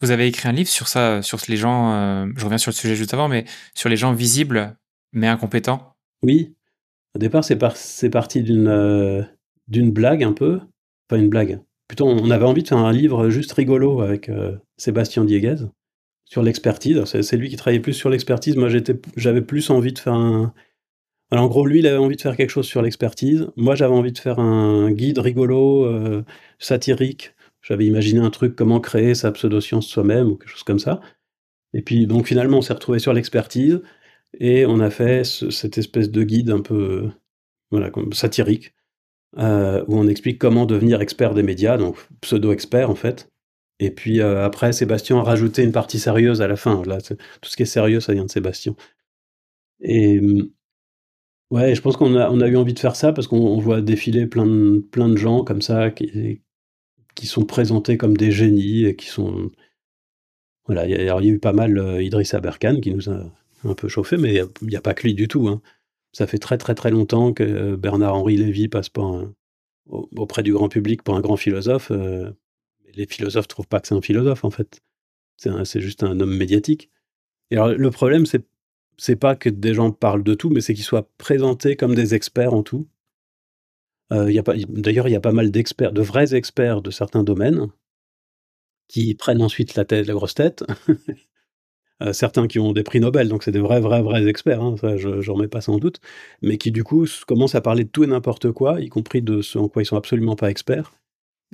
Vous 0.00 0.10
avez 0.10 0.28
écrit 0.28 0.48
un 0.48 0.52
livre 0.52 0.68
sur 0.68 0.86
ça, 0.86 1.22
sur 1.22 1.38
les 1.48 1.56
gens, 1.56 1.92
euh, 1.92 2.26
je 2.36 2.44
reviens 2.44 2.58
sur 2.58 2.70
le 2.70 2.76
sujet 2.76 2.94
juste 2.94 3.14
avant, 3.14 3.28
mais 3.28 3.44
sur 3.74 3.88
les 3.88 3.96
gens 3.96 4.12
visibles 4.12 4.76
mais 5.12 5.26
incompétents. 5.26 5.94
Oui. 6.22 6.54
Au 7.16 7.18
départ, 7.18 7.42
c'est 7.44 7.56
parti 8.10 8.42
d'une 8.42 8.68
euh, 8.68 9.22
blague 9.68 10.22
un 10.22 10.32
peu. 10.32 10.60
Pas 11.08 11.16
une 11.16 11.28
blague. 11.28 11.60
Plutôt, 11.88 12.06
on 12.06 12.30
avait 12.30 12.44
envie 12.44 12.62
de 12.62 12.68
faire 12.68 12.78
un 12.78 12.92
livre 12.92 13.30
juste 13.30 13.52
rigolo 13.52 14.02
avec 14.02 14.28
euh, 14.28 14.56
Sébastien 14.76 15.24
Dieguez 15.24 15.56
sur 16.28 16.42
l'expertise. 16.42 17.04
C'est 17.04 17.36
lui 17.36 17.48
qui 17.48 17.56
travaillait 17.56 17.80
plus 17.80 17.94
sur 17.94 18.10
l'expertise. 18.10 18.56
Moi, 18.56 18.68
j'avais 19.16 19.42
plus 19.42 19.70
envie 19.70 19.92
de 19.92 19.98
faire 19.98 20.14
un, 20.14 20.52
alors 21.30 21.44
en 21.44 21.48
gros, 21.48 21.66
lui, 21.66 21.80
il 21.80 21.86
avait 21.86 21.98
envie 21.98 22.16
de 22.16 22.20
faire 22.22 22.36
quelque 22.36 22.50
chose 22.50 22.66
sur 22.66 22.80
l'expertise. 22.80 23.48
Moi, 23.56 23.74
j'avais 23.74 23.94
envie 23.94 24.12
de 24.12 24.18
faire 24.18 24.38
un 24.38 24.90
guide 24.90 25.18
rigolo, 25.18 25.84
euh, 25.84 26.24
satirique. 26.58 27.34
J'avais 27.60 27.84
imaginé 27.86 28.20
un 28.20 28.30
truc, 28.30 28.56
comment 28.56 28.80
créer 28.80 29.14
sa 29.14 29.30
pseudo-science 29.32 29.86
soi-même, 29.86 30.28
ou 30.28 30.36
quelque 30.36 30.50
chose 30.50 30.62
comme 30.62 30.78
ça. 30.78 31.00
Et 31.74 31.82
puis, 31.82 32.06
donc 32.06 32.26
finalement, 32.26 32.58
on 32.58 32.62
s'est 32.62 32.72
retrouvé 32.72 32.98
sur 32.98 33.12
l'expertise, 33.12 33.82
et 34.38 34.66
on 34.66 34.80
a 34.80 34.90
fait 34.90 35.24
cette 35.24 35.78
espèce 35.78 36.10
de 36.10 36.22
guide 36.22 36.50
un 36.50 36.60
peu 36.60 37.10
voilà, 37.70 37.90
comme 37.90 38.12
satirique, 38.14 38.74
euh, 39.38 39.84
où 39.88 39.98
on 39.98 40.08
explique 40.08 40.38
comment 40.38 40.66
devenir 40.66 41.02
expert 41.02 41.34
des 41.34 41.42
médias, 41.42 41.76
donc 41.76 41.96
pseudo-expert 42.22 42.90
en 42.90 42.94
fait. 42.94 43.30
Et 43.80 43.90
puis 43.90 44.20
euh, 44.20 44.44
après, 44.44 44.72
Sébastien 44.72 45.18
a 45.18 45.22
rajouté 45.22 45.62
une 45.62 45.72
partie 45.72 45.98
sérieuse 45.98 46.42
à 46.42 46.48
la 46.48 46.56
fin. 46.56 46.82
Là, 46.84 46.98
tout 47.00 47.16
ce 47.50 47.56
qui 47.56 47.62
est 47.62 47.66
sérieux, 47.66 48.00
ça 48.00 48.12
vient 48.12 48.24
de 48.24 48.30
Sébastien. 48.30 48.74
Et 49.80 50.18
hum, 50.18 50.50
Ouais, 51.50 51.74
je 51.74 51.80
pense 51.80 51.96
qu'on 51.96 52.14
a, 52.14 52.48
eu 52.48 52.56
envie 52.56 52.74
de 52.74 52.78
faire 52.78 52.94
ça 52.94 53.12
parce 53.12 53.26
qu'on 53.26 53.58
voit 53.58 53.80
défiler 53.80 54.26
plein 54.26 54.44
de, 54.46 55.16
gens 55.16 55.44
comme 55.44 55.62
ça 55.62 55.90
qui, 55.90 56.42
sont 57.24 57.44
présentés 57.46 57.96
comme 57.96 58.16
des 58.16 58.30
génies 58.32 58.84
et 58.84 58.96
qui 58.96 59.06
sont. 59.06 59.50
Voilà, 60.66 60.86
il 60.86 60.90
y, 60.92 61.08
a 61.08 61.22
eu 61.22 61.38
pas 61.38 61.54
mal 61.54 61.78
euh, 61.78 62.02
Idriss 62.02 62.34
Aberkan 62.34 62.80
qui 62.80 62.92
nous 62.92 63.08
a 63.08 63.32
un 63.64 63.74
peu 63.74 63.88
chauffé, 63.88 64.18
mais 64.18 64.34
il 64.34 64.68
n'y 64.68 64.76
a, 64.76 64.80
pas 64.82 64.92
que 64.94 65.04
lui 65.04 65.14
du 65.14 65.26
tout. 65.28 65.48
Hein. 65.48 65.62
Ça 66.12 66.26
fait 66.26 66.38
très 66.38 66.58
très 66.58 66.74
très 66.74 66.90
longtemps 66.90 67.32
que 67.32 67.42
euh, 67.42 67.76
Bernard-Henri 67.78 68.36
Lévy 68.36 68.68
passe 68.68 68.90
auprès 69.88 70.42
du 70.42 70.52
grand 70.52 70.68
public 70.68 71.02
pour 71.02 71.16
un 71.16 71.20
grand 71.20 71.36
philosophe. 71.36 71.90
Euh, 71.90 72.30
les 72.94 73.06
philosophes 73.06 73.48
trouvent 73.48 73.68
pas 73.68 73.80
que 73.80 73.88
c'est 73.88 73.94
un 73.94 74.02
philosophe 74.02 74.44
en 74.44 74.50
fait. 74.50 74.80
C'est 75.36 75.80
juste 75.80 76.02
un 76.02 76.18
homme 76.18 76.36
médiatique. 76.36 76.90
Et 77.50 77.56
alors, 77.56 77.68
le 77.68 77.90
problème, 77.90 78.26
c'est 78.26 78.44
c'est 78.98 79.16
pas 79.16 79.36
que 79.36 79.48
des 79.48 79.74
gens 79.74 79.92
parlent 79.92 80.24
de 80.24 80.34
tout, 80.34 80.50
mais 80.50 80.60
c'est 80.60 80.74
qu'ils 80.74 80.84
soient 80.84 81.08
présentés 81.18 81.76
comme 81.76 81.94
des 81.94 82.14
experts 82.14 82.52
en 82.52 82.62
tout. 82.64 82.88
Euh, 84.12 84.42
d'ailleurs, 84.68 85.08
il 85.08 85.12
y 85.12 85.16
a 85.16 85.20
pas 85.20 85.32
mal 85.32 85.50
d'experts, 85.50 85.92
de 85.92 86.02
vrais 86.02 86.34
experts 86.34 86.82
de 86.82 86.90
certains 86.90 87.22
domaines, 87.22 87.68
qui 88.88 89.14
prennent 89.14 89.42
ensuite 89.42 89.76
la, 89.76 89.84
tête, 89.84 90.06
la 90.06 90.14
grosse 90.14 90.34
tête. 90.34 90.64
Euh, 92.00 92.12
certains 92.12 92.46
qui 92.46 92.60
ont 92.60 92.72
des 92.72 92.84
prix 92.84 93.00
Nobel, 93.00 93.28
donc 93.28 93.42
c'est 93.42 93.50
des 93.50 93.58
vrais, 93.58 93.80
vrais, 93.80 94.02
vrais 94.02 94.24
experts, 94.28 94.62
hein, 94.62 94.76
je 94.96 95.08
n'en 95.08 95.34
remets 95.34 95.48
pas 95.48 95.60
sans 95.60 95.78
doute, 95.78 95.98
mais 96.42 96.56
qui 96.56 96.70
du 96.70 96.84
coup 96.84 97.08
commencent 97.26 97.56
à 97.56 97.60
parler 97.60 97.82
de 97.82 97.88
tout 97.88 98.04
et 98.04 98.06
n'importe 98.06 98.52
quoi, 98.52 98.80
y 98.80 98.88
compris 98.88 99.20
de 99.20 99.42
ce 99.42 99.58
en 99.58 99.66
quoi 99.66 99.82
ils 99.82 99.86
sont 99.86 99.96
absolument 99.96 100.36
pas 100.36 100.48
experts. 100.48 100.92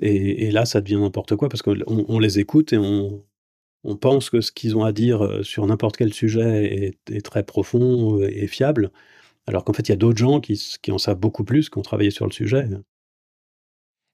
Et, 0.00 0.50
là, 0.50 0.64
ça 0.64 0.80
devient 0.80 0.96
n'importe 0.96 1.36
quoi 1.36 1.48
parce 1.48 1.62
qu'on 1.62 1.76
on 1.86 2.18
les 2.18 2.38
écoute 2.38 2.72
et 2.72 2.78
on, 2.78 3.24
pense 4.00 4.30
que 4.30 4.40
ce 4.40 4.50
qu'ils 4.50 4.76
ont 4.76 4.84
à 4.84 4.92
dire 4.92 5.24
euh, 5.24 5.42
sur 5.42 5.66
n'importe 5.66 5.96
quel 5.96 6.12
sujet 6.12 6.96
est, 7.06 7.20
très 7.22 7.42
profond 7.42 8.18
euh, 8.18 8.28
et 8.30 8.46
fiable, 8.46 8.90
alors 9.46 9.64
qu'en 9.64 9.72
fait, 9.72 9.88
il 9.88 9.90
y 9.90 9.92
a 9.92 9.96
d'autres 9.96 10.18
gens 10.18 10.40
qui, 10.40 10.58
en 10.90 10.98
savent 10.98 11.18
beaucoup 11.18 11.44
plus, 11.44 11.68
qui 11.68 11.78
ont 11.78 11.82
travaillé 11.82 12.10
sur 12.10 12.26
le 12.26 12.32
sujet. 12.32 12.66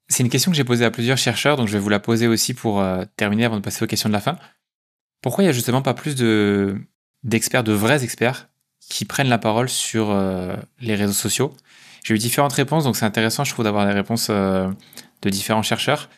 C'est 0.08 0.24
une 0.24 0.28
question 0.28 0.50
que 0.50 0.56
j'ai 0.56 0.64
posée 0.64 0.84
à 0.84 0.90
plusieurs 0.90 1.18
chercheurs, 1.18 1.56
donc 1.56 1.68
je 1.68 1.72
vais 1.72 1.78
vous 1.78 1.88
la 1.88 2.00
poser 2.00 2.26
aussi 2.26 2.52
pour 2.52 2.80
euh, 2.80 3.04
terminer 3.16 3.44
avant 3.44 3.56
de 3.56 3.62
passer 3.62 3.84
aux 3.84 3.86
questions 3.86 4.08
de 4.08 4.14
la 4.14 4.20
fin. 4.20 4.36
Pourquoi 5.22 5.44
il 5.44 5.46
n'y 5.46 5.50
a 5.50 5.54
justement 5.54 5.82
pas 5.82 5.94
plus 5.94 6.16
de, 6.16 6.76
d'experts, 7.22 7.62
de 7.62 7.72
vrais 7.72 8.02
experts, 8.02 8.50
qui 8.80 9.04
prennent 9.04 9.28
la 9.28 9.38
parole 9.38 9.68
sur 9.68 10.18
les 10.80 10.94
réseaux 10.94 11.12
sociaux? 11.12 11.54
J'ai 12.02 12.14
eu 12.14 12.18
différentes 12.18 12.54
réponses, 12.54 12.84
donc 12.84 12.96
c'est 12.96 13.04
intéressant, 13.04 13.44
je 13.44 13.52
trouve, 13.52 13.64
d'avoir 13.64 13.86
les 13.86 13.92
réponses 13.92 14.30
de 15.22 15.30
différents 15.30 15.62
chercheurs. 15.62 16.08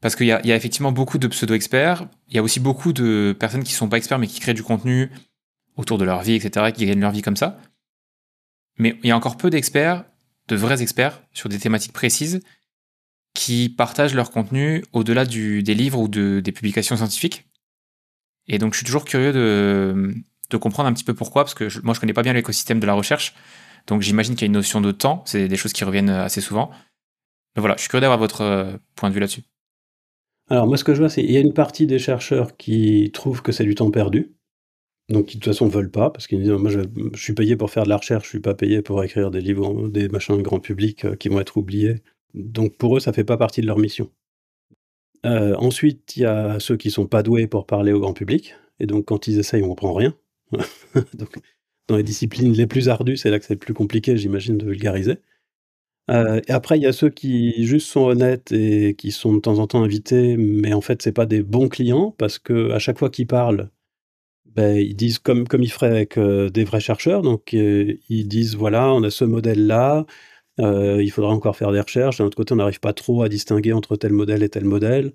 Parce 0.00 0.16
qu'il 0.16 0.26
y, 0.26 0.32
a 0.32 0.56
effectivement 0.56 0.92
beaucoup 0.92 1.16
de 1.16 1.26
pseudo-experts. 1.26 2.06
Il 2.28 2.36
y 2.36 2.38
a 2.38 2.42
aussi 2.42 2.60
beaucoup 2.60 2.92
de 2.92 3.34
personnes 3.38 3.64
qui 3.64 3.72
ne 3.72 3.78
sont 3.78 3.88
pas 3.88 3.96
experts, 3.96 4.18
mais 4.18 4.26
qui 4.26 4.38
créent 4.38 4.52
du 4.52 4.62
contenu 4.62 5.10
autour 5.76 5.96
de 5.96 6.04
leur 6.04 6.22
vie, 6.22 6.34
etc., 6.34 6.72
qui 6.72 6.84
gagnent 6.84 7.00
leur 7.00 7.10
vie 7.10 7.22
comme 7.22 7.36
ça. 7.36 7.58
Mais 8.76 8.98
il 9.02 9.08
y 9.08 9.12
a 9.12 9.16
encore 9.16 9.38
peu 9.38 9.48
d'experts, 9.48 10.04
de 10.48 10.56
vrais 10.56 10.82
experts, 10.82 11.22
sur 11.32 11.48
des 11.48 11.58
thématiques 11.58 11.94
précises, 11.94 12.40
qui 13.32 13.70
partagent 13.70 14.14
leur 14.14 14.30
contenu 14.30 14.84
au-delà 14.92 15.24
des 15.24 15.62
livres 15.74 15.98
ou 15.98 16.08
des 16.08 16.52
publications 16.52 16.96
scientifiques. 16.96 17.48
Et 18.46 18.58
donc, 18.58 18.74
je 18.74 18.78
suis 18.78 18.86
toujours 18.86 19.04
curieux 19.04 19.32
de, 19.32 20.14
comprendre 20.58 20.88
un 20.88 20.92
petit 20.92 21.04
peu 21.04 21.14
pourquoi, 21.14 21.44
parce 21.44 21.54
que 21.54 21.68
moi, 21.82 21.94
je 21.94 22.00
connais 22.00 22.12
pas 22.12 22.22
bien 22.22 22.32
l'écosystème 22.32 22.78
de 22.78 22.86
la 22.86 22.92
recherche. 22.92 23.34
Donc, 23.86 24.02
j'imagine 24.02 24.34
qu'il 24.34 24.42
y 24.42 24.44
a 24.44 24.48
une 24.48 24.52
notion 24.52 24.80
de 24.80 24.92
temps. 24.92 25.22
C'est 25.26 25.48
des 25.48 25.56
choses 25.56 25.72
qui 25.72 25.82
reviennent 25.84 26.10
assez 26.10 26.40
souvent. 26.40 26.70
Mais 27.56 27.60
voilà, 27.60 27.76
je 27.76 27.82
suis 27.82 27.88
curieux 27.88 28.00
d'avoir 28.00 28.18
votre 28.18 28.40
euh, 28.42 28.76
point 28.96 29.08
de 29.08 29.14
vue 29.14 29.20
là-dessus. 29.20 29.42
Alors 30.48 30.66
moi 30.66 30.76
ce 30.76 30.84
que 30.84 30.94
je 30.94 31.00
vois 31.00 31.08
c'est 31.08 31.22
qu'il 31.22 31.32
y 31.32 31.36
a 31.38 31.40
une 31.40 31.54
partie 31.54 31.86
des 31.86 31.98
chercheurs 31.98 32.56
qui 32.56 33.10
trouvent 33.12 33.40
que 33.40 33.50
c'est 33.50 33.64
du 33.64 33.74
temps 33.74 33.90
perdu, 33.90 34.34
donc 35.08 35.26
qui 35.26 35.38
de 35.38 35.42
toute 35.42 35.52
façon 35.52 35.68
veulent 35.68 35.90
pas, 35.90 36.10
parce 36.10 36.26
qu'ils 36.26 36.40
disent 36.40 36.50
moi 36.50 36.70
je, 36.70 36.80
suis 37.14 37.32
payé 37.32 37.56
pour 37.56 37.70
faire 37.70 37.84
de 37.84 37.88
la 37.88 37.96
recherche, 37.96 38.24
je 38.24 38.30
suis 38.30 38.40
pas 38.40 38.54
payé 38.54 38.82
pour 38.82 39.02
écrire 39.02 39.30
des 39.30 39.40
livres, 39.40 39.88
des 39.88 40.08
machins 40.08 40.36
de 40.36 40.42
grand 40.42 40.60
public 40.60 41.06
euh, 41.06 41.16
qui 41.16 41.28
vont 41.28 41.40
être 41.40 41.56
oubliés. 41.56 42.02
Donc 42.34 42.76
pour 42.76 42.96
eux 42.96 43.00
ça 43.00 43.12
fait 43.12 43.24
pas 43.24 43.38
partie 43.38 43.62
de 43.62 43.66
leur 43.66 43.78
mission. 43.78 44.10
Euh, 45.24 45.56
ensuite 45.56 46.16
il 46.16 46.22
y 46.22 46.26
a 46.26 46.60
ceux 46.60 46.76
qui 46.76 46.90
sont 46.90 47.06
pas 47.06 47.22
doués 47.22 47.46
pour 47.46 47.66
parler 47.66 47.92
au 47.92 48.00
grand 48.00 48.12
public, 48.12 48.54
et 48.80 48.86
donc 48.86 49.06
quand 49.06 49.26
ils 49.28 49.38
essayent 49.38 49.62
on 49.62 49.68
comprend 49.68 49.94
rien. 49.94 50.14
dans 51.88 51.96
les 51.96 52.02
disciplines 52.02 52.52
les 52.52 52.66
plus 52.66 52.88
ardues, 52.88 53.16
c'est 53.16 53.30
là 53.30 53.38
que 53.38 53.44
c'est 53.46 53.54
le 53.54 53.58
plus 53.58 53.74
compliqué, 53.74 54.16
j'imagine, 54.16 54.58
de 54.58 54.66
vulgariser. 54.66 55.18
Euh, 56.10 56.40
et 56.48 56.52
après, 56.52 56.78
il 56.78 56.82
y 56.82 56.86
a 56.86 56.92
ceux 56.92 57.08
qui 57.10 57.64
juste 57.66 57.88
sont 57.88 58.02
honnêtes 58.02 58.52
et 58.52 58.94
qui 58.94 59.10
sont 59.10 59.34
de 59.34 59.40
temps 59.40 59.58
en 59.58 59.66
temps 59.66 59.82
invités, 59.82 60.36
mais 60.36 60.74
en 60.74 60.80
fait, 60.82 61.00
c'est 61.02 61.12
pas 61.12 61.26
des 61.26 61.42
bons 61.42 61.68
clients 61.68 62.10
parce 62.18 62.38
que 62.38 62.70
à 62.72 62.78
chaque 62.78 62.98
fois 62.98 63.10
qu'ils 63.10 63.26
parlent, 63.26 63.70
ben, 64.46 64.76
ils 64.78 64.96
disent 64.96 65.18
comme, 65.18 65.48
comme 65.48 65.62
ils 65.62 65.72
feraient 65.72 65.88
avec 65.90 66.18
euh, 66.18 66.50
des 66.50 66.64
vrais 66.64 66.80
chercheurs. 66.80 67.22
Donc, 67.22 67.54
euh, 67.54 67.94
ils 68.08 68.28
disent 68.28 68.56
voilà, 68.56 68.92
on 68.92 69.02
a 69.04 69.10
ce 69.10 69.24
modèle-là, 69.24 70.06
il 70.58 71.10
faudra 71.12 71.32
encore 71.32 71.56
faire 71.56 71.72
des 71.72 71.80
recherches. 71.80 72.18
D'un 72.18 72.26
autre 72.26 72.36
côté, 72.36 72.54
on 72.54 72.58
n'arrive 72.58 72.80
pas 72.80 72.92
trop 72.94 73.22
à 73.22 73.28
distinguer 73.28 73.72
entre 73.72 73.96
tel 73.96 74.12
modèle 74.12 74.42
et 74.42 74.48
tel 74.50 74.64
modèle. 74.64 75.14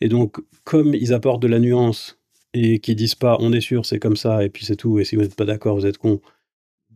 Et 0.00 0.08
donc, 0.08 0.38
comme 0.64 0.94
ils 0.94 1.14
apportent 1.14 1.42
de 1.42 1.48
la 1.48 1.60
nuance 1.60 2.18
et 2.54 2.80
qu'ils 2.80 2.96
disent 2.96 3.14
pas 3.16 3.36
on 3.40 3.52
est 3.52 3.60
sûr, 3.60 3.86
c'est 3.86 3.98
comme 4.00 4.16
ça, 4.16 4.44
et 4.44 4.50
puis 4.50 4.64
c'est 4.66 4.76
tout, 4.76 4.98
et 5.00 5.04
si 5.04 5.16
vous 5.16 5.22
n'êtes 5.22 5.36
pas 5.36 5.44
d'accord, 5.46 5.76
vous 5.76 5.86
êtes 5.86 5.98
con 5.98 6.20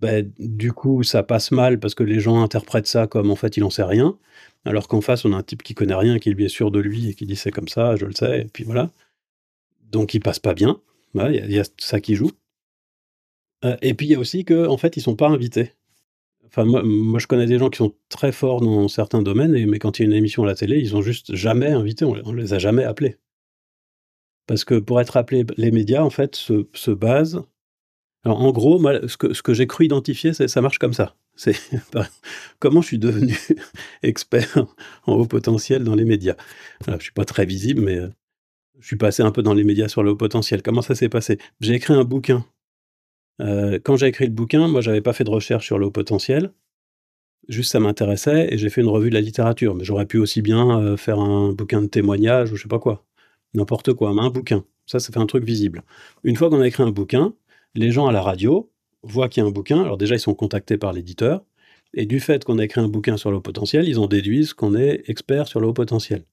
ben, 0.01 0.31
du 0.39 0.73
coup, 0.73 1.03
ça 1.03 1.23
passe 1.23 1.51
mal 1.51 1.79
parce 1.79 1.95
que 1.95 2.03
les 2.03 2.21
gens 2.21 2.43
interprètent 2.43 2.87
ça 2.87 3.07
comme 3.07 3.31
en 3.31 3.37
fait 3.37 3.57
il 3.57 3.65
en 3.65 3.71
sait 3.71 3.85
rien, 3.85 4.19
alors 4.65 4.89
qu'en 4.89 5.01
face 5.01 5.25
on 5.25 5.33
a 5.33 5.37
un 5.37 5.43
type 5.43 5.63
qui 5.63 5.75
connaît 5.75 5.95
rien, 5.95 6.19
qui 6.19 6.31
lui 6.31 6.45
est 6.45 6.49
sûr 6.49 6.71
de 6.71 6.81
lui 6.81 7.11
et 7.11 7.15
qui 7.15 7.27
dit 7.27 7.37
c'est 7.37 7.51
comme 7.51 7.69
ça, 7.69 7.97
je 7.97 8.07
le 8.07 8.13
sais, 8.13 8.43
et 8.43 8.45
puis 8.45 8.65
voilà. 8.65 8.91
Donc 9.91 10.15
il 10.15 10.21
passe 10.21 10.41
pas 10.41 10.55
bien. 10.55 10.81
Il 11.15 11.53
y, 11.53 11.61
a 11.61 11.65
ça 11.79 12.01
qui 12.01 12.17
joue. 12.17 12.33
Euh, 13.65 13.77
et 13.83 13.95
puis 13.95 14.07
il 14.07 14.11
y 14.11 14.15
a 14.17 14.19
aussi 14.19 14.45
que 14.45 14.67
en 14.67 14.77
fait 14.77 14.97
ils 14.97 15.01
sont 15.01 15.15
pas 15.15 15.29
invités. 15.29 15.73
Enfin 16.47 16.65
moi, 16.65 17.19
je 17.19 17.27
connais 17.27 17.47
des 17.47 17.59
gens 17.59 17.71
qui 17.71 17.79
sont 17.79 17.95
très 18.09 18.33
forts 18.33 18.61
dans 18.61 18.89
certains 18.89 19.23
domaines, 19.23 19.53
mais 19.67 19.79
quand 19.79 19.99
il 19.99 20.03
y 20.03 20.05
a 20.07 20.11
une 20.11 20.17
émission 20.17 20.45
à 20.45 20.47
la 20.47 20.55
télé, 20.55 20.79
ils 20.79 20.97
ont 20.97 21.03
juste 21.03 21.35
jamais 21.35 21.69
invité, 21.69 22.05
on, 22.05 22.15
ne 22.15 22.37
les 22.41 22.53
a 22.55 22.59
jamais 22.59 22.85
appelés. 22.85 23.17
Parce 24.47 24.65
que 24.65 24.79
pour 24.79 25.01
être 25.01 25.17
appelé, 25.17 25.45
les 25.57 25.71
médias 25.71 26.03
en 26.03 26.11
fait 26.11 26.37
se 26.37 26.91
basent 26.91 27.45
en 28.25 28.53
gros, 28.53 28.81
ce 29.07 29.43
que, 29.43 29.55
j'ai 29.55 29.67
cru 29.67 29.85
identifier, 29.85 30.33
ça 30.33 30.61
marche 30.61 30.79
comme 30.79 30.95
ça. 30.95 31.15
Comment 32.59 32.81
je 32.81 32.87
suis 32.87 32.99
devenu 32.99 33.37
expert 34.03 34.67
en 35.07 35.15
haut 35.15 35.27
potentiel 35.27 35.85
dans 35.85 35.95
les 35.95 36.05
médias. 36.05 36.37
Alors, 36.87 37.01
je 37.01 37.05
suis 37.05 37.13
pas 37.13 37.25
très 37.25 37.45
visible, 37.45 37.83
mais 37.83 37.99
euh, 37.99 38.09
je 38.81 38.87
suis 38.87 38.97
passé 38.97 39.23
un 39.23 39.31
peu 39.31 39.43
dans 39.43 39.55
les 39.55 39.65
médias 39.65 39.89
sur 39.89 40.03
le 40.03 40.13
haut 40.13 40.17
potentiel. 40.17 40.63
Comment 40.63 40.83
ça 40.83 40.95
s'est 40.95 41.09
passé? 41.09 41.39
J'ai 41.61 41.75
écrit 41.75 41.95
un 41.95 42.05
bouquin. 42.05 42.47
Euh, 43.43 43.79
quand 43.83 43.97
j'ai 43.97 44.07
écrit 44.07 44.27
le 44.27 44.33
bouquin, 44.33 44.69
moi, 44.69 44.81
j'avais 44.81 45.03
pas 45.03 45.13
fait 45.13 45.25
de 45.25 45.31
recherche 45.31 45.67
sur 45.67 45.79
le 45.79 45.87
haut 45.87 45.91
potentiel. 45.91 46.53
Juste, 47.49 47.73
ça 47.73 47.81
m'intéressait 47.81 48.49
et 48.53 48.57
j'ai 48.57 48.71
fait 48.71 48.81
une 48.81 48.89
revue 48.89 49.11
de 49.11 49.15
la 49.15 49.21
littérature. 49.21 49.75
Mais 49.75 49.85
j'aurais 49.85 50.07
pu 50.07 50.19
aussi 50.19 50.41
bien 50.41 50.81
euh, 50.81 50.97
faire 50.97 51.19
un 51.19 51.53
bouquin 51.53 51.83
de 51.83 51.89
témoignages 51.89 52.53
ou 52.53 52.57
je 52.57 52.63
sais 52.63 52.69
pas 52.69 52.79
quoi. 52.79 53.05
N'importe 53.53 53.93
quoi, 53.93 54.15
mais 54.15 54.23
un 54.23 54.31
bouquin. 54.31 54.65
Ça, 54.87 54.99
ça 54.99 55.13
fait 55.13 55.19
un 55.19 55.27
truc 55.27 55.45
visible. 55.45 55.83
Une 56.23 56.37
fois 56.37 56.49
qu'on 56.49 56.61
a 56.61 56.67
écrit 56.67 56.83
un 56.83 56.91
bouquin, 56.91 57.35
les 57.75 57.91
gens 57.91 58.07
à 58.07 58.13
la 58.13 58.23
radio 58.23 58.71
voient 59.03 59.29
qu'il 59.29 59.43
y 59.43 59.47
a 59.47 59.49
un 59.49 59.53
bouquin. 59.53 59.83
Alors 59.83 59.99
déjà, 59.99 60.15
ils 60.15 60.21
sont 60.21 60.35
contactés 60.35 60.79
par 60.79 60.93
l'éditeur. 60.93 61.45
Et 61.93 62.07
du 62.07 62.21
fait 62.21 62.45
qu'on 62.45 62.59
a 62.59 62.65
écrit 62.65 62.81
un 62.81 62.89
bouquin 62.89 63.17
sur 63.17 63.31
le 63.31 63.37
haut 63.37 63.41
potentiel, 63.41 63.89
ils 63.89 63.99
en 63.99 64.07
déduisent 64.07 64.53
qu'on 64.53 64.75
est 64.75 65.05
expert 65.09 65.47
sur 65.47 65.61
le 65.61 65.69
haut 65.69 65.73
potentiel. 65.73 66.25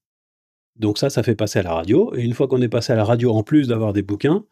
Donc 0.77 0.97
ça, 0.97 1.09
ça 1.09 1.21
fait 1.21 1.35
passer 1.35 1.59
à 1.59 1.63
la 1.63 1.73
radio. 1.73 2.13
Et 2.15 2.21
une 2.21 2.33
fois 2.33 2.47
qu'on 2.47 2.61
est 2.61 2.69
passé 2.69 2.93
à 2.93 2.95
la 2.95 3.05
radio, 3.05 3.31
en 3.33 3.43
plus 3.43 3.67
d'avoir 3.67 3.93
des 3.93 4.01
bouquins, 4.01 4.45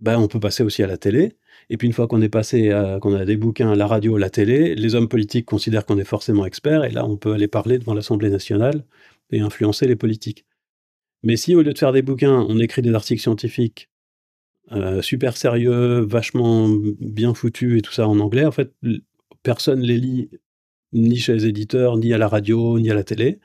ben, 0.00 0.18
on 0.18 0.28
peut 0.28 0.40
passer 0.40 0.62
aussi 0.62 0.82
à 0.82 0.86
la 0.86 0.96
télé. 0.96 1.36
Et 1.70 1.76
puis 1.76 1.86
une 1.86 1.92
fois 1.92 2.06
qu'on 2.08 2.22
est 2.22 2.28
passé, 2.28 2.70
qu'on 3.02 3.14
a 3.14 3.24
des 3.24 3.36
bouquins, 3.36 3.74
la 3.74 3.86
radio, 3.86 4.16
la 4.16 4.30
télé, 4.30 4.74
les 4.74 4.94
hommes 4.94 5.08
politiques 5.08 5.46
considèrent 5.46 5.84
qu'on 5.86 5.98
est 5.98 6.04
forcément 6.04 6.46
expert, 6.46 6.84
et 6.84 6.90
là 6.90 7.04
on 7.04 7.16
peut 7.16 7.32
aller 7.32 7.48
parler 7.48 7.78
devant 7.78 7.94
l'Assemblée 7.94 8.30
nationale 8.30 8.84
et 9.30 9.40
influencer 9.40 9.86
les 9.86 9.96
politiques. 9.96 10.46
Mais 11.22 11.36
si 11.36 11.54
au 11.54 11.62
lieu 11.62 11.72
de 11.72 11.78
faire 11.78 11.92
des 11.92 12.02
bouquins, 12.02 12.46
on 12.48 12.58
écrit 12.60 12.82
des 12.82 12.94
articles 12.94 13.20
scientifiques 13.20 13.90
euh, 14.72 15.02
super 15.02 15.36
sérieux, 15.36 16.00
vachement 16.00 16.68
bien 17.00 17.34
foutus 17.34 17.78
et 17.78 17.82
tout 17.82 17.92
ça 17.92 18.06
en 18.08 18.20
anglais, 18.20 18.44
en 18.44 18.52
fait, 18.52 18.72
personne 19.42 19.80
les 19.80 19.98
lit 19.98 20.30
ni 20.92 21.16
chez 21.16 21.34
les 21.34 21.46
éditeurs, 21.46 21.96
ni 21.96 22.12
à 22.12 22.18
la 22.18 22.28
radio, 22.28 22.78
ni 22.78 22.90
à 22.90 22.94
la 22.94 23.04
télé, 23.04 23.40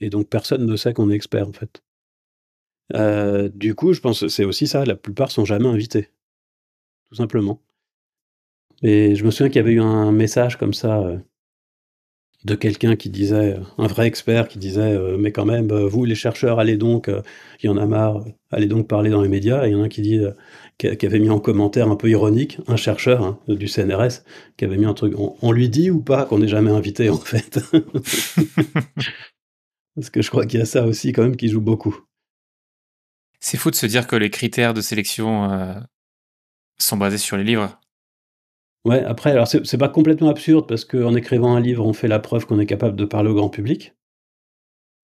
et 0.00 0.10
donc 0.10 0.28
personne 0.28 0.66
ne 0.66 0.76
sait 0.76 0.92
qu'on 0.92 1.10
est 1.10 1.14
expert 1.14 1.48
en 1.48 1.52
fait. 1.52 1.82
Euh, 2.94 3.48
du 3.48 3.74
coup, 3.74 3.92
je 3.92 4.00
pense 4.00 4.20
que 4.20 4.28
c'est 4.28 4.44
aussi 4.44 4.66
ça, 4.66 4.84
la 4.84 4.96
plupart 4.96 5.30
sont 5.30 5.44
jamais 5.44 5.68
invités. 5.68 6.10
Tout 7.08 7.16
simplement. 7.16 7.62
Et 8.82 9.14
je 9.14 9.24
me 9.24 9.30
souviens 9.30 9.48
qu'il 9.48 9.56
y 9.56 9.60
avait 9.60 9.72
eu 9.72 9.80
un 9.80 10.12
message 10.12 10.58
comme 10.58 10.74
ça 10.74 11.00
euh, 11.00 11.18
de 12.44 12.54
quelqu'un 12.54 12.96
qui 12.96 13.08
disait, 13.08 13.56
un 13.78 13.86
vrai 13.86 14.06
expert 14.06 14.48
qui 14.48 14.58
disait, 14.58 14.98
mais 15.18 15.32
quand 15.32 15.46
même, 15.46 15.72
vous 15.72 16.04
les 16.04 16.14
chercheurs, 16.14 16.58
allez 16.58 16.76
donc, 16.76 17.08
il 17.62 17.66
y 17.66 17.68
en 17.70 17.78
a 17.78 17.86
marre, 17.86 18.22
allez 18.50 18.66
donc 18.66 18.86
parler 18.86 19.08
dans 19.08 19.22
les 19.22 19.30
médias. 19.30 19.64
Et 19.64 19.70
il 19.70 19.72
y 19.72 19.74
en 19.74 19.80
a 19.80 19.84
un 19.84 19.88
qui 19.88 20.02
dit, 20.02 20.20
qui, 20.78 21.06
avait 21.06 21.18
mis 21.18 21.30
en 21.30 21.38
commentaire 21.38 21.88
un 21.88 21.96
peu 21.96 22.10
ironique, 22.10 22.58
un 22.66 22.76
chercheur 22.76 23.22
hein, 23.22 23.38
du 23.48 23.68
CNRS, 23.68 24.22
qui 24.56 24.64
avait 24.64 24.76
mis 24.76 24.86
un 24.86 24.94
truc, 24.94 25.14
on, 25.16 25.36
on 25.40 25.52
lui 25.52 25.68
dit 25.68 25.90
ou 25.90 26.00
pas 26.00 26.24
qu'on 26.24 26.38
n'est 26.38 26.48
jamais 26.48 26.70
invité 26.70 27.10
en 27.10 27.16
fait? 27.20 27.60
Parce 29.94 30.10
que 30.10 30.22
je 30.22 30.30
crois 30.30 30.44
qu'il 30.46 30.58
y 30.58 30.62
a 30.62 30.66
ça 30.66 30.86
aussi 30.86 31.12
quand 31.12 31.22
même 31.22 31.36
qui 31.36 31.48
joue 31.48 31.60
beaucoup. 31.60 31.96
C'est 33.40 33.56
fou 33.56 33.70
de 33.70 33.76
se 33.76 33.86
dire 33.86 34.06
que 34.06 34.16
les 34.16 34.30
critères 34.30 34.74
de 34.74 34.80
sélection 34.80 35.50
euh, 35.50 35.74
sont 36.78 36.96
basés 36.96 37.18
sur 37.18 37.36
les 37.36 37.44
livres. 37.44 37.78
Ouais, 38.84 39.02
après, 39.04 39.30
alors 39.30 39.48
c'est 39.48 39.78
pas 39.78 39.88
complètement 39.88 40.28
absurde 40.28 40.66
parce 40.68 40.84
qu'en 40.84 41.14
écrivant 41.14 41.54
un 41.54 41.60
livre, 41.60 41.86
on 41.86 41.94
fait 41.94 42.08
la 42.08 42.18
preuve 42.18 42.46
qu'on 42.46 42.58
est 42.58 42.66
capable 42.66 42.96
de 42.96 43.04
parler 43.04 43.30
au 43.30 43.34
grand 43.34 43.48
public. 43.48 43.94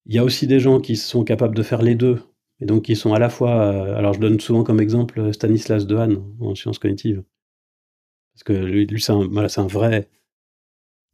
Il 0.06 0.14
y 0.14 0.18
a 0.18 0.24
aussi 0.24 0.46
des 0.46 0.60
gens 0.60 0.80
qui 0.80 0.96
sont 0.96 1.24
capables 1.24 1.54
de 1.54 1.62
faire 1.62 1.82
les 1.82 1.94
deux, 1.94 2.22
et 2.60 2.66
donc 2.66 2.84
qui 2.84 2.96
sont 2.96 3.14
à 3.14 3.18
la 3.18 3.28
fois. 3.28 3.62
Euh, 3.62 3.96
alors 3.96 4.14
je 4.14 4.20
donne 4.20 4.40
souvent 4.40 4.64
comme 4.64 4.80
exemple 4.80 5.32
Stanislas 5.32 5.86
Dehaene 5.86 6.22
en 6.40 6.54
sciences 6.54 6.78
cognitives. 6.78 7.22
Parce 8.34 8.44
que 8.44 8.52
lui, 8.52 9.00
c'est 9.00 9.12
un, 9.12 9.66
vrai 9.66 10.08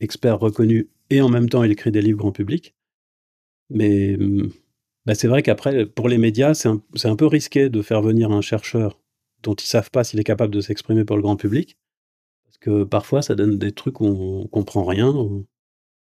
expert 0.01 0.39
reconnu 0.39 0.91
et 1.11 1.21
en 1.21 1.29
même 1.29 1.49
temps 1.49 1.65
il 1.65 1.73
écrit 1.73 1.91
des 1.91 2.03
livres 2.03 2.19
grand 2.19 2.33
public. 2.33 2.75
Mais 3.71 4.17
hum, 4.17 4.53
bah, 5.07 5.15
c'est 5.15 5.29
vrai 5.29 5.43
qu'après, 5.43 5.87
pour 5.87 6.09
les 6.09 6.19
médias, 6.19 6.55
c'est 6.55 6.69
un, 6.69 7.17
peu 7.17 7.27
risqué 7.27 7.69
de 7.69 7.83
faire 7.83 8.03
venir 8.03 8.33
un 8.33 8.41
chercheur 8.41 9.01
dont 9.43 9.55
ils 9.55 9.67
savent 9.67 9.91
pas 9.91 10.03
s'il 10.03 10.19
est 10.19 10.25
capable 10.25 10.53
de 10.53 10.61
s'exprimer 10.61 11.05
pour 11.05 11.17
le 11.17 11.23
grand 11.23 11.37
public. 11.37 11.79
Parce 12.45 12.59
que 12.59 12.85
parfois, 12.85 13.23
ça 13.23 13.37
donne 13.37 13.59
des 13.59 13.73
trucs 13.73 14.01
où 14.01 14.07
on 14.07 14.47
comprend 14.49 14.85
rien. 14.85 15.13
Oui, 15.13 15.45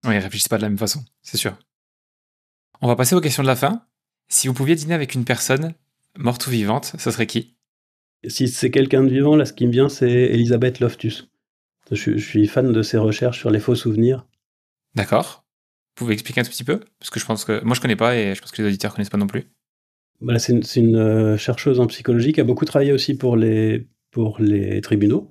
ils 0.05 0.17
réfléchissent 0.17 0.47
pas 0.47 0.57
de 0.57 0.61
la 0.61 0.69
même 0.69 0.77
façon, 0.77 1.03
c'est 1.23 1.37
sûr. 1.37 1.57
On 2.81 2.87
va 2.87 2.95
passer 2.95 3.15
aux 3.15 3.21
questions 3.21 3.43
de 3.43 3.47
la 3.47 3.55
fin. 3.55 3.83
Si 4.29 4.47
vous 4.47 4.53
pouviez 4.53 4.75
dîner 4.75 4.93
avec 4.93 5.13
une 5.13 5.25
personne, 5.25 5.73
morte 6.17 6.47
ou 6.47 6.49
vivante, 6.49 6.93
ce 6.97 7.11
serait 7.11 7.27
qui? 7.27 7.55
Si 8.27 8.47
c'est 8.47 8.71
quelqu'un 8.71 9.03
de 9.03 9.09
vivant, 9.09 9.35
là, 9.35 9.45
ce 9.45 9.53
qui 9.53 9.67
me 9.67 9.71
vient, 9.71 9.89
c'est 9.89 10.09
Elisabeth 10.09 10.79
Loftus. 10.79 11.29
je, 11.91 12.17
suis 12.17 12.47
fan 12.47 12.71
de 12.71 12.81
ses 12.81 12.97
recherches 12.97 13.39
sur 13.39 13.51
les 13.51 13.59
faux 13.59 13.75
souvenirs. 13.75 14.25
D'accord. 14.95 15.43
Vous 15.95 16.05
pouvez 16.05 16.13
expliquer 16.13 16.41
un 16.41 16.43
tout 16.43 16.51
petit 16.51 16.63
peu? 16.63 16.79
Parce 16.99 17.09
que 17.09 17.19
je 17.19 17.25
pense 17.25 17.45
que 17.45 17.63
moi 17.63 17.75
je 17.75 17.81
connais 17.81 17.95
pas 17.95 18.15
et 18.15 18.33
je 18.33 18.41
pense 18.41 18.51
que 18.51 18.61
les 18.61 18.67
auditeurs 18.69 18.93
connaissent 18.93 19.09
pas 19.09 19.17
non 19.17 19.27
plus. 19.27 19.45
Voilà, 20.21 20.39
c'est 20.39 20.53
une, 20.75 20.95
euh, 20.95 21.37
chercheuse 21.37 21.79
en 21.79 21.87
psychologie 21.87 22.31
qui 22.31 22.39
a 22.39 22.45
beaucoup 22.45 22.65
travaillé 22.65 22.93
aussi 22.93 23.15
pour 23.15 23.35
les, 23.35 23.87
pour 24.09 24.39
les 24.39 24.79
tribunaux 24.81 25.29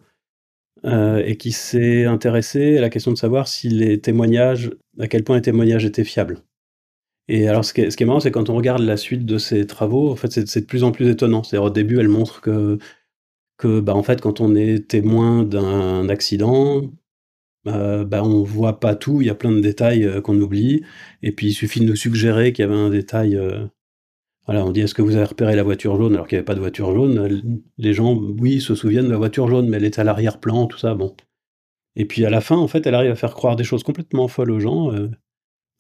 euh, 0.85 1.23
et 1.24 1.36
qui 1.36 1.51
s'est 1.51 2.05
intéressée 2.05 2.77
à 2.77 2.81
la 2.81 2.90
question 2.90 3.10
de 3.10 3.16
savoir 3.16 3.48
si 3.48 3.69
les 3.69 4.01
témoignages, 4.01 4.70
à 4.98 5.09
quel 5.09 5.24
point 5.24 5.36
les 5.36 5.43
témoignages 5.43 5.85
étaient 5.85 6.05
fiables. 6.05 6.43
Et 7.28 7.49
alors 7.49 7.65
ce 7.65 7.73
qui 7.73 7.81
est, 7.82 8.05
marrant, 8.05 8.20
c'est 8.20 8.31
quand 8.32 8.51
on 8.51 8.57
regarde 8.57 8.82
la 8.82 8.97
suite 8.97 9.24
de 9.24 9.39
ses 9.39 9.66
travaux, 9.66 10.11
en 10.11 10.16
fait, 10.16 10.31
c'est 10.32 10.61
de 10.61 10.66
plus 10.66 10.85
en 10.85 10.93
plus 10.93 11.09
étonnant. 11.09 11.43
C'est-à-dire 11.43 11.66
au 11.66 11.70
début, 11.70 11.99
elle 12.01 12.09
montre 12.09 12.40
que, 12.40 12.78
que 13.59 13.81
bah, 13.81 13.94
en 13.94 14.03
fait, 14.03 14.20
quand 14.20 14.40
on 14.40 14.55
est 14.57 14.89
témoin 14.89 15.44
d'un 15.44 16.09
accident, 16.09 16.82
euh, 17.69 18.05
bah, 18.05 18.24
on 18.24 18.43
voit 18.43 18.81
pas 18.81 18.97
tout, 18.97 19.20
il 19.20 19.28
y 19.28 19.31
a 19.31 19.35
plein 19.35 19.53
de 19.53 19.61
détails 19.61 20.05
euh, 20.05 20.20
qu'on 20.20 20.39
oublie, 20.39 20.82
et 21.23 21.32
puis 21.32 21.49
il 21.49 21.53
suffit 21.53 21.81
de 21.81 21.86
nous 21.86 21.97
suggérer 21.97 22.53
qu'il 22.53 22.65
y 22.65 22.69
avait 22.69 22.77
un 22.77 22.90
détail. 22.90 23.36
Euh, 23.36 23.66
voilà, 24.47 24.66
on 24.66 24.73
dit 24.73 24.81
est-ce 24.81 24.94
que 24.94 25.03
vous 25.03 25.16
avez 25.16 25.24
repéré 25.24 25.55
la 25.57 25.62
voiture 25.62 25.97
jaune? 25.97 26.15
Alors 26.15 26.27
qu'il 26.27 26.36
n'y 26.36 26.40
avait 26.40 26.44
pas 26.47 26.55
de 26.57 26.61
voiture 26.61 26.93
jaune 26.93 27.62
Les 27.78 27.94
gens, 27.94 28.16
oui, 28.16 28.61
se 28.61 28.74
souviennent 28.74 29.07
de 29.07 29.12
la 29.12 29.19
voiture 29.19 29.49
jaune, 29.49 29.69
mais 29.69 29.77
elle 29.77 29.85
est 29.85 29.99
à 30.01 30.05
l'arrière-plan, 30.05 30.66
tout 30.66 30.78
ça, 30.78 30.94
bon. 30.94 31.15
Et 31.97 32.07
puis 32.07 32.24
à 32.27 32.31
la 32.31 32.40
fin, 32.40 32.57
en 32.57 32.69
fait, 32.69 32.86
elle 32.86 32.94
arrive 32.94 33.12
à 33.12 33.16
faire 33.16 33.35
croire 33.35 33.57
des 33.57 33.65
choses 33.65 33.85
complètement 33.85 34.28
folles 34.28 34.51
aux 34.51 34.61
gens, 34.61 34.90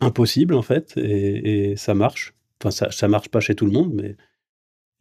impossibles 0.02 0.54
en 0.54 0.62
fait, 0.62 0.94
et, 0.96 1.74
ça 1.76 1.94
marche. 1.94 2.34
Enfin, 2.60 2.70
ça, 2.70 2.90
ça 2.90 3.08
marche 3.08 3.28
pas 3.28 3.40
chez 3.40 3.54
tout 3.54 3.66
le 3.66 3.72
monde, 3.72 3.92
mais. 3.94 4.16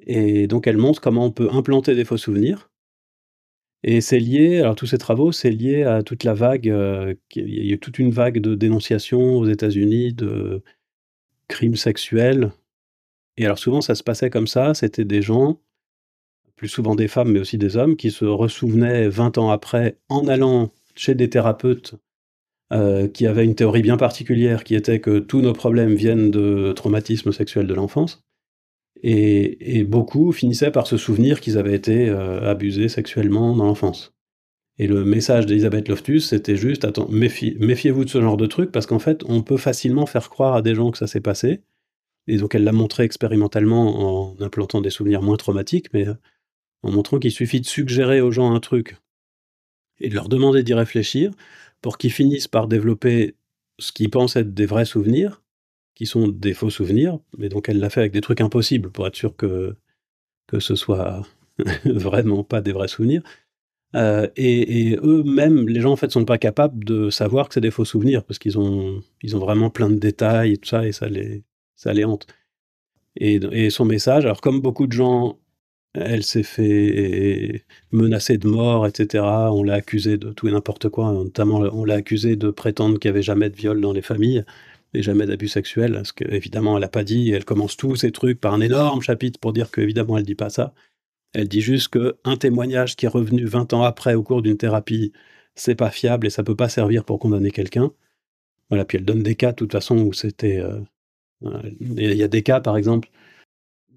Et 0.07 0.47
donc 0.47 0.65
elle 0.67 0.77
montre 0.77 0.99
comment 1.01 1.25
on 1.25 1.31
peut 1.31 1.49
implanter 1.51 1.93
des 1.95 2.05
faux 2.05 2.17
souvenirs 2.17 2.71
et 3.83 3.99
c'est 4.01 4.19
lié, 4.19 4.59
alors 4.59 4.75
tous 4.75 4.85
ces 4.85 4.99
travaux, 4.99 5.31
c'est 5.31 5.49
lié 5.49 5.83
à 5.83 6.03
toute 6.03 6.23
la 6.23 6.33
vague, 6.35 6.69
euh, 6.69 7.15
il 7.35 7.65
y 7.65 7.71
a 7.71 7.73
eu 7.73 7.79
toute 7.79 7.97
une 7.97 8.11
vague 8.11 8.39
de 8.39 8.53
dénonciations 8.53 9.37
aux 9.37 9.47
États-Unis 9.47 10.13
de 10.13 10.61
crimes 11.47 11.75
sexuels. 11.75 12.51
Et 13.37 13.45
alors 13.45 13.57
souvent, 13.59 13.81
ça 13.81 13.95
se 13.95 14.03
passait 14.03 14.29
comme 14.29 14.47
ça, 14.47 14.73
c'était 14.75 15.05
des 15.05 15.21
gens, 15.23 15.59
plus 16.55 16.69
souvent 16.69 16.95
des 16.95 17.07
femmes, 17.07 17.31
mais 17.31 17.39
aussi 17.39 17.57
des 17.57 17.77
hommes, 17.77 17.95
qui 17.95 18.11
se 18.11 18.25
ressouvenaient 18.25 19.09
20 19.09 19.39
ans 19.39 19.49
après 19.49 19.97
en 20.09 20.27
allant 20.27 20.71
chez 20.95 21.15
des 21.15 21.29
thérapeutes 21.29 21.95
euh, 22.71 23.07
qui 23.07 23.27
avaient 23.27 23.43
une 23.43 23.55
théorie 23.55 23.81
bien 23.81 23.97
particulière, 23.97 24.63
qui 24.63 24.75
était 24.75 24.99
que 24.99 25.19
tous 25.19 25.41
nos 25.41 25.51
problèmes 25.51 25.93
viennent 25.93 26.31
de 26.31 26.71
traumatismes 26.73 27.33
sexuels 27.33 27.67
de 27.67 27.73
l'enfance. 27.73 28.23
Et, 29.03 29.83
beaucoup 29.83 30.31
finissaient 30.31 30.71
par 30.71 30.87
se 30.87 30.95
souvenir 30.95 31.41
qu'ils 31.41 31.57
avaient 31.57 31.75
été 31.75 32.07
euh, 32.07 32.49
abusés 32.49 32.87
sexuellement 32.87 33.55
dans 33.55 33.65
l'enfance. 33.65 34.13
Et 34.77 34.87
le 34.87 35.03
message 35.03 35.47
d'Elisabeth 35.47 35.89
Loftus, 35.89 36.29
c'était 36.29 36.55
juste, 36.55 36.85
attends, 36.85 37.07
méfiez-vous 37.09 38.05
de 38.05 38.09
ce 38.09 38.21
genre 38.21 38.37
de 38.37 38.45
truc, 38.45 38.71
parce 38.71 38.85
qu'en 38.85 38.99
fait, 38.99 39.23
on 39.27 39.41
peut 39.41 39.57
facilement 39.57 40.05
faire 40.05 40.29
croire 40.29 40.55
à 40.55 40.61
des 40.61 40.75
gens 40.75 40.91
que 40.91 40.97
ça 40.97 41.07
s'est 41.07 41.19
passé. 41.19 41.61
Et 42.27 42.37
donc, 42.37 42.55
elle 42.55 42.63
l'a 42.63 42.71
montré 42.71 43.03
expérimentalement 43.03 44.31
en 44.31 44.41
implantant 44.41 44.81
des 44.81 44.91
souvenirs 44.91 45.21
moins 45.21 45.37
traumatiques, 45.37 45.91
mais 45.93 46.07
euh, 46.07 46.13
en 46.83 46.91
montrant 46.91 47.19
qu'il 47.19 47.31
suffit 47.31 47.59
de 47.59 47.65
suggérer 47.65 48.21
aux 48.21 48.31
gens 48.31 48.53
un 48.53 48.59
truc 48.59 48.95
et 49.99 50.09
de 50.09 50.15
leur 50.15 50.29
demander 50.29 50.63
d'y 50.63 50.73
réfléchir 50.73 51.31
pour 51.81 51.97
qu'ils 51.97 52.11
finissent 52.11 52.47
par 52.47 52.67
développer 52.67 53.35
ce 53.79 53.91
qu'ils 53.91 54.09
pensent 54.09 54.35
être 54.35 54.53
des 54.53 54.65
vrais 54.65 54.85
souvenirs, 54.85 55.41
qui 55.95 56.05
sont 56.05 56.27
des 56.27 56.53
faux 56.53 56.69
souvenirs, 56.69 57.19
mais 57.37 57.49
donc 57.49 57.69
elle 57.69 57.79
l'a 57.79 57.89
fait 57.89 58.01
avec 58.01 58.11
des 58.11 58.21
trucs 58.21 58.41
impossibles 58.41 58.91
pour 58.91 59.07
être 59.07 59.15
sûr 59.15 59.35
que, 59.35 59.75
que 60.47 60.59
ce 60.59 60.75
soit 60.75 61.27
vraiment 61.85 62.43
pas 62.43 62.61
des 62.61 62.71
vrais 62.71 62.87
souvenirs. 62.87 63.23
Euh, 63.95 64.27
et, 64.37 64.97
eux-mêmes, 65.03 65.67
les 65.67 65.81
gens 65.81 65.91
en 65.91 65.95
fait 65.97 66.11
sont 66.11 66.23
pas 66.23 66.37
capables 66.37 66.83
de 66.85 67.09
savoir 67.09 67.47
que 67.47 67.55
c'est 67.55 67.61
des 67.61 67.71
faux 67.71 67.83
souvenirs 67.83 68.23
parce 68.23 68.39
qu'ils 68.39 68.57
ont, 68.57 69.03
ils 69.21 69.35
ont 69.35 69.39
vraiment 69.39 69.69
plein 69.69 69.89
de 69.89 69.95
détails 69.95 70.53
et 70.53 70.57
tout 70.57 70.69
ça 70.69 70.87
et 70.87 70.93
ça 70.93 71.09
les, 71.09 71.43
ça 71.75 71.93
les 71.93 72.05
hante. 72.05 72.25
Et, 73.17 73.35
et 73.51 73.69
son 73.69 73.83
message, 73.83 74.25
alors 74.25 74.39
comme 74.39 74.61
beaucoup 74.61 74.87
de 74.87 74.93
gens, 74.93 75.37
elle 75.93 76.23
s'est 76.23 76.43
fait 76.43 77.65
menacer 77.91 78.37
de 78.37 78.47
mort, 78.47 78.87
etc. 78.87 79.23
On 79.51 79.63
l'a 79.63 79.75
accusé 79.75 80.17
de 80.17 80.31
tout 80.31 80.47
et 80.47 80.51
n'importe 80.51 80.89
quoi, 80.89 81.11
notamment 81.11 81.59
on 81.59 81.85
l'a 81.85 81.95
accusé 81.95 82.35
de 82.35 82.49
prétendre 82.49 82.99
qu'il 82.99 83.09
n'y 83.09 83.15
avait 83.15 83.23
jamais 83.23 83.49
de 83.49 83.55
viol 83.55 83.81
dans 83.81 83.93
les 83.93 84.01
familles 84.01 84.43
et 84.93 85.01
jamais 85.03 85.25
d'abus 85.25 85.47
sexuels, 85.47 85.93
parce 85.93 86.11
qu'évidemment, 86.11 86.77
elle 86.77 86.81
n'a 86.81 86.89
pas 86.89 87.03
dit, 87.03 87.31
elle 87.31 87.45
commence 87.45 87.77
tous 87.77 87.95
ces 87.95 88.11
trucs 88.11 88.39
par 88.39 88.53
un 88.53 88.61
énorme 88.61 89.01
chapitre 89.01 89.39
pour 89.39 89.53
dire 89.53 89.71
qu'évidemment, 89.71 90.17
elle 90.17 90.23
ne 90.23 90.27
dit 90.27 90.35
pas 90.35 90.49
ça. 90.49 90.73
Elle 91.33 91.47
dit 91.47 91.61
juste 91.61 91.89
qu'un 91.89 92.35
témoignage 92.37 92.95
qui 92.97 93.05
est 93.05 93.09
revenu 93.09 93.45
20 93.45 93.73
ans 93.73 93.83
après 93.83 94.15
au 94.15 94.23
cours 94.23 94.41
d'une 94.41 94.57
thérapie, 94.57 95.13
c'est 95.55 95.75
pas 95.75 95.91
fiable 95.91 96.27
et 96.27 96.29
ça 96.29 96.43
peut 96.43 96.55
pas 96.55 96.69
servir 96.69 97.05
pour 97.05 97.19
condamner 97.19 97.51
quelqu'un. 97.51 97.91
Voilà, 98.69 98.85
puis 98.85 98.97
elle 98.97 99.05
donne 99.05 99.23
des 99.23 99.35
cas, 99.35 99.51
de 99.51 99.57
toute 99.57 99.71
façon, 99.71 99.97
où 99.97 100.13
c'était. 100.13 100.59
Euh, 100.59 100.81
il 101.79 102.13
y 102.13 102.23
a 102.23 102.27
des 102.27 102.43
cas, 102.43 102.61
par 102.61 102.77
exemple, 102.77 103.09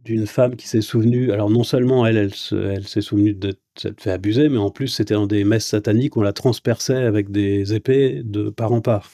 d'une 0.05 0.27
femme 0.27 0.57
qui 0.57 0.69
s'est 0.69 0.83
souvenue. 0.83 1.33
Alors, 1.33 1.51
non 1.51 1.65
seulement 1.65 2.07
elle, 2.07 2.17
elle, 2.17 2.87
s'est 2.87 3.01
souvenue 3.01 3.35
de 3.35 3.55
s'être 3.77 4.01
fait 4.01 4.11
abuser, 4.13 4.49
mais 4.49 4.59
en 4.59 4.71
plus, 4.71 4.89
c'était 4.89 5.15
dans 5.15 5.27
des 5.27 5.45
messes 5.45 5.67
sataniques 5.67 6.17
où 6.17 6.21
on 6.21 6.23
la 6.23 6.33
transperçait 6.33 7.05
avec 7.05 7.31
des 7.31 7.75
épées 7.75 8.23
de 8.25 8.51
part 8.51 8.73
en 8.73 8.81
part. 8.81 9.11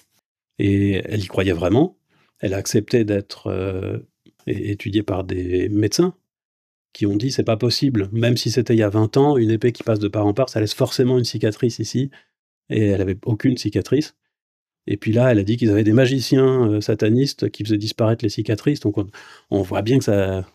Et 0.59 1.03
elle 1.07 1.23
y 1.25 1.27
croyait 1.27 1.53
vraiment. 1.53 1.97
Elle 2.41 2.55
a 2.55 2.59
accepté 2.59 3.05
d'être 3.05 3.47
euh, 3.49 3.99
étudiée 4.47 5.03
par 5.03 5.25
des 5.25 5.69
médecins 5.69 6.15
qui 6.93 7.07
ont 7.07 7.17
dit 7.17 7.31
c'est 7.31 7.45
pas 7.45 7.57
possible, 7.57 8.09
même 8.13 8.37
si 8.37 8.51
c'était 8.51 8.75
il 8.75 8.79
y 8.79 8.83
a 8.83 8.89
20 8.89 9.17
ans, 9.17 9.37
une 9.37 9.51
épée 9.51 9.73
qui 9.73 9.83
passe 9.83 10.01
de 10.01 10.09
part 10.09 10.27
en 10.27 10.35
part, 10.35 10.49
ça 10.49 10.61
laisse 10.61 10.75
forcément 10.75 11.19
une 11.19 11.25
cicatrice 11.25 11.79
ici. 11.79 12.11
Et 12.69 12.87
elle 12.87 13.01
avait 13.01 13.19
aucune 13.25 13.57
cicatrice. 13.57 14.15
Et 14.87 14.97
puis 14.97 15.13
là, 15.13 15.31
elle 15.31 15.39
a 15.39 15.45
dit 15.45 15.57
qu'ils 15.57 15.71
avaient 15.71 15.85
des 15.85 15.93
magiciens 15.93 16.69
euh, 16.69 16.81
satanistes 16.81 17.51
qui 17.51 17.65
faisaient 17.65 17.79
disparaître 17.79 18.25
les 18.25 18.29
cicatrices. 18.29 18.81
Donc 18.81 18.97
on, 19.51 19.63
voit 19.63 19.83
bien 19.83 19.99
que 19.99 20.05
ça. 20.05 20.47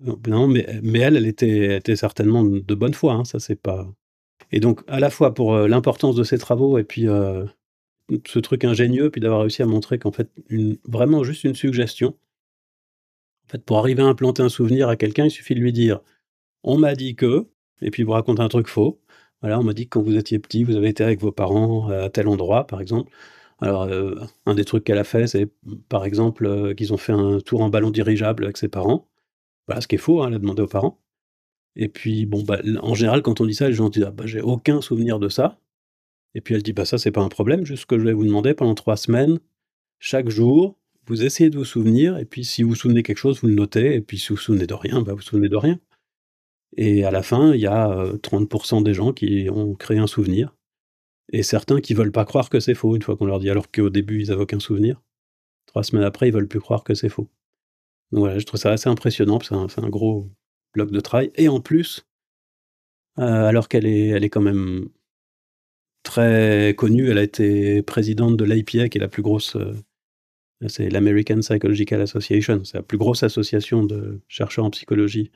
Non, 0.00 0.46
mais, 0.46 0.64
elle, 0.94 1.16
elle 1.16 1.26
était, 1.26 1.96
certainement 1.96 2.44
de 2.44 2.74
bonne 2.74 2.94
foi. 2.94 3.14
Hein, 3.14 3.24
ça, 3.24 3.40
c'est 3.40 3.60
pas. 3.60 3.86
Et 4.52 4.60
donc, 4.60 4.80
à 4.86 5.00
la 5.00 5.10
fois 5.10 5.34
pour 5.34 5.54
euh, 5.54 5.68
l'importance 5.68 6.14
de 6.16 6.24
ses 6.24 6.38
travaux 6.38 6.78
et 6.78 6.84
puis 6.84 7.08
euh, 7.08 7.44
ce 8.26 8.38
truc 8.38 8.64
ingénieux, 8.64 9.10
puis 9.10 9.20
d'avoir 9.20 9.40
réussi 9.40 9.62
à 9.62 9.66
montrer 9.66 9.98
qu'en 9.98 10.12
fait, 10.12 10.30
vraiment 10.86 11.24
juste 11.24 11.44
une 11.44 11.54
suggestion. 11.54 12.16
En 13.46 13.50
fait, 13.50 13.64
pour 13.64 13.78
arriver 13.78 14.02
à 14.02 14.06
implanter 14.06 14.42
un 14.42 14.48
souvenir 14.48 14.88
à 14.88 14.96
quelqu'un, 14.96 15.24
il 15.26 15.30
suffit 15.30 15.54
de 15.54 15.60
lui 15.60 15.72
dire 15.72 16.00
On 16.64 16.78
m'a 16.78 16.94
dit 16.94 17.16
que, 17.16 17.48
et 17.82 17.90
puis 17.90 18.02
vous 18.04 18.12
raconte 18.12 18.40
un 18.40 18.48
truc 18.48 18.68
faux. 18.68 19.00
Voilà, 19.42 19.58
on 19.60 19.64
m'a 19.64 19.74
dit 19.74 19.84
que 19.84 19.90
quand 19.90 20.02
vous 20.02 20.16
étiez 20.16 20.38
petit, 20.38 20.64
vous 20.64 20.76
avez 20.76 20.88
été 20.88 21.04
avec 21.04 21.20
vos 21.20 21.32
parents 21.32 21.88
à 21.90 22.10
tel 22.10 22.28
endroit, 22.28 22.66
par 22.66 22.80
exemple. 22.80 23.12
Alors, 23.60 23.82
euh, 23.84 24.14
un 24.46 24.54
des 24.54 24.64
trucs 24.64 24.84
qu'elle 24.84 24.98
a 24.98 25.04
fait, 25.04 25.26
c'est 25.26 25.48
par 25.88 26.04
exemple 26.04 26.46
euh, 26.46 26.74
qu'ils 26.74 26.92
ont 26.92 26.96
fait 26.96 27.12
un 27.12 27.40
tour 27.40 27.60
en 27.62 27.68
ballon 27.70 27.90
dirigeable 27.90 28.44
avec 28.44 28.56
ses 28.56 28.68
parents. 28.68 29.08
Voilà, 29.68 29.80
ce 29.80 29.86
qui 29.86 29.94
est 29.94 29.98
faux, 29.98 30.22
hein, 30.22 30.28
elle 30.28 30.34
a 30.34 30.38
demandé 30.38 30.62
aux 30.62 30.68
parents. 30.68 31.00
Et 31.76 31.88
puis, 31.88 32.26
bon, 32.26 32.42
bah, 32.42 32.60
en 32.82 32.94
général, 32.94 33.22
quand 33.22 33.40
on 33.40 33.46
dit 33.46 33.54
ça, 33.54 33.68
les 33.68 33.74
gens 33.74 33.88
disent 33.88 34.04
ah, 34.08 34.10
bah, 34.10 34.26
j'ai 34.26 34.40
aucun 34.40 34.80
souvenir 34.80 35.20
de 35.20 35.28
ça. 35.28 35.60
Et 36.34 36.40
puis 36.40 36.54
elle 36.54 36.62
dit 36.62 36.72
bah, 36.72 36.84
ça, 36.84 36.98
c'est 36.98 37.12
pas 37.12 37.22
un 37.22 37.28
problème, 37.28 37.64
juste 37.64 37.82
ce 37.82 37.86
que 37.86 37.98
je 37.98 38.04
vais 38.04 38.12
vous 38.12 38.24
demander 38.24 38.54
pendant 38.54 38.74
trois 38.74 38.96
semaines, 38.96 39.38
chaque 39.98 40.28
jour, 40.28 40.76
vous 41.06 41.24
essayez 41.24 41.50
de 41.50 41.56
vous 41.56 41.64
souvenir, 41.64 42.18
et 42.18 42.24
puis 42.24 42.44
si 42.44 42.62
vous 42.62 42.70
vous 42.70 42.74
souvenez 42.74 43.02
quelque 43.02 43.18
chose, 43.18 43.40
vous 43.40 43.48
le 43.48 43.54
notez, 43.54 43.94
et 43.94 44.00
puis 44.00 44.18
si 44.18 44.28
vous 44.28 44.36
vous 44.36 44.42
souvenez 44.42 44.66
de 44.66 44.74
rien, 44.74 45.02
bah, 45.02 45.12
vous 45.12 45.18
vous 45.18 45.22
souvenez 45.22 45.48
de 45.48 45.56
rien. 45.56 45.80
Et 46.76 47.04
à 47.04 47.10
la 47.10 47.22
fin, 47.22 47.54
il 47.54 47.60
y 47.60 47.66
a 47.66 48.12
30% 48.22 48.80
euh, 48.80 48.82
des 48.82 48.94
gens 48.94 49.12
qui 49.12 49.48
ont 49.50 49.74
créé 49.74 49.98
un 49.98 50.06
souvenir 50.06 50.54
et 51.32 51.42
certains 51.42 51.80
qui 51.80 51.94
veulent 51.94 52.12
pas 52.12 52.24
croire 52.24 52.50
que 52.50 52.60
c'est 52.60 52.74
faux 52.74 52.96
une 52.96 53.02
fois 53.02 53.16
qu'on 53.16 53.26
leur 53.26 53.38
dit, 53.38 53.50
alors 53.50 53.70
qu'au 53.70 53.90
début 53.90 54.22
ils 54.22 54.28
n'avaient 54.28 54.42
aucun 54.42 54.60
souvenir. 54.60 55.02
Trois 55.66 55.82
semaines 55.82 56.04
après, 56.04 56.28
ils 56.28 56.32
veulent 56.32 56.48
plus 56.48 56.60
croire 56.60 56.84
que 56.84 56.94
c'est 56.94 57.08
faux. 57.08 57.28
Donc 58.12 58.20
voilà, 58.20 58.38
je 58.38 58.46
trouve 58.46 58.60
ça 58.60 58.72
assez 58.72 58.88
impressionnant, 58.88 59.38
c'est 59.40 59.54
un, 59.54 59.88
gros 59.88 60.30
bloc 60.74 60.90
de 60.90 61.00
travail. 61.00 61.30
Et 61.36 61.48
en 61.48 61.60
plus, 61.60 62.06
euh, 63.18 63.46
alors 63.46 63.68
qu'elle 63.68 63.86
est, 63.86 64.08
elle 64.08 64.24
est 64.24 64.30
quand 64.30 64.40
même 64.40 64.88
très 66.02 66.74
connue, 66.76 67.10
elle 67.10 67.18
a 67.18 67.22
été 67.22 67.82
présidente 67.82 68.36
de 68.36 68.44
l'IPA, 68.44 68.88
qui 68.88 68.98
est 68.98 69.00
la 69.00 69.08
plus 69.08 69.22
grosse, 69.22 69.56
euh, 69.56 69.74
c'est 70.68 70.88
l'American 70.88 71.40
Psychological 71.40 72.00
Association, 72.00 72.64
c'est 72.64 72.78
la 72.78 72.82
plus 72.82 72.98
grosse 72.98 73.22
association 73.22 73.84
de 73.84 74.20
chercheurs 74.28 74.64
en 74.64 74.70
psychologie 74.70 75.30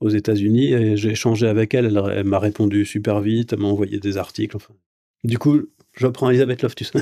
aux 0.00 0.08
États-Unis. 0.08 0.72
Et 0.72 0.96
j'ai 0.96 1.10
échangé 1.10 1.46
avec 1.46 1.74
elle, 1.74 1.86
elle, 1.86 2.02
elle 2.12 2.24
m'a 2.24 2.38
répondu 2.38 2.84
super 2.84 3.20
vite, 3.20 3.52
elle 3.52 3.60
m'a 3.60 3.68
envoyé 3.68 4.00
des 4.00 4.16
articles. 4.16 4.56
Enfin, 4.56 4.74
du 5.22 5.38
coup, 5.38 5.62
je 5.92 6.06
prends 6.08 6.28
Elisabeth 6.30 6.62
Loftus. 6.62 6.92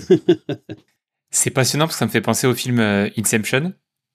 c'est 1.30 1.50
passionnant 1.50 1.86
parce 1.86 1.96
que 1.96 1.98
ça 1.98 2.06
me 2.06 2.10
fait 2.10 2.20
penser 2.20 2.46
au 2.46 2.54
film 2.54 2.78
euh, 2.78 3.08
Inception. 3.16 3.72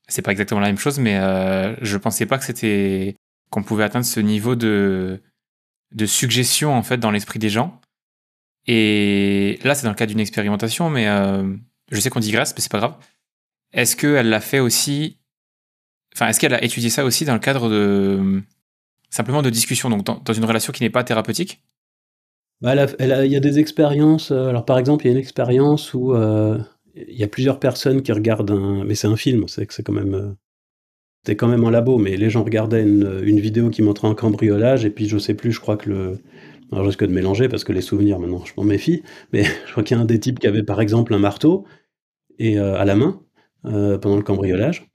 C'est 0.07 0.21
pas 0.21 0.31
exactement 0.31 0.61
la 0.61 0.67
même 0.67 0.77
chose, 0.77 0.99
mais 0.99 1.17
euh, 1.17 1.75
je 1.81 1.97
pensais 1.97 2.25
pas 2.25 2.37
que 2.37 2.45
c'était 2.45 3.15
qu'on 3.49 3.63
pouvait 3.63 3.83
atteindre 3.83 4.05
ce 4.05 4.19
niveau 4.19 4.55
de 4.55 5.21
de 5.93 6.05
suggestion 6.05 6.73
en 6.73 6.83
fait 6.83 6.97
dans 6.97 7.11
l'esprit 7.11 7.39
des 7.39 7.49
gens. 7.49 7.79
Et 8.67 9.59
là, 9.63 9.75
c'est 9.75 9.83
dans 9.83 9.91
le 9.91 9.95
cadre 9.95 10.09
d'une 10.09 10.19
expérimentation, 10.19 10.89
mais 10.89 11.07
euh, 11.07 11.55
je 11.91 11.99
sais 11.99 12.09
qu'on 12.09 12.19
digresse, 12.19 12.53
mais 12.55 12.61
c'est 12.61 12.71
pas 12.71 12.79
grave. 12.79 12.95
Est-ce 13.71 13.95
qu'elle 13.95 14.29
l'a 14.29 14.41
fait 14.41 14.59
aussi 14.59 15.17
Enfin, 16.13 16.27
est-ce 16.29 16.39
qu'elle 16.39 16.53
a 16.53 16.63
étudié 16.63 16.89
ça 16.89 17.05
aussi 17.05 17.25
dans 17.25 17.33
le 17.33 17.39
cadre 17.39 17.69
de 17.69 18.41
simplement 19.09 19.41
de 19.41 19.49
discussion, 19.49 19.89
donc 19.89 20.03
dans 20.03 20.33
une 20.33 20.45
relation 20.45 20.73
qui 20.73 20.83
n'est 20.83 20.89
pas 20.89 21.03
thérapeutique? 21.03 21.61
Bah, 22.59 22.73
il 22.99 23.31
y 23.31 23.35
a 23.35 23.39
des 23.39 23.59
expériences. 23.59 24.31
Euh, 24.31 24.47
alors, 24.49 24.65
par 24.65 24.79
exemple, 24.79 25.05
il 25.05 25.09
y 25.09 25.11
a 25.11 25.13
une 25.13 25.19
expérience 25.19 25.93
où 25.93 26.13
euh, 26.13 26.57
il 27.07 27.17
y 27.17 27.23
a 27.23 27.27
plusieurs 27.27 27.59
personnes 27.59 28.01
qui 28.01 28.11
regardent 28.11 28.51
un. 28.51 28.83
Mais 28.83 28.95
c'est 28.95 29.07
un 29.07 29.15
film, 29.15 29.47
c'est 29.47 29.65
que 29.65 29.73
c'est 29.73 29.83
quand 29.83 29.93
même. 29.93 30.13
Euh, 30.13 30.31
c'était 31.23 31.35
quand 31.35 31.47
même 31.47 31.63
en 31.63 31.69
labo, 31.69 31.97
mais 31.97 32.15
les 32.15 32.29
gens 32.29 32.43
regardaient 32.43 32.83
une, 32.83 33.39
vidéo 33.39 33.69
qui 33.69 33.81
montrait 33.81 34.07
un 34.07 34.15
cambriolage, 34.15 34.85
et 34.85 34.89
puis 34.89 35.09
je 35.09 35.17
sais 35.17 35.33
plus, 35.33 35.51
je 35.51 35.59
crois 35.59 35.77
que 35.77 35.89
le. 35.89 36.19
Alors, 36.71 36.83
je 36.83 36.89
risque 36.89 37.05
de 37.05 37.13
mélanger 37.13 37.47
parce 37.47 37.63
que 37.63 37.71
les 37.71 37.81
souvenirs, 37.81 38.19
maintenant, 38.19 38.43
je 38.45 38.53
m'en 38.57 38.63
méfie, 38.63 39.01
mais 39.33 39.43
je 39.65 39.71
crois 39.71 39.83
qu'il 39.83 39.95
y 39.95 39.99
a 39.99 40.03
un 40.03 40.05
des 40.05 40.19
types 40.19 40.39
qui 40.39 40.47
avait 40.47 40.63
par 40.63 40.81
exemple 40.81 41.13
un 41.13 41.19
marteau 41.19 41.65
et, 42.39 42.57
à 42.59 42.85
la 42.85 42.95
main 42.95 43.21
pendant 43.63 44.17
le 44.17 44.21
cambriolage. 44.21 44.89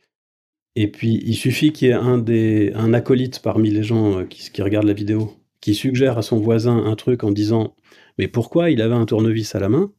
Et 0.77 0.91
puis, 0.91 1.23
il 1.25 1.35
suffit 1.35 1.73
qu'il 1.73 1.89
y 1.89 1.91
ait 1.91 1.95
un, 1.95 2.19
des, 2.19 2.73
un 2.75 2.95
acolyte 2.95 3.41
parmi 3.41 3.71
les 3.71 3.83
gens 3.83 4.25
qui, 4.27 4.51
qui 4.51 4.63
regardent 4.63 4.87
la 4.87 4.95
vidéo 4.95 5.33
qui 5.63 5.75
suggère 5.75 6.19
à 6.19 6.23
son 6.23 6.39
voisin 6.39 6.77
un 6.77 6.97
truc 6.97 7.25
en 7.25 7.31
disant 7.31 7.75
mais 8.19 8.29
pourquoi 8.29 8.69
il 8.69 8.83
avait 8.83 8.95
un 8.95 9.07
tournevis 9.07 9.55
à 9.55 9.61
la 9.61 9.71
main 9.71 9.93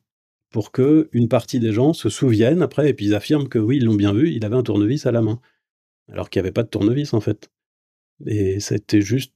pour 0.53 0.71
que 0.71 1.09
une 1.11 1.27
partie 1.27 1.59
des 1.59 1.73
gens 1.73 1.93
se 1.93 2.09
souviennent 2.09 2.61
après 2.61 2.89
et 2.89 2.93
puis 2.93 3.07
ils 3.07 3.15
affirment 3.15 3.49
que 3.49 3.59
oui 3.59 3.77
ils 3.77 3.85
l'ont 3.85 3.95
bien 3.95 4.13
vu 4.13 4.31
il 4.31 4.45
avait 4.45 4.55
un 4.55 4.63
tournevis 4.63 5.05
à 5.05 5.11
la 5.11 5.21
main. 5.21 5.41
Alors 6.11 6.30
qu'il 6.30 6.41
n'y 6.41 6.45
avait 6.45 6.53
pas 6.53 6.63
de 6.63 6.69
tournevis 6.69 7.13
en 7.13 7.21
fait. 7.21 7.49
Et 8.27 8.59
c'était 8.59 9.01
juste 9.01 9.34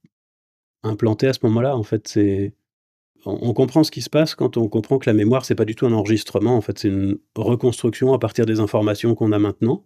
implanté 0.84 1.27
à 1.27 1.34
ce 1.34 1.39
moment-là 1.44 1.76
en 1.76 1.84
fait 1.84 2.07
c'est 2.07 2.53
on, 3.26 3.53
comprend 3.53 3.84
ce 3.84 3.91
qui 3.91 4.02
se 4.02 4.10
passe 4.10 4.35
quand 4.35 4.57
on 4.57 4.69
comprend 4.69 4.99
que 4.99 5.10
la 5.10 5.14
mémoire 5.14 5.44
c'est 5.44 5.56
pas 5.56 5.65
du 5.65 5.76
tout 5.76 5.85
un 5.88 5.91
enregistrement 5.91 6.56
en 6.56 6.61
fait 6.61 6.80
c'est 6.80 6.88
une 6.89 7.18
reconstruction 7.35 8.14
à 8.14 8.19
partir 8.19 8.45
des 8.45 8.60
informations 8.61 9.15
qu'on 9.15 9.31
a 9.34 9.39
maintenant. 9.39 9.84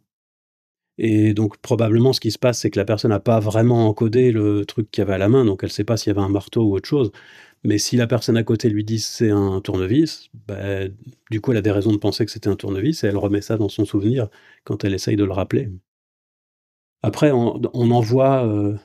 Et 0.97 1.33
donc 1.33 1.57
probablement 1.59 2.13
ce 2.13 2.19
qui 2.19 2.31
se 2.31 2.37
passe, 2.37 2.59
c'est 2.59 2.69
que 2.69 2.77
la 2.77 2.85
personne 2.85 3.11
n'a 3.11 3.19
pas 3.19 3.39
vraiment 3.39 3.87
encodé 3.87 4.31
le 4.31 4.65
truc 4.65 4.91
qu'il 4.91 5.01
y 5.01 5.03
avait 5.03 5.13
à 5.13 5.17
la 5.17 5.29
main, 5.29 5.45
donc 5.45 5.63
elle 5.63 5.69
ne 5.69 5.73
sait 5.73 5.85
pas 5.85 5.97
s'il 5.97 6.13
y 6.13 6.15
avait 6.15 6.25
un 6.25 6.29
marteau 6.29 6.63
ou 6.63 6.75
autre 6.75 6.87
chose. 6.89 7.11
Mais 7.63 7.77
si 7.77 7.95
la 7.95 8.07
personne 8.07 8.37
à 8.37 8.43
côté 8.43 8.69
lui 8.69 8.83
dit 8.83 8.99
c'est 8.99 9.29
un 9.29 9.61
tournevis, 9.61 10.29
bah, 10.47 10.87
du 11.29 11.41
coup 11.41 11.51
elle 11.51 11.57
a 11.57 11.61
des 11.61 11.71
raisons 11.71 11.91
de 11.91 11.97
penser 11.97 12.25
que 12.25 12.31
c'était 12.31 12.49
un 12.49 12.55
tournevis 12.55 13.03
et 13.03 13.07
elle 13.07 13.17
remet 13.17 13.41
ça 13.41 13.57
dans 13.57 13.69
son 13.69 13.85
souvenir 13.85 14.29
quand 14.63 14.83
elle 14.83 14.93
essaye 14.93 15.15
de 15.15 15.23
le 15.23 15.31
rappeler. 15.31 15.69
Après, 17.03 17.31
on, 17.31 17.63
en 17.73 18.01
voit 18.01 18.45
euh, 18.45 18.77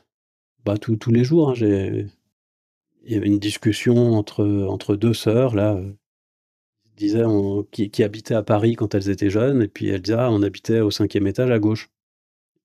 bah, 0.64 0.78
tous 0.78 1.10
les 1.10 1.24
jours. 1.24 1.50
Hein, 1.50 1.54
il 1.58 3.12
y 3.12 3.14
avait 3.14 3.26
une 3.26 3.38
discussion 3.38 4.14
entre, 4.14 4.96
deux 4.96 5.14
sœurs, 5.14 5.54
là, 5.54 5.74
euh, 5.74 7.62
qui, 7.70 7.90
qui, 7.90 8.02
habitaient 8.02 8.34
à 8.34 8.42
Paris 8.42 8.74
quand 8.74 8.94
elles 8.94 9.10
étaient 9.10 9.30
jeunes, 9.30 9.62
et 9.62 9.68
puis 9.68 9.88
elles 9.88 10.02
disaient 10.02 10.16
ah, 10.18 10.30
on 10.30 10.42
habitait 10.42 10.80
au 10.80 10.90
cinquième 10.90 11.26
étage 11.26 11.50
à 11.50 11.58
gauche. 11.58 11.90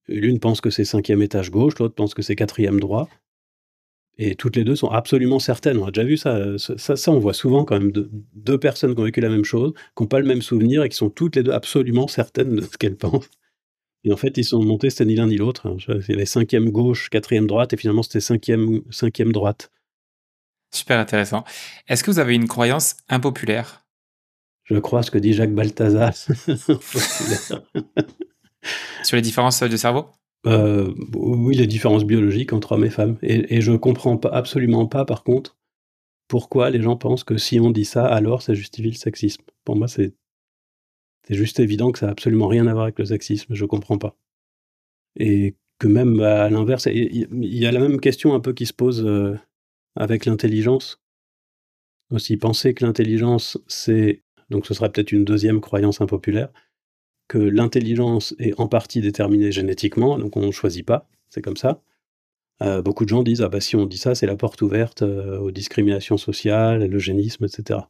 L'une 0.08 0.40
pense 0.40 0.60
que 0.60 0.70
c'est 0.70 0.84
cinquième 0.84 1.22
étage 1.22 1.50
gauche, 1.50 1.78
l'autre 1.78 1.94
pense 1.94 2.14
que 2.14 2.22
c'est 2.22 2.34
quatrième 2.34 2.80
droit. 2.80 3.08
Et 4.18 4.34
toutes 4.34 4.56
les 4.56 4.64
deux 4.64 4.76
sont 4.76 4.88
absolument 4.88 5.38
certaines. 5.38 5.78
On 5.78 5.86
a 5.86 5.90
déjà 5.90 6.04
vu 6.06 6.16
ça. 6.16 6.58
Ça, 6.58 6.96
ça 6.96 7.10
on 7.10 7.18
voit 7.18 7.32
souvent 7.32 7.64
quand 7.64 7.78
même 7.78 7.92
deux 8.34 8.58
personnes 8.58 8.94
qui 8.94 9.00
ont 9.00 9.04
vécu 9.04 9.20
la 9.20 9.30
même 9.30 9.44
chose, 9.44 9.72
qui 9.96 10.02
n'ont 10.02 10.08
pas 10.08 10.20
le 10.20 10.26
même 10.26 10.42
souvenir 10.42 10.82
et 10.82 10.88
qui 10.88 10.96
sont 10.96 11.10
toutes 11.10 11.36
les 11.36 11.42
deux 11.42 11.52
absolument 11.52 12.08
certaines 12.08 12.56
de 12.56 12.60
ce 12.62 12.76
qu'elles 12.76 12.96
pensent. 12.96 13.30
Et 14.04 14.12
en 14.12 14.16
fait, 14.16 14.36
ils 14.36 14.44
sont 14.44 14.62
montés, 14.62 14.90
c'était 14.90 15.04
ni 15.04 15.14
l'un 15.14 15.28
ni 15.28 15.36
l'autre. 15.36 15.76
Il 15.88 16.10
y 16.10 16.14
avait 16.14 16.26
cinquième 16.26 16.70
gauche, 16.70 17.08
quatrième 17.08 17.46
droite, 17.46 17.72
et 17.72 17.76
finalement 17.76 18.02
c'était 18.02 18.20
cinquième, 18.20 18.82
cinquième 18.90 19.32
droite. 19.32 19.70
Super 20.74 20.98
intéressant. 20.98 21.44
Est-ce 21.86 22.02
que 22.02 22.10
vous 22.10 22.18
avez 22.18 22.34
une 22.34 22.48
croyance 22.48 22.96
impopulaire? 23.08 23.84
Je 24.64 24.78
crois 24.78 25.02
ce 25.02 25.10
que 25.10 25.18
dit 25.18 25.34
Jacques 25.34 25.54
Balthazar. 25.54 26.14
Sur 29.02 29.16
les 29.16 29.22
différences 29.22 29.62
de 29.62 29.76
cerveau? 29.76 30.06
Euh, 30.46 30.92
Oui, 31.14 31.56
les 31.56 31.66
différences 31.66 32.04
biologiques 32.04 32.52
entre 32.52 32.72
hommes 32.72 32.84
et 32.84 32.90
femmes. 32.90 33.18
Et, 33.22 33.60
je 33.60 33.72
comprends 33.72 34.16
pas, 34.16 34.30
absolument 34.30 34.86
pas, 34.86 35.04
par 35.04 35.24
contre, 35.24 35.56
pourquoi 36.28 36.70
les 36.70 36.82
gens 36.82 36.96
pensent 36.96 37.24
que 37.24 37.38
si 37.38 37.60
on 37.60 37.70
dit 37.70 37.84
ça, 37.84 38.06
alors 38.06 38.42
ça 38.42 38.54
justifie 38.54 38.90
le 38.90 38.96
sexisme. 38.96 39.42
Pour 39.64 39.76
moi, 39.76 39.88
c'est 39.88 40.14
juste 41.30 41.60
évident 41.60 41.92
que 41.92 41.98
ça 41.98 42.06
n'a 42.06 42.12
absolument 42.12 42.48
rien 42.48 42.66
à 42.66 42.72
voir 42.72 42.84
avec 42.84 42.98
le 42.98 43.04
sexisme. 43.04 43.54
Je 43.54 43.64
comprends 43.64 43.98
pas. 43.98 44.16
Et 45.16 45.56
que 45.78 45.88
même 45.88 46.20
à 46.20 46.48
l'inverse, 46.48 46.86
il 46.86 47.26
y 47.30 47.66
a 47.66 47.72
la 47.72 47.80
même 47.80 48.00
question 48.00 48.34
un 48.34 48.40
peu 48.40 48.52
qui 48.52 48.66
se 48.66 48.72
pose 48.72 49.04
euh, 49.04 49.36
avec 49.96 50.26
l'intelligence. 50.26 51.00
Aussi, 52.10 52.36
penser 52.36 52.74
que 52.74 52.84
l'intelligence, 52.84 53.58
c'est 53.66 54.22
donc 54.50 54.66
ce 54.66 54.74
serait 54.74 54.92
peut-être 54.92 55.12
une 55.12 55.24
deuxième 55.24 55.60
croyance 55.60 56.00
impopulaire 56.00 56.50
que 57.32 57.38
l'intelligence 57.38 58.34
est 58.38 58.52
en 58.60 58.68
partie 58.68 59.00
déterminée 59.00 59.52
génétiquement, 59.52 60.18
donc 60.18 60.36
on 60.36 60.44
ne 60.44 60.50
choisit 60.50 60.84
pas, 60.84 61.08
c'est 61.30 61.40
comme 61.40 61.56
ça. 61.56 61.80
Euh, 62.60 62.82
beaucoup 62.82 63.04
de 63.04 63.08
gens 63.08 63.22
disent 63.22 63.40
ah 63.40 63.48
bah 63.48 63.62
si 63.62 63.74
on 63.74 63.86
dit 63.86 63.96
ça, 63.96 64.14
c'est 64.14 64.26
la 64.26 64.36
porte 64.36 64.60
ouverte 64.60 65.00
euh, 65.00 65.38
aux 65.38 65.50
discriminations 65.50 66.18
sociales, 66.18 66.84
l'eugénisme, 66.84 67.46
etc. 67.46 67.80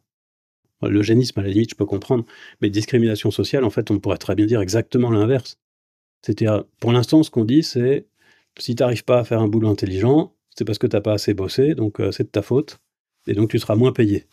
L'eugénisme, 0.81 1.41
à 1.41 1.43
la 1.43 1.49
limite, 1.49 1.71
je 1.71 1.75
peux 1.75 1.87
comprendre, 1.87 2.25
mais 2.61 2.71
discrimination 2.71 3.33
sociale, 3.33 3.65
en 3.65 3.71
fait, 3.71 3.91
on 3.91 3.99
pourrait 3.99 4.17
très 4.17 4.37
bien 4.37 4.47
dire 4.47 4.61
exactement 4.61 5.11
l'inverse. 5.11 5.59
C'est-à-dire, 6.23 6.65
pour 6.79 6.93
l'instant, 6.93 7.25
ce 7.25 7.31
qu'on 7.31 7.45
dit, 7.45 7.65
c'est 7.65 8.07
si 8.61 8.77
tu 8.77 8.83
n'arrives 8.85 9.05
pas 9.05 9.19
à 9.19 9.25
faire 9.25 9.41
un 9.41 9.49
boulot 9.49 9.71
intelligent, 9.71 10.35
c'est 10.57 10.65
parce 10.65 10.79
que 10.79 10.87
tu 10.87 10.95
n'as 10.95 11.03
pas 11.03 11.15
assez 11.15 11.35
bossé, 11.35 11.75
donc 11.75 11.99
euh, 11.99 12.13
c'est 12.13 12.25
de 12.25 12.29
ta 12.29 12.43
faute, 12.43 12.79
et 13.27 13.35
donc 13.35 13.51
tu 13.51 13.59
seras 13.59 13.75
moins 13.75 13.93
payé. 13.93 14.27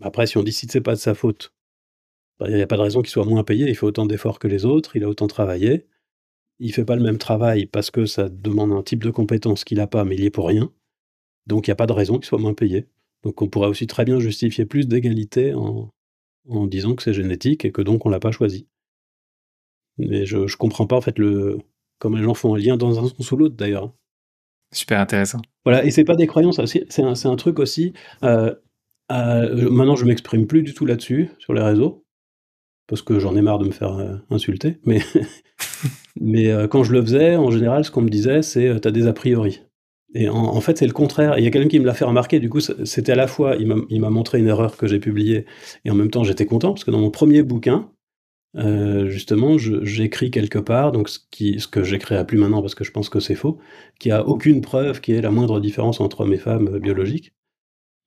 Après, 0.00 0.26
si 0.26 0.38
on 0.38 0.42
dit 0.42 0.52
si 0.52 0.66
c'est 0.70 0.80
pas 0.80 0.94
de 0.94 1.00
sa 1.00 1.14
faute, 1.14 1.52
Il 2.46 2.54
n'y 2.54 2.62
a 2.62 2.66
pas 2.66 2.76
de 2.76 2.82
raison 2.82 3.02
qu'il 3.02 3.10
soit 3.10 3.24
moins 3.24 3.44
payé, 3.44 3.68
il 3.68 3.76
fait 3.76 3.86
autant 3.86 4.06
d'efforts 4.06 4.38
que 4.38 4.48
les 4.48 4.64
autres, 4.64 4.96
il 4.96 5.04
a 5.04 5.08
autant 5.08 5.26
travaillé. 5.26 5.86
Il 6.58 6.72
fait 6.72 6.84
pas 6.84 6.96
le 6.96 7.02
même 7.02 7.18
travail 7.18 7.66
parce 7.66 7.90
que 7.90 8.06
ça 8.06 8.28
demande 8.28 8.72
un 8.72 8.82
type 8.82 9.02
de 9.02 9.10
compétence 9.10 9.64
qu'il 9.64 9.78
n'a 9.78 9.86
pas, 9.86 10.04
mais 10.04 10.14
il 10.14 10.22
y 10.22 10.26
est 10.26 10.30
pour 10.30 10.46
rien. 10.46 10.72
Donc 11.46 11.66
il 11.66 11.70
n'y 11.70 11.72
a 11.72 11.76
pas 11.76 11.86
de 11.86 11.92
raison 11.92 12.18
qu'il 12.18 12.26
soit 12.26 12.38
moins 12.38 12.54
payé. 12.54 12.86
Donc 13.24 13.42
on 13.42 13.48
pourrait 13.48 13.68
aussi 13.68 13.86
très 13.86 14.04
bien 14.04 14.20
justifier 14.20 14.64
plus 14.64 14.86
d'égalité 14.86 15.54
en, 15.54 15.90
en 16.48 16.66
disant 16.66 16.94
que 16.94 17.02
c'est 17.02 17.14
génétique 17.14 17.64
et 17.64 17.72
que 17.72 17.82
donc 17.82 18.06
on 18.06 18.08
l'a 18.08 18.20
pas 18.20 18.32
choisi. 18.32 18.68
Mais 19.98 20.24
je, 20.24 20.46
je 20.46 20.56
comprends 20.56 20.86
pas 20.86 20.96
en 20.96 21.00
fait 21.00 21.18
le 21.18 21.58
comment 21.98 22.16
les 22.16 22.24
gens 22.24 22.34
font 22.34 22.54
un 22.54 22.58
lien 22.58 22.76
dans 22.76 22.98
un 22.98 23.08
sens 23.08 23.32
ou 23.32 23.36
l'autre 23.36 23.56
d'ailleurs. 23.56 23.92
Super 24.72 25.00
intéressant. 25.00 25.40
Voilà, 25.64 25.84
et 25.84 25.90
c'est 25.90 26.04
pas 26.04 26.16
des 26.16 26.26
croyances, 26.26 26.60
c'est 26.64 27.02
un, 27.02 27.12
un, 27.12 27.36
truc 27.36 27.58
aussi. 27.58 27.92
Euh, 28.24 28.54
euh, 29.12 29.70
maintenant, 29.70 29.96
je 29.96 30.06
m'exprime 30.06 30.46
plus 30.46 30.62
du 30.62 30.72
tout 30.72 30.86
là-dessus 30.86 31.30
sur 31.38 31.52
les 31.52 31.60
réseaux 31.60 32.01
parce 32.92 33.00
que 33.00 33.18
j'en 33.18 33.34
ai 33.36 33.40
marre 33.40 33.58
de 33.58 33.64
me 33.64 33.70
faire 33.70 33.94
euh, 33.94 34.16
insulter. 34.28 34.76
Mais, 34.84 35.00
mais 36.20 36.52
euh, 36.52 36.68
quand 36.68 36.84
je 36.84 36.92
le 36.92 37.00
faisais, 37.00 37.36
en 37.36 37.50
général, 37.50 37.86
ce 37.86 37.90
qu'on 37.90 38.02
me 38.02 38.10
disait, 38.10 38.42
c'est 38.42 38.68
euh, 38.68 38.78
t'as 38.78 38.90
des 38.90 39.06
a 39.06 39.14
priori. 39.14 39.62
Et 40.14 40.28
en, 40.28 40.36
en 40.36 40.60
fait, 40.60 40.76
c'est 40.76 40.86
le 40.86 40.92
contraire. 40.92 41.38
Il 41.38 41.44
y 41.44 41.46
a 41.46 41.50
quelqu'un 41.50 41.70
qui 41.70 41.80
me 41.80 41.86
l'a 41.86 41.94
fait 41.94 42.04
remarquer. 42.04 42.38
Du 42.38 42.50
coup, 42.50 42.60
c'était 42.60 43.12
à 43.12 43.14
la 43.14 43.28
fois, 43.28 43.56
il 43.56 43.66
m'a 44.02 44.10
montré 44.10 44.40
une 44.40 44.46
erreur 44.46 44.76
que 44.76 44.86
j'ai 44.86 44.98
publiée, 44.98 45.46
et 45.86 45.90
en 45.90 45.94
même 45.94 46.10
temps, 46.10 46.22
j'étais 46.22 46.44
content 46.44 46.74
parce 46.74 46.84
que 46.84 46.90
dans 46.90 47.00
mon 47.00 47.10
premier 47.10 47.42
bouquin, 47.42 47.88
justement, 49.06 49.56
j'écris 49.56 50.30
quelque 50.30 50.58
part, 50.58 50.92
donc 50.92 51.08
ce, 51.08 51.18
qui, 51.30 51.60
ce 51.60 51.68
que 51.68 51.82
j'écrirai 51.82 52.26
plus 52.26 52.36
maintenant 52.36 52.60
parce 52.60 52.74
que 52.74 52.84
je 52.84 52.90
pense 52.90 53.08
que 53.08 53.20
c'est 53.20 53.34
faux, 53.34 53.58
qu'il 53.98 54.12
n'y 54.12 54.18
a 54.18 54.28
aucune 54.28 54.60
preuve 54.60 55.00
qu'il 55.00 55.14
y 55.14 55.16
ait 55.16 55.22
la 55.22 55.30
moindre 55.30 55.60
différence 55.60 55.98
entre 55.98 56.20
hommes 56.20 56.34
et 56.34 56.36
femmes 56.38 56.78
biologiques, 56.78 57.32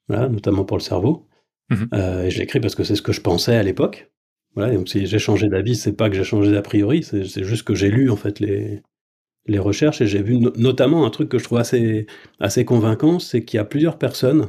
voilà, 0.07 0.29
notamment 0.29 0.63
pour 0.63 0.77
le 0.77 0.83
cerveau. 0.83 1.27
Mmh 1.71 1.85
euh, 1.95 2.25
et 2.25 2.29
je 2.29 2.37
l'écris 2.37 2.59
parce 2.59 2.75
que 2.75 2.83
c'est 2.83 2.95
ce 2.95 3.01
que 3.01 3.13
je 3.13 3.21
pensais 3.21 3.55
à 3.55 3.63
l'époque. 3.63 4.11
Voilà, 4.55 4.73
donc 4.73 4.87
si 4.87 5.05
j'ai 5.05 5.19
changé 5.19 5.49
d'avis, 5.49 5.75
c'est 5.75 5.93
pas 5.93 6.09
que 6.09 6.15
j'ai 6.15 6.23
changé 6.23 6.51
d'a 6.51 6.61
priori, 6.61 7.03
c'est 7.03 7.43
juste 7.43 7.63
que 7.63 7.75
j'ai 7.75 7.89
lu 7.89 8.09
en 8.09 8.15
fait 8.15 8.39
les, 8.39 8.81
les 9.47 9.59
recherches 9.59 10.01
et 10.01 10.07
j'ai 10.07 10.21
vu 10.21 10.37
no 10.37 10.51
notamment 10.55 11.05
un 11.05 11.09
truc 11.09 11.29
que 11.29 11.39
je 11.39 11.43
trouve 11.43 11.57
assez, 11.57 12.07
assez 12.39 12.65
convaincant, 12.65 13.19
c'est 13.19 13.43
qu'il 13.43 13.57
y 13.57 13.61
a 13.61 13.65
plusieurs 13.65 13.97
personnes 13.97 14.47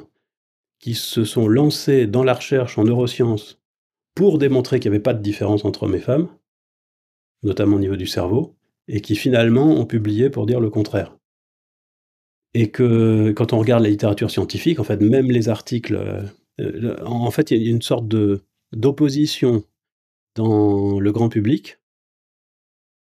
qui 0.79 0.95
se 0.95 1.25
sont 1.25 1.49
lancées 1.49 2.07
dans 2.07 2.23
la 2.23 2.35
recherche 2.35 2.79
en 2.79 2.85
neurosciences 2.85 3.61
pour 4.15 4.39
démontrer 4.39 4.79
qu'il 4.79 4.91
n'y 4.91 4.97
avait 4.97 5.03
pas 5.03 5.15
de 5.15 5.23
différence 5.23 5.65
entre 5.65 5.85
hommes 5.85 5.95
et 5.95 6.01
femmes, 6.01 6.29
notamment 7.43 7.77
au 7.77 7.81
niveau 7.81 7.97
du 7.97 8.07
cerveau, 8.07 8.57
et 8.89 9.01
qui 9.01 9.17
finalement 9.17 9.69
ont 9.69 9.87
publié 9.87 10.31
pour 10.31 10.47
dire 10.47 10.61
le 10.61 10.71
contraire. 10.71 11.17
Et 12.55 12.71
que 12.71 13.33
quand 13.33 13.53
on 13.53 13.59
regarde 13.59 13.83
la 13.83 13.91
littérature 13.91 14.31
scientifique, 14.31 14.81
en 14.81 14.85
fait, 14.85 15.01
même 15.03 15.31
les 15.31 15.49
articles, 15.49 15.97
euh, 16.61 16.97
en 17.05 17.31
fait, 17.31 17.51
il 17.51 17.63
y 17.63 17.69
a 17.69 17.71
une 17.71 17.83
sorte 17.83 18.07
d'opposition 18.73 19.65
dans 20.37 21.01
le 21.01 21.13
grand 21.13 21.29
public, 21.29 21.79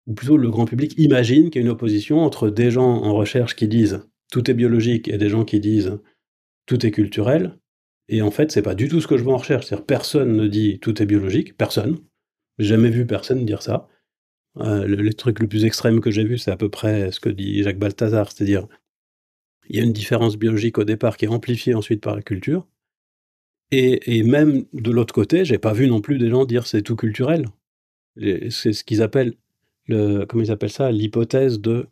ou 0.07 0.15
plutôt 0.15 0.37
le 0.37 0.51
grand 0.51 0.67
public 0.67 0.95
imagine 0.99 1.51
qu'il 1.51 1.63
y 1.63 1.65
a 1.65 1.67
une 1.67 1.73
opposition 1.73 2.21
entre 2.21 2.51
des 2.51 2.71
gens 2.71 3.03
en 3.03 3.15
recherche 3.15 3.57
qui 3.57 3.69
disent 3.69 4.07
tout 4.31 4.51
est 4.51 4.55
biologique 4.55 5.09
et 5.09 5.19
des 5.19 5.29
gens 5.29 5.45
qui 5.45 5.61
disent 5.61 5.99
tout 6.67 6.85
est 6.85 6.91
culturel, 6.91 7.59
et 8.09 8.23
en 8.23 8.31
fait, 8.31 8.53
c'est 8.53 8.63
pas 8.63 8.75
du 8.75 8.89
tout 8.89 9.01
ce 9.01 9.07
que 9.07 9.17
je 9.17 9.25
vois 9.25 9.35
en 9.35 9.39
recherche. 9.39 9.67
C'est-à-dire, 9.67 9.87
personne 9.87 10.37
ne 10.37 10.47
dit 10.47 10.79
tout 10.81 11.03
est 11.03 11.07
biologique, 11.07 11.57
personne. 11.57 11.99
J'ai 12.59 12.69
jamais 12.69 12.91
vu 12.91 13.07
personne 13.07 13.45
dire 13.47 13.63
ça. 13.63 13.89
Euh, 14.59 14.87
le, 14.87 14.97
le, 14.97 15.15
truc 15.15 15.41
le 15.41 15.49
plus 15.49 15.65
extrême 15.65 16.01
que 16.01 16.11
j'ai 16.11 16.25
vu, 16.25 16.37
c'est 16.37 16.51
à 16.51 16.57
peu 16.57 16.69
près 16.69 17.11
ce 17.11 17.21
que 17.21 17.31
dit 17.31 17.63
Jacques 17.63 17.79
Balthazar, 17.79 18.31
c'est-à-dire, 18.31 18.67
il 19.69 19.77
y 19.77 19.81
a 19.81 19.83
une 19.83 19.93
différence 19.93 20.37
biologique 20.37 20.79
au 20.79 20.85
départ 20.85 21.17
qui 21.17 21.25
est 21.25 21.29
amplifiée 21.29 21.75
ensuite 21.75 22.03
par 22.03 22.15
la 22.15 22.23
culture. 22.23 22.67
Et, 23.75 24.23
même 24.23 24.67
de 24.75 24.91
l'autre 24.91 25.15
côté, 25.15 25.47
j'ai 25.47 25.59
pas 25.59 25.73
vu 25.73 25.89
non 25.89 26.03
plus 26.03 26.19
des 26.19 26.29
gens 26.29 26.45
dire 26.45 26.67
c'est 26.67 26.83
tout 26.83 26.97
culturel. 26.97 27.47
C'est 28.17 28.75
ce 28.75 28.85
qu'ils 28.85 29.03
appellent, 29.03 29.35
le, 29.87 30.27
comment 30.27 30.45
ils 30.45 30.51
appellent 30.53 30.71
ça, 30.71 30.93
l'hypothèse 30.93 31.59
de 31.59 31.89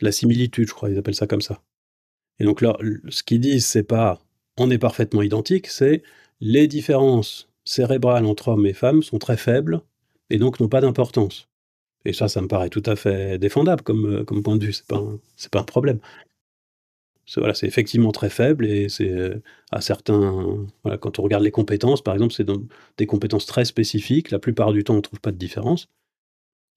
la 0.00 0.12
similitude, 0.12 0.68
je 0.68 0.72
crois, 0.74 0.88
ils 0.88 0.98
appellent 0.98 1.16
ça 1.16 1.26
comme 1.26 1.40
ça. 1.40 1.62
Et 2.38 2.44
donc 2.44 2.60
là, 2.60 2.76
ce 3.08 3.24
qu'ils 3.24 3.40
disent, 3.40 3.66
c'est 3.66 3.82
pas 3.82 4.20
on 4.56 4.70
est 4.70 4.78
parfaitement 4.78 5.22
identique, 5.22 5.66
c'est 5.66 6.02
les 6.40 6.68
différences 6.68 7.50
cérébrales 7.64 8.24
entre 8.24 8.48
hommes 8.48 8.66
et 8.66 8.72
femmes 8.72 9.02
sont 9.02 9.18
très 9.18 9.36
faibles 9.36 9.82
et 10.30 10.38
donc 10.38 10.60
n'ont 10.60 10.68
pas 10.68 10.80
d'importance. 10.80 11.48
Et 12.04 12.12
ça, 12.12 12.28
ça 12.28 12.40
me 12.40 12.48
paraît 12.48 12.70
tout 12.70 12.82
à 12.86 12.94
fait 12.94 13.38
défendable 13.38 13.82
comme, 13.82 14.06
euh, 14.06 14.42
point 14.42 14.56
de 14.56 14.64
vue, 14.64 14.72
c'est 14.72 14.86
pas, 14.86 15.02
pas 15.50 15.60
un 15.60 15.64
problème. 15.64 15.98
C'est 17.26 17.40
voilà, 17.40 17.54
effectivement 17.62 18.12
très 18.12 18.30
faible 18.30 18.66
et 18.66 18.88
c'est 18.88 19.10
euh, 19.10 19.42
à 19.72 19.80
certains. 19.80 20.66
Voilà, 20.84 20.96
quand 20.98 21.18
on 21.18 21.22
regarde 21.22 21.42
les 21.42 21.50
compétences, 21.50 22.02
par 22.02 22.14
exemple, 22.14 22.32
c'est 22.32 22.46
des 22.98 23.06
compétences 23.06 23.46
très 23.46 23.64
spécifiques. 23.64 24.30
La 24.30 24.38
plupart 24.38 24.72
du 24.72 24.84
temps, 24.84 24.94
on 24.94 24.98
ne 24.98 25.02
trouve 25.02 25.20
pas 25.20 25.32
de 25.32 25.36
différence. 25.36 25.88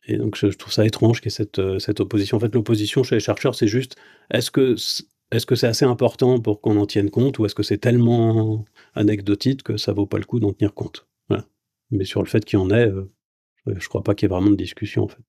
Et 0.07 0.17
donc, 0.17 0.35
je, 0.35 0.47
trouve 0.47 0.73
ça 0.73 0.85
étrange 0.85 1.21
qu'il 1.21 1.27
y 1.27 1.33
ait 1.33 1.37
cette, 1.37 1.59
euh, 1.59 1.77
cette 1.77 1.99
opposition. 1.99 2.37
En 2.37 2.39
fait, 2.39 2.53
l'opposition 2.55 3.03
chez 3.03 3.15
les 3.15 3.21
chercheurs, 3.21 3.53
c'est 3.53 3.67
juste 3.67 3.95
est-ce 4.31 4.49
que 4.49 4.75
est-ce 5.31 5.45
que 5.45 5.55
c'est 5.55 5.67
assez 5.67 5.85
important 5.85 6.39
pour 6.39 6.61
qu'on 6.61 6.77
en 6.77 6.87
tienne 6.87 7.11
compte 7.11 7.37
ou 7.37 7.45
est-ce 7.45 7.53
que 7.53 7.61
c'est 7.61 7.77
tellement 7.77 8.65
anecdotique 8.95 9.61
que 9.61 9.77
ça 9.77 9.93
vaut 9.93 10.07
pas 10.07 10.17
le 10.17 10.25
coup 10.25 10.39
d'en 10.39 10.53
tenir 10.53 10.73
compte? 10.73 11.05
Mais 11.91 12.05
sur 12.05 12.21
le 12.21 12.27
fait 12.27 12.45
qu'il 12.45 12.59
y 12.59 12.61
en 12.61 12.69
ait, 12.69 12.87
euh, 12.87 13.11
je 13.65 13.87
crois 13.87 14.03
pas 14.03 14.13
qu'il 14.13 14.27
y 14.27 14.31
ait 14.31 14.35
vraiment 14.35 14.51
de 14.51 14.55
discussion 14.55 15.03
en 15.03 15.07
fait. 15.07 15.23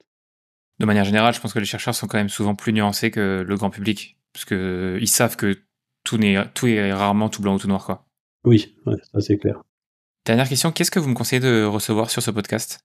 De 0.79 0.87
manière 0.87 1.05
générale, 1.05 1.35
je 1.35 1.41
pense 1.41 1.53
que 1.53 1.59
les 1.59 1.65
chercheurs 1.65 1.95
sont 1.95 2.07
quand 2.07 2.19
même 2.19 2.29
souvent 2.29 2.55
plus 2.55 2.73
nuancés 2.73 3.11
que 3.11 3.45
le 3.47 3.57
grand 3.57 3.71
public, 3.71 4.17
parce 4.33 4.45
que 4.45 4.99
ils 5.01 5.09
savent 5.09 5.37
que 5.37 5.59
tout, 6.05 6.19
tout 6.55 6.67
est 6.67 6.93
rarement 6.93 7.29
tout 7.29 7.43
blanc 7.43 7.55
ou 7.55 7.59
tout 7.59 7.69
noir 7.69 7.85
quoi. 7.85 8.07
Oui, 8.45 8.77
ouais, 8.87 8.97
ça 9.13 9.21
c'est 9.21 9.37
clair. 9.37 9.63
Dernière 10.25 10.49
question, 10.49 10.71
qu'est-ce 10.71 10.91
que 10.91 10.99
vous 10.99 11.09
me 11.09 11.15
conseillez 11.15 11.41
de 11.41 11.65
recevoir 11.65 12.11
sur 12.11 12.23
ce 12.23 12.31
podcast? 12.31 12.81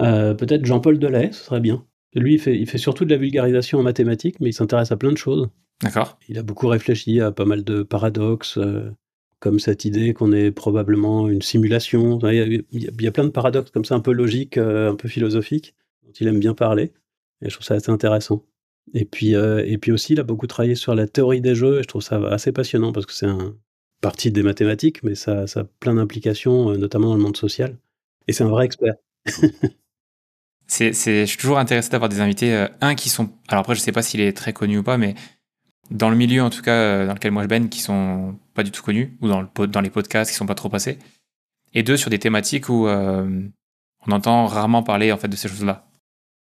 Euh, 0.00 0.34
Peut-être 0.34 0.64
Jean-Paul 0.64 0.98
Delay, 0.98 1.30
ce 1.32 1.44
serait 1.44 1.60
bien. 1.60 1.86
Lui, 2.14 2.34
il 2.34 2.40
fait, 2.40 2.58
il 2.58 2.68
fait 2.68 2.78
surtout 2.78 3.04
de 3.04 3.10
la 3.10 3.16
vulgarisation 3.16 3.78
en 3.78 3.82
mathématiques, 3.82 4.40
mais 4.40 4.50
il 4.50 4.52
s'intéresse 4.52 4.92
à 4.92 4.96
plein 4.96 5.12
de 5.12 5.16
choses. 5.16 5.48
D'accord. 5.82 6.18
Il 6.28 6.38
a 6.38 6.42
beaucoup 6.42 6.68
réfléchi 6.68 7.20
à 7.20 7.32
pas 7.32 7.44
mal 7.44 7.64
de 7.64 7.82
paradoxes, 7.82 8.58
euh, 8.58 8.90
comme 9.40 9.58
cette 9.58 9.84
idée 9.84 10.14
qu'on 10.14 10.32
est 10.32 10.52
probablement 10.52 11.28
une 11.28 11.42
simulation. 11.42 12.18
Il 12.22 12.34
y, 12.34 12.40
a, 12.40 12.44
il 12.44 13.02
y, 13.02 13.06
a, 13.06 13.12
plein 13.12 13.24
de 13.24 13.30
paradoxes 13.30 13.70
comme 13.70 13.84
ça, 13.84 13.94
un 13.94 14.00
peu 14.00 14.12
logiques, 14.12 14.56
euh, 14.56 14.92
un 14.92 14.94
peu 14.94 15.08
philosophiques, 15.08 15.74
dont 16.04 16.12
il 16.12 16.28
aime 16.28 16.38
bien 16.38 16.54
parler. 16.54 16.92
Et 17.42 17.50
je 17.50 17.54
trouve 17.54 17.66
ça 17.66 17.74
assez 17.74 17.90
intéressant. 17.90 18.44
Et 18.92 19.04
puis, 19.04 19.34
euh, 19.34 19.64
et 19.64 19.78
puis 19.78 19.92
aussi, 19.92 20.12
il 20.12 20.20
a 20.20 20.24
beaucoup 20.24 20.46
travaillé 20.46 20.74
sur 20.74 20.94
la 20.94 21.08
théorie 21.08 21.40
des 21.40 21.54
jeux, 21.54 21.78
et 21.78 21.82
je 21.82 21.88
trouve 21.88 22.02
ça 22.02 22.16
assez 22.28 22.52
passionnant 22.52 22.92
parce 22.92 23.06
que 23.06 23.12
c'est 23.12 23.26
un 23.26 23.56
partie 24.00 24.30
des 24.30 24.42
mathématiques, 24.42 25.02
mais 25.02 25.14
ça, 25.14 25.44
a 25.44 25.64
plein 25.80 25.94
d'implications, 25.94 26.70
euh, 26.70 26.76
notamment 26.76 27.08
dans 27.08 27.16
le 27.16 27.22
monde 27.22 27.36
social. 27.36 27.78
Et 28.28 28.32
c'est 28.32 28.44
un 28.44 28.48
vrai 28.48 28.66
expert. 28.66 28.94
c'est, 30.66 30.92
je 30.92 31.24
suis 31.24 31.38
toujours 31.38 31.58
intéressé 31.58 31.90
d'avoir 31.90 32.10
des 32.10 32.20
invités, 32.20 32.54
euh, 32.54 32.68
un 32.82 32.94
qui 32.94 33.08
sont. 33.08 33.30
Alors 33.48 33.60
après, 33.60 33.74
je 33.74 33.80
sais 33.80 33.92
pas 33.92 34.02
s'il 34.02 34.20
est 34.20 34.36
très 34.36 34.52
connu 34.52 34.78
ou 34.78 34.82
pas, 34.82 34.98
mais 34.98 35.14
dans 35.90 36.10
le 36.10 36.16
milieu 36.16 36.42
en 36.42 36.48
tout 36.48 36.62
cas 36.62 37.04
dans 37.04 37.12
lequel 37.12 37.30
moi 37.30 37.42
je 37.42 37.48
baigne 37.48 37.68
qui 37.68 37.80
sont 37.80 38.38
pas 38.54 38.62
du 38.62 38.70
tout 38.70 38.82
connus 38.82 39.18
ou 39.20 39.28
dans, 39.28 39.42
le, 39.42 39.66
dans 39.66 39.82
les 39.82 39.90
podcasts 39.90 40.30
qui 40.30 40.36
sont 40.36 40.46
pas 40.46 40.54
trop 40.54 40.70
passés 40.70 40.98
et 41.74 41.82
deux 41.82 41.98
sur 41.98 42.08
des 42.08 42.18
thématiques 42.18 42.70
où 42.70 42.88
on 42.88 43.52
entend 44.10 44.46
rarement 44.46 44.82
parler 44.82 45.12
en 45.12 45.18
fait 45.18 45.28
de 45.28 45.36
ces 45.36 45.46
choses-là. 45.46 45.83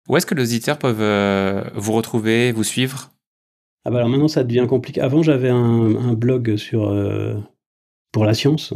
Où 0.09 0.16
est-ce 0.16 0.27
que 0.27 0.35
les 0.35 0.43
auditeurs 0.43 0.79
peuvent 0.79 1.01
euh, 1.01 1.65
vous 1.74 1.93
retrouver, 1.93 2.53
vous 2.53 2.65
suivre? 2.65 3.12
Ah 3.85 3.91
bah 3.91 3.99
alors 3.99 4.09
maintenant 4.09 4.29
ça 4.29 4.45
devient 4.45 4.66
compliqué. 4.69 5.01
Avant 5.01 5.23
j'avais 5.23 5.49
un, 5.49 5.97
un, 5.97 6.15
blog 6.15 6.57
sur 6.57 6.89
euh, 6.89 7.35
pour 8.12 8.24
la 8.24 8.35
science, 8.35 8.74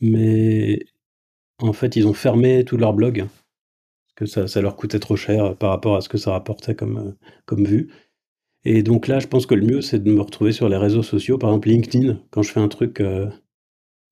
mais 0.00 0.80
en 1.60 1.72
fait 1.72 1.96
ils 1.96 2.06
ont 2.06 2.14
fermé 2.14 2.64
tout 2.64 2.76
leur 2.76 2.94
blog 2.94 3.26
parce 4.06 4.14
que 4.16 4.26
ça, 4.26 4.48
ça 4.48 4.60
leur 4.60 4.76
coûtait 4.76 4.98
trop 5.00 5.16
cher 5.16 5.56
par 5.56 5.70
rapport 5.70 5.96
à 5.96 6.00
ce 6.00 6.08
que 6.08 6.18
ça 6.18 6.32
rapportait 6.32 6.74
comme, 6.74 7.14
comme 7.46 7.64
vue. 7.64 7.90
Et 8.64 8.82
donc 8.82 9.08
là, 9.08 9.18
je 9.18 9.26
pense 9.26 9.46
que 9.46 9.54
le 9.54 9.66
mieux, 9.66 9.80
c'est 9.80 9.98
de 9.98 10.12
me 10.12 10.20
retrouver 10.20 10.52
sur 10.52 10.68
les 10.68 10.76
réseaux 10.76 11.02
sociaux, 11.02 11.38
par 11.38 11.50
exemple 11.50 11.68
LinkedIn, 11.68 12.20
quand 12.30 12.42
je 12.42 12.52
fais 12.52 12.60
un 12.60 12.68
truc. 12.68 13.00
Euh, 13.00 13.28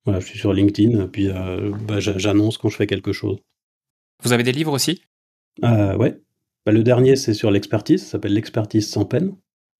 voilà, 0.04 0.20
je 0.20 0.26
suis 0.26 0.38
sur 0.38 0.52
LinkedIn, 0.52 1.06
puis 1.08 1.28
euh, 1.28 1.70
bah, 1.86 2.00
j'annonce 2.00 2.58
quand 2.58 2.68
je 2.68 2.76
fais 2.76 2.86
quelque 2.86 3.12
chose. 3.12 3.38
Vous 4.22 4.32
avez 4.32 4.42
des 4.42 4.52
livres 4.52 4.72
aussi? 4.72 5.02
Euh, 5.62 5.96
Ouais. 5.96 6.18
Bah, 6.66 6.72
le 6.72 6.82
dernier, 6.82 7.16
c'est 7.16 7.34
sur 7.34 7.50
l'expertise, 7.50 8.02
ça 8.02 8.12
s'appelle 8.12 8.34
L'expertise 8.34 8.88
sans 8.88 9.04
peine. 9.04 9.34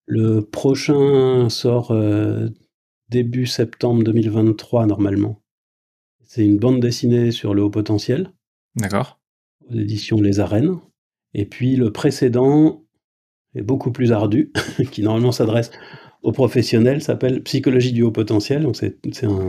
Le 0.07 0.41
prochain 0.41 1.49
sort 1.49 1.91
euh, 1.93 2.49
début 3.09 3.47
septembre 3.47 4.03
2023, 4.03 4.87
normalement. 4.87 5.43
C'est 6.23 6.45
une 6.45 6.59
bande 6.59 6.81
dessinée 6.81 7.31
sur 7.31 7.55
le 7.55 7.63
haut 7.63 7.71
potentiel. 7.71 8.33
D'accord. 8.77 9.21
Aux 9.69 9.75
éditions 9.75 10.21
Les 10.21 10.41
Arènes. 10.41 10.79
Et 11.35 11.45
puis 11.45 11.77
le 11.77 11.93
précédent, 11.93 12.85
est 13.55 13.63
beaucoup 13.63 13.91
plus 13.91 14.13
ardu, 14.13 14.53
qui 14.91 15.03
normalement 15.03 15.33
s'adresse 15.33 15.71
aux 16.23 16.33
professionnels, 16.33 17.03
s'appelle 17.03 17.43
Psychologie 17.43 17.93
du 17.93 18.03
haut 18.03 18.11
potentiel. 18.11 18.63
Donc 18.63 18.77
c'est 18.77 19.25
un, 19.25 19.49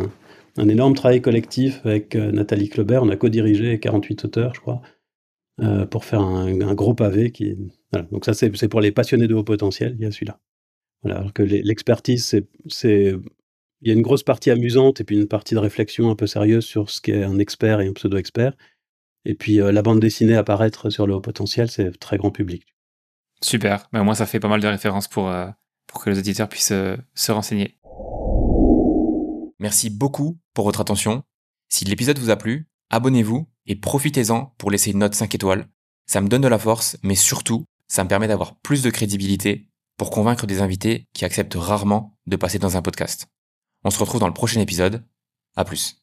un, 0.58 0.70
énorme 0.70 0.96
travail 0.96 1.22
collectif 1.22 1.82
avec 1.86 2.16
euh, 2.16 2.32
Nathalie 2.32 2.70
Kleber. 2.70 3.00
On 3.02 3.10
a 3.10 3.16
co-dirigé 3.16 3.80
48 3.80 4.26
auteurs, 4.26 4.56
je 4.56 4.62
crois, 4.62 4.82
euh, 5.62 5.86
pour 5.86 6.06
faire 6.06 6.22
un, 6.22 6.62
un, 6.62 6.74
gros 6.74 6.94
pavé. 6.94 7.32
Qui, 7.32 7.56
voilà. 7.92 8.08
Donc 8.12 8.26
ça, 8.26 8.34
c'est 8.34 8.68
pour 8.68 8.82
les 8.82 8.92
passionnés 8.92 9.28
de 9.28 9.36
haut 9.36 9.44
potentiel, 9.44 9.96
il 9.98 10.04
y 10.04 10.06
a 10.06 10.12
celui-là. 10.12 10.40
Voilà, 11.04 11.20
alors 11.20 11.34
que 11.34 11.44
l'expertise, 11.44 12.44
c'est 12.68 13.16
il 13.84 13.88
y 13.88 13.92
a 13.92 13.94
une 13.96 14.04
grosse 14.04 14.22
partie 14.22 14.52
amusante 14.52 15.02
et 15.02 15.04
puis 15.04 15.18
une 15.18 15.28
partie 15.28 15.56
de 15.56 15.60
réflexion 15.60 16.12
un 16.12 16.16
peu 16.16 16.28
sérieuse 16.28 16.66
sur 16.66 16.92
ce 16.92 17.02
qu'est 17.02 17.24
un 17.24 17.40
expert 17.40 17.82
et 17.82 17.88
un 17.88 17.94
pseudo-expert. 17.94 18.54
Et 19.26 19.34
puis 19.34 19.56
la 19.56 19.82
bande 19.82 20.00
dessinée 20.00 20.36
apparaître 20.36 20.92
sur 20.92 21.08
le 21.08 21.16
haut 21.16 21.22
potentiel, 21.22 21.70
c'est 21.70 21.98
très 22.00 22.18
grand 22.18 22.30
public. 22.30 22.64
Super, 23.42 23.88
mais 23.92 24.00
au 24.00 24.04
moins 24.04 24.14
ça 24.14 24.28
fait 24.28 24.40
pas 24.40 24.48
mal 24.48 24.62
de 24.62 24.68
références 24.68 25.08
pour, 25.08 25.34
pour 25.88 26.04
que 26.04 26.12
les 26.12 26.20
auditeurs 26.20 26.48
puissent 26.48 26.74
se 27.16 27.32
renseigner. 27.32 27.80
Merci 29.60 29.90
beaucoup 29.90 30.40
pour 30.54 30.66
votre 30.66 30.82
attention. 30.82 31.24
Si 31.70 31.86
l'épisode 31.86 32.20
vous 32.20 32.30
a 32.30 32.36
plu, 32.36 32.68
abonnez-vous 32.92 33.51
et 33.72 33.76
profitez-en 33.78 34.54
pour 34.58 34.70
laisser 34.70 34.92
une 34.92 34.98
note 34.98 35.16
5 35.16 35.34
étoiles. 35.34 35.66
Ça 36.06 36.20
me 36.20 36.28
donne 36.28 36.42
de 36.42 36.50
la 36.50 36.60
force, 36.60 36.98
mais 37.04 37.16
surtout, 37.16 37.64
ça 37.88 38.04
me 38.04 38.10
permet 38.10 38.28
d'avoir 38.28 38.60
plus 38.60 38.84
de 38.84 38.90
crédibilité 38.90 39.70
pour 39.96 40.12
convaincre 40.12 40.46
des 40.46 40.62
invités 40.62 41.08
qui 41.14 41.24
acceptent 41.24 41.56
rarement 41.56 42.18
de 42.28 42.36
passer 42.36 42.60
dans 42.60 42.76
un 42.76 42.82
podcast. 42.82 43.28
On 43.86 43.90
se 43.90 43.98
retrouve 43.98 44.20
dans 44.20 44.28
le 44.28 44.34
prochain 44.34 44.60
épisode. 44.60 45.06
À 45.56 45.64
plus. 45.64 46.01